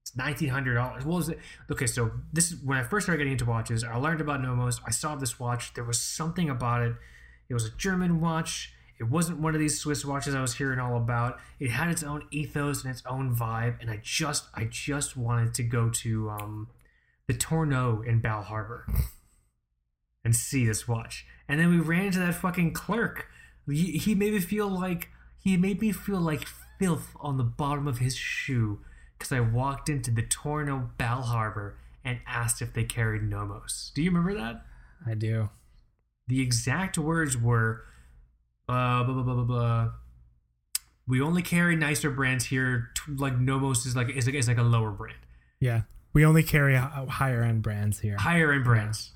It's 0.02 0.16
nineteen 0.18 0.50
hundred 0.50 0.76
dollars. 0.76 1.06
What 1.06 1.18
was 1.18 1.30
it? 1.30 1.40
Okay, 1.72 1.88
so 1.88 2.12
this 2.34 2.52
is 2.52 2.62
when 2.64 2.78
I 2.78 2.84
first 2.84 3.06
started 3.06 3.20
getting 3.20 3.34
into 3.34 3.46
watches. 3.46 3.84
I 3.84 3.96
learned 3.98 4.22
about 4.22 4.42
Nomos. 4.42 4.82
I 4.86 4.92
saw 4.92 5.16
this 5.16 5.40
watch. 5.40 5.74
There 5.74 5.84
was 5.84 6.02
something 6.02 6.50
about 6.50 6.82
it. 6.82 6.96
It 7.50 7.54
was 7.54 7.66
a 7.66 7.72
German 7.78 8.20
watch. 8.20 8.74
It 9.00 9.04
wasn't 9.04 9.40
one 9.40 9.54
of 9.54 9.60
these 9.60 9.80
Swiss 9.80 10.04
watches 10.04 10.34
I 10.34 10.42
was 10.42 10.56
hearing 10.56 10.80
all 10.80 10.98
about. 10.98 11.38
It 11.60 11.70
had 11.70 11.90
its 11.90 12.02
own 12.02 12.24
ethos 12.32 12.84
and 12.84 12.92
its 12.92 13.04
own 13.06 13.36
vibe, 13.36 13.80
and 13.80 13.92
I 13.92 14.00
just, 14.02 14.46
I 14.56 14.66
just 14.66 15.16
wanted 15.16 15.54
to 15.54 15.64
go 15.64 15.90
to 15.90 16.30
um, 16.32 16.70
the 17.28 17.36
Tourneau 17.36 18.02
in 18.02 18.22
Bal 18.22 18.42
Harbor 18.42 18.88
and 20.26 20.36
see 20.36 20.66
this 20.66 20.88
watch. 20.88 21.28
And 21.48 21.60
then 21.60 21.70
we 21.70 21.80
ran 21.80 22.08
into 22.08 22.20
that 22.20 22.34
fucking 22.34 22.74
clerk. 22.74 23.28
He, 23.70 24.00
he 24.00 24.16
made 24.16 24.34
me 24.34 24.40
feel 24.40 24.68
like 24.68 25.10
he 25.40 25.58
made 25.58 25.82
me 25.82 25.92
feel 25.92 26.20
like 26.20 26.48
filth 26.80 27.16
on 27.20 27.38
the 27.38 27.44
bottom 27.44 27.88
of 27.88 28.00
his 28.00 28.16
shoe 28.16 28.80
because 29.18 29.32
I 29.32 29.40
walked 29.40 29.90
into 29.90 30.12
the 30.12 30.22
Tourneau 30.22 30.90
Bal 30.98 31.24
Harbor 31.24 31.78
and 32.04 32.20
asked 32.28 32.62
if 32.62 32.74
they 32.74 32.84
carried 32.84 33.24
Nomos. 33.24 33.92
Do 33.96 34.02
you 34.02 34.12
remember 34.12 34.34
that? 34.36 34.64
I 35.06 35.14
do. 35.14 35.50
The 36.28 36.42
exact 36.42 36.98
words 36.98 37.38
were, 37.38 37.84
uh, 38.70 39.04
blah 39.04 39.14
blah 39.14 39.24
blah 39.24 39.34
blah 39.34 39.44
blah. 39.44 39.90
We 41.08 41.22
only 41.22 41.42
carry 41.42 41.76
nicer 41.76 42.10
brands 42.10 42.46
here. 42.46 42.90
Like 43.08 43.40
Nomos 43.40 43.86
is 43.86 43.96
like 43.96 44.10
is 44.10 44.26
like, 44.26 44.36
is 44.36 44.48
like 44.48 44.58
a 44.58 44.64
lower 44.64 44.92
brand. 44.92 45.18
Yeah, 45.60 45.82
we 46.14 46.26
only 46.26 46.44
carry 46.44 46.76
higher 46.76 47.44
end 47.44 47.62
brands 47.62 48.00
here. 48.00 48.18
higher 48.18 48.52
end 48.52 48.66
brands. 48.66 49.12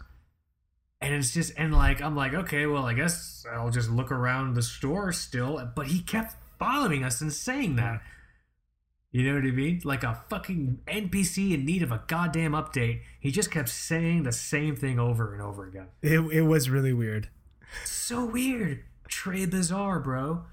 And 1.01 1.13
it's 1.15 1.33
just 1.33 1.53
and 1.57 1.73
like 1.73 2.01
I'm 2.01 2.15
like, 2.15 2.33
okay, 2.33 2.65
well, 2.67 2.85
I 2.85 2.93
guess 2.93 3.45
I'll 3.51 3.71
just 3.71 3.89
look 3.89 4.11
around 4.11 4.53
the 4.53 4.61
store 4.61 5.11
still. 5.11 5.71
But 5.75 5.87
he 5.87 6.01
kept 6.01 6.35
following 6.59 7.03
us 7.03 7.21
and 7.21 7.33
saying 7.33 7.75
that. 7.77 8.01
You 9.11 9.23
know 9.27 9.35
what 9.35 9.43
I 9.43 9.51
mean? 9.51 9.81
Like 9.83 10.03
a 10.03 10.23
fucking 10.29 10.79
NPC 10.87 11.53
in 11.53 11.65
need 11.65 11.81
of 11.83 11.91
a 11.91 12.03
goddamn 12.07 12.53
update. 12.53 13.01
He 13.19 13.29
just 13.31 13.51
kept 13.51 13.67
saying 13.67 14.23
the 14.23 14.31
same 14.31 14.75
thing 14.75 14.99
over 14.99 15.33
and 15.33 15.41
over 15.41 15.67
again. 15.67 15.87
It 16.01 16.19
it 16.31 16.43
was 16.43 16.69
really 16.69 16.93
weird. 16.93 17.29
So 17.83 18.23
weird. 18.25 18.83
Trey 19.07 19.45
Bizarre, 19.45 19.99
bro. 19.99 20.43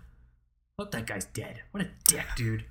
Hope 0.78 0.90
that 0.92 1.06
guy's 1.06 1.26
dead. 1.26 1.60
What 1.70 1.84
a 1.84 1.90
dick, 2.04 2.24
dude. 2.36 2.64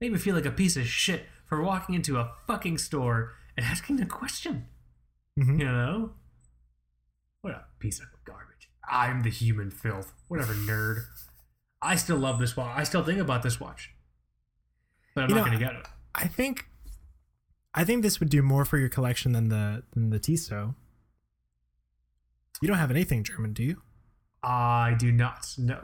Made 0.00 0.12
me 0.12 0.18
feel 0.18 0.34
like 0.34 0.46
a 0.46 0.50
piece 0.50 0.76
of 0.76 0.86
shit 0.86 1.26
for 1.46 1.62
walking 1.62 1.94
into 1.94 2.16
a 2.18 2.32
fucking 2.46 2.78
store 2.78 3.32
and 3.56 3.66
asking 3.66 4.00
a 4.00 4.06
question. 4.06 4.66
Mhm. 5.38 5.58
You 5.58 5.64
know? 5.66 6.12
What 7.44 7.52
a 7.52 7.64
piece 7.78 8.00
of 8.00 8.06
garbage. 8.24 8.70
I'm 8.90 9.22
the 9.22 9.28
human 9.28 9.70
filth. 9.70 10.14
Whatever, 10.28 10.54
nerd. 10.54 11.02
I 11.82 11.94
still 11.94 12.16
love 12.16 12.38
this 12.38 12.56
watch. 12.56 12.72
I 12.74 12.84
still 12.84 13.04
think 13.04 13.20
about 13.20 13.42
this 13.42 13.60
watch. 13.60 13.90
But 15.14 15.24
I'm 15.24 15.28
You 15.28 15.36
not 15.36 15.44
going 15.44 15.58
to 15.58 15.62
get 15.62 15.74
it. 15.74 15.86
I 16.14 16.26
think, 16.26 16.64
I 17.74 17.84
think 17.84 18.02
this 18.02 18.18
would 18.18 18.30
do 18.30 18.40
more 18.40 18.64
for 18.64 18.78
your 18.78 18.88
collection 18.88 19.32
than 19.32 19.50
the 19.50 19.82
than 19.92 20.08
the 20.08 20.18
Tissot. 20.18 20.74
You 22.62 22.68
don't 22.68 22.78
have 22.78 22.90
anything 22.90 23.22
German, 23.22 23.52
do 23.52 23.62
you? 23.62 23.82
I 24.42 24.94
do 24.98 25.12
not 25.12 25.54
know. 25.58 25.82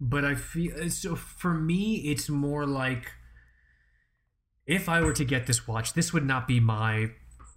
But 0.00 0.24
I 0.24 0.36
feel 0.36 0.88
so 0.88 1.16
for 1.16 1.52
me 1.52 1.96
it's 2.12 2.28
more 2.28 2.64
like 2.64 3.10
if 4.66 4.88
I 4.88 5.00
were 5.00 5.14
to 5.14 5.24
get 5.24 5.48
this 5.48 5.66
watch, 5.66 5.94
this 5.94 6.12
would 6.12 6.24
not 6.24 6.46
be 6.46 6.60
my 6.60 7.10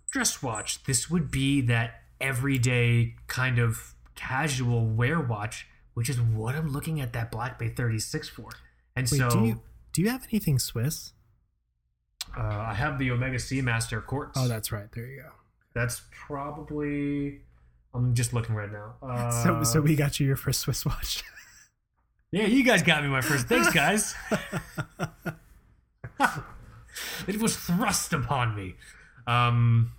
dress 0.10 0.42
watch. 0.42 0.84
This 0.86 1.12
would 1.12 1.30
be 1.30 1.62
that 1.62 2.02
everyday 2.22 3.16
kind 3.28 3.60
of 3.60 3.94
casual 4.16 4.86
wear 4.86 5.20
watch, 5.20 5.68
which 5.94 6.10
is 6.10 6.20
what 6.22 6.56
I'm 6.56 6.72
looking 6.72 7.02
at 7.02 7.14
that 7.14 7.32
Black 7.32 7.60
Bay 7.60 7.70
36 7.70 8.30
for. 8.30 8.50
And 8.96 9.08
Wait, 9.12 9.18
so 9.18 9.30
do 9.30 9.46
you 9.46 9.62
do 9.94 10.02
you 10.02 10.10
have 10.10 10.26
anything 10.32 10.60
Swiss? 10.60 11.14
uh, 12.38 12.42
I 12.42 12.74
have 12.74 12.98
the 13.00 13.12
Omega 13.12 13.38
Seamaster 13.38 14.06
Quartz. 14.06 14.38
Oh, 14.40 14.48
that's 14.48 14.72
right. 14.72 14.92
There 14.92 15.06
you 15.06 15.22
go. 15.22 15.30
That's 15.74 16.02
probably 16.12 17.40
I'm 17.94 18.14
just 18.14 18.34
looking 18.34 18.56
right 18.56 18.72
now. 18.72 18.96
Uh, 19.02 19.30
so 19.44 19.64
so 19.64 19.82
we 19.82 19.96
got 19.96 20.20
you 20.20 20.28
your 20.28 20.36
first 20.36 20.62
Swiss 20.62 20.86
watch. 20.86 21.24
Yeah, 22.32 22.48
you 22.48 22.64
guys 22.66 22.84
got 22.84 23.02
me 23.02 23.08
my 23.08 23.22
first. 23.22 23.48
Thanks, 23.48 23.72
guys. 23.74 24.14
it 27.28 27.40
was 27.40 27.56
thrust 27.56 28.12
upon 28.12 28.56
me. 28.56 28.76
Um, 29.26 29.94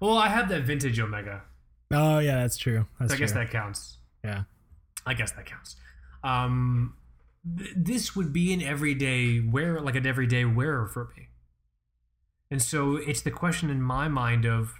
well, 0.00 0.18
I 0.18 0.28
have 0.28 0.48
that 0.48 0.62
vintage 0.62 0.98
Omega, 0.98 1.42
oh 1.92 2.18
yeah, 2.18 2.36
that's 2.42 2.56
true. 2.56 2.86
That's 2.98 3.12
so 3.12 3.16
I 3.16 3.18
guess 3.18 3.32
true. 3.32 3.40
that 3.40 3.50
counts. 3.50 3.98
yeah. 4.24 4.42
I 5.06 5.14
guess 5.14 5.30
that 5.32 5.46
counts. 5.46 5.76
Um, 6.22 6.94
th- 7.56 7.70
this 7.76 8.14
would 8.14 8.32
be 8.32 8.52
an 8.52 8.62
everyday 8.62 9.40
wear, 9.40 9.80
like 9.80 9.94
an 9.94 10.06
everyday 10.06 10.44
wearer 10.44 10.86
for 10.86 11.10
me. 11.16 11.28
And 12.50 12.62
so 12.62 12.96
it's 12.96 13.22
the 13.22 13.30
question 13.30 13.70
in 13.70 13.80
my 13.80 14.08
mind 14.08 14.44
of, 14.44 14.74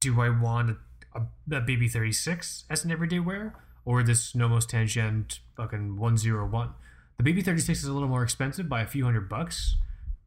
do 0.00 0.20
I 0.20 0.28
want 0.28 0.70
a, 1.14 1.18
a, 1.18 1.56
a 1.56 1.60
BB36 1.60 2.64
as 2.70 2.84
an 2.84 2.90
everyday 2.90 3.18
wear 3.18 3.56
or 3.84 4.02
this 4.02 4.34
Nomos 4.34 4.66
Tangent 4.66 5.40
fucking 5.56 5.96
101? 5.96 6.70
The 7.18 7.24
BB36 7.24 7.70
is 7.70 7.84
a 7.84 7.92
little 7.92 8.08
more 8.08 8.22
expensive 8.22 8.68
by 8.68 8.82
a 8.82 8.86
few 8.86 9.04
hundred 9.04 9.28
bucks. 9.28 9.76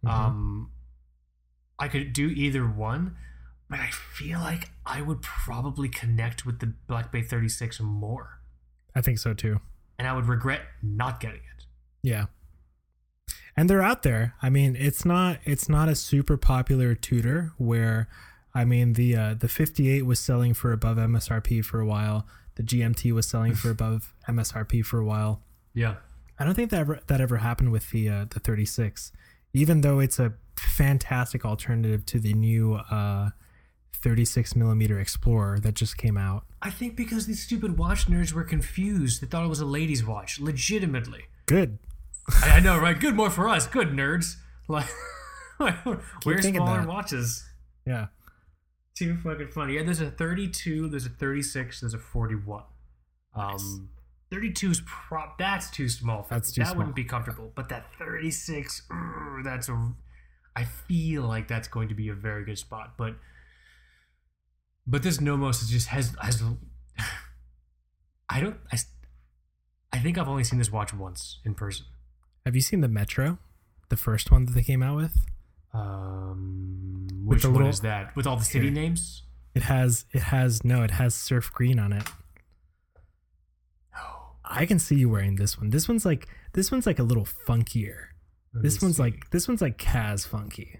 Um, 0.05 0.71
I 1.79 1.87
could 1.87 2.11
do 2.11 2.27
either 2.27 2.63
one, 2.63 3.15
but 3.71 3.79
I 3.79 3.89
feel 3.89 4.39
like 4.39 4.69
I 4.85 5.01
would 5.01 5.21
probably 5.21 5.87
connect 5.89 6.45
with 6.45 6.59
the 6.59 6.73
Black 6.87 7.11
Bay 7.11 7.23
36 7.23 7.79
more, 7.79 8.41
I 8.93 8.99
think 9.01 9.17
so 9.17 9.33
too. 9.33 9.61
and 9.97 10.07
I 10.07 10.13
would 10.13 10.25
regret 10.27 10.61
not 10.83 11.19
getting 11.21 11.39
it. 11.39 11.65
Yeah. 12.03 12.25
And 13.55 13.69
they're 13.69 13.81
out 13.81 14.03
there. 14.03 14.35
I 14.41 14.49
mean, 14.49 14.75
it's 14.77 15.05
not 15.05 15.39
it's 15.45 15.69
not 15.69 15.87
a 15.89 15.95
super 15.95 16.35
popular 16.37 16.95
Tudor 16.95 17.53
where 17.57 18.07
I 18.53 18.65
mean 18.65 18.93
the 18.93 19.15
uh, 19.15 19.33
the 19.35 19.47
58 19.47 20.05
was 20.05 20.19
selling 20.19 20.53
for 20.53 20.71
above 20.73 20.97
MSRP 20.97 21.63
for 21.63 21.79
a 21.79 21.85
while. 21.85 22.27
The 22.55 22.63
GMT 22.63 23.13
was 23.13 23.27
selling 23.27 23.55
for 23.55 23.69
above 23.77 24.13
MSRP 24.27 24.85
for 24.85 24.99
a 24.99 25.05
while. 25.05 25.41
Yeah, 25.73 25.95
I 26.39 26.43
don't 26.45 26.55
think 26.55 26.71
that 26.71 26.79
ever 26.81 26.99
that 27.07 27.21
ever 27.21 27.37
happened 27.37 27.71
with 27.71 27.89
the 27.91 28.09
uh, 28.09 28.25
the 28.29 28.39
36. 28.39 29.11
Even 29.53 29.81
though 29.81 29.99
it's 29.99 30.17
a 30.19 30.33
fantastic 30.57 31.45
alternative 31.45 32.05
to 32.05 32.19
the 32.19 32.33
new 32.33 32.75
uh, 32.75 33.31
36 34.01 34.55
millimeter 34.55 34.99
Explorer 34.99 35.59
that 35.59 35.75
just 35.75 35.97
came 35.97 36.17
out. 36.17 36.43
I 36.61 36.69
think 36.69 36.95
because 36.95 37.27
these 37.27 37.43
stupid 37.43 37.77
watch 37.77 38.07
nerds 38.07 38.33
were 38.33 38.43
confused. 38.43 39.21
They 39.21 39.27
thought 39.27 39.45
it 39.45 39.49
was 39.49 39.59
a 39.59 39.65
ladies' 39.65 40.05
watch, 40.05 40.39
legitimately. 40.39 41.25
Good. 41.45 41.77
I, 42.43 42.57
I 42.57 42.59
know, 42.59 42.77
right? 42.77 42.99
Good 42.99 43.15
more 43.15 43.29
for 43.29 43.47
us. 43.47 43.67
Good 43.67 43.89
nerds. 43.89 44.35
Like, 44.69 45.83
thinking 46.23 46.55
smaller 46.55 46.79
that. 46.79 46.87
watches. 46.87 47.47
Yeah. 47.85 48.07
Too 48.95 49.17
fucking 49.17 49.49
funny. 49.49 49.75
Yeah, 49.75 49.83
there's 49.83 49.99
a 49.99 50.09
32, 50.09 50.87
there's 50.87 51.05
a 51.05 51.09
36, 51.09 51.81
there's 51.81 51.93
a 51.93 51.99
41. 51.99 52.63
Nice. 53.35 53.61
Um, 53.61 53.89
32 54.31 54.71
is 54.71 54.81
prop. 54.85 55.37
That's 55.37 55.69
too 55.69 55.89
small. 55.89 56.23
For 56.23 56.35
That's 56.35 56.57
me. 56.57 56.63
too 56.63 56.67
That 56.67 56.77
wouldn't 56.77 56.95
be 56.95 57.03
comfortable. 57.03 57.51
But 57.53 57.69
that 57.69 57.93
36, 57.99 58.83
mm, 58.89 59.43
that's 59.43 59.69
a. 59.69 59.93
I 60.55 60.63
feel 60.63 61.23
like 61.23 61.47
that's 61.47 61.67
going 61.67 61.89
to 61.89 61.95
be 61.95 62.09
a 62.09 62.13
very 62.13 62.43
good 62.43 62.57
spot. 62.57 62.93
But 62.97 63.15
but 64.91 65.01
this 65.03 65.19
Nomos 65.21 65.61
is 65.63 65.69
just 65.69 65.87
has 65.87 66.13
has. 66.21 66.43
I 68.29 68.39
don't. 68.41 68.57
I 69.93 69.97
think 69.99 70.17
I've 70.17 70.27
only 70.29 70.43
seen 70.43 70.57
this 70.59 70.71
watch 70.71 70.93
once 70.93 71.39
in 71.43 71.53
person. 71.53 71.85
Have 72.45 72.55
you 72.55 72.61
seen 72.61 72.81
the 72.81 72.87
Metro? 72.87 73.37
The 73.89 73.97
first 73.97 74.31
one 74.31 74.45
that 74.45 74.53
they 74.53 74.63
came 74.63 74.81
out 74.81 74.95
with? 74.95 75.15
Um, 75.73 77.07
With 77.25 77.37
which 77.39 77.45
one 77.45 77.53
little- 77.53 77.69
is 77.69 77.81
that? 77.81 78.15
With 78.15 78.25
all 78.25 78.37
the 78.37 78.45
city 78.45 78.65
Here. 78.65 78.73
names? 78.73 79.23
It 79.53 79.63
has 79.63 80.05
it 80.13 80.21
has 80.23 80.63
no, 80.63 80.81
it 80.83 80.91
has 80.91 81.13
surf 81.13 81.51
green 81.53 81.77
on 81.77 81.91
it. 81.91 82.03
No. 83.93 84.01
I 84.45 84.65
can 84.65 84.79
see 84.79 84.95
you 84.95 85.09
wearing 85.09 85.35
this 85.35 85.57
one. 85.57 85.69
This 85.71 85.87
one's 85.89 86.05
like 86.05 86.27
this 86.53 86.71
one's 86.71 86.85
like 86.85 86.99
a 86.99 87.03
little 87.03 87.27
funkier. 87.47 87.97
Let 88.53 88.63
This 88.63 88.81
one's 88.81 88.95
see. 88.97 89.03
like 89.03 89.29
this 89.31 89.47
one's 89.47 89.61
like 89.61 89.77
Kaz 89.77 90.25
funky. 90.27 90.79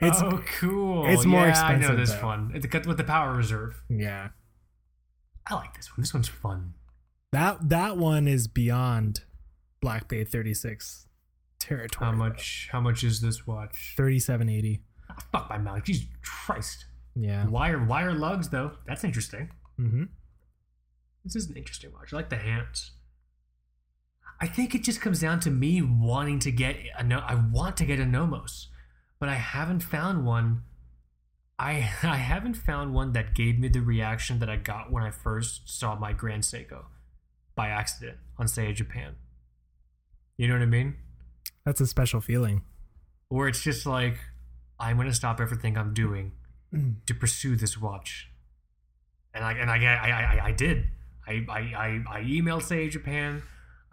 It's 0.00 0.20
oh, 0.20 0.42
cool. 0.58 1.06
it's 1.06 1.24
more 1.24 1.46
yeah, 1.46 1.62
I 1.62 1.72
know 1.72 1.78
expensive, 1.78 1.96
this 1.96 2.12
though. 2.14 2.26
one. 2.26 2.50
It's 2.54 2.66
got- 2.66 2.86
with 2.86 2.96
the 2.96 3.04
power 3.04 3.34
reserve. 3.34 3.82
yeah. 3.88 4.28
I 5.46 5.54
like 5.56 5.74
this 5.76 5.90
one. 5.90 6.00
This 6.02 6.14
one's 6.14 6.28
fun. 6.28 6.72
That 7.32 7.68
that 7.68 7.96
one 7.98 8.26
is 8.26 8.48
beyond 8.48 9.24
Black 9.80 10.08
Bay 10.08 10.24
36 10.24 11.06
territory. 11.58 12.10
How 12.10 12.16
much? 12.16 12.68
How 12.72 12.80
much 12.80 13.04
is 13.04 13.20
this 13.20 13.46
watch? 13.46 13.92
3780. 13.96 14.82
Ah, 15.10 15.16
fuck 15.32 15.50
my 15.50 15.58
mouth. 15.58 15.84
Jesus 15.84 16.06
Christ. 16.22 16.86
Yeah. 17.14 17.46
Wire 17.46 17.84
wire 17.84 18.14
lugs 18.14 18.48
though. 18.48 18.72
That's 18.86 19.04
interesting. 19.04 19.50
Mhm. 19.78 20.08
This 21.24 21.36
is 21.36 21.50
an 21.50 21.56
interesting 21.56 21.92
watch. 21.92 22.12
I 22.12 22.16
like 22.16 22.30
the 22.30 22.36
hands. 22.36 22.92
I 24.40 24.46
think 24.46 24.74
it 24.74 24.82
just 24.82 25.00
comes 25.00 25.20
down 25.20 25.40
to 25.40 25.50
me 25.50 25.82
wanting 25.82 26.38
to 26.40 26.50
get 26.50 26.76
a 26.96 27.02
no. 27.04 27.18
I 27.18 27.34
want 27.34 27.76
to 27.78 27.84
get 27.84 28.00
a 28.00 28.06
Nomos, 28.06 28.68
but 29.18 29.28
I 29.28 29.34
haven't 29.34 29.80
found 29.80 30.26
one. 30.26 30.62
I 31.58 31.72
I 32.02 32.16
haven't 32.16 32.54
found 32.54 32.94
one 32.94 33.12
that 33.12 33.34
gave 33.34 33.58
me 33.58 33.68
the 33.68 33.80
reaction 33.80 34.38
that 34.40 34.50
I 34.50 34.56
got 34.56 34.90
when 34.90 35.02
I 35.02 35.10
first 35.10 35.68
saw 35.68 35.96
my 35.96 36.12
Grand 36.12 36.42
Seiko 36.42 36.84
by 37.54 37.68
accident 37.68 38.18
on 38.38 38.46
Seiya 38.46 38.74
Japan. 38.74 39.14
You 40.36 40.48
know 40.48 40.54
what 40.54 40.62
I 40.62 40.66
mean? 40.66 40.96
That's 41.64 41.80
a 41.80 41.86
special 41.86 42.20
feeling. 42.20 42.62
Where 43.28 43.48
it's 43.48 43.62
just 43.62 43.86
like 43.86 44.18
I'm 44.78 44.96
gonna 44.96 45.14
stop 45.14 45.40
everything 45.40 45.78
I'm 45.78 45.94
doing 45.94 46.32
to 47.06 47.14
pursue 47.14 47.56
this 47.56 47.80
watch. 47.80 48.30
And 49.32 49.44
I 49.44 49.52
and 49.52 49.70
I 49.70 49.76
I 49.76 50.10
I, 50.10 50.44
I, 50.46 50.52
did. 50.52 50.84
I, 51.26 51.44
I 51.48 51.58
I 51.58 52.04
I 52.18 52.20
emailed 52.22 52.62
Seiya 52.62 52.90
Japan. 52.90 53.42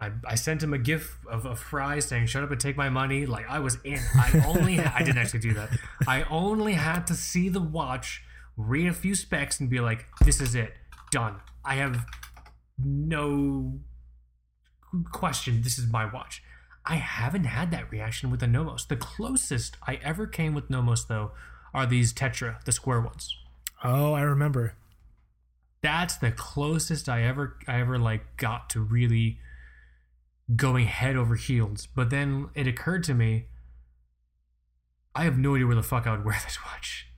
I, 0.02 0.10
I 0.26 0.34
sent 0.34 0.64
him 0.64 0.74
a 0.74 0.78
gif 0.78 1.16
of, 1.30 1.46
of 1.46 1.60
Fry's 1.60 2.06
saying 2.06 2.26
"Shut 2.26 2.42
up 2.42 2.50
and 2.50 2.60
take 2.60 2.76
my 2.76 2.88
money." 2.88 3.24
Like 3.24 3.48
I 3.48 3.60
was 3.60 3.78
in. 3.84 4.00
I 4.16 4.42
only 4.46 4.80
I 4.80 4.98
didn't 4.98 5.18
actually 5.18 5.40
do 5.40 5.54
that. 5.54 5.70
I 6.08 6.24
only 6.24 6.72
had 6.72 7.06
to 7.06 7.14
see 7.14 7.48
the 7.48 7.60
watch, 7.60 8.22
read 8.56 8.88
a 8.88 8.92
few 8.92 9.14
specs, 9.14 9.60
and 9.60 9.70
be 9.70 9.78
like, 9.78 10.06
"This 10.24 10.40
is 10.40 10.56
it, 10.56 10.74
done." 11.12 11.36
I 11.64 11.76
have 11.76 12.04
no 12.84 13.78
question. 15.12 15.62
This 15.62 15.78
is 15.78 15.86
my 15.86 16.12
watch. 16.12 16.42
I 16.84 16.96
haven't 16.96 17.44
had 17.44 17.70
that 17.70 17.90
reaction 17.92 18.30
with 18.32 18.40
the 18.40 18.48
Nomos. 18.48 18.86
The 18.86 18.96
closest 18.96 19.76
I 19.86 20.00
ever 20.02 20.26
came 20.26 20.52
with 20.52 20.68
Nomos 20.68 21.04
though 21.04 21.30
are 21.72 21.86
these 21.86 22.12
Tetra, 22.12 22.62
the 22.64 22.72
square 22.72 23.00
ones. 23.00 23.36
Oh, 23.84 24.14
I 24.14 24.22
remember. 24.22 24.74
That's 25.80 26.16
the 26.16 26.32
closest 26.32 27.08
I 27.08 27.22
ever 27.22 27.56
I 27.68 27.80
ever 27.80 27.98
like 27.98 28.36
got 28.36 28.68
to 28.70 28.80
really 28.80 29.38
going 30.56 30.86
head 30.86 31.16
over 31.16 31.34
heels. 31.34 31.86
But 31.86 32.10
then 32.10 32.50
it 32.54 32.66
occurred 32.66 33.04
to 33.04 33.14
me 33.14 33.46
I 35.14 35.24
have 35.24 35.38
no 35.38 35.54
idea 35.54 35.66
where 35.66 35.76
the 35.76 35.82
fuck 35.82 36.06
I 36.06 36.12
would 36.12 36.24
wear 36.24 36.38
this 36.44 36.58
watch. 36.64 37.08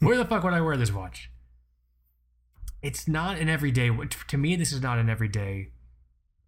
Where 0.00 0.16
the 0.16 0.24
fuck 0.24 0.44
would 0.44 0.52
I 0.52 0.60
wear 0.60 0.76
this 0.76 0.92
watch? 0.92 1.30
It's 2.82 3.08
not 3.08 3.38
an 3.38 3.48
everyday. 3.48 3.90
To 4.28 4.38
me, 4.38 4.54
this 4.54 4.70
is 4.72 4.80
not 4.80 4.98
an 4.98 5.10
everyday. 5.10 5.72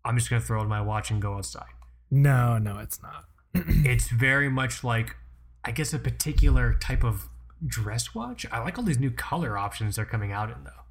I'm 0.05 0.17
just 0.17 0.31
gonna 0.31 0.41
throw 0.41 0.63
in 0.63 0.69
my 0.69 0.81
watch 0.81 1.11
and 1.11 1.21
go 1.21 1.35
outside. 1.35 1.67
no, 2.11 2.59
no, 2.59 2.79
it's 2.79 3.03
not. 3.03 3.25
it's 3.55 4.09
very 4.09 4.49
much 4.49 4.85
like 4.85 5.17
I 5.65 5.73
guess 5.73 5.93
a 5.93 5.99
particular 5.99 6.75
type 6.75 7.03
of 7.03 7.29
dress 7.67 8.15
watch. 8.15 8.47
I 8.53 8.61
like 8.61 8.79
all 8.79 8.85
these 8.85 9.01
new 9.01 9.11
color 9.11 9.59
options 9.59 9.97
they're 9.97 10.05
coming 10.05 10.31
out 10.31 10.51
in 10.51 10.63
though. 10.63 10.85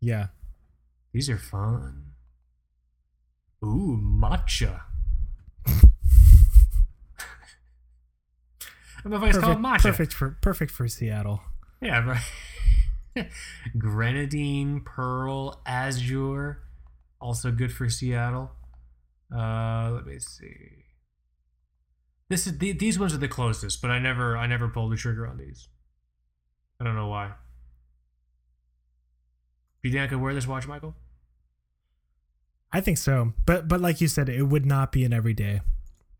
Yeah. 0.00 0.26
These 1.12 1.30
are 1.30 1.38
fun. 1.38 2.09
Ooh, 3.64 3.98
matcha. 4.02 4.80
I 9.02 9.02
don't 9.04 9.12
know 9.12 9.16
if 9.16 9.22
I 9.22 9.26
just 9.28 9.40
call 9.40 9.52
it 9.52 9.54
Perfect, 9.54 9.64
matcha. 9.64 9.82
perfect 9.82 10.12
for 10.12 10.38
perfect 10.42 10.70
for 10.72 10.88
Seattle. 10.88 11.40
Yeah, 11.80 12.20
right. 13.16 13.28
Grenadine, 13.78 14.82
pearl, 14.82 15.62
azure, 15.66 16.62
also 17.20 17.50
good 17.50 17.72
for 17.72 17.88
Seattle. 17.88 18.50
Uh, 19.34 19.90
let 19.94 20.06
me 20.06 20.18
see. 20.18 20.84
This 22.28 22.46
is 22.46 22.58
the, 22.58 22.72
these 22.72 22.98
ones 22.98 23.14
are 23.14 23.18
the 23.18 23.28
closest, 23.28 23.80
but 23.82 23.90
I 23.90 23.98
never 23.98 24.36
I 24.36 24.46
never 24.46 24.68
pulled 24.68 24.92
the 24.92 24.96
trigger 24.96 25.26
on 25.26 25.38
these. 25.38 25.68
I 26.80 26.84
don't 26.84 26.94
know 26.94 27.08
why. 27.08 27.32
Do 29.82 29.88
you 29.88 29.92
think 29.92 30.04
I 30.04 30.08
could 30.08 30.20
wear 30.20 30.34
this 30.34 30.46
watch, 30.46 30.66
Michael? 30.66 30.94
I 32.72 32.80
think 32.80 32.98
so. 32.98 33.32
But 33.46 33.68
but 33.68 33.80
like 33.80 34.00
you 34.00 34.08
said, 34.08 34.28
it 34.28 34.44
would 34.44 34.66
not 34.66 34.92
be 34.92 35.04
an 35.04 35.12
everyday. 35.12 35.60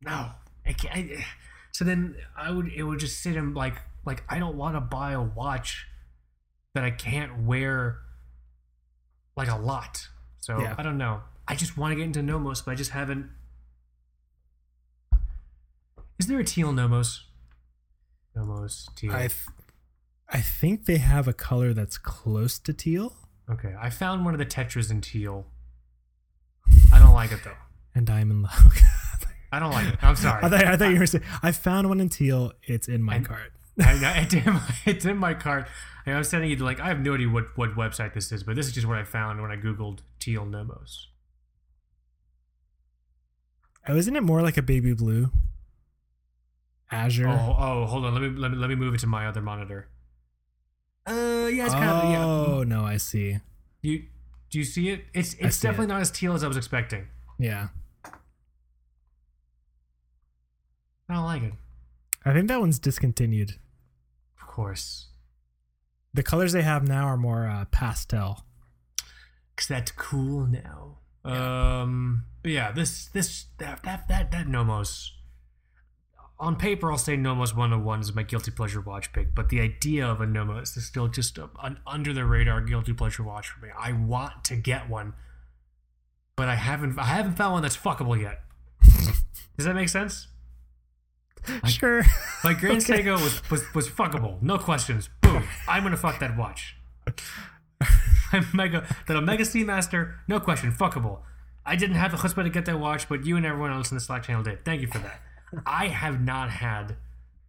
No, 0.02 0.30
I 0.66 0.72
can't. 0.72 0.94
I, 0.94 1.24
so 1.72 1.84
then 1.84 2.16
I 2.36 2.50
would 2.50 2.72
it 2.72 2.82
would 2.82 2.98
just 2.98 3.20
sit 3.22 3.36
in 3.36 3.54
like 3.54 3.76
like 4.04 4.24
I 4.28 4.38
don't 4.38 4.56
want 4.56 4.74
to 4.76 4.80
buy 4.80 5.12
a 5.12 5.22
watch 5.22 5.86
that 6.74 6.84
I 6.84 6.90
can't 6.90 7.44
wear 7.44 7.98
like 9.36 9.48
a 9.48 9.56
lot. 9.56 10.08
So 10.40 10.60
Yeah. 10.60 10.74
I 10.78 10.82
don't 10.82 10.98
know. 10.98 11.20
I 11.46 11.54
just 11.54 11.76
want 11.76 11.92
to 11.92 11.96
get 11.96 12.04
into 12.04 12.22
Nomos, 12.22 12.62
but 12.62 12.72
I 12.72 12.74
just 12.74 12.92
haven't. 12.92 13.30
Is 16.18 16.26
there 16.26 16.38
a 16.38 16.44
teal 16.44 16.72
Nomos? 16.72 17.24
Nomos 18.34 18.88
teal. 18.94 19.12
I 19.12 19.20
th- 19.28 19.48
I 20.28 20.40
think 20.40 20.84
they 20.84 20.98
have 20.98 21.26
a 21.26 21.32
color 21.32 21.72
that's 21.74 21.98
close 21.98 22.58
to 22.60 22.72
teal, 22.72 23.16
okay, 23.50 23.74
I 23.80 23.90
found 23.90 24.24
one 24.24 24.32
of 24.32 24.38
the 24.38 24.46
Tetras 24.46 24.88
in 24.90 25.00
teal. 25.00 25.46
I 27.00 27.04
don't 27.04 27.14
like 27.14 27.32
it 27.32 27.40
though. 27.44 27.56
and 27.94 28.08
I'm 28.10 28.30
in 28.30 28.42
love. 28.42 28.72
I 29.52 29.58
don't 29.58 29.72
like 29.72 29.88
it. 29.88 29.98
I'm 30.02 30.14
sorry. 30.16 30.44
I 30.44 30.48
thought, 30.48 30.64
I 30.64 30.76
thought 30.76 30.92
you 30.92 30.98
were 31.00 31.06
saying 31.06 31.24
I 31.42 31.50
found 31.52 31.88
one 31.88 32.00
in 32.00 32.08
teal. 32.08 32.52
It's 32.62 32.86
in 32.88 33.02
my 33.02 33.16
And- 33.16 33.26
cart. 33.26 33.52
I, 33.82 33.92
I, 34.04 34.18
it's, 34.22 34.34
in 34.34 34.44
my, 34.52 34.62
it's 34.86 35.04
in 35.06 35.16
my 35.16 35.32
cart. 35.34 35.66
I 36.06 36.16
was 36.18 36.28
sending 36.28 36.50
you 36.50 36.56
to 36.56 36.64
like 36.64 36.80
I 36.80 36.88
have 36.88 37.00
no 37.00 37.14
idea 37.14 37.28
what 37.28 37.46
what 37.56 37.74
website 37.76 38.14
this 38.14 38.32
is, 38.32 38.42
but 38.42 38.56
this 38.56 38.66
is 38.66 38.72
just 38.72 38.86
what 38.86 38.98
I 38.98 39.04
found 39.04 39.40
when 39.40 39.50
I 39.50 39.56
googled 39.56 40.00
teal 40.18 40.44
Nomos. 40.44 41.08
Oh, 43.88 43.96
isn't 43.96 44.14
it 44.16 44.22
more 44.22 44.42
like 44.42 44.56
a 44.56 44.62
baby 44.62 44.92
blue? 44.92 45.30
Azure. 46.90 47.28
Oh, 47.28 47.56
oh, 47.58 47.86
hold 47.86 48.04
on. 48.04 48.12
Let 48.14 48.22
me 48.22 48.28
let 48.38 48.50
me 48.50 48.56
let 48.58 48.68
me 48.68 48.74
move 48.74 48.94
it 48.94 49.00
to 49.00 49.06
my 49.06 49.26
other 49.26 49.40
monitor. 49.40 49.88
Uh, 51.06 51.48
yeah, 51.52 51.64
it's 51.66 51.74
kind 51.74 51.90
of 51.90 52.10
yeah. 52.10 52.24
Oh, 52.24 52.62
no, 52.64 52.84
I 52.84 52.96
see. 52.98 53.38
You 53.82 54.04
do 54.50 54.58
you 54.58 54.64
see 54.64 54.90
it? 54.90 55.04
It's 55.14 55.34
it's 55.34 55.60
definitely 55.60 55.86
it. 55.86 55.88
not 55.94 56.00
as 56.00 56.10
teal 56.10 56.32
as 56.34 56.42
I 56.44 56.48
was 56.48 56.56
expecting. 56.56 57.06
Yeah. 57.38 57.68
I 61.08 61.14
don't 61.14 61.24
like 61.24 61.42
it. 61.42 61.52
I 62.24 62.32
think 62.32 62.48
that 62.48 62.60
one's 62.60 62.78
discontinued. 62.78 63.56
Of 64.40 64.46
course, 64.46 65.08
The 66.14 66.22
colors 66.22 66.52
they 66.52 66.62
have 66.62 66.86
now 66.86 67.06
are 67.06 67.16
more 67.16 67.46
uh, 67.46 67.64
pastel. 67.66 68.44
because 69.54 69.68
that's 69.68 69.90
cool 69.92 70.46
now. 70.46 70.98
Um, 71.24 72.24
but 72.42 72.52
yeah, 72.52 72.72
this 72.72 73.06
this 73.06 73.46
that 73.58 73.82
that 73.84 74.08
that 74.08 74.30
that 74.32 74.48
Nomos. 74.48 75.12
On 76.40 76.56
paper, 76.56 76.90
I'll 76.90 76.96
say 76.96 77.16
Nomos 77.16 77.54
101 77.54 78.00
is 78.00 78.14
my 78.14 78.22
guilty 78.22 78.50
pleasure 78.50 78.80
watch 78.80 79.12
pick, 79.12 79.34
but 79.34 79.50
the 79.50 79.60
idea 79.60 80.06
of 80.06 80.22
a 80.22 80.26
Nomos 80.26 80.74
is 80.74 80.86
still 80.86 81.06
just 81.06 81.36
a, 81.36 81.50
an 81.62 81.78
under 81.86 82.14
the 82.14 82.24
radar 82.24 82.62
guilty 82.62 82.94
pleasure 82.94 83.22
watch 83.22 83.48
for 83.48 83.64
me. 83.64 83.70
I 83.78 83.92
want 83.92 84.44
to 84.44 84.56
get 84.56 84.88
one, 84.88 85.12
but 86.36 86.48
I 86.48 86.54
haven't 86.54 86.98
I 86.98 87.04
haven't 87.04 87.34
found 87.34 87.52
one 87.52 87.62
that's 87.62 87.76
fuckable 87.76 88.18
yet. 88.18 88.40
Does 89.58 89.66
that 89.66 89.74
make 89.74 89.90
sense? 89.90 90.28
sure. 91.66 92.04
Like 92.42 92.58
Grand 92.60 92.78
Okay. 92.78 93.02
Seiko 93.02 93.22
was, 93.22 93.50
was 93.50 93.74
was 93.74 93.88
fuckable, 93.90 94.40
no 94.40 94.56
questions. 94.56 95.10
Boom, 95.20 95.44
I'm 95.68 95.82
gonna 95.82 95.98
fuck 95.98 96.20
that 96.20 96.38
watch. 96.38 96.74
Omega, 98.54 98.86
that 99.06 99.16
Omega 99.16 99.42
Seamaster, 99.42 100.14
no 100.26 100.40
question, 100.40 100.72
fuckable. 100.72 101.18
I 101.66 101.76
didn't 101.76 101.96
have 101.96 102.12
the 102.12 102.16
chutzpah 102.16 102.44
to 102.44 102.48
get 102.48 102.64
that 102.64 102.80
watch, 102.80 103.10
but 103.10 103.26
you 103.26 103.36
and 103.36 103.44
everyone 103.44 103.72
else 103.72 103.90
in 103.90 103.96
the 103.96 104.00
Slack 104.00 104.22
channel 104.22 104.42
did. 104.42 104.64
Thank 104.64 104.80
you 104.80 104.86
for 104.86 104.98
that. 105.00 105.20
I 105.66 105.88
have 105.88 106.20
not 106.20 106.50
had 106.50 106.96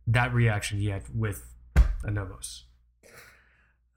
that 0.07 0.33
reaction 0.33 0.79
yet 0.79 1.03
with 1.13 1.53
a 2.03 2.11
Nomos. 2.11 2.65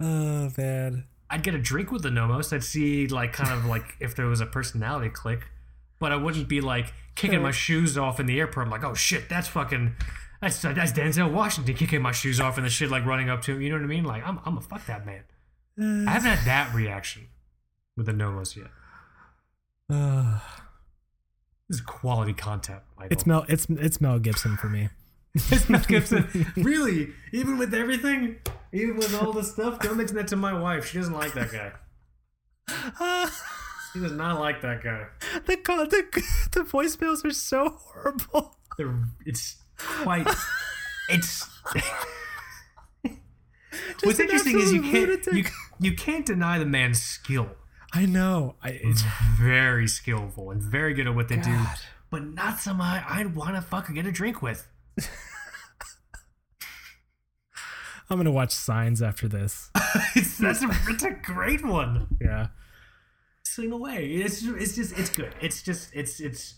Oh 0.00 0.50
man. 0.56 1.04
I'd 1.30 1.42
get 1.42 1.54
a 1.54 1.58
drink 1.58 1.90
with 1.90 2.02
the 2.02 2.10
Nomos. 2.10 2.52
I'd 2.52 2.64
see 2.64 3.06
like 3.06 3.32
kind 3.32 3.52
of 3.52 3.64
like 3.64 3.96
if 4.00 4.14
there 4.14 4.26
was 4.26 4.40
a 4.40 4.46
personality 4.46 5.08
click, 5.08 5.48
but 5.98 6.12
I 6.12 6.16
wouldn't 6.16 6.48
be 6.48 6.60
like 6.60 6.92
kicking 7.14 7.42
my 7.42 7.50
shoes 7.50 7.96
off 7.96 8.20
in 8.20 8.26
the 8.26 8.38
airport. 8.38 8.66
I'm 8.66 8.70
like, 8.70 8.84
oh 8.84 8.94
shit, 8.94 9.28
that's 9.28 9.48
fucking, 9.48 9.96
that's 10.40 10.60
that's 10.60 10.92
Denzel 10.92 11.32
Washington 11.32 11.74
kicking 11.74 12.02
my 12.02 12.12
shoes 12.12 12.40
off 12.40 12.56
and 12.56 12.66
the 12.66 12.70
shit 12.70 12.90
like 12.90 13.06
running 13.06 13.30
up 13.30 13.42
to 13.42 13.52
him. 13.52 13.62
You 13.62 13.70
know 13.70 13.76
what 13.76 13.84
I 13.84 13.88
mean? 13.88 14.04
Like 14.04 14.26
I'm 14.26 14.38
I'm 14.44 14.58
a 14.58 14.60
fuck 14.60 14.84
that 14.86 15.06
man. 15.06 15.24
I 16.06 16.12
haven't 16.12 16.30
had 16.30 16.46
that 16.46 16.74
reaction 16.74 17.28
with 17.96 18.06
the 18.06 18.12
Nomos 18.12 18.56
yet. 18.56 18.70
This 21.68 21.78
is 21.78 21.84
quality 21.84 22.32
content. 22.34 22.80
Michael. 22.96 23.12
it's 23.12 23.26
Mel. 23.26 23.44
It's 23.48 23.66
it's 23.68 24.00
Mel 24.00 24.18
Gibson 24.18 24.56
for 24.56 24.68
me. 24.68 24.88
It's 25.50 25.68
Mel 25.68 25.80
Gibson. 25.80 26.28
really? 26.56 27.08
Even 27.32 27.58
with 27.58 27.74
everything, 27.74 28.36
even 28.72 28.96
with 28.96 29.20
all 29.20 29.32
the 29.32 29.42
stuff, 29.42 29.80
don't 29.80 29.96
mention 29.96 30.16
that 30.16 30.28
to 30.28 30.36
my 30.36 30.52
wife. 30.52 30.86
She 30.86 30.98
doesn't 30.98 31.14
like 31.14 31.32
that 31.34 31.50
guy. 31.52 33.28
She 33.92 34.00
does 34.00 34.10
not 34.10 34.40
like 34.40 34.60
that 34.62 34.82
guy. 34.82 35.06
the 35.46 35.54
the 35.54 36.22
the 36.50 36.60
voicemails 36.64 37.24
are 37.24 37.30
so 37.30 37.68
horrible. 37.68 38.56
They're, 38.76 38.92
it's 39.24 39.56
quite. 39.78 40.26
It's. 41.08 41.48
What's 44.02 44.18
interesting 44.18 44.58
is 44.58 44.72
you 44.72 44.82
can't 44.82 45.08
lunatic. 45.08 45.34
you, 45.34 45.44
you 45.78 45.94
can't 45.94 46.26
deny 46.26 46.58
the 46.58 46.66
man's 46.66 47.00
skill. 47.00 47.50
I 47.94 48.06
know. 48.06 48.56
I, 48.62 48.70
It's 48.82 49.02
very 49.38 49.86
skillful 49.86 50.50
and 50.50 50.62
very 50.62 50.94
good 50.94 51.06
at 51.06 51.14
what 51.14 51.28
they 51.28 51.36
do, 51.36 51.58
but 52.10 52.24
not 52.24 52.58
somebody 52.58 53.04
I'd 53.08 53.36
want 53.36 53.54
to 53.54 53.62
fucking 53.62 53.94
get 53.94 54.06
a 54.06 54.12
drink 54.12 54.42
with. 54.42 54.66
I'm 58.10 58.18
gonna 58.18 58.32
watch 58.32 58.52
Signs 58.52 59.00
after 59.00 59.28
this. 59.28 59.70
that's 60.38 60.62
a, 60.62 60.68
it's 60.88 61.04
a 61.04 61.10
great 61.10 61.64
one. 61.64 62.08
Yeah. 62.20 62.48
Sing 63.44 63.72
away. 63.72 64.06
It's 64.06 64.42
it's 64.44 64.74
just 64.74 64.98
it's 64.98 65.10
good. 65.10 65.34
It's 65.40 65.62
just 65.62 65.90
it's 65.94 66.20
it's 66.20 66.56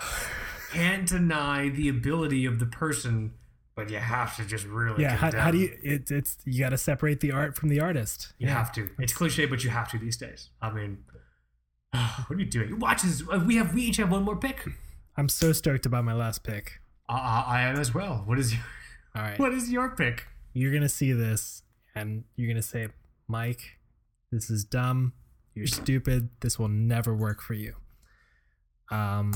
can't 0.72 1.06
deny 1.06 1.68
the 1.68 1.88
ability 1.88 2.44
of 2.44 2.58
the 2.58 2.66
person, 2.66 3.34
but 3.74 3.90
you 3.90 3.98
have 3.98 4.36
to 4.36 4.44
just 4.44 4.66
really 4.66 5.02
Yeah. 5.02 5.16
How, 5.16 5.30
how 5.32 5.50
do 5.50 5.58
you? 5.58 5.76
It, 5.82 6.10
it's 6.10 6.36
you 6.44 6.60
got 6.60 6.70
to 6.70 6.78
separate 6.78 7.20
the 7.20 7.32
art 7.32 7.56
from 7.56 7.68
the 7.68 7.80
artist. 7.80 8.32
You 8.38 8.48
have 8.48 8.72
to. 8.72 8.90
It's 8.98 9.12
cliche, 9.12 9.46
but 9.46 9.64
you 9.64 9.70
have 9.70 9.90
to 9.92 9.98
these 9.98 10.16
days. 10.16 10.50
I 10.60 10.70
mean, 10.70 11.04
what 11.92 12.30
are 12.30 12.38
you 12.38 12.44
doing? 12.46 12.78
Watch 12.78 13.02
this. 13.02 13.22
Uh, 13.30 13.42
We 13.46 13.56
have 13.56 13.74
we 13.74 13.82
each 13.82 13.96
have 13.96 14.10
one 14.10 14.22
more 14.24 14.36
pick. 14.36 14.66
I'm 15.16 15.28
so 15.28 15.52
stoked 15.52 15.86
about 15.86 16.04
my 16.04 16.14
last 16.14 16.42
pick. 16.42 16.80
Uh, 17.08 17.44
I 17.46 17.62
am 17.62 17.76
as 17.76 17.92
well. 17.94 18.22
What 18.24 18.38
is 18.38 18.52
your 18.54 18.62
All 19.16 19.22
right. 19.22 19.38
What 19.38 19.52
is 19.52 19.70
your 19.70 19.90
pick? 19.90 20.26
You're 20.54 20.72
gonna 20.72 20.88
see 20.88 21.12
this, 21.12 21.62
and 21.94 22.24
you're 22.36 22.48
gonna 22.48 22.62
say, 22.62 22.88
Mike, 23.28 23.78
this 24.30 24.50
is 24.50 24.64
dumb. 24.64 25.12
You're 25.54 25.66
stupid. 25.66 26.30
This 26.40 26.58
will 26.58 26.68
never 26.68 27.14
work 27.14 27.40
for 27.42 27.54
you. 27.54 27.74
Um. 28.90 29.32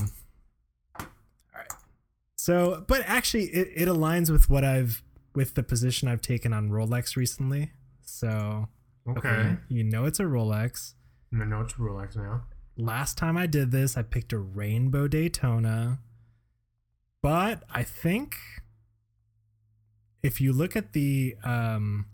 So, 2.47 2.85
but 2.87 3.01
actually, 3.05 3.47
it, 3.47 3.67
it 3.75 3.87
aligns 3.89 4.31
with 4.31 4.49
what 4.49 4.63
I've 4.63 5.03
with 5.35 5.55
the 5.55 5.63
position 5.63 6.07
I've 6.07 6.21
taken 6.21 6.53
on 6.53 6.69
Rolex 6.69 7.17
recently. 7.17 7.71
So 8.03 8.69
Okay. 9.05 9.57
you 9.67 9.83
know 9.83 10.05
it's 10.05 10.21
a 10.21 10.23
Rolex. 10.23 10.93
I 11.33 11.43
know 11.43 11.59
it's 11.59 11.73
a 11.73 11.77
Rolex 11.77 12.15
now. 12.15 12.43
Last 12.77 13.17
time 13.17 13.35
I 13.35 13.47
did 13.47 13.71
this, 13.71 13.97
I 13.97 14.01
picked 14.01 14.31
a 14.31 14.37
Rainbow 14.37 15.09
Daytona. 15.09 15.99
But 17.21 17.63
I 17.69 17.83
think 17.83 18.37
if 20.23 20.39
you 20.39 20.53
look 20.53 20.77
at 20.77 20.93
the 20.93 21.35
um 21.43 22.05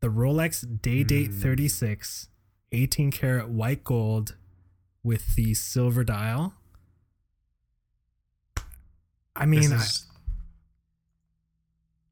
the 0.00 0.08
Rolex 0.08 0.66
Day 0.82 1.04
Date 1.04 1.30
Hmm. 1.30 1.40
36 1.42 2.28
18 2.72 3.12
karat 3.12 3.48
white 3.48 3.84
gold 3.84 4.34
with 5.04 5.36
the 5.36 5.54
silver 5.54 6.02
dial. 6.02 6.54
I 9.38 9.46
mean, 9.46 9.70
This 9.70 9.72
is- 9.72 10.06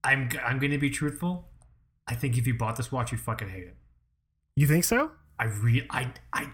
I'm 0.05 0.29
I'm 0.45 0.59
gonna 0.61 0.79
be 0.79 0.91
truthful. 0.91 1.49
I 2.07 2.15
think 2.15 2.39
if 2.39 2.47
you 2.47 2.55
bought 2.55 2.77
this 2.77 2.93
watch, 2.93 3.11
you'd 3.11 3.21
fucking 3.21 3.49
hate 3.49 3.65
it. 3.65 3.77
you 4.55 4.67
think 4.67 4.85
so? 4.85 5.11
I 5.39 5.45
re 5.47 5.85
I 5.91 6.13
I 6.33 6.51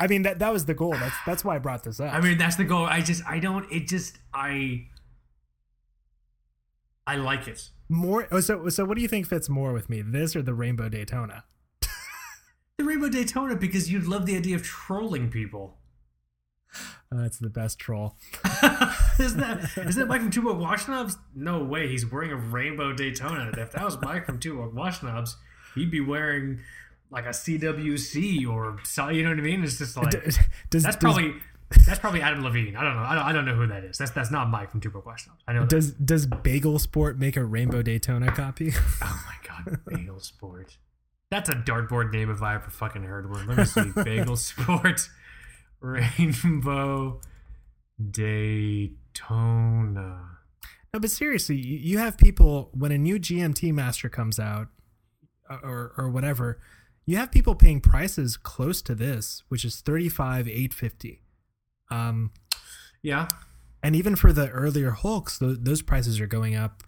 I 0.00 0.06
mean 0.06 0.22
that 0.22 0.38
that 0.38 0.52
was 0.52 0.64
the 0.64 0.74
goal. 0.74 0.92
That's 0.92 1.14
that's 1.26 1.44
why 1.44 1.56
I 1.56 1.58
brought 1.58 1.84
this 1.84 2.00
up. 2.00 2.12
I 2.14 2.20
mean 2.20 2.38
that's 2.38 2.56
the 2.56 2.64
goal. 2.64 2.86
I 2.86 3.00
just 3.02 3.22
I 3.26 3.38
don't. 3.38 3.70
It 3.70 3.86
just 3.86 4.18
I 4.32 4.86
I 7.06 7.16
like 7.16 7.46
it. 7.46 7.70
more 7.88 8.26
oh, 8.32 8.40
so 8.40 8.68
so 8.70 8.84
what 8.84 8.96
do 8.96 9.02
you 9.02 9.08
think 9.08 9.26
fits 9.26 9.48
more 9.48 9.72
with 9.72 9.88
me? 9.90 10.02
This 10.02 10.34
or 10.34 10.42
the 10.42 10.54
Rainbow 10.54 10.88
Daytona? 10.88 11.44
The 12.78 12.84
Rainbow 12.84 13.08
Daytona 13.08 13.56
because 13.56 13.90
you 13.90 14.00
love 14.00 14.26
the 14.26 14.36
idea 14.36 14.54
of 14.56 14.62
trolling 14.62 15.30
people. 15.30 15.78
Uh, 17.12 17.22
that's 17.22 17.38
the 17.38 17.48
best 17.50 17.78
troll. 17.78 18.16
isn't 19.20 19.40
that 19.40 19.70
isn't 19.86 20.00
that 20.00 20.08
Mike 20.08 20.20
from 20.20 20.30
Two 20.30 20.42
Broke 20.42 20.58
Watch 20.58 20.84
Snobs? 20.84 21.16
No 21.34 21.62
way, 21.62 21.88
he's 21.88 22.10
wearing 22.10 22.32
a 22.32 22.36
Rainbow 22.36 22.92
Daytona. 22.92 23.52
If 23.56 23.72
that 23.72 23.84
was 23.84 24.00
Mike 24.00 24.26
from 24.26 24.38
Two 24.38 24.54
Broke 24.54 24.74
Watch 24.74 25.00
Snobs, 25.00 25.36
he'd 25.74 25.90
be 25.90 26.00
wearing 26.00 26.60
like 27.10 27.24
a 27.26 27.30
CWC 27.30 28.48
or 28.48 28.78
you 29.12 29.22
know 29.22 29.30
what 29.30 29.38
I 29.38 29.42
mean? 29.42 29.62
It's 29.62 29.78
just 29.78 29.96
like 29.96 30.10
does, 30.24 30.38
that's 30.70 30.82
does- 30.84 30.96
probably 30.96 31.34
that's 31.84 31.98
probably 31.98 32.22
Adam 32.22 32.44
Levine. 32.44 32.76
I 32.76 32.82
don't 32.84 32.94
know. 32.94 33.02
I 33.02 33.14
don't, 33.16 33.24
I 33.24 33.32
don't 33.32 33.44
know 33.44 33.54
who 33.54 33.66
that 33.68 33.84
is. 33.84 33.98
That's 33.98 34.12
that's 34.12 34.30
not 34.30 34.48
Mike 34.48 34.70
from 34.70 34.80
Two 34.80 34.90
Broke 34.90 35.06
Watch 35.06 35.24
Snobs. 35.24 35.42
I 35.48 35.52
know. 35.52 35.60
That. 35.60 35.68
does 35.70 35.92
does 35.92 36.26
Bagel 36.26 36.78
Sport 36.78 37.18
make 37.18 37.36
a 37.36 37.44
Rainbow 37.44 37.82
Daytona 37.82 38.30
copy? 38.32 38.72
Oh 39.02 39.24
my 39.26 39.48
god, 39.64 39.80
Bagel 39.86 40.20
Sport. 40.20 40.76
That's 41.30 41.48
a 41.48 41.54
dartboard 41.54 42.12
name 42.12 42.30
if 42.30 42.40
I 42.40 42.54
ever 42.54 42.70
fucking 42.70 43.02
heard 43.02 43.28
one. 43.30 43.48
Let 43.48 43.58
me 43.58 43.64
see. 43.64 43.90
Bagel 44.04 44.36
Sport 44.36 45.08
Rainbow 45.80 47.20
Daytona. 48.10 50.38
no, 50.92 51.00
but 51.00 51.10
seriously, 51.10 51.56
you, 51.56 51.98
have 51.98 52.18
people 52.18 52.70
when 52.72 52.92
a 52.92 52.98
new 52.98 53.18
GMT 53.18 53.72
Master 53.72 54.08
comes 54.08 54.38
out, 54.38 54.68
uh, 55.50 55.58
or 55.62 55.92
or 55.96 56.08
whatever, 56.10 56.58
you 57.04 57.16
have 57.16 57.30
people 57.30 57.54
paying 57.54 57.80
prices 57.80 58.36
close 58.36 58.82
to 58.82 58.94
this, 58.94 59.42
which 59.48 59.64
is 59.64 59.80
thirty 59.80 60.08
five 60.08 60.48
eight 60.48 60.74
fifty. 60.74 61.22
Um, 61.90 62.32
Yeah. 63.02 63.28
and 63.82 63.94
even 63.94 64.16
for 64.16 64.32
the 64.32 64.48
earlier 64.50 64.90
Hulks, 64.90 65.38
those, 65.38 65.60
those 65.60 65.82
prices 65.82 66.20
are 66.20 66.26
going 66.26 66.56
up. 66.56 66.82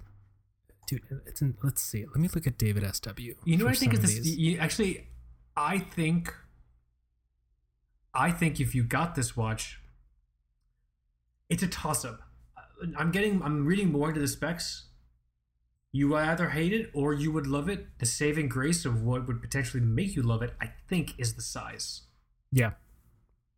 Dude, 0.89 1.03
it's 1.27 1.41
in, 1.41 1.57
let's 1.63 1.83
see. 1.83 2.05
Let 2.07 2.17
me 2.17 2.29
look 2.35 2.47
at 2.47 2.59
David 2.59 2.83
SW. 2.95 3.21
You 3.45 3.57
know 3.57 3.67
what 3.67 3.75
I 3.75 3.77
think 3.77 3.95
is 3.95 4.01
this 4.01 4.27
you, 4.27 4.59
actually 4.59 5.07
I 5.57 5.79
think 5.79 6.35
I 8.19 8.31
think 8.33 8.59
if 8.61 8.75
you 8.75 8.83
got 8.83 9.15
this 9.15 9.37
watch 9.37 9.81
it's 11.49 11.63
a 11.63 11.69
toss 11.69 12.05
up. 12.05 12.21
I'm 12.97 13.11
getting 13.11 13.43
I'm 13.43 13.65
reading 13.65 13.91
more 13.91 14.09
into 14.09 14.21
the 14.21 14.29
specs 14.29 14.89
You 15.93 16.15
either 16.17 16.51
hate 16.51 16.73
it 16.73 16.91
or 16.93 17.15
you 17.15 17.33
would 17.33 17.47
love 17.47 17.69
it. 17.69 17.87
The 17.99 18.07
saving 18.07 18.49
grace 18.49 18.85
of 18.85 19.03
what 19.03 19.27
would 19.27 19.41
potentially 19.41 19.83
make 19.83 20.15
you 20.15 20.23
love 20.23 20.43
it, 20.43 20.53
I 20.61 20.73
think, 20.89 21.15
is 21.19 21.35
the 21.35 21.43
size. 21.43 22.03
Yeah. 22.53 22.73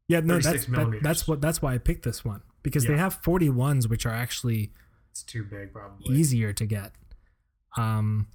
Yeah, 0.08 0.20
no, 0.20 0.38
that's 0.38 0.66
that, 0.66 1.00
that's 1.02 1.28
what 1.28 1.40
that's 1.40 1.60
why 1.62 1.74
I 1.74 1.78
picked 1.78 2.04
this 2.04 2.24
one 2.24 2.42
because 2.62 2.84
they 2.84 2.96
have 2.96 3.22
41s 3.22 3.88
which 3.88 4.04
are 4.06 4.12
actually 4.12 4.72
It's 5.10 5.22
too 5.22 5.44
big, 5.44 5.72
probably. 5.72 6.14
easier 6.16 6.52
to 6.52 6.66
get. 6.66 6.92
Um 7.76 8.26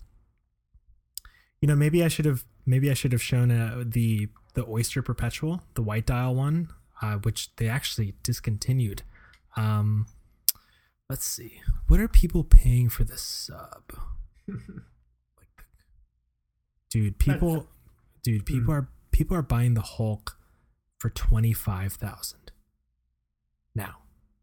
you 1.61 1.67
know, 1.67 1.75
maybe 1.75 2.03
I 2.03 2.07
should 2.09 2.25
have 2.25 2.43
maybe 2.65 2.89
I 2.91 2.93
should 2.93 3.11
have 3.11 3.21
shown 3.21 3.51
uh, 3.51 3.83
the 3.85 4.29
the 4.55 4.65
Oyster 4.67 5.01
Perpetual, 5.01 5.61
the 5.75 5.81
white 5.81 6.05
dial 6.05 6.35
one, 6.35 6.69
uh, 7.01 7.15
which 7.15 7.55
they 7.57 7.67
actually 7.67 8.15
discontinued. 8.23 9.03
Um 9.55 10.07
let's 11.09 11.25
see. 11.25 11.61
What 11.87 11.99
are 11.99 12.07
people 12.07 12.43
paying 12.43 12.89
for 12.89 13.03
the 13.03 13.17
sub? 13.17 13.83
like 14.47 15.65
dude, 16.89 17.19
people 17.19 17.67
dude, 18.23 18.45
people 18.45 18.73
are 18.73 18.89
people 19.11 19.37
are 19.37 19.41
buying 19.41 19.75
the 19.75 19.81
Hulk 19.81 20.37
for 20.97 21.09
25,000 21.09 22.51
now. 23.73 23.97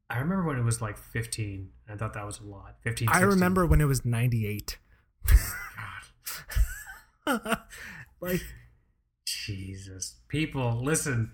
I 0.09 0.19
remember 0.19 0.45
when 0.45 0.59
it 0.59 0.63
was 0.63 0.81
like 0.81 0.99
15. 0.99 1.71
I 1.89 1.97
thought 1.97 2.15
that 2.15 2.25
was 2.27 2.39
a 2.39 2.45
lot. 2.45 2.77
15. 2.83 3.09
I 3.11 3.21
remember 3.21 3.67
when 3.67 3.81
it 3.81 3.87
was 3.87 4.05
98. 4.05 4.79
God. 7.27 7.59
like 8.21 8.43
Jesus. 9.47 10.17
People, 10.29 10.81
listen. 10.83 11.33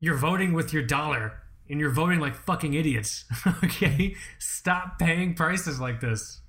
You're 0.00 0.16
voting 0.16 0.52
with 0.52 0.72
your 0.72 0.82
dollar 0.82 1.40
and 1.68 1.80
you're 1.80 1.90
voting 1.90 2.20
like 2.20 2.34
fucking 2.34 2.74
idiots. 2.74 3.24
okay? 3.64 4.14
Stop 4.38 4.98
paying 4.98 5.34
prices 5.34 5.80
like 5.80 6.00
this. 6.00 6.40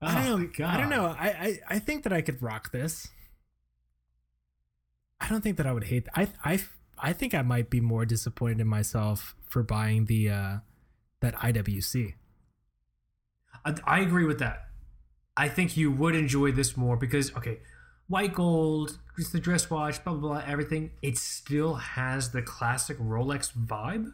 I 0.00 0.28
Oh, 0.28 0.38
don't 0.38 0.60
I 0.60 0.76
don't 0.78 0.88
know. 0.88 1.06
I, 1.06 1.28
I 1.28 1.58
I 1.74 1.78
think 1.78 2.04
that 2.04 2.12
I 2.12 2.22
could 2.22 2.40
rock 2.42 2.72
this. 2.72 3.08
I 5.20 5.28
don't 5.28 5.42
think 5.42 5.58
that 5.58 5.66
I 5.66 5.72
would 5.72 5.84
hate 5.84 6.06
I 6.14 6.28
I 6.42 6.60
I 6.98 7.12
think 7.12 7.34
I 7.34 7.42
might 7.42 7.68
be 7.68 7.80
more 7.82 8.06
disappointed 8.06 8.60
in 8.60 8.66
myself 8.66 9.34
for 9.46 9.62
buying 9.62 10.06
the 10.06 10.30
uh 10.30 10.56
that 11.20 11.34
IWC. 11.34 12.14
I, 13.64 13.74
I 13.84 14.00
agree 14.00 14.24
with 14.24 14.38
that. 14.38 14.60
I 15.36 15.48
think 15.48 15.76
you 15.76 15.90
would 15.90 16.14
enjoy 16.14 16.52
this 16.52 16.76
more 16.76 16.96
because, 16.96 17.34
okay, 17.36 17.60
white 18.10 18.34
gold, 18.34 18.98
just 19.16 19.32
the 19.32 19.38
dress 19.38 19.70
watch, 19.70 20.02
blah, 20.02 20.12
blah, 20.14 20.28
blah, 20.32 20.42
everything. 20.44 20.90
It 21.00 21.16
still 21.16 21.74
has 21.74 22.32
the 22.32 22.42
classic 22.42 22.98
Rolex 22.98 23.52
vibe, 23.56 24.12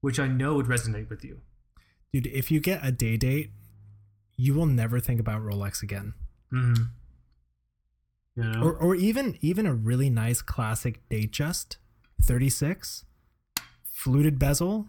which 0.00 0.18
I 0.18 0.26
know 0.26 0.54
would 0.54 0.66
resonate 0.66 1.10
with 1.10 1.22
you. 1.22 1.42
Dude, 2.12 2.26
if 2.26 2.50
you 2.50 2.58
get 2.58 2.80
a 2.82 2.90
day 2.90 3.18
date, 3.18 3.50
you 4.36 4.54
will 4.54 4.66
never 4.66 4.98
think 4.98 5.20
about 5.20 5.42
Rolex 5.42 5.82
again. 5.82 6.14
Mm-hmm. 6.52 6.84
You 8.34 8.44
know? 8.44 8.62
Or 8.62 8.74
or 8.74 8.94
even 8.94 9.36
even 9.42 9.66
a 9.66 9.74
really 9.74 10.08
nice 10.08 10.40
classic 10.40 11.06
Datejust 11.10 11.76
36 12.22 13.04
fluted 13.84 14.38
bezel. 14.38 14.88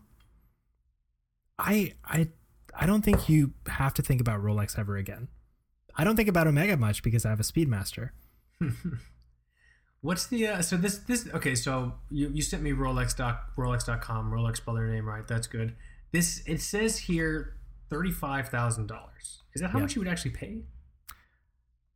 I 1.60 1.94
I 2.06 2.30
I 2.74 2.86
don't 2.86 3.04
think 3.04 3.28
you 3.28 3.54
have 3.68 3.94
to 3.96 4.02
think 4.02 4.22
about 4.22 4.42
Rolex 4.42 4.80
ever 4.80 4.96
again. 4.96 5.28
I 5.96 6.04
don't 6.04 6.16
think 6.16 6.30
about 6.30 6.48
Omega 6.48 6.76
much 6.78 7.04
because 7.04 7.26
I 7.26 7.30
have 7.30 7.40
a 7.40 7.44
Speedmaster. 7.44 8.10
What's 10.02 10.28
the 10.28 10.48
uh, 10.48 10.62
so 10.62 10.76
this 10.76 10.98
this 11.00 11.28
okay 11.34 11.56
so 11.56 11.94
you, 12.10 12.30
you 12.34 12.42
sent 12.42 12.62
me 12.62 12.72
Rolex 12.72 13.16
doc 13.16 13.52
Rolex.com 13.58 14.32
Rolex 14.32 14.58
spell 14.58 14.74
their 14.74 14.88
name 14.88 15.08
right 15.08 15.26
that's 15.26 15.48
good 15.48 15.76
this 16.12 16.44
it 16.46 16.60
says 16.62 16.98
here 17.00 17.56
thirty 17.90 18.12
five 18.12 18.50
thousand 18.50 18.88
dollars 18.88 19.44
is 19.56 19.62
that 19.62 19.70
how 19.72 19.78
Yeah. 19.80 19.84
much 19.84 19.96
you 19.96 20.02
would 20.02 20.10
actually 20.10 20.32
pay 20.32 20.64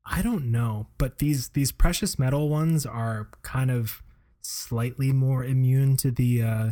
I 0.10 0.22
don't 0.22 0.52
know, 0.52 0.88
but 0.98 1.18
these 1.18 1.50
these 1.50 1.74
precious 1.74 2.18
metal 2.18 2.48
ones 2.48 2.86
are 2.86 3.28
kind 3.42 3.70
of 3.70 4.02
slightly 4.40 5.12
more 5.12 5.44
immune 5.44 5.98
to 5.98 6.12
the 6.12 6.42
uh 6.42 6.70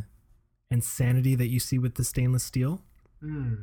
insanity 0.72 1.36
that 1.36 1.48
you 1.50 1.60
see 1.60 1.78
with 1.78 1.96
the 1.96 2.06
stainless 2.06 2.46
steel. 2.46 2.82
Hmm. 3.22 3.56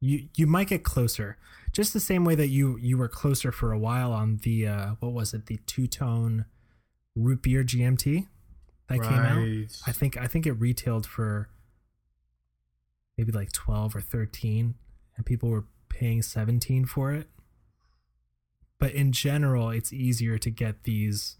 You 0.00 0.28
you 0.36 0.46
might 0.46 0.68
get 0.68 0.84
closer 0.84 1.36
just 1.72 1.92
the 1.92 2.00
same 2.00 2.24
way 2.24 2.34
that 2.34 2.48
you 2.48 2.76
you 2.78 2.96
were 2.98 3.08
closer 3.08 3.52
for 3.52 3.72
a 3.72 3.78
while 3.78 4.12
on 4.12 4.38
the 4.42 4.66
uh 4.66 4.90
what 5.00 5.12
was 5.12 5.34
it? 5.34 5.46
The 5.46 5.58
two-tone 5.66 6.44
root 7.14 7.42
beer 7.42 7.64
gmt 7.64 8.26
that 8.88 9.02
came 9.02 9.12
out. 9.12 9.38
I 9.86 9.92
think 9.92 10.16
i 10.16 10.26
think 10.26 10.46
it 10.46 10.52
retailed 10.52 11.06
for 11.06 11.50
maybe 13.16 13.32
like 13.32 13.52
12 13.52 13.96
or 13.96 14.00
13 14.00 14.74
and 15.16 15.26
people 15.26 15.50
were 15.50 15.64
paying 15.88 16.22
17 16.22 16.84
for 16.84 17.12
it. 17.12 17.28
But 18.78 18.92
in 18.92 19.12
general 19.12 19.70
it's 19.70 19.92
easier 19.92 20.38
to 20.38 20.50
get 20.50 20.84
these 20.84 21.36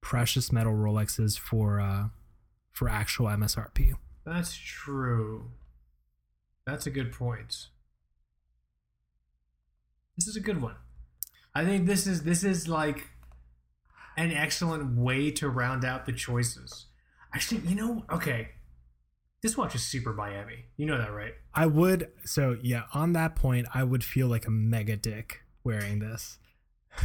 precious 0.00 0.50
metal 0.50 0.72
rolexes 0.72 1.38
for 1.38 1.80
uh 1.80 2.08
for 2.70 2.88
actual 2.88 3.26
msrp 3.26 3.92
That's 4.24 4.56
true. 4.56 5.50
That's 6.66 6.86
a 6.86 6.90
good 6.90 7.12
point. 7.12 7.68
This 10.16 10.28
is 10.28 10.36
a 10.36 10.40
good 10.40 10.60
one. 10.60 10.76
I 11.54 11.64
think 11.64 11.86
this 11.86 12.06
is 12.06 12.22
this 12.22 12.44
is 12.44 12.68
like 12.68 13.08
an 14.16 14.30
excellent 14.30 14.96
way 14.96 15.30
to 15.32 15.48
round 15.48 15.84
out 15.84 16.06
the 16.06 16.12
choices. 16.12 16.86
Actually, 17.34 17.62
you 17.62 17.74
know, 17.74 18.04
okay. 18.10 18.50
This 19.42 19.56
watch 19.56 19.74
is 19.74 19.82
super 19.82 20.12
Miami. 20.12 20.66
You 20.76 20.86
know 20.86 20.98
that, 20.98 21.12
right? 21.12 21.34
I 21.54 21.66
would 21.66 22.10
so 22.24 22.56
yeah, 22.62 22.84
on 22.94 23.12
that 23.14 23.34
point, 23.34 23.66
I 23.74 23.82
would 23.82 24.04
feel 24.04 24.28
like 24.28 24.46
a 24.46 24.50
mega 24.50 24.96
dick 24.96 25.42
wearing 25.64 25.98
this. 25.98 26.38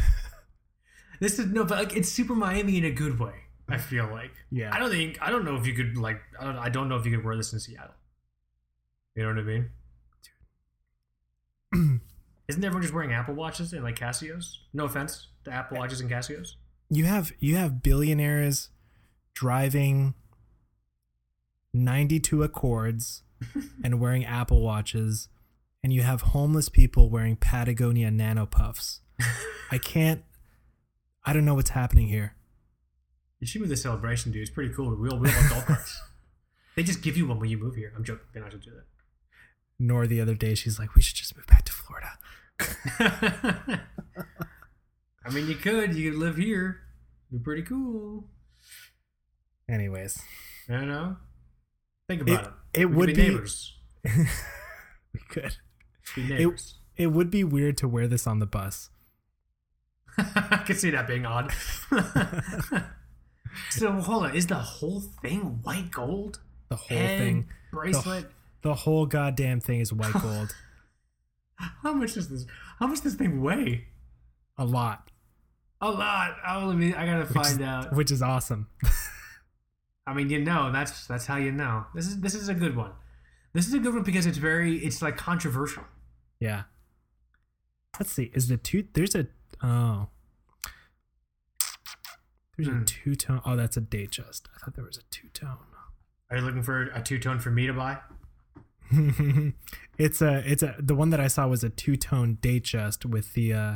This 1.20 1.40
is 1.40 1.48
no, 1.48 1.64
but 1.64 1.78
like 1.80 1.96
it's 1.96 2.10
super 2.10 2.36
Miami 2.36 2.78
in 2.78 2.86
a 2.86 2.92
good 2.92 3.20
way. 3.20 3.34
I 3.70 3.78
feel 3.78 4.08
like. 4.08 4.32
Yeah. 4.52 4.74
I 4.74 4.80
don't 4.80 4.92
think 4.92 5.18
I 5.22 5.30
don't 5.30 5.46
know 5.46 5.56
if 5.56 5.66
you 5.66 5.74
could 5.74 5.98
like 5.98 6.22
I 6.40 6.44
don't 6.46 6.58
I 6.58 6.70
don't 6.70 6.90
know 6.90 6.96
if 6.96 7.06
you 7.06 7.16
could 7.16 7.26
wear 7.26 7.36
this 7.36 7.54
in 7.54 7.60
Seattle. 7.60 7.96
You 9.16 9.24
know 9.24 9.30
what 9.30 9.40
I 9.40 9.44
mean? 11.74 12.02
Isn't 12.48 12.64
everyone 12.64 12.82
just 12.82 12.94
wearing 12.94 13.12
Apple 13.12 13.34
watches 13.34 13.74
and 13.74 13.84
like 13.84 14.00
Casios? 14.00 14.58
No 14.74 14.86
offense 14.86 15.28
to 15.44 15.52
Apple 15.52 15.78
watches 15.78 16.00
and 16.00 16.10
Casios. 16.10 16.56
You 16.90 17.06
have 17.06 17.34
you 17.40 17.58
have 17.58 17.84
billionaires 17.84 18.70
driving 19.34 20.14
92 21.74 22.44
Accords 22.44 23.24
and 23.84 24.00
wearing 24.00 24.26
Apple 24.26 24.62
watches 24.62 25.28
and 25.84 25.92
you 25.92 26.02
have 26.02 26.22
homeless 26.22 26.70
people 26.70 27.10
wearing 27.10 27.36
Patagonia 27.36 28.10
nano 28.12 28.46
puffs. 28.46 29.02
I 29.72 29.78
can't 29.78 30.24
I 31.26 31.34
don't 31.34 31.44
know 31.44 31.56
what's 31.56 31.72
happening 31.72 32.08
here. 32.08 32.36
You 33.42 33.48
should 33.48 33.60
move 33.62 33.70
the 33.70 33.78
celebration, 33.78 34.32
dude. 34.32 34.42
It's 34.42 34.52
pretty 34.52 34.74
cool. 34.74 34.96
We 34.96 35.10
all 35.10 35.20
we 35.20 35.28
all 35.28 35.34
have 35.36 35.50
golf 35.52 35.66
carts. 35.66 36.02
They 36.76 36.84
just 36.84 37.02
give 37.02 37.18
you 37.18 37.26
one 37.26 37.40
when 37.40 37.50
you 37.50 37.58
move 37.58 37.74
here. 37.74 37.92
I'm 37.96 38.04
joking. 38.04 38.28
They're 38.32 38.44
not 38.44 38.52
gonna 38.52 38.64
do 38.64 38.70
that. 38.70 38.86
Nor 39.80 40.06
the 40.06 40.22
other 40.22 40.36
day 40.36 40.54
she's 40.54 40.78
like 40.78 40.94
we 40.94 41.02
should 41.02 41.16
just 41.16 41.36
move 41.36 41.48
back 41.48 41.66
to 41.66 41.72
Florida. 41.72 42.20
I 43.00 43.80
mean, 45.32 45.48
you 45.48 45.56
could. 45.56 45.94
You 45.96 46.12
could 46.12 46.20
live 46.20 46.38
here. 46.38 46.82
Be 47.32 47.40
pretty 47.40 47.64
cool. 47.64 48.26
Anyways, 49.70 50.18
I 50.70 50.74
don't 50.74 50.88
know. 50.88 51.18
Think 52.08 52.22
about 52.22 52.46
it. 52.74 52.80
it 52.82 52.86
could 52.86 52.96
would 52.96 53.08
be 53.08 53.14
be- 53.14 53.22
neighbors. 53.28 53.76
we 54.06 55.20
could. 55.30 55.58
Be 56.16 56.24
neighbors. 56.28 56.76
It 56.96 57.08
would 57.08 57.30
be 57.30 57.44
weird 57.44 57.78
to 57.78 57.88
wear 57.88 58.08
this 58.08 58.26
on 58.26 58.40
the 58.40 58.46
bus. 58.46 58.90
I 60.18 60.64
could 60.66 60.78
see 60.80 60.90
that 60.92 61.06
being 61.08 61.26
odd. 61.26 61.52
so 63.70 63.92
hold 63.92 64.24
on, 64.24 64.36
is 64.36 64.48
the 64.48 64.56
whole 64.56 65.02
thing 65.22 65.60
white 65.64 65.92
gold? 65.92 66.40
The 66.70 66.76
whole 66.78 66.98
and 66.98 67.20
thing. 67.20 67.48
bracelet. 67.72 68.32
The 68.64 68.74
whole 68.74 69.06
goddamn 69.06 69.60
thing 69.60 69.80
is 69.82 69.92
white 69.94 70.14
gold. 70.14 70.56
How 71.58 71.94
much 71.94 72.14
does 72.14 72.30
this? 72.30 72.46
How 72.80 72.88
much 72.88 73.02
does 73.02 73.16
this 73.18 73.28
thing 73.28 73.42
weigh? 73.42 73.88
a 74.60 74.66
lot, 74.66 75.12
A 75.82 75.92
lot. 75.92 76.36
Oh, 76.48 76.66
let 76.68 76.78
me. 76.78 76.94
I 76.94 77.06
gotta 77.06 77.26
which 77.26 77.30
is, 77.46 77.50
find 77.52 77.62
out. 77.62 77.94
which 77.94 78.12
is 78.12 78.22
awesome. 78.24 78.68
I 80.08 80.14
mean, 80.14 80.30
you 80.30 80.40
know, 80.44 80.72
that's 80.72 81.06
that's 81.08 81.26
how 81.28 81.38
you 81.38 81.52
know. 81.52 81.86
This 81.94 82.08
is 82.08 82.20
this 82.22 82.34
is 82.34 82.50
a 82.50 82.54
good 82.56 82.76
one. 82.76 82.92
This 83.54 83.68
is 83.68 83.74
a 83.74 83.80
good 83.80 83.94
one 83.94 84.04
because 84.04 84.26
it's 84.26 84.38
very 84.38 84.78
it's 84.78 85.02
like 85.02 85.18
controversial. 85.18 85.84
Yeah. 86.40 86.64
Let's 88.00 88.12
see. 88.12 88.32
Is 88.34 88.48
the 88.48 88.58
two? 88.58 88.88
There's 88.94 89.16
a 89.16 89.28
oh. 89.64 90.08
There's 92.58 92.70
Hmm. 92.70 92.82
a 92.82 92.86
two 92.86 93.16
tone. 93.16 93.42
Oh, 93.46 93.56
that's 93.56 93.78
a 93.78 93.82
Datejust. 93.82 94.44
I 94.56 94.60
thought 94.60 94.76
there 94.76 94.86
was 94.86 94.98
a 94.98 95.04
two 95.12 95.28
tone. 95.30 95.58
Are 96.32 96.38
you 96.38 96.44
looking 96.44 96.64
for 96.64 96.84
a 96.94 97.02
two 97.02 97.20
tone 97.20 97.40
for 97.40 97.52
me 97.52 97.68
to 97.68 97.74
buy? 97.74 97.98
it's 99.98 100.22
a 100.22 100.44
it's 100.50 100.64
a 100.64 100.76
the 100.80 100.96
one 100.96 101.10
that 101.10 101.20
I 101.20 101.28
saw 101.28 101.48
was 101.48 101.64
a 101.64 101.70
two 101.70 101.96
tone 101.98 102.38
Datejust 102.42 103.06
with 103.06 103.34
the 103.34 103.54
uh, 103.54 103.76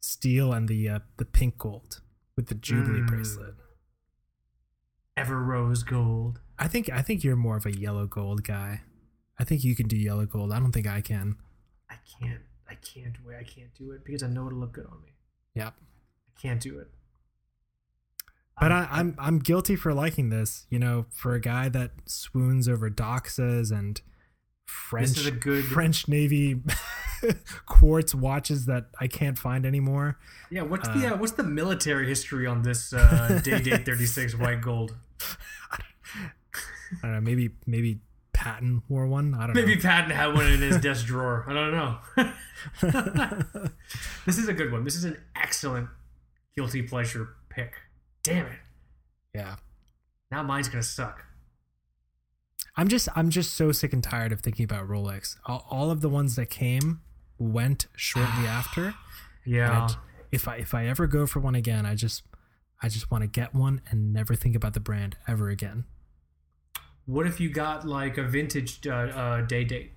steel 0.00 0.52
and 0.52 0.68
the 0.68 0.88
uh, 0.88 0.98
the 1.16 1.24
pink 1.24 1.58
gold 1.58 2.00
with 2.36 2.48
the 2.48 2.54
jubilee 2.54 3.00
Mm. 3.00 3.06
bracelet. 3.06 3.54
Everose 5.16 5.82
gold. 5.84 6.40
I 6.58 6.68
think 6.68 6.90
I 6.90 7.02
think 7.02 7.22
you're 7.22 7.36
more 7.36 7.56
of 7.56 7.66
a 7.66 7.72
yellow 7.76 8.06
gold 8.06 8.44
guy. 8.44 8.80
I 9.38 9.44
think 9.44 9.64
you 9.64 9.74
can 9.74 9.88
do 9.88 9.96
yellow 9.96 10.26
gold. 10.26 10.52
I 10.52 10.58
don't 10.58 10.72
think 10.72 10.86
I 10.86 11.00
can. 11.00 11.36
I 11.90 11.96
can't. 12.20 12.40
I 12.68 12.74
can't 12.76 13.16
wait. 13.26 13.36
I 13.36 13.42
can't 13.44 13.74
do 13.74 13.90
it 13.92 14.04
because 14.04 14.22
I 14.22 14.28
know 14.28 14.46
it'll 14.46 14.58
look 14.60 14.72
good 14.72 14.86
on 14.86 15.02
me. 15.02 15.12
Yep. 15.54 15.74
I 15.78 16.40
can't 16.40 16.60
do 16.60 16.78
it. 16.78 16.88
But 18.60 18.72
I, 18.72 18.88
I'm 18.90 19.14
I'm 19.18 19.38
guilty 19.38 19.76
for 19.76 19.92
liking 19.92 20.30
this. 20.30 20.66
You 20.70 20.78
know, 20.78 21.06
for 21.10 21.34
a 21.34 21.40
guy 21.40 21.68
that 21.68 21.90
swoons 22.06 22.68
over 22.68 22.88
doxas 22.90 23.70
and 23.70 24.00
French 24.72 25.16
is 25.18 25.26
a 25.26 25.30
good- 25.30 25.64
French 25.64 26.08
Navy 26.08 26.60
quartz 27.66 28.14
watches 28.14 28.66
that 28.66 28.86
I 29.00 29.06
can't 29.06 29.38
find 29.38 29.64
anymore. 29.66 30.18
Yeah, 30.50 30.62
what's 30.62 30.88
the 30.88 31.14
uh, 31.14 31.16
what's 31.16 31.32
the 31.32 31.42
military 31.44 32.06
history 32.08 32.46
on 32.46 32.62
this 32.62 32.92
uh, 32.92 33.40
Day 33.44 33.60
Date 33.60 33.84
36 33.86 34.34
white 34.36 34.60
gold? 34.60 34.94
I 35.20 36.26
don't 37.02 37.12
know. 37.14 37.20
Maybe 37.20 37.50
maybe 37.66 38.00
Patton 38.32 38.82
wore 38.88 39.06
one. 39.06 39.34
I 39.34 39.46
don't 39.46 39.54
Maybe 39.54 39.60
know. 39.62 39.68
Maybe 39.68 39.80
Patton 39.82 40.10
had 40.10 40.34
one 40.34 40.46
in 40.46 40.60
his 40.60 40.78
desk 40.80 41.06
drawer. 41.06 41.44
I 41.48 41.52
don't 41.54 41.72
know. 41.72 41.98
this 44.26 44.38
is 44.38 44.48
a 44.48 44.52
good 44.52 44.72
one. 44.72 44.84
This 44.84 44.96
is 44.96 45.04
an 45.04 45.16
excellent 45.36 45.88
guilty 46.56 46.82
pleasure 46.82 47.30
pick. 47.48 47.74
Damn 48.22 48.46
it. 48.46 48.58
Yeah. 49.34 49.56
Now 50.30 50.42
mine's 50.42 50.68
gonna 50.68 50.82
suck. 50.82 51.24
I'm 52.76 52.88
just 52.88 53.08
I'm 53.14 53.30
just 53.30 53.54
so 53.54 53.70
sick 53.72 53.92
and 53.92 54.02
tired 54.02 54.32
of 54.32 54.40
thinking 54.40 54.64
about 54.64 54.88
Rolex. 54.88 55.36
All, 55.46 55.66
all 55.70 55.90
of 55.90 56.00
the 56.00 56.08
ones 56.08 56.36
that 56.36 56.48
came 56.50 57.00
went 57.38 57.86
shortly 57.96 58.46
after. 58.46 58.94
Yeah. 59.44 59.86
I- 59.88 59.96
if 60.30 60.48
I 60.48 60.56
if 60.56 60.72
I 60.72 60.86
ever 60.86 61.06
go 61.06 61.26
for 61.26 61.40
one 61.40 61.54
again, 61.54 61.84
I 61.84 61.94
just 61.94 62.22
I 62.82 62.88
just 62.88 63.10
want 63.10 63.20
to 63.22 63.28
get 63.28 63.54
one 63.54 63.82
and 63.90 64.12
never 64.14 64.34
think 64.34 64.56
about 64.56 64.72
the 64.72 64.80
brand 64.80 65.16
ever 65.28 65.50
again. 65.50 65.84
What 67.04 67.26
if 67.26 67.38
you 67.38 67.50
got 67.50 67.86
like 67.86 68.16
a 68.16 68.22
vintage 68.22 68.86
uh, 68.86 68.90
uh, 68.92 69.40
day 69.42 69.64
date? 69.64 69.92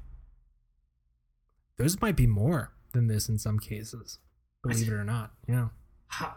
Those 1.77 2.01
might 2.01 2.17
be 2.17 2.27
more 2.27 2.73
than 2.93 3.07
this 3.07 3.29
in 3.29 3.37
some 3.37 3.59
cases. 3.59 4.19
Believe 4.63 4.87
it 4.89 4.93
or 4.93 5.03
not. 5.05 5.31
Yeah. 5.47 5.69
How? 6.07 6.33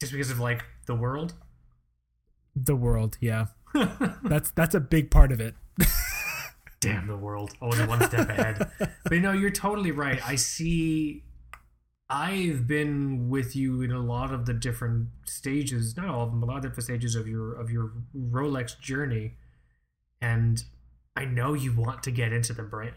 Just 0.00 0.12
because 0.12 0.30
of 0.30 0.38
like 0.38 0.64
the 0.86 0.94
world? 0.94 1.34
The 2.54 2.76
world, 2.76 3.16
yeah. 3.20 3.46
That's 4.24 4.50
that's 4.52 4.74
a 4.74 4.80
big 4.80 5.10
part 5.10 5.32
of 5.32 5.40
it. 5.40 5.54
Damn 6.80 7.06
the 7.06 7.16
world. 7.16 7.52
Always 7.60 7.80
one 7.86 8.02
step 8.02 8.28
ahead. 8.28 8.70
But 8.78 9.12
you 9.12 9.20
know, 9.20 9.32
you're 9.32 9.50
totally 9.50 9.90
right. 9.90 10.20
I 10.26 10.36
see 10.36 11.24
I've 12.08 12.66
been 12.66 13.28
with 13.28 13.56
you 13.56 13.82
in 13.82 13.90
a 13.90 13.98
lot 13.98 14.32
of 14.32 14.46
the 14.46 14.54
different 14.54 15.08
stages, 15.24 15.96
not 15.96 16.08
all 16.08 16.22
of 16.24 16.30
them, 16.30 16.40
but 16.40 16.46
a 16.46 16.50
lot 16.50 16.56
of 16.58 16.62
different 16.62 16.84
stages 16.84 17.14
of 17.16 17.26
your 17.26 17.54
of 17.54 17.70
your 17.70 17.92
Rolex 18.16 18.78
journey. 18.78 19.34
And 20.20 20.62
I 21.16 21.24
know 21.24 21.54
you 21.54 21.72
want 21.74 22.02
to 22.04 22.10
get 22.10 22.32
into 22.32 22.52
the 22.52 22.62
brand. 22.62 22.94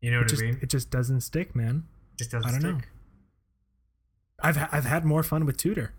You 0.00 0.10
know 0.10 0.18
It 0.18 0.22
what 0.22 0.28
just 0.28 0.42
I 0.42 0.46
mean? 0.46 0.58
it 0.60 0.68
just 0.70 0.90
doesn't 0.90 1.20
stick, 1.22 1.54
man. 1.54 1.84
It 2.14 2.18
just 2.18 2.30
doesn't 2.32 2.48
I 2.48 2.52
don't 2.52 2.60
stick. 2.60 2.72
know. 2.74 2.80
I've 4.42 4.58
I've 4.72 4.84
had 4.84 5.04
more 5.04 5.22
fun 5.22 5.46
with 5.46 5.56
Tudor. 5.56 5.92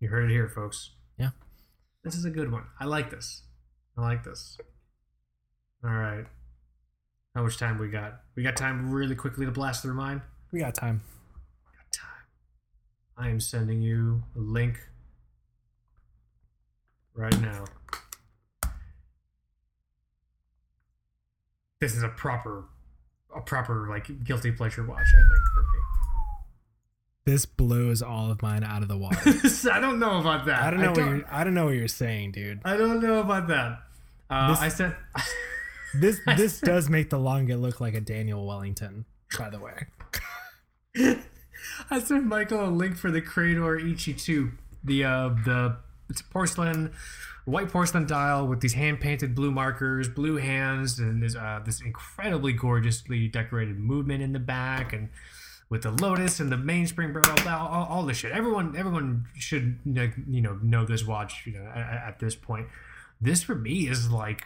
You 0.00 0.08
heard 0.08 0.30
it 0.30 0.32
here, 0.32 0.48
folks. 0.48 0.90
Yeah. 1.18 1.30
This 2.04 2.16
is 2.16 2.26
a 2.26 2.30
good 2.30 2.52
one. 2.52 2.64
I 2.78 2.84
like 2.84 3.10
this. 3.10 3.42
I 3.96 4.02
like 4.02 4.24
this. 4.24 4.58
All 5.82 5.90
right. 5.90 6.26
How 7.34 7.42
much 7.42 7.56
time 7.56 7.78
we 7.78 7.88
got? 7.88 8.20
We 8.36 8.42
got 8.42 8.56
time 8.56 8.90
really 8.92 9.14
quickly 9.14 9.46
to 9.46 9.50
blast 9.50 9.82
through 9.82 9.94
mine? 9.94 10.20
We 10.52 10.60
got 10.60 10.74
time. 10.74 11.02
Got 11.64 11.92
time. 11.92 12.26
I 13.16 13.30
am 13.30 13.40
sending 13.40 13.80
you 13.80 14.22
a 14.36 14.38
link 14.38 14.76
right 17.14 17.40
now. 17.40 17.64
This 21.80 21.96
is 21.96 22.02
a 22.02 22.08
proper 22.08 22.64
a 23.34 23.40
proper 23.40 23.88
like 23.88 24.24
guilty 24.24 24.52
pleasure 24.52 24.84
watch, 24.84 25.06
I 25.06 25.10
think, 25.10 25.44
for 25.54 25.64
This 27.26 27.46
blows 27.46 28.02
all 28.02 28.30
of 28.30 28.42
mine 28.42 28.62
out 28.64 28.82
of 28.82 28.88
the 28.88 28.98
water. 28.98 29.16
I 29.72 29.80
don't 29.80 29.98
know 29.98 30.20
about 30.20 30.44
that. 30.44 30.62
I 30.62 30.70
don't 30.70 30.80
know 30.80 30.90
what 30.90 30.98
you're 30.98 31.24
I 31.30 31.42
don't 31.42 31.54
know 31.54 31.64
what 31.66 31.74
you're 31.74 31.88
saying, 31.88 32.32
dude. 32.32 32.60
I 32.64 32.76
don't 32.76 33.02
know 33.02 33.20
about 33.20 33.48
that. 33.48 33.78
Uh, 34.28 34.48
This- 34.50 34.60
I 34.60 34.68
said 34.68 34.96
This 35.94 36.20
this 36.36 36.60
does 36.60 36.90
make 36.90 37.08
the 37.10 37.18
Lange 37.18 37.54
look 37.56 37.80
like 37.80 37.94
a 37.94 38.00
Daniel 38.00 38.46
Wellington, 38.46 39.06
by 39.38 39.48
the 39.48 39.58
way. 39.58 39.86
I 41.90 42.00
sent 42.00 42.26
Michael 42.26 42.68
a 42.68 42.70
link 42.70 42.96
for 42.96 43.10
the 43.10 43.22
Credor 43.22 43.80
Eichi 43.82 44.20
2. 44.20 44.50
The 44.84 45.04
uh 45.04 45.28
the 45.44 45.76
it's 46.10 46.20
a 46.20 46.24
porcelain 46.24 46.92
white 47.46 47.68
porcelain 47.70 48.06
dial 48.06 48.46
with 48.46 48.60
these 48.60 48.74
hand 48.74 49.00
painted 49.00 49.34
blue 49.34 49.50
markers, 49.50 50.08
blue 50.08 50.36
hands, 50.36 50.98
and 50.98 51.22
there's 51.22 51.36
uh, 51.36 51.60
this 51.64 51.80
incredibly 51.80 52.52
gorgeously 52.52 53.28
decorated 53.28 53.78
movement 53.78 54.22
in 54.22 54.32
the 54.32 54.38
back 54.38 54.92
and 54.92 55.08
with 55.68 55.82
the 55.82 55.90
lotus 55.90 56.40
and 56.40 56.52
the 56.52 56.56
mainspring 56.56 57.16
all, 57.16 57.48
all, 57.48 57.86
all 57.90 58.02
this 58.04 58.18
shit. 58.18 58.32
Everyone, 58.32 58.76
everyone 58.76 59.26
should 59.34 59.78
you 59.84 60.40
know 60.40 60.58
know 60.62 60.84
this 60.84 61.04
watch. 61.04 61.46
You 61.46 61.54
know, 61.54 61.66
at, 61.74 62.08
at 62.08 62.18
this 62.18 62.34
point, 62.34 62.68
this 63.20 63.42
for 63.42 63.54
me 63.54 63.88
is 63.88 64.10
like 64.10 64.44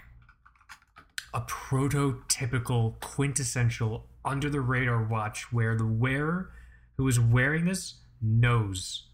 a 1.34 1.40
prototypical, 1.42 2.98
quintessential 3.00 4.06
under 4.24 4.48
the 4.48 4.60
radar 4.60 5.02
watch 5.02 5.52
where 5.52 5.76
the 5.76 5.86
wearer 5.86 6.50
who 6.96 7.06
is 7.06 7.20
wearing 7.20 7.64
this 7.64 7.94
knows 8.20 9.04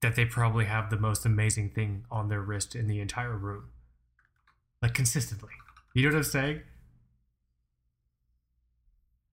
that 0.00 0.16
they 0.16 0.24
probably 0.24 0.64
have 0.64 0.88
the 0.88 0.98
most 0.98 1.26
amazing 1.26 1.70
thing 1.70 2.04
on 2.10 2.28
their 2.28 2.40
wrist 2.40 2.74
in 2.74 2.86
the 2.86 3.00
entire 3.00 3.36
room. 3.36 3.64
Like 4.80 4.94
consistently. 4.94 5.50
You 5.94 6.04
know 6.04 6.14
what 6.14 6.18
I'm 6.18 6.22
saying? 6.24 6.62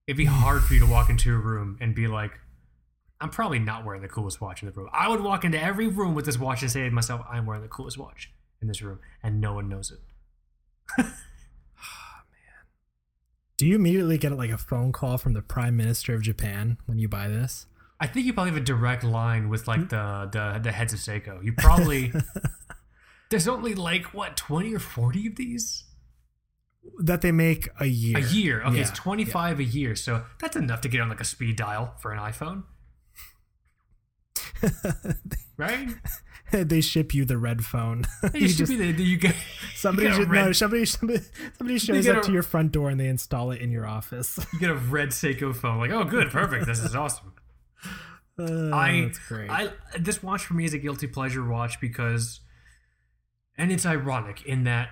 It'd 0.07 0.17
be 0.17 0.25
hard 0.25 0.63
for 0.63 0.73
you 0.73 0.79
to 0.79 0.85
walk 0.85 1.09
into 1.09 1.33
a 1.33 1.37
room 1.37 1.77
and 1.81 1.93
be 1.93 2.07
like, 2.07 2.39
I'm 3.19 3.29
probably 3.29 3.59
not 3.59 3.83
wearing 3.83 4.01
the 4.01 4.07
coolest 4.07 4.39
watch 4.39 4.63
in 4.63 4.69
the 4.69 4.73
room. 4.73 4.89
I 4.93 5.09
would 5.09 5.21
walk 5.21 5.43
into 5.43 5.61
every 5.61 5.87
room 5.87 6.15
with 6.15 6.25
this 6.25 6.39
watch 6.39 6.61
and 6.61 6.71
say 6.71 6.83
to 6.83 6.91
myself, 6.91 7.21
I'm 7.29 7.45
wearing 7.45 7.61
the 7.61 7.67
coolest 7.67 7.97
watch 7.97 8.31
in 8.61 8.69
this 8.69 8.81
room, 8.81 8.99
and 9.21 9.41
no 9.41 9.53
one 9.53 9.67
knows 9.67 9.91
it. 9.91 9.99
Oh, 10.97 11.03
man. 11.03 11.11
Do 13.57 13.65
you 13.65 13.75
immediately 13.75 14.17
get 14.17 14.31
like 14.31 14.51
a 14.51 14.57
phone 14.57 14.93
call 14.93 15.17
from 15.17 15.33
the 15.33 15.41
Prime 15.41 15.75
Minister 15.75 16.13
of 16.13 16.21
Japan 16.21 16.77
when 16.85 16.99
you 16.99 17.09
buy 17.09 17.27
this? 17.27 17.65
I 17.99 18.07
think 18.07 18.25
you 18.25 18.33
probably 18.33 18.51
have 18.51 18.61
a 18.61 18.65
direct 18.65 19.03
line 19.03 19.49
with 19.49 19.67
like 19.67 19.79
hmm? 19.79 19.87
the 19.87 20.29
the, 20.31 20.59
the 20.63 20.71
heads 20.71 20.93
of 20.93 20.99
Seiko. 20.99 21.43
You 21.43 21.53
probably 21.53 22.13
there's 23.29 23.47
only 23.47 23.73
like 23.73 24.13
what 24.13 24.37
twenty 24.37 24.73
or 24.73 24.79
forty 24.79 25.27
of 25.27 25.35
these 25.35 25.83
That 26.99 27.21
they 27.21 27.31
make 27.31 27.69
a 27.79 27.85
year. 27.85 28.17
a 28.17 28.21
year. 28.21 28.61
Okay, 28.63 28.79
it's 28.79 28.89
Yeah, 28.89 28.95
twenty 28.95 29.25
five 29.25 29.59
a 29.59 29.63
year, 29.63 29.95
so 29.95 30.23
that's 30.39 30.55
enough 30.55 30.81
to 30.81 30.89
get 30.89 31.01
on 31.01 31.09
like 31.09 31.19
a 31.21 31.25
speed 31.25 31.55
dial 31.57 31.93
for 31.99 32.11
an 32.11 32.19
iPhone, 32.19 32.63
right? 35.57 35.89
they 36.51 36.79
ship 36.81 37.13
you 37.13 37.25
the 37.25 37.37
red 37.37 37.63
phone. 37.65 38.05
It 38.23 38.35
You 38.41 38.47
should 38.47 38.57
just- 38.57 38.71
be 38.71 38.91
the, 38.91 39.03
you 39.03 39.17
get 39.17 39.35
somebody 39.75 40.07
you 40.07 40.13
should 40.13 40.29
red, 40.29 40.45
no, 40.45 40.51
somebody 40.53 40.85
somebody, 40.85 41.19
somebody 41.57 41.77
shows 41.79 42.07
up 42.07 42.17
a- 42.17 42.21
to 42.21 42.31
your 42.31 42.43
front 42.43 42.71
door 42.71 42.89
and 42.89 42.99
they 42.99 43.07
install 43.07 43.51
it 43.51 43.61
in 43.61 43.69
your 43.71 43.85
office. 43.85 44.39
you 44.53 44.59
get 44.59 44.69
a 44.69 44.75
red 44.75 45.09
Seiko 45.09 45.55
phone. 45.55 45.77
Like, 45.79 45.91
oh, 45.91 46.03
good, 46.05 46.29
perfect. 46.31 46.65
This 46.65 46.79
is 46.79 46.95
awesome. 46.95 47.33
Uh, 48.39 48.69
I, 48.73 49.01
that's 49.07 49.19
great. 49.19 49.49
I 49.49 49.71
this 49.99 50.21
watch 50.23 50.45
for 50.45 50.53
me 50.53 50.63
is 50.65 50.73
a 50.73 50.77
guilty 50.77 51.07
pleasure 51.07 51.43
watch 51.45 51.81
because, 51.81 52.39
and 53.57 53.71
it's 53.71 53.85
ironic 53.85 54.43
in 54.45 54.63
that. 54.65 54.89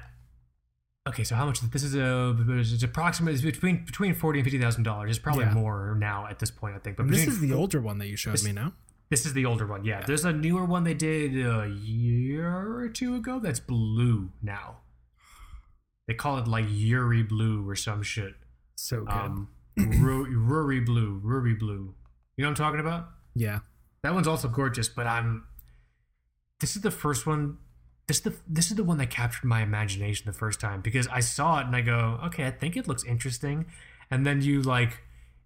Okay, 1.07 1.23
so 1.23 1.35
how 1.35 1.45
much? 1.45 1.61
This 1.61 1.83
is 1.83 1.95
a 1.95 2.35
it's 2.49 2.81
approximately 2.81 3.33
it's 3.35 3.43
between 3.43 3.85
between 3.85 4.15
forty 4.15 4.39
and 4.39 4.43
fifty 4.45 4.59
thousand 4.59 4.83
dollars. 4.83 5.11
It's 5.11 5.19
probably 5.19 5.45
Yeah. 5.45 5.53
more 5.53 5.95
now 5.99 6.25
at 6.27 6.39
this 6.39 6.49
point, 6.49 6.75
I 6.75 6.79
think. 6.79 6.97
But 6.97 7.03
And 7.03 7.13
this 7.13 7.25
between 7.25 7.35
is 7.43 7.49
the 7.49 7.53
older 7.55 7.79
one 7.79 7.99
that 7.99 8.07
you 8.07 8.15
showed 8.17 8.33
this- 8.33 8.43
me 8.43 8.51
now. 8.51 8.73
This 9.11 9.23
is 9.27 9.33
the 9.33 9.45
older 9.45 9.67
one. 9.67 9.85
Yeah, 9.85 10.01
there's 10.01 10.25
a 10.25 10.33
newer 10.33 10.65
one 10.65 10.83
they 10.83 10.95
did 10.95 11.35
a 11.45 11.67
year 11.69 12.49
or 12.79 12.89
two 12.89 13.13
ago. 13.15 13.39
That's 13.39 13.59
blue 13.59 14.31
now. 14.41 14.77
They 16.07 16.15
call 16.15 16.39
it 16.39 16.47
like 16.47 16.65
Yuri 16.69 17.21
Blue 17.21 17.67
or 17.69 17.75
some 17.75 18.01
shit. 18.01 18.33
So 18.75 19.05
good. 19.05 19.13
Um, 19.13 19.49
Ru- 19.77 20.25
Ruri 20.35 20.83
Blue, 20.83 21.21
Ruri 21.23 21.57
Blue. 21.57 21.93
You 22.35 22.43
know 22.43 22.47
what 22.49 22.59
I'm 22.59 22.65
talking 22.65 22.79
about? 22.79 23.09
yeah. 23.35 23.59
That 24.03 24.13
one's 24.13 24.27
also 24.27 24.47
gorgeous, 24.47 24.87
but 24.89 25.05
I'm. 25.07 25.45
This 26.59 26.75
is 26.75 26.81
the 26.83 26.91
first 26.91 27.25
one. 27.27 27.57
This 28.07 28.17
is 28.17 28.23
the 28.23 28.35
this 28.47 28.69
is 28.69 28.77
the 28.77 28.83
one 28.83 28.97
that 28.99 29.09
captured 29.09 29.47
my 29.47 29.61
imagination 29.61 30.25
the 30.27 30.37
first 30.37 30.59
time 30.59 30.81
because 30.81 31.07
I 31.07 31.21
saw 31.21 31.59
it 31.59 31.65
and 31.65 31.75
I 31.75 31.81
go, 31.81 32.19
okay, 32.25 32.45
I 32.45 32.51
think 32.51 32.77
it 32.77 32.87
looks 32.87 33.03
interesting, 33.03 33.65
and 34.11 34.25
then 34.25 34.41
you 34.41 34.61
like 34.61 35.01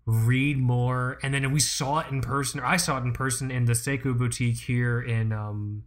read 0.05 0.57
more, 0.57 1.19
and 1.23 1.33
then 1.33 1.51
we 1.51 1.59
saw 1.59 1.99
it 1.99 2.07
in 2.11 2.19
person, 2.21 2.59
or 2.59 2.65
I 2.65 2.77
saw 2.77 2.97
it 2.97 3.03
in 3.03 3.13
person 3.13 3.49
in 3.51 3.65
the 3.65 3.73
Seiko 3.73 4.17
boutique 4.17 4.57
here 4.57 5.01
in 5.01 5.31
um 5.31 5.83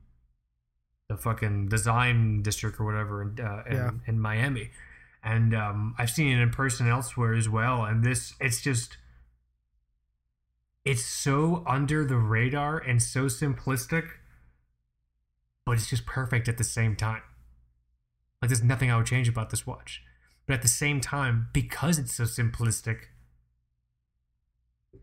the 1.09 1.17
fucking 1.19 1.69
design 1.69 2.41
district 2.43 2.81
or 2.81 2.85
whatever 2.87 3.21
in 3.23 3.39
uh, 3.39 3.63
in, 3.69 3.77
Yeah. 3.77 3.91
in 4.07 4.19
Miami, 4.21 4.71
and 5.23 5.55
um 5.55 5.95
I've 5.99 6.11
seen 6.11 6.39
it 6.39 6.41
in 6.41 6.51
person 6.51 6.89
elsewhere 6.89 7.35
as 7.35 7.51
well, 7.51 7.85
and 7.85 8.03
this 8.03 8.35
it's 8.41 8.63
just 8.63 8.97
it's 10.87 11.05
so 11.05 11.63
under 11.67 12.05
the 12.07 12.17
radar 12.17 12.79
and 12.79 13.03
so 13.03 13.27
simplistic, 13.27 14.09
but 15.65 15.73
it's 15.73 15.91
just 15.91 16.07
perfect 16.07 16.49
at 16.49 16.59
the 16.59 16.65
same 16.65 16.97
time. 16.97 17.23
Like 18.41 18.49
there's 18.49 18.63
nothing 18.63 18.91
I 18.91 18.97
would 18.97 19.07
change 19.07 19.29
about 19.29 19.51
this 19.51 19.67
watch. 19.67 20.03
But 20.47 20.55
at 20.55 20.63
the 20.63 20.69
same 20.69 21.01
time, 21.01 21.49
because 21.53 21.99
it's 21.99 22.15
so 22.15 22.25
simplistic, 22.25 23.05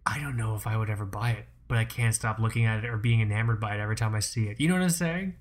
I 0.05 0.19
don't 0.19 0.35
know 0.35 0.55
if 0.55 0.67
I 0.67 0.75
would 0.75 0.89
ever 0.89 1.05
buy 1.05 1.31
it, 1.31 1.45
but 1.67 1.77
I 1.77 1.85
can't 1.85 2.13
stop 2.13 2.39
looking 2.39 2.65
at 2.65 2.83
it 2.83 2.89
or 2.89 2.97
being 2.97 3.21
enamored 3.21 3.59
by 3.59 3.75
it 3.75 3.79
every 3.79 3.95
time 3.95 4.13
I 4.13 4.19
see 4.19 4.47
it. 4.47 4.59
You 4.59 4.67
know 4.67 4.73
what 4.73 4.83
I'm 4.83 4.89
saying? 4.89 5.35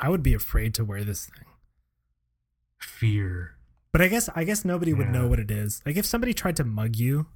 I 0.00 0.08
would 0.08 0.22
be 0.22 0.34
afraid 0.34 0.74
to 0.74 0.84
wear 0.84 1.02
this 1.04 1.26
thing. 1.26 1.44
Fear. 2.78 3.56
But 3.92 4.00
I 4.00 4.08
guess 4.08 4.30
I 4.34 4.44
guess 4.44 4.64
nobody 4.64 4.94
would 4.94 5.10
know 5.10 5.26
what 5.26 5.38
it 5.38 5.50
is. 5.50 5.82
Like 5.84 5.96
if 5.96 6.06
somebody 6.06 6.32
tried 6.32 6.56
to 6.56 6.64
mug 6.64 6.96
you 6.96 7.26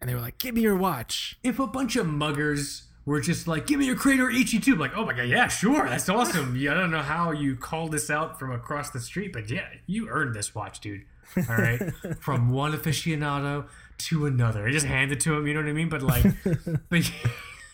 and 0.00 0.10
they 0.10 0.14
were 0.14 0.20
like, 0.20 0.38
"Give 0.38 0.54
me 0.54 0.62
your 0.62 0.76
watch." 0.76 1.38
If 1.44 1.60
a 1.60 1.66
bunch 1.66 1.94
of 1.94 2.06
muggers 2.06 2.88
were 3.06 3.20
just 3.20 3.46
like, 3.48 3.66
give 3.66 3.78
me 3.78 3.86
your 3.86 3.96
Credor 3.96 4.30
Eichi 4.30 4.62
tube, 4.62 4.78
like, 4.78 4.92
oh 4.96 5.06
my 5.06 5.14
god, 5.14 5.22
yeah, 5.28 5.48
sure, 5.48 5.88
that's 5.88 6.08
awesome. 6.08 6.54
Yeah, 6.58 6.72
I 6.72 6.74
don't 6.74 6.90
know 6.90 7.02
how 7.02 7.30
you 7.30 7.56
called 7.56 7.92
this 7.92 8.10
out 8.10 8.38
from 8.38 8.52
across 8.52 8.90
the 8.90 9.00
street, 9.00 9.32
but 9.32 9.48
yeah, 9.48 9.68
you 9.86 10.08
earned 10.08 10.34
this 10.34 10.54
watch, 10.54 10.80
dude. 10.80 11.04
All 11.36 11.56
right. 11.56 11.80
from 12.20 12.50
one 12.50 12.72
aficionado 12.72 13.66
to 13.98 14.26
another. 14.26 14.66
I 14.68 14.72
just 14.72 14.86
handed 14.86 15.18
it 15.18 15.20
to 15.22 15.34
him, 15.34 15.46
you 15.46 15.54
know 15.54 15.60
what 15.60 15.68
I 15.68 15.72
mean? 15.72 15.88
But 15.88 16.02
like 16.02 16.24
but 16.88 17.10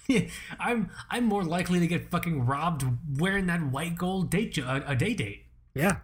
yeah, 0.09 0.23
I'm 0.61 0.91
I'm 1.11 1.25
more 1.25 1.45
likely 1.45 1.81
to 1.81 1.87
get 1.87 2.11
fucking 2.11 2.47
robbed 2.47 2.85
wearing 3.19 3.47
that 3.47 3.63
white 3.63 3.97
gold 3.97 4.31
date 4.31 4.57
a, 4.59 4.65
uh, 4.67 4.81
a 4.87 4.97
day 4.97 5.15
date 5.15 5.47
Yeah. 5.75 5.99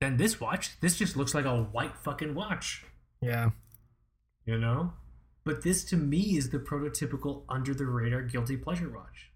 than 0.00 0.16
this 0.16 0.40
watch. 0.40 0.78
This 0.80 0.96
just 0.96 1.16
looks 1.16 1.34
like 1.34 1.44
a 1.44 1.62
white 1.62 1.96
fucking 1.96 2.34
watch. 2.34 2.84
Yeah. 3.22 3.50
you 4.46 4.58
know 4.58 4.92
but 5.44 5.62
this 5.62 5.84
to 5.84 5.96
me 5.96 6.36
is 6.36 6.50
the 6.50 6.58
prototypical 6.58 7.44
under 7.48 7.74
the 7.74 7.86
radar 7.86 8.22
guilty 8.22 8.56
pleasure 8.56 8.90
watch. 8.90 9.30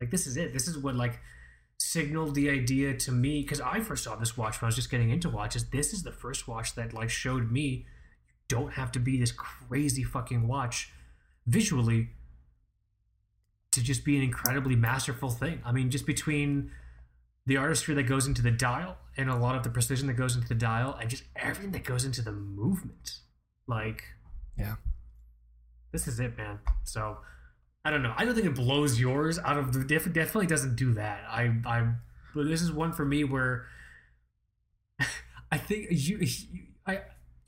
Like 0.00 0.10
this 0.10 0.26
is 0.26 0.36
it. 0.36 0.52
This 0.52 0.68
is 0.68 0.78
what 0.78 0.94
like 0.94 1.20
signaled 1.78 2.34
the 2.34 2.48
idea 2.48 2.96
to 2.96 3.10
me 3.10 3.42
because 3.42 3.60
i 3.60 3.80
first 3.80 4.04
saw 4.04 4.14
this 4.14 4.36
watch 4.36 4.60
when 4.60 4.66
i 4.66 4.68
was 4.68 4.76
just 4.76 4.90
getting 4.90 5.10
into 5.10 5.28
watches. 5.28 5.70
This 5.70 5.92
is 5.92 6.02
the 6.02 6.12
first 6.12 6.46
watch 6.46 6.74
that 6.76 6.92
like 6.92 7.10
showed 7.10 7.50
me 7.50 7.62
you 7.62 7.84
don't 8.48 8.72
have 8.74 8.92
to 8.92 9.00
be 9.00 9.18
this 9.18 9.32
crazy 9.32 10.02
fucking 10.02 10.46
watch 10.46 10.92
visually 11.46 12.10
to 13.72 13.82
just 13.82 14.04
be 14.04 14.16
an 14.16 14.22
incredibly 14.22 14.76
masterful 14.76 15.30
thing. 15.30 15.60
I 15.64 15.72
mean 15.72 15.90
just 15.90 16.06
between 16.06 16.70
the 17.46 17.56
artistry 17.56 17.94
that 17.94 18.04
goes 18.04 18.26
into 18.26 18.40
the 18.40 18.50
dial 18.50 18.96
and 19.16 19.28
a 19.28 19.36
lot 19.36 19.56
of 19.56 19.62
the 19.62 19.70
precision 19.70 20.06
that 20.06 20.14
goes 20.14 20.36
into 20.36 20.48
the 20.48 20.54
dial 20.54 20.96
and 21.00 21.10
just 21.10 21.24
everything 21.36 21.72
that 21.72 21.84
goes 21.84 22.04
into 22.04 22.22
the 22.22 22.32
movement. 22.32 23.18
Like 23.66 24.04
Yeah. 24.58 24.76
this 25.92 26.06
is 26.08 26.20
it 26.20 26.36
man. 26.36 26.58
So 26.84 27.18
i 27.84 27.90
don't 27.90 28.02
know. 28.02 28.14
I 28.16 28.24
don't 28.24 28.34
think 28.34 28.46
it 28.46 28.54
blows 28.54 28.98
yours 29.00 29.38
out 29.38 29.58
of 29.58 29.72
the 29.72 29.84
def- 29.84 30.12
definitely 30.12 30.46
doesn't 30.46 30.76
do 30.76 30.94
that. 30.94 31.24
I 31.28 31.52
i 31.66 31.92
but 32.34 32.46
this 32.48 32.62
is 32.62 32.72
one 32.72 32.92
for 32.92 33.04
me 33.04 33.22
where 33.24 33.66
i 35.52 35.56
think 35.58 35.86
you, 35.90 36.18
you 36.18 36.28
i 36.86 37.00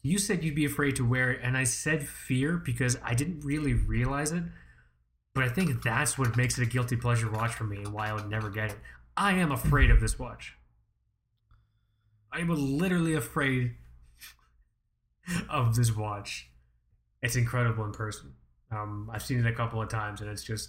you 0.02 0.18
said 0.18 0.44
you'd 0.44 0.54
be 0.54 0.64
afraid 0.64 0.94
to 0.96 1.04
wear 1.08 1.32
it 1.32 1.40
and 1.42 1.56
i 1.56 1.64
said 1.64 2.06
fear 2.06 2.56
because 2.56 2.96
i 3.02 3.12
didn't 3.14 3.40
really 3.40 3.74
realize 3.74 4.30
it 4.30 4.44
but 5.34 5.42
i 5.42 5.48
think 5.48 5.82
that's 5.82 6.16
what 6.16 6.36
makes 6.36 6.56
it 6.58 6.62
a 6.62 6.66
guilty 6.66 6.94
pleasure 6.96 7.28
watch 7.30 7.52
for 7.52 7.64
me 7.64 7.78
and 7.78 7.92
why 7.92 8.08
i 8.08 8.12
would 8.12 8.28
never 8.30 8.48
get 8.50 8.70
it. 8.70 8.78
I 9.16 9.32
am 9.32 9.50
afraid 9.50 9.90
of 9.90 10.00
this 10.00 10.18
watch. 10.18 10.56
I 12.32 12.40
am 12.40 12.48
literally 12.50 13.14
afraid 13.14 13.76
of 15.48 15.74
this 15.74 15.96
watch 15.96 16.50
it's 17.22 17.36
incredible 17.36 17.84
in 17.84 17.92
person 17.92 18.32
um, 18.70 19.10
i've 19.12 19.22
seen 19.22 19.38
it 19.38 19.46
a 19.46 19.52
couple 19.52 19.80
of 19.82 19.88
times 19.88 20.20
and 20.20 20.30
it's 20.30 20.44
just 20.44 20.68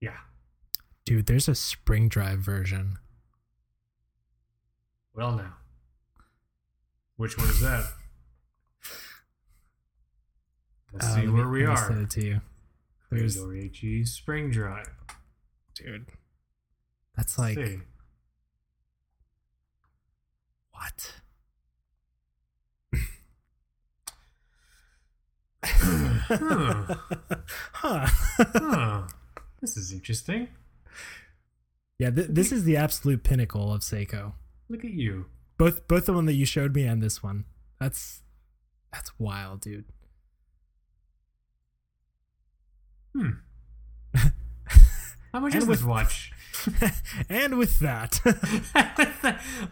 yeah 0.00 0.16
Dude, 1.04 1.26
there's 1.26 1.48
a 1.48 1.54
spring 1.56 2.08
drive 2.08 2.38
version. 2.38 2.96
well 5.14 5.32
now 5.32 5.54
which 7.16 7.36
one 7.36 7.48
is 7.48 7.60
that 7.60 7.84
let's 10.92 11.06
Uh, 11.06 11.14
see 11.14 11.20
let 11.22 11.26
me- 11.26 11.32
where 11.32 11.48
we 11.48 11.60
me 11.60 11.66
are 11.66 11.76
Send 11.76 12.02
it 12.02 12.10
to 12.10 12.24
you. 12.24 12.40
There's, 13.10 13.36
HE 13.36 14.04
Spring 14.06 14.50
Drive. 14.50 14.88
dude. 15.74 16.06
That's 17.14 17.38
like 17.38 17.58
what? 20.70 21.14
Huh. 25.64 26.94
huh. 27.72 28.06
huh. 28.38 29.02
This 29.60 29.76
is 29.76 29.92
interesting. 29.92 30.48
yeah, 31.98 32.10
th- 32.10 32.28
this 32.30 32.50
is 32.52 32.64
the 32.64 32.76
absolute 32.76 33.22
pinnacle 33.22 33.72
of 33.72 33.82
Seiko. 33.82 34.32
Look 34.68 34.84
at 34.84 34.92
you. 34.92 35.26
Both 35.58 35.86
both 35.86 36.06
the 36.06 36.12
one 36.12 36.26
that 36.26 36.34
you 36.34 36.44
showed 36.46 36.74
me 36.74 36.84
and 36.84 37.00
this 37.02 37.22
one. 37.22 37.44
That's 37.80 38.22
that's 38.92 39.12
wild, 39.18 39.60
dude. 39.60 39.84
Hmm. 43.14 43.30
How 45.32 45.40
much 45.40 45.54
And 45.54 45.62
is 45.62 45.68
with- 45.68 45.78
this 45.80 45.86
watch? 45.86 46.32
and 47.28 47.58
with 47.58 47.78
that, 47.80 48.20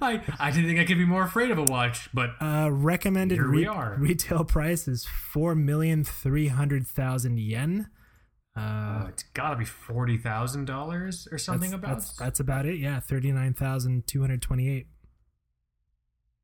I, 0.01 0.23
I 0.39 0.51
didn't 0.51 0.67
think 0.67 0.81
I 0.81 0.85
could 0.85 0.99
be 0.99 1.05
more 1.05 1.23
afraid 1.25 1.51
of 1.51 1.59
a 1.59 1.65
watch, 1.65 2.09
but 2.13 2.31
uh, 2.41 2.71
recommended 2.71 3.37
Here 3.37 3.51
we 3.51 3.59
re- 3.59 3.67
are. 3.67 3.97
retail 3.99 4.45
price 4.45 4.89
is 4.89 5.05
four 5.07 5.55
million 5.55 6.05
three 6.05 6.49
hundred 6.49 6.87
thousand 6.87 7.39
yen. 7.39 7.89
Uh, 8.57 8.61
uh, 8.61 9.07
it's 9.09 9.23
got 9.35 9.51
to 9.51 9.57
be 9.57 9.65
forty 9.65 10.17
thousand 10.17 10.65
dollars 10.65 11.29
or 11.31 11.39
something 11.39 11.71
that's, 11.71 11.79
about. 11.83 11.91
that's, 11.99 12.17
that's 12.17 12.41
about 12.41 12.67
it. 12.67 12.79
Yeah, 12.79 13.01
thirty 13.01 13.33
nine 13.33 13.55
thousand 13.55 14.07
two 14.07 14.21
hundred 14.21 14.43
twenty 14.43 14.69
eight. 14.69 14.87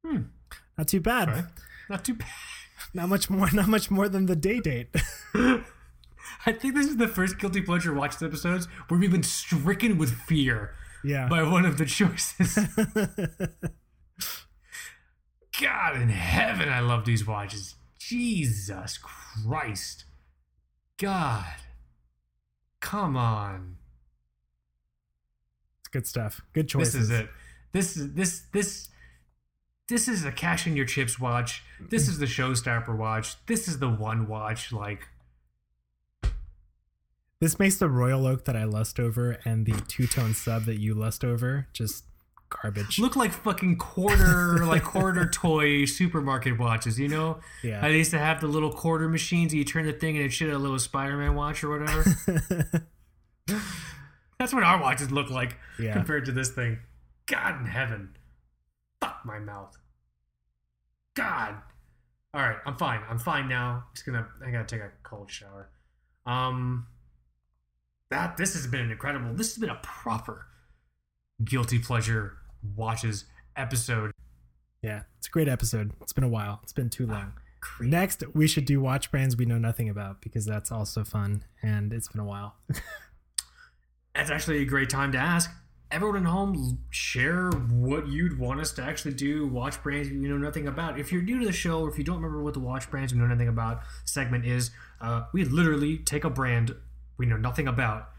Hmm. 0.05 0.23
Not 0.78 0.89
too 0.89 1.01
bad. 1.01 1.48
Not 1.90 2.05
too 2.05 2.14
bad. 2.14 2.28
Not 2.94 3.09
much 3.09 3.28
more. 3.31 3.51
Not 3.52 3.68
much 3.68 3.90
more 3.90 4.09
than 4.09 4.27
the 4.27 4.36
day 4.36 4.60
date. 4.60 4.94
I 6.44 6.53
think 6.53 6.74
this 6.74 6.86
is 6.86 6.97
the 6.97 7.09
first 7.09 7.39
guilty 7.39 7.61
pleasure 7.61 7.93
watched 7.94 8.23
episodes 8.23 8.66
where 8.89 8.98
we've 8.98 9.11
been 9.11 9.23
stricken 9.23 9.98
with 9.98 10.11
fear 10.11 10.74
yeah. 11.05 11.28
by 11.28 11.43
one 11.43 11.65
of 11.65 11.78
the 11.78 11.86
choices. 11.86 12.57
God 15.61 15.97
in 15.97 16.11
heaven, 16.11 16.69
I 16.69 16.81
love 16.81 17.05
these 17.05 17.27
watches. 17.27 17.77
Jesus 17.98 18.98
Christ. 18.98 20.05
God. 20.98 21.55
Come 22.81 23.16
on. 23.16 23.77
It's 25.81 25.89
good 25.89 26.07
stuff. 26.07 26.43
Good 26.53 26.69
choices. 26.69 26.93
This 26.93 27.03
is 27.03 27.11
it. 27.11 27.28
This 27.73 27.97
is 27.97 28.12
this 28.15 28.43
this 28.53 28.89
this 29.89 30.09
is 30.09 30.24
a 30.24 30.32
cash 30.32 30.66
in 30.66 30.77
your 30.77 30.86
chips 30.86 31.19
watch. 31.19 31.62
This 31.81 32.09
is 32.09 32.19
the 32.19 32.27
showstopper 32.27 32.97
watch. 32.97 33.35
This 33.47 33.69
is 33.69 33.78
the 33.78 33.89
one 33.89 34.28
watch 34.28 34.73
like 34.73 35.09
This 37.40 37.58
makes 37.58 37.76
the 37.76 37.88
royal 37.88 38.26
oak 38.26 38.44
that 38.46 38.56
I 38.56 38.64
lust 38.64 38.98
over 38.98 39.38
and 39.44 39.66
the 39.66 39.78
two 39.88 40.06
tone 40.06 40.32
sub 40.34 40.64
that 40.64 40.80
you 40.80 40.94
lust 40.94 41.22
over 41.24 41.66
just 41.74 42.04
garbage. 42.48 42.98
look 42.98 43.14
like 43.16 43.32
fucking 43.32 43.76
quarter 43.76 44.64
like 44.64 44.82
quarter 44.84 45.28
toy 45.28 45.84
supermarket 45.84 46.58
watches, 46.58 46.98
you 46.98 47.08
know? 47.08 47.40
I 47.62 47.88
used 47.88 48.10
to 48.12 48.18
have 48.18 48.40
the 48.40 48.46
little 48.46 48.72
quarter 48.72 49.08
machines. 49.08 49.52
You 49.52 49.64
turn 49.64 49.84
the 49.84 49.92
thing 49.92 50.16
and 50.16 50.24
it 50.24 50.30
should 50.30 50.48
have 50.48 50.56
a 50.58 50.62
little 50.62 50.78
Spider-Man 50.78 51.34
watch 51.34 51.62
or 51.62 51.78
whatever. 51.78 52.86
That's 54.38 54.52
what 54.52 54.62
our 54.62 54.80
watches 54.80 55.10
look 55.10 55.30
like 55.30 55.56
Yeah. 55.78 55.92
compared 55.92 56.24
to 56.26 56.32
this 56.32 56.50
thing. 56.50 56.78
God 57.26 57.60
in 57.60 57.66
heaven. 57.66 58.16
Fuck 59.00 59.20
my 59.24 59.38
mouth. 59.38 59.76
God. 61.14 61.56
All 62.34 62.42
right, 62.42 62.58
I'm 62.66 62.76
fine. 62.76 63.00
I'm 63.08 63.18
fine 63.18 63.48
now. 63.48 63.84
Just 63.94 64.04
gonna. 64.06 64.26
I 64.46 64.50
gotta 64.50 64.64
take 64.66 64.80
a 64.82 64.90
cold 65.02 65.30
shower. 65.30 65.70
Um. 66.26 66.86
That 68.10 68.36
this 68.36 68.54
has 68.54 68.66
been 68.66 68.80
an 68.80 68.90
incredible. 68.90 69.34
This 69.34 69.54
has 69.54 69.58
been 69.58 69.70
a 69.70 69.80
proper 69.82 70.46
guilty 71.44 71.78
pleasure 71.78 72.38
watches 72.76 73.24
episode. 73.56 74.12
yeah. 74.82 75.02
It's 75.18 75.26
a 75.28 75.30
great 75.30 75.48
episode. 75.48 75.92
It's 76.00 76.12
been 76.12 76.24
a 76.24 76.28
while. 76.28 76.60
It's 76.62 76.72
been 76.72 76.90
too 76.90 77.06
long. 77.06 77.32
Great. 77.78 77.90
Next, 77.90 78.22
we 78.32 78.46
should 78.46 78.64
do 78.64 78.80
watch 78.80 79.10
brands 79.10 79.36
we 79.36 79.44
know 79.44 79.58
nothing 79.58 79.88
about 79.88 80.20
because 80.20 80.44
that's 80.44 80.70
also 80.70 81.02
fun 81.02 81.42
and 81.62 81.92
it's 81.92 82.06
been 82.06 82.20
a 82.20 82.24
while. 82.24 82.54
That's 84.14 84.30
actually 84.30 84.62
a 84.62 84.64
great 84.64 84.88
time 84.88 85.12
to 85.12 85.18
ask. 85.18 85.50
Everyone 85.90 86.24
at 86.24 86.30
home, 86.30 86.78
share 86.90 87.50
what 87.50 88.08
you'd 88.08 88.38
want 88.38 88.60
us 88.60 88.72
to 88.72 88.82
actually 88.82 89.14
do. 89.14 89.46
Watch 89.46 89.82
brands 89.82 90.08
you 90.08 90.28
know 90.28 90.38
nothing 90.38 90.66
about. 90.66 90.98
If 90.98 91.12
you're 91.12 91.22
new 91.22 91.38
to 91.40 91.46
the 91.46 91.52
show, 91.52 91.80
or 91.80 91.90
if 91.90 91.98
you 91.98 92.04
don't 92.04 92.16
remember 92.16 92.42
what 92.42 92.54
the 92.54 92.60
watch 92.60 92.90
brands 92.90 93.12
we 93.12 93.18
know 93.18 93.26
nothing 93.26 93.48
about 93.48 93.82
segment 94.04 94.46
is, 94.46 94.70
uh, 95.00 95.24
we 95.32 95.44
literally 95.44 95.98
take 95.98 96.24
a 96.24 96.30
brand 96.30 96.74
we 97.18 97.26
know 97.26 97.36
nothing 97.36 97.68
about, 97.68 98.10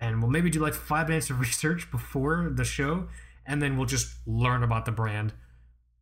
and 0.00 0.20
we'll 0.20 0.30
maybe 0.30 0.50
do 0.50 0.60
like 0.60 0.74
five 0.74 1.08
minutes 1.08 1.30
of 1.30 1.40
research 1.40 1.90
before 1.90 2.50
the 2.52 2.64
show, 2.64 3.08
and 3.46 3.60
then 3.62 3.76
we'll 3.76 3.86
just 3.86 4.14
learn 4.26 4.62
about 4.62 4.84
the 4.84 4.92
brand 4.92 5.32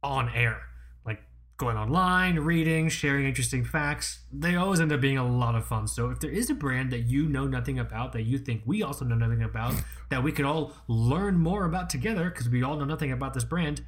on 0.03 0.31
air, 0.35 0.61
like 1.05 1.21
going 1.57 1.77
online, 1.77 2.39
reading, 2.39 2.89
sharing 2.89 3.27
interesting 3.27 3.65
facts. 3.65 4.21
They 4.33 4.57
always 4.57 4.81
end 4.81 4.93
up 4.93 5.01
being 5.01 5.19
a 5.19 5.27
lot 5.27 5.55
of 5.55 5.67
fun. 5.67 5.89
So 5.89 6.11
if 6.11 6.21
there 6.21 6.31
is 6.31 6.51
a 6.51 6.55
brand 6.55 6.91
that 6.93 7.01
you 7.01 7.29
know 7.29 7.47
nothing 7.47 7.79
about, 7.79 8.13
that 8.13 8.23
you 8.23 8.39
think 8.39 8.63
we 8.65 8.83
also 8.83 9.05
know 9.05 9.17
nothing 9.17 9.43
about, 9.43 9.75
that 10.11 10.23
we 10.23 10.33
could 10.33 10.45
all 10.45 10.73
learn 10.87 11.39
more 11.39 11.65
about 11.65 11.91
together, 11.91 12.31
because 12.31 12.49
we 12.49 12.63
all 12.63 12.77
know 12.77 12.85
nothing 12.85 13.13
about 13.13 13.35
this 13.35 13.45
brand, 13.45 13.83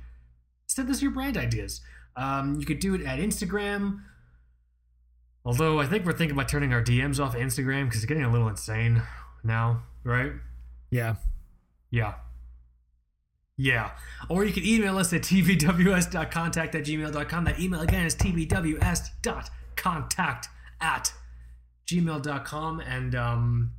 send 0.66 0.90
us 0.90 1.02
your 1.02 1.10
brand 1.10 1.36
ideas. 1.36 1.80
Um, 2.16 2.58
you 2.58 2.66
could 2.66 2.80
do 2.80 2.94
it 2.94 3.02
at 3.02 3.18
Instagram. 3.18 4.00
Although 5.44 5.80
I 5.80 5.86
think 5.86 6.04
we're 6.04 6.12
thinking 6.12 6.36
about 6.36 6.48
turning 6.48 6.72
our 6.72 6.82
DMs 6.82 7.18
off 7.18 7.34
Instagram 7.34 7.86
because 7.86 8.02
it's 8.02 8.06
getting 8.06 8.22
a 8.24 8.30
little 8.30 8.48
insane 8.48 9.02
now, 9.42 9.82
right? 10.04 10.32
Yeah. 10.90 11.16
Yeah. 11.90 12.14
Yeah. 13.56 13.90
Or 14.28 14.44
you 14.44 14.52
can 14.52 14.66
email 14.66 14.98
us 14.98 15.12
at 15.12 15.22
tbws.contact 15.22 16.74
at 16.74 16.84
gmail.com. 16.84 17.44
That 17.44 17.60
email 17.60 17.80
again 17.80 18.06
is 18.06 18.16
tbws.contact 18.16 20.48
at 20.80 21.12
gmail.com. 21.86 22.80
And, 22.80 23.14
um, 23.14 23.72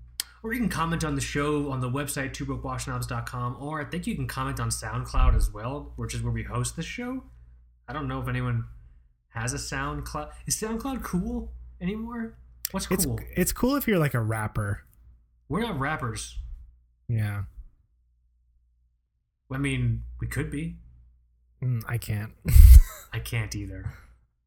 or 0.44 0.54
you 0.54 0.60
can 0.60 0.70
comment 0.70 1.04
on 1.04 1.16
the 1.16 1.22
show 1.22 1.72
on 1.72 1.82
the 1.82 1.90
website, 1.90 2.34
twobrokewatchsnobs.com. 2.34 3.58
Or 3.60 3.82
I 3.82 3.86
think 3.86 4.06
you 4.08 4.16
can 4.16 4.28
comment 4.28 4.60
on 4.60 4.70
SoundCloud 4.70 5.36
as 5.36 5.52
well, 5.52 5.94
which 5.96 6.16
is 6.16 6.22
where 6.22 6.34
we 6.34 6.44
host 6.44 6.76
the 6.76 6.84
show. 6.84 7.24
I 7.88 7.94
don't 7.94 8.08
know 8.08 8.22
if 8.22 8.28
anyone 8.28 8.66
has 9.32 9.54
a 9.54 9.58
SoundCloud. 9.58 10.32
Is 10.46 10.56
SoundCloud 10.56 11.04
cool 11.04 11.52
anymore? 11.80 12.38
What's 12.72 12.88
cool? 12.88 13.20
it's 13.36 13.52
cool 13.52 13.76
if 13.76 13.88
you're 13.88 14.00
like 14.00 14.14
a 14.14 14.22
rapper. 14.22 14.84
We're 15.50 15.62
not 15.62 15.78
rappers. 15.80 16.38
Yeah. 17.08 17.44
I 19.52 19.58
mean, 19.58 20.04
we 20.22 20.28
could 20.28 20.50
be. 20.50 20.78
Mm, 21.62 21.84
I 21.88 21.98
can't. 21.98 22.32
I 23.14 23.20
can't 23.20 23.54
either. 23.56 23.94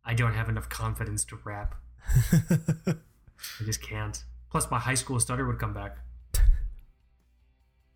I 0.05 0.15
don't 0.15 0.33
have 0.33 0.49
enough 0.49 0.69
confidence 0.69 1.25
to 1.27 1.39
rap. 1.45 1.75
I 2.33 3.65
just 3.65 3.83
can't. 3.83 4.25
Plus, 4.51 4.71
my 4.71 4.79
high 4.79 4.95
school 4.95 5.21
stutter 5.21 5.47
would 5.47 5.59
come 5.59 5.75
back. 5.75 5.99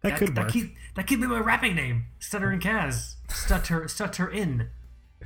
that 0.02 0.18
could 0.18 0.34
that 0.34 0.44
work. 0.44 0.52
Could, 0.52 0.72
that 0.96 1.06
could 1.06 1.20
be 1.20 1.26
my 1.26 1.38
rapping 1.40 1.74
name. 1.74 2.06
Stutter 2.18 2.50
and 2.50 2.60
Kaz. 2.60 3.14
Stutter, 3.30 3.88
stutter 3.88 4.28
in. 4.28 4.68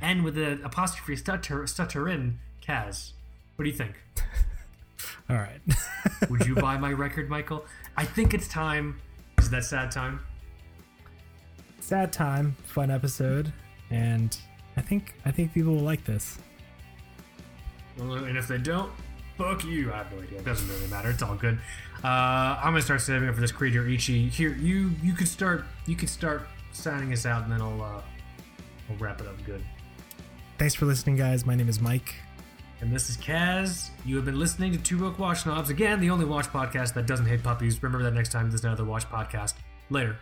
And 0.01 0.23
with 0.23 0.35
the 0.35 0.59
apostrophe, 0.63 1.15
stutter, 1.15 1.65
stutter 1.67 2.09
in, 2.09 2.39
Kaz. 2.61 3.11
What 3.55 3.63
do 3.63 3.69
you 3.69 3.75
think? 3.75 4.01
All 5.29 5.37
right. 5.37 5.61
Would 6.29 6.45
you 6.45 6.55
buy 6.55 6.77
my 6.77 6.91
record, 6.91 7.29
Michael? 7.29 7.65
I 7.95 8.05
think 8.05 8.33
it's 8.33 8.47
time. 8.47 8.99
Is 9.37 9.49
that 9.49 9.63
sad 9.65 9.91
time? 9.91 10.19
Sad 11.79 12.13
time, 12.13 12.55
fun 12.63 12.89
episode, 12.89 13.51
and 13.89 14.37
I 14.77 14.81
think 14.81 15.15
I 15.25 15.31
think 15.31 15.53
people 15.53 15.73
will 15.73 15.81
like 15.81 16.05
this. 16.05 16.39
Well, 17.97 18.13
and 18.13 18.37
if 18.37 18.47
they 18.47 18.57
don't, 18.57 18.91
fuck 19.37 19.63
you. 19.65 19.91
I 19.91 19.97
have 19.97 20.11
no 20.11 20.21
idea. 20.21 20.39
It 20.39 20.45
doesn't 20.45 20.67
really 20.69 20.87
matter. 20.87 21.09
It's 21.09 21.21
all 21.21 21.35
good. 21.35 21.59
Uh, 22.03 22.07
I'm 22.57 22.71
gonna 22.71 22.81
start 22.81 23.01
saving 23.01 23.27
up 23.29 23.35
for 23.35 23.41
this 23.41 23.51
Credor 23.51 23.85
Eichi. 23.85 24.29
Here, 24.29 24.53
you 24.53 24.91
you 25.01 25.13
could 25.13 25.27
start 25.27 25.65
you 25.85 25.95
could 25.95 26.09
start 26.09 26.47
signing 26.71 27.11
us 27.13 27.25
out, 27.25 27.43
and 27.43 27.51
then 27.51 27.61
I'll 27.61 27.81
uh, 27.81 28.01
I'll 28.89 28.97
wrap 28.99 29.21
it 29.21 29.27
up 29.27 29.35
good. 29.45 29.63
Thanks 30.63 30.75
for 30.75 30.85
listening, 30.85 31.17
guys. 31.17 31.45
My 31.45 31.55
name 31.55 31.67
is 31.67 31.81
Mike. 31.81 32.15
And 32.79 32.89
this 32.89 33.09
is 33.09 33.17
Kaz. 33.17 33.89
You 34.05 34.15
have 34.15 34.23
been 34.23 34.39
listening 34.39 34.71
to 34.71 34.77
Two 34.77 34.97
Broke 34.97 35.19
Watch 35.19 35.41
Snobs. 35.41 35.69
Again, 35.69 35.99
the 35.99 36.09
only 36.09 36.23
watch 36.23 36.45
podcast 36.45 36.93
that 36.93 37.05
doesn't 37.05 37.25
hate 37.25 37.43
puppies. 37.43 37.83
Remember 37.83 38.01
that 38.05 38.13
next 38.15 38.31
time 38.31 38.49
there's 38.49 38.63
another 38.63 38.85
watch 38.85 39.03
podcast. 39.09 39.55
Later. 39.89 40.15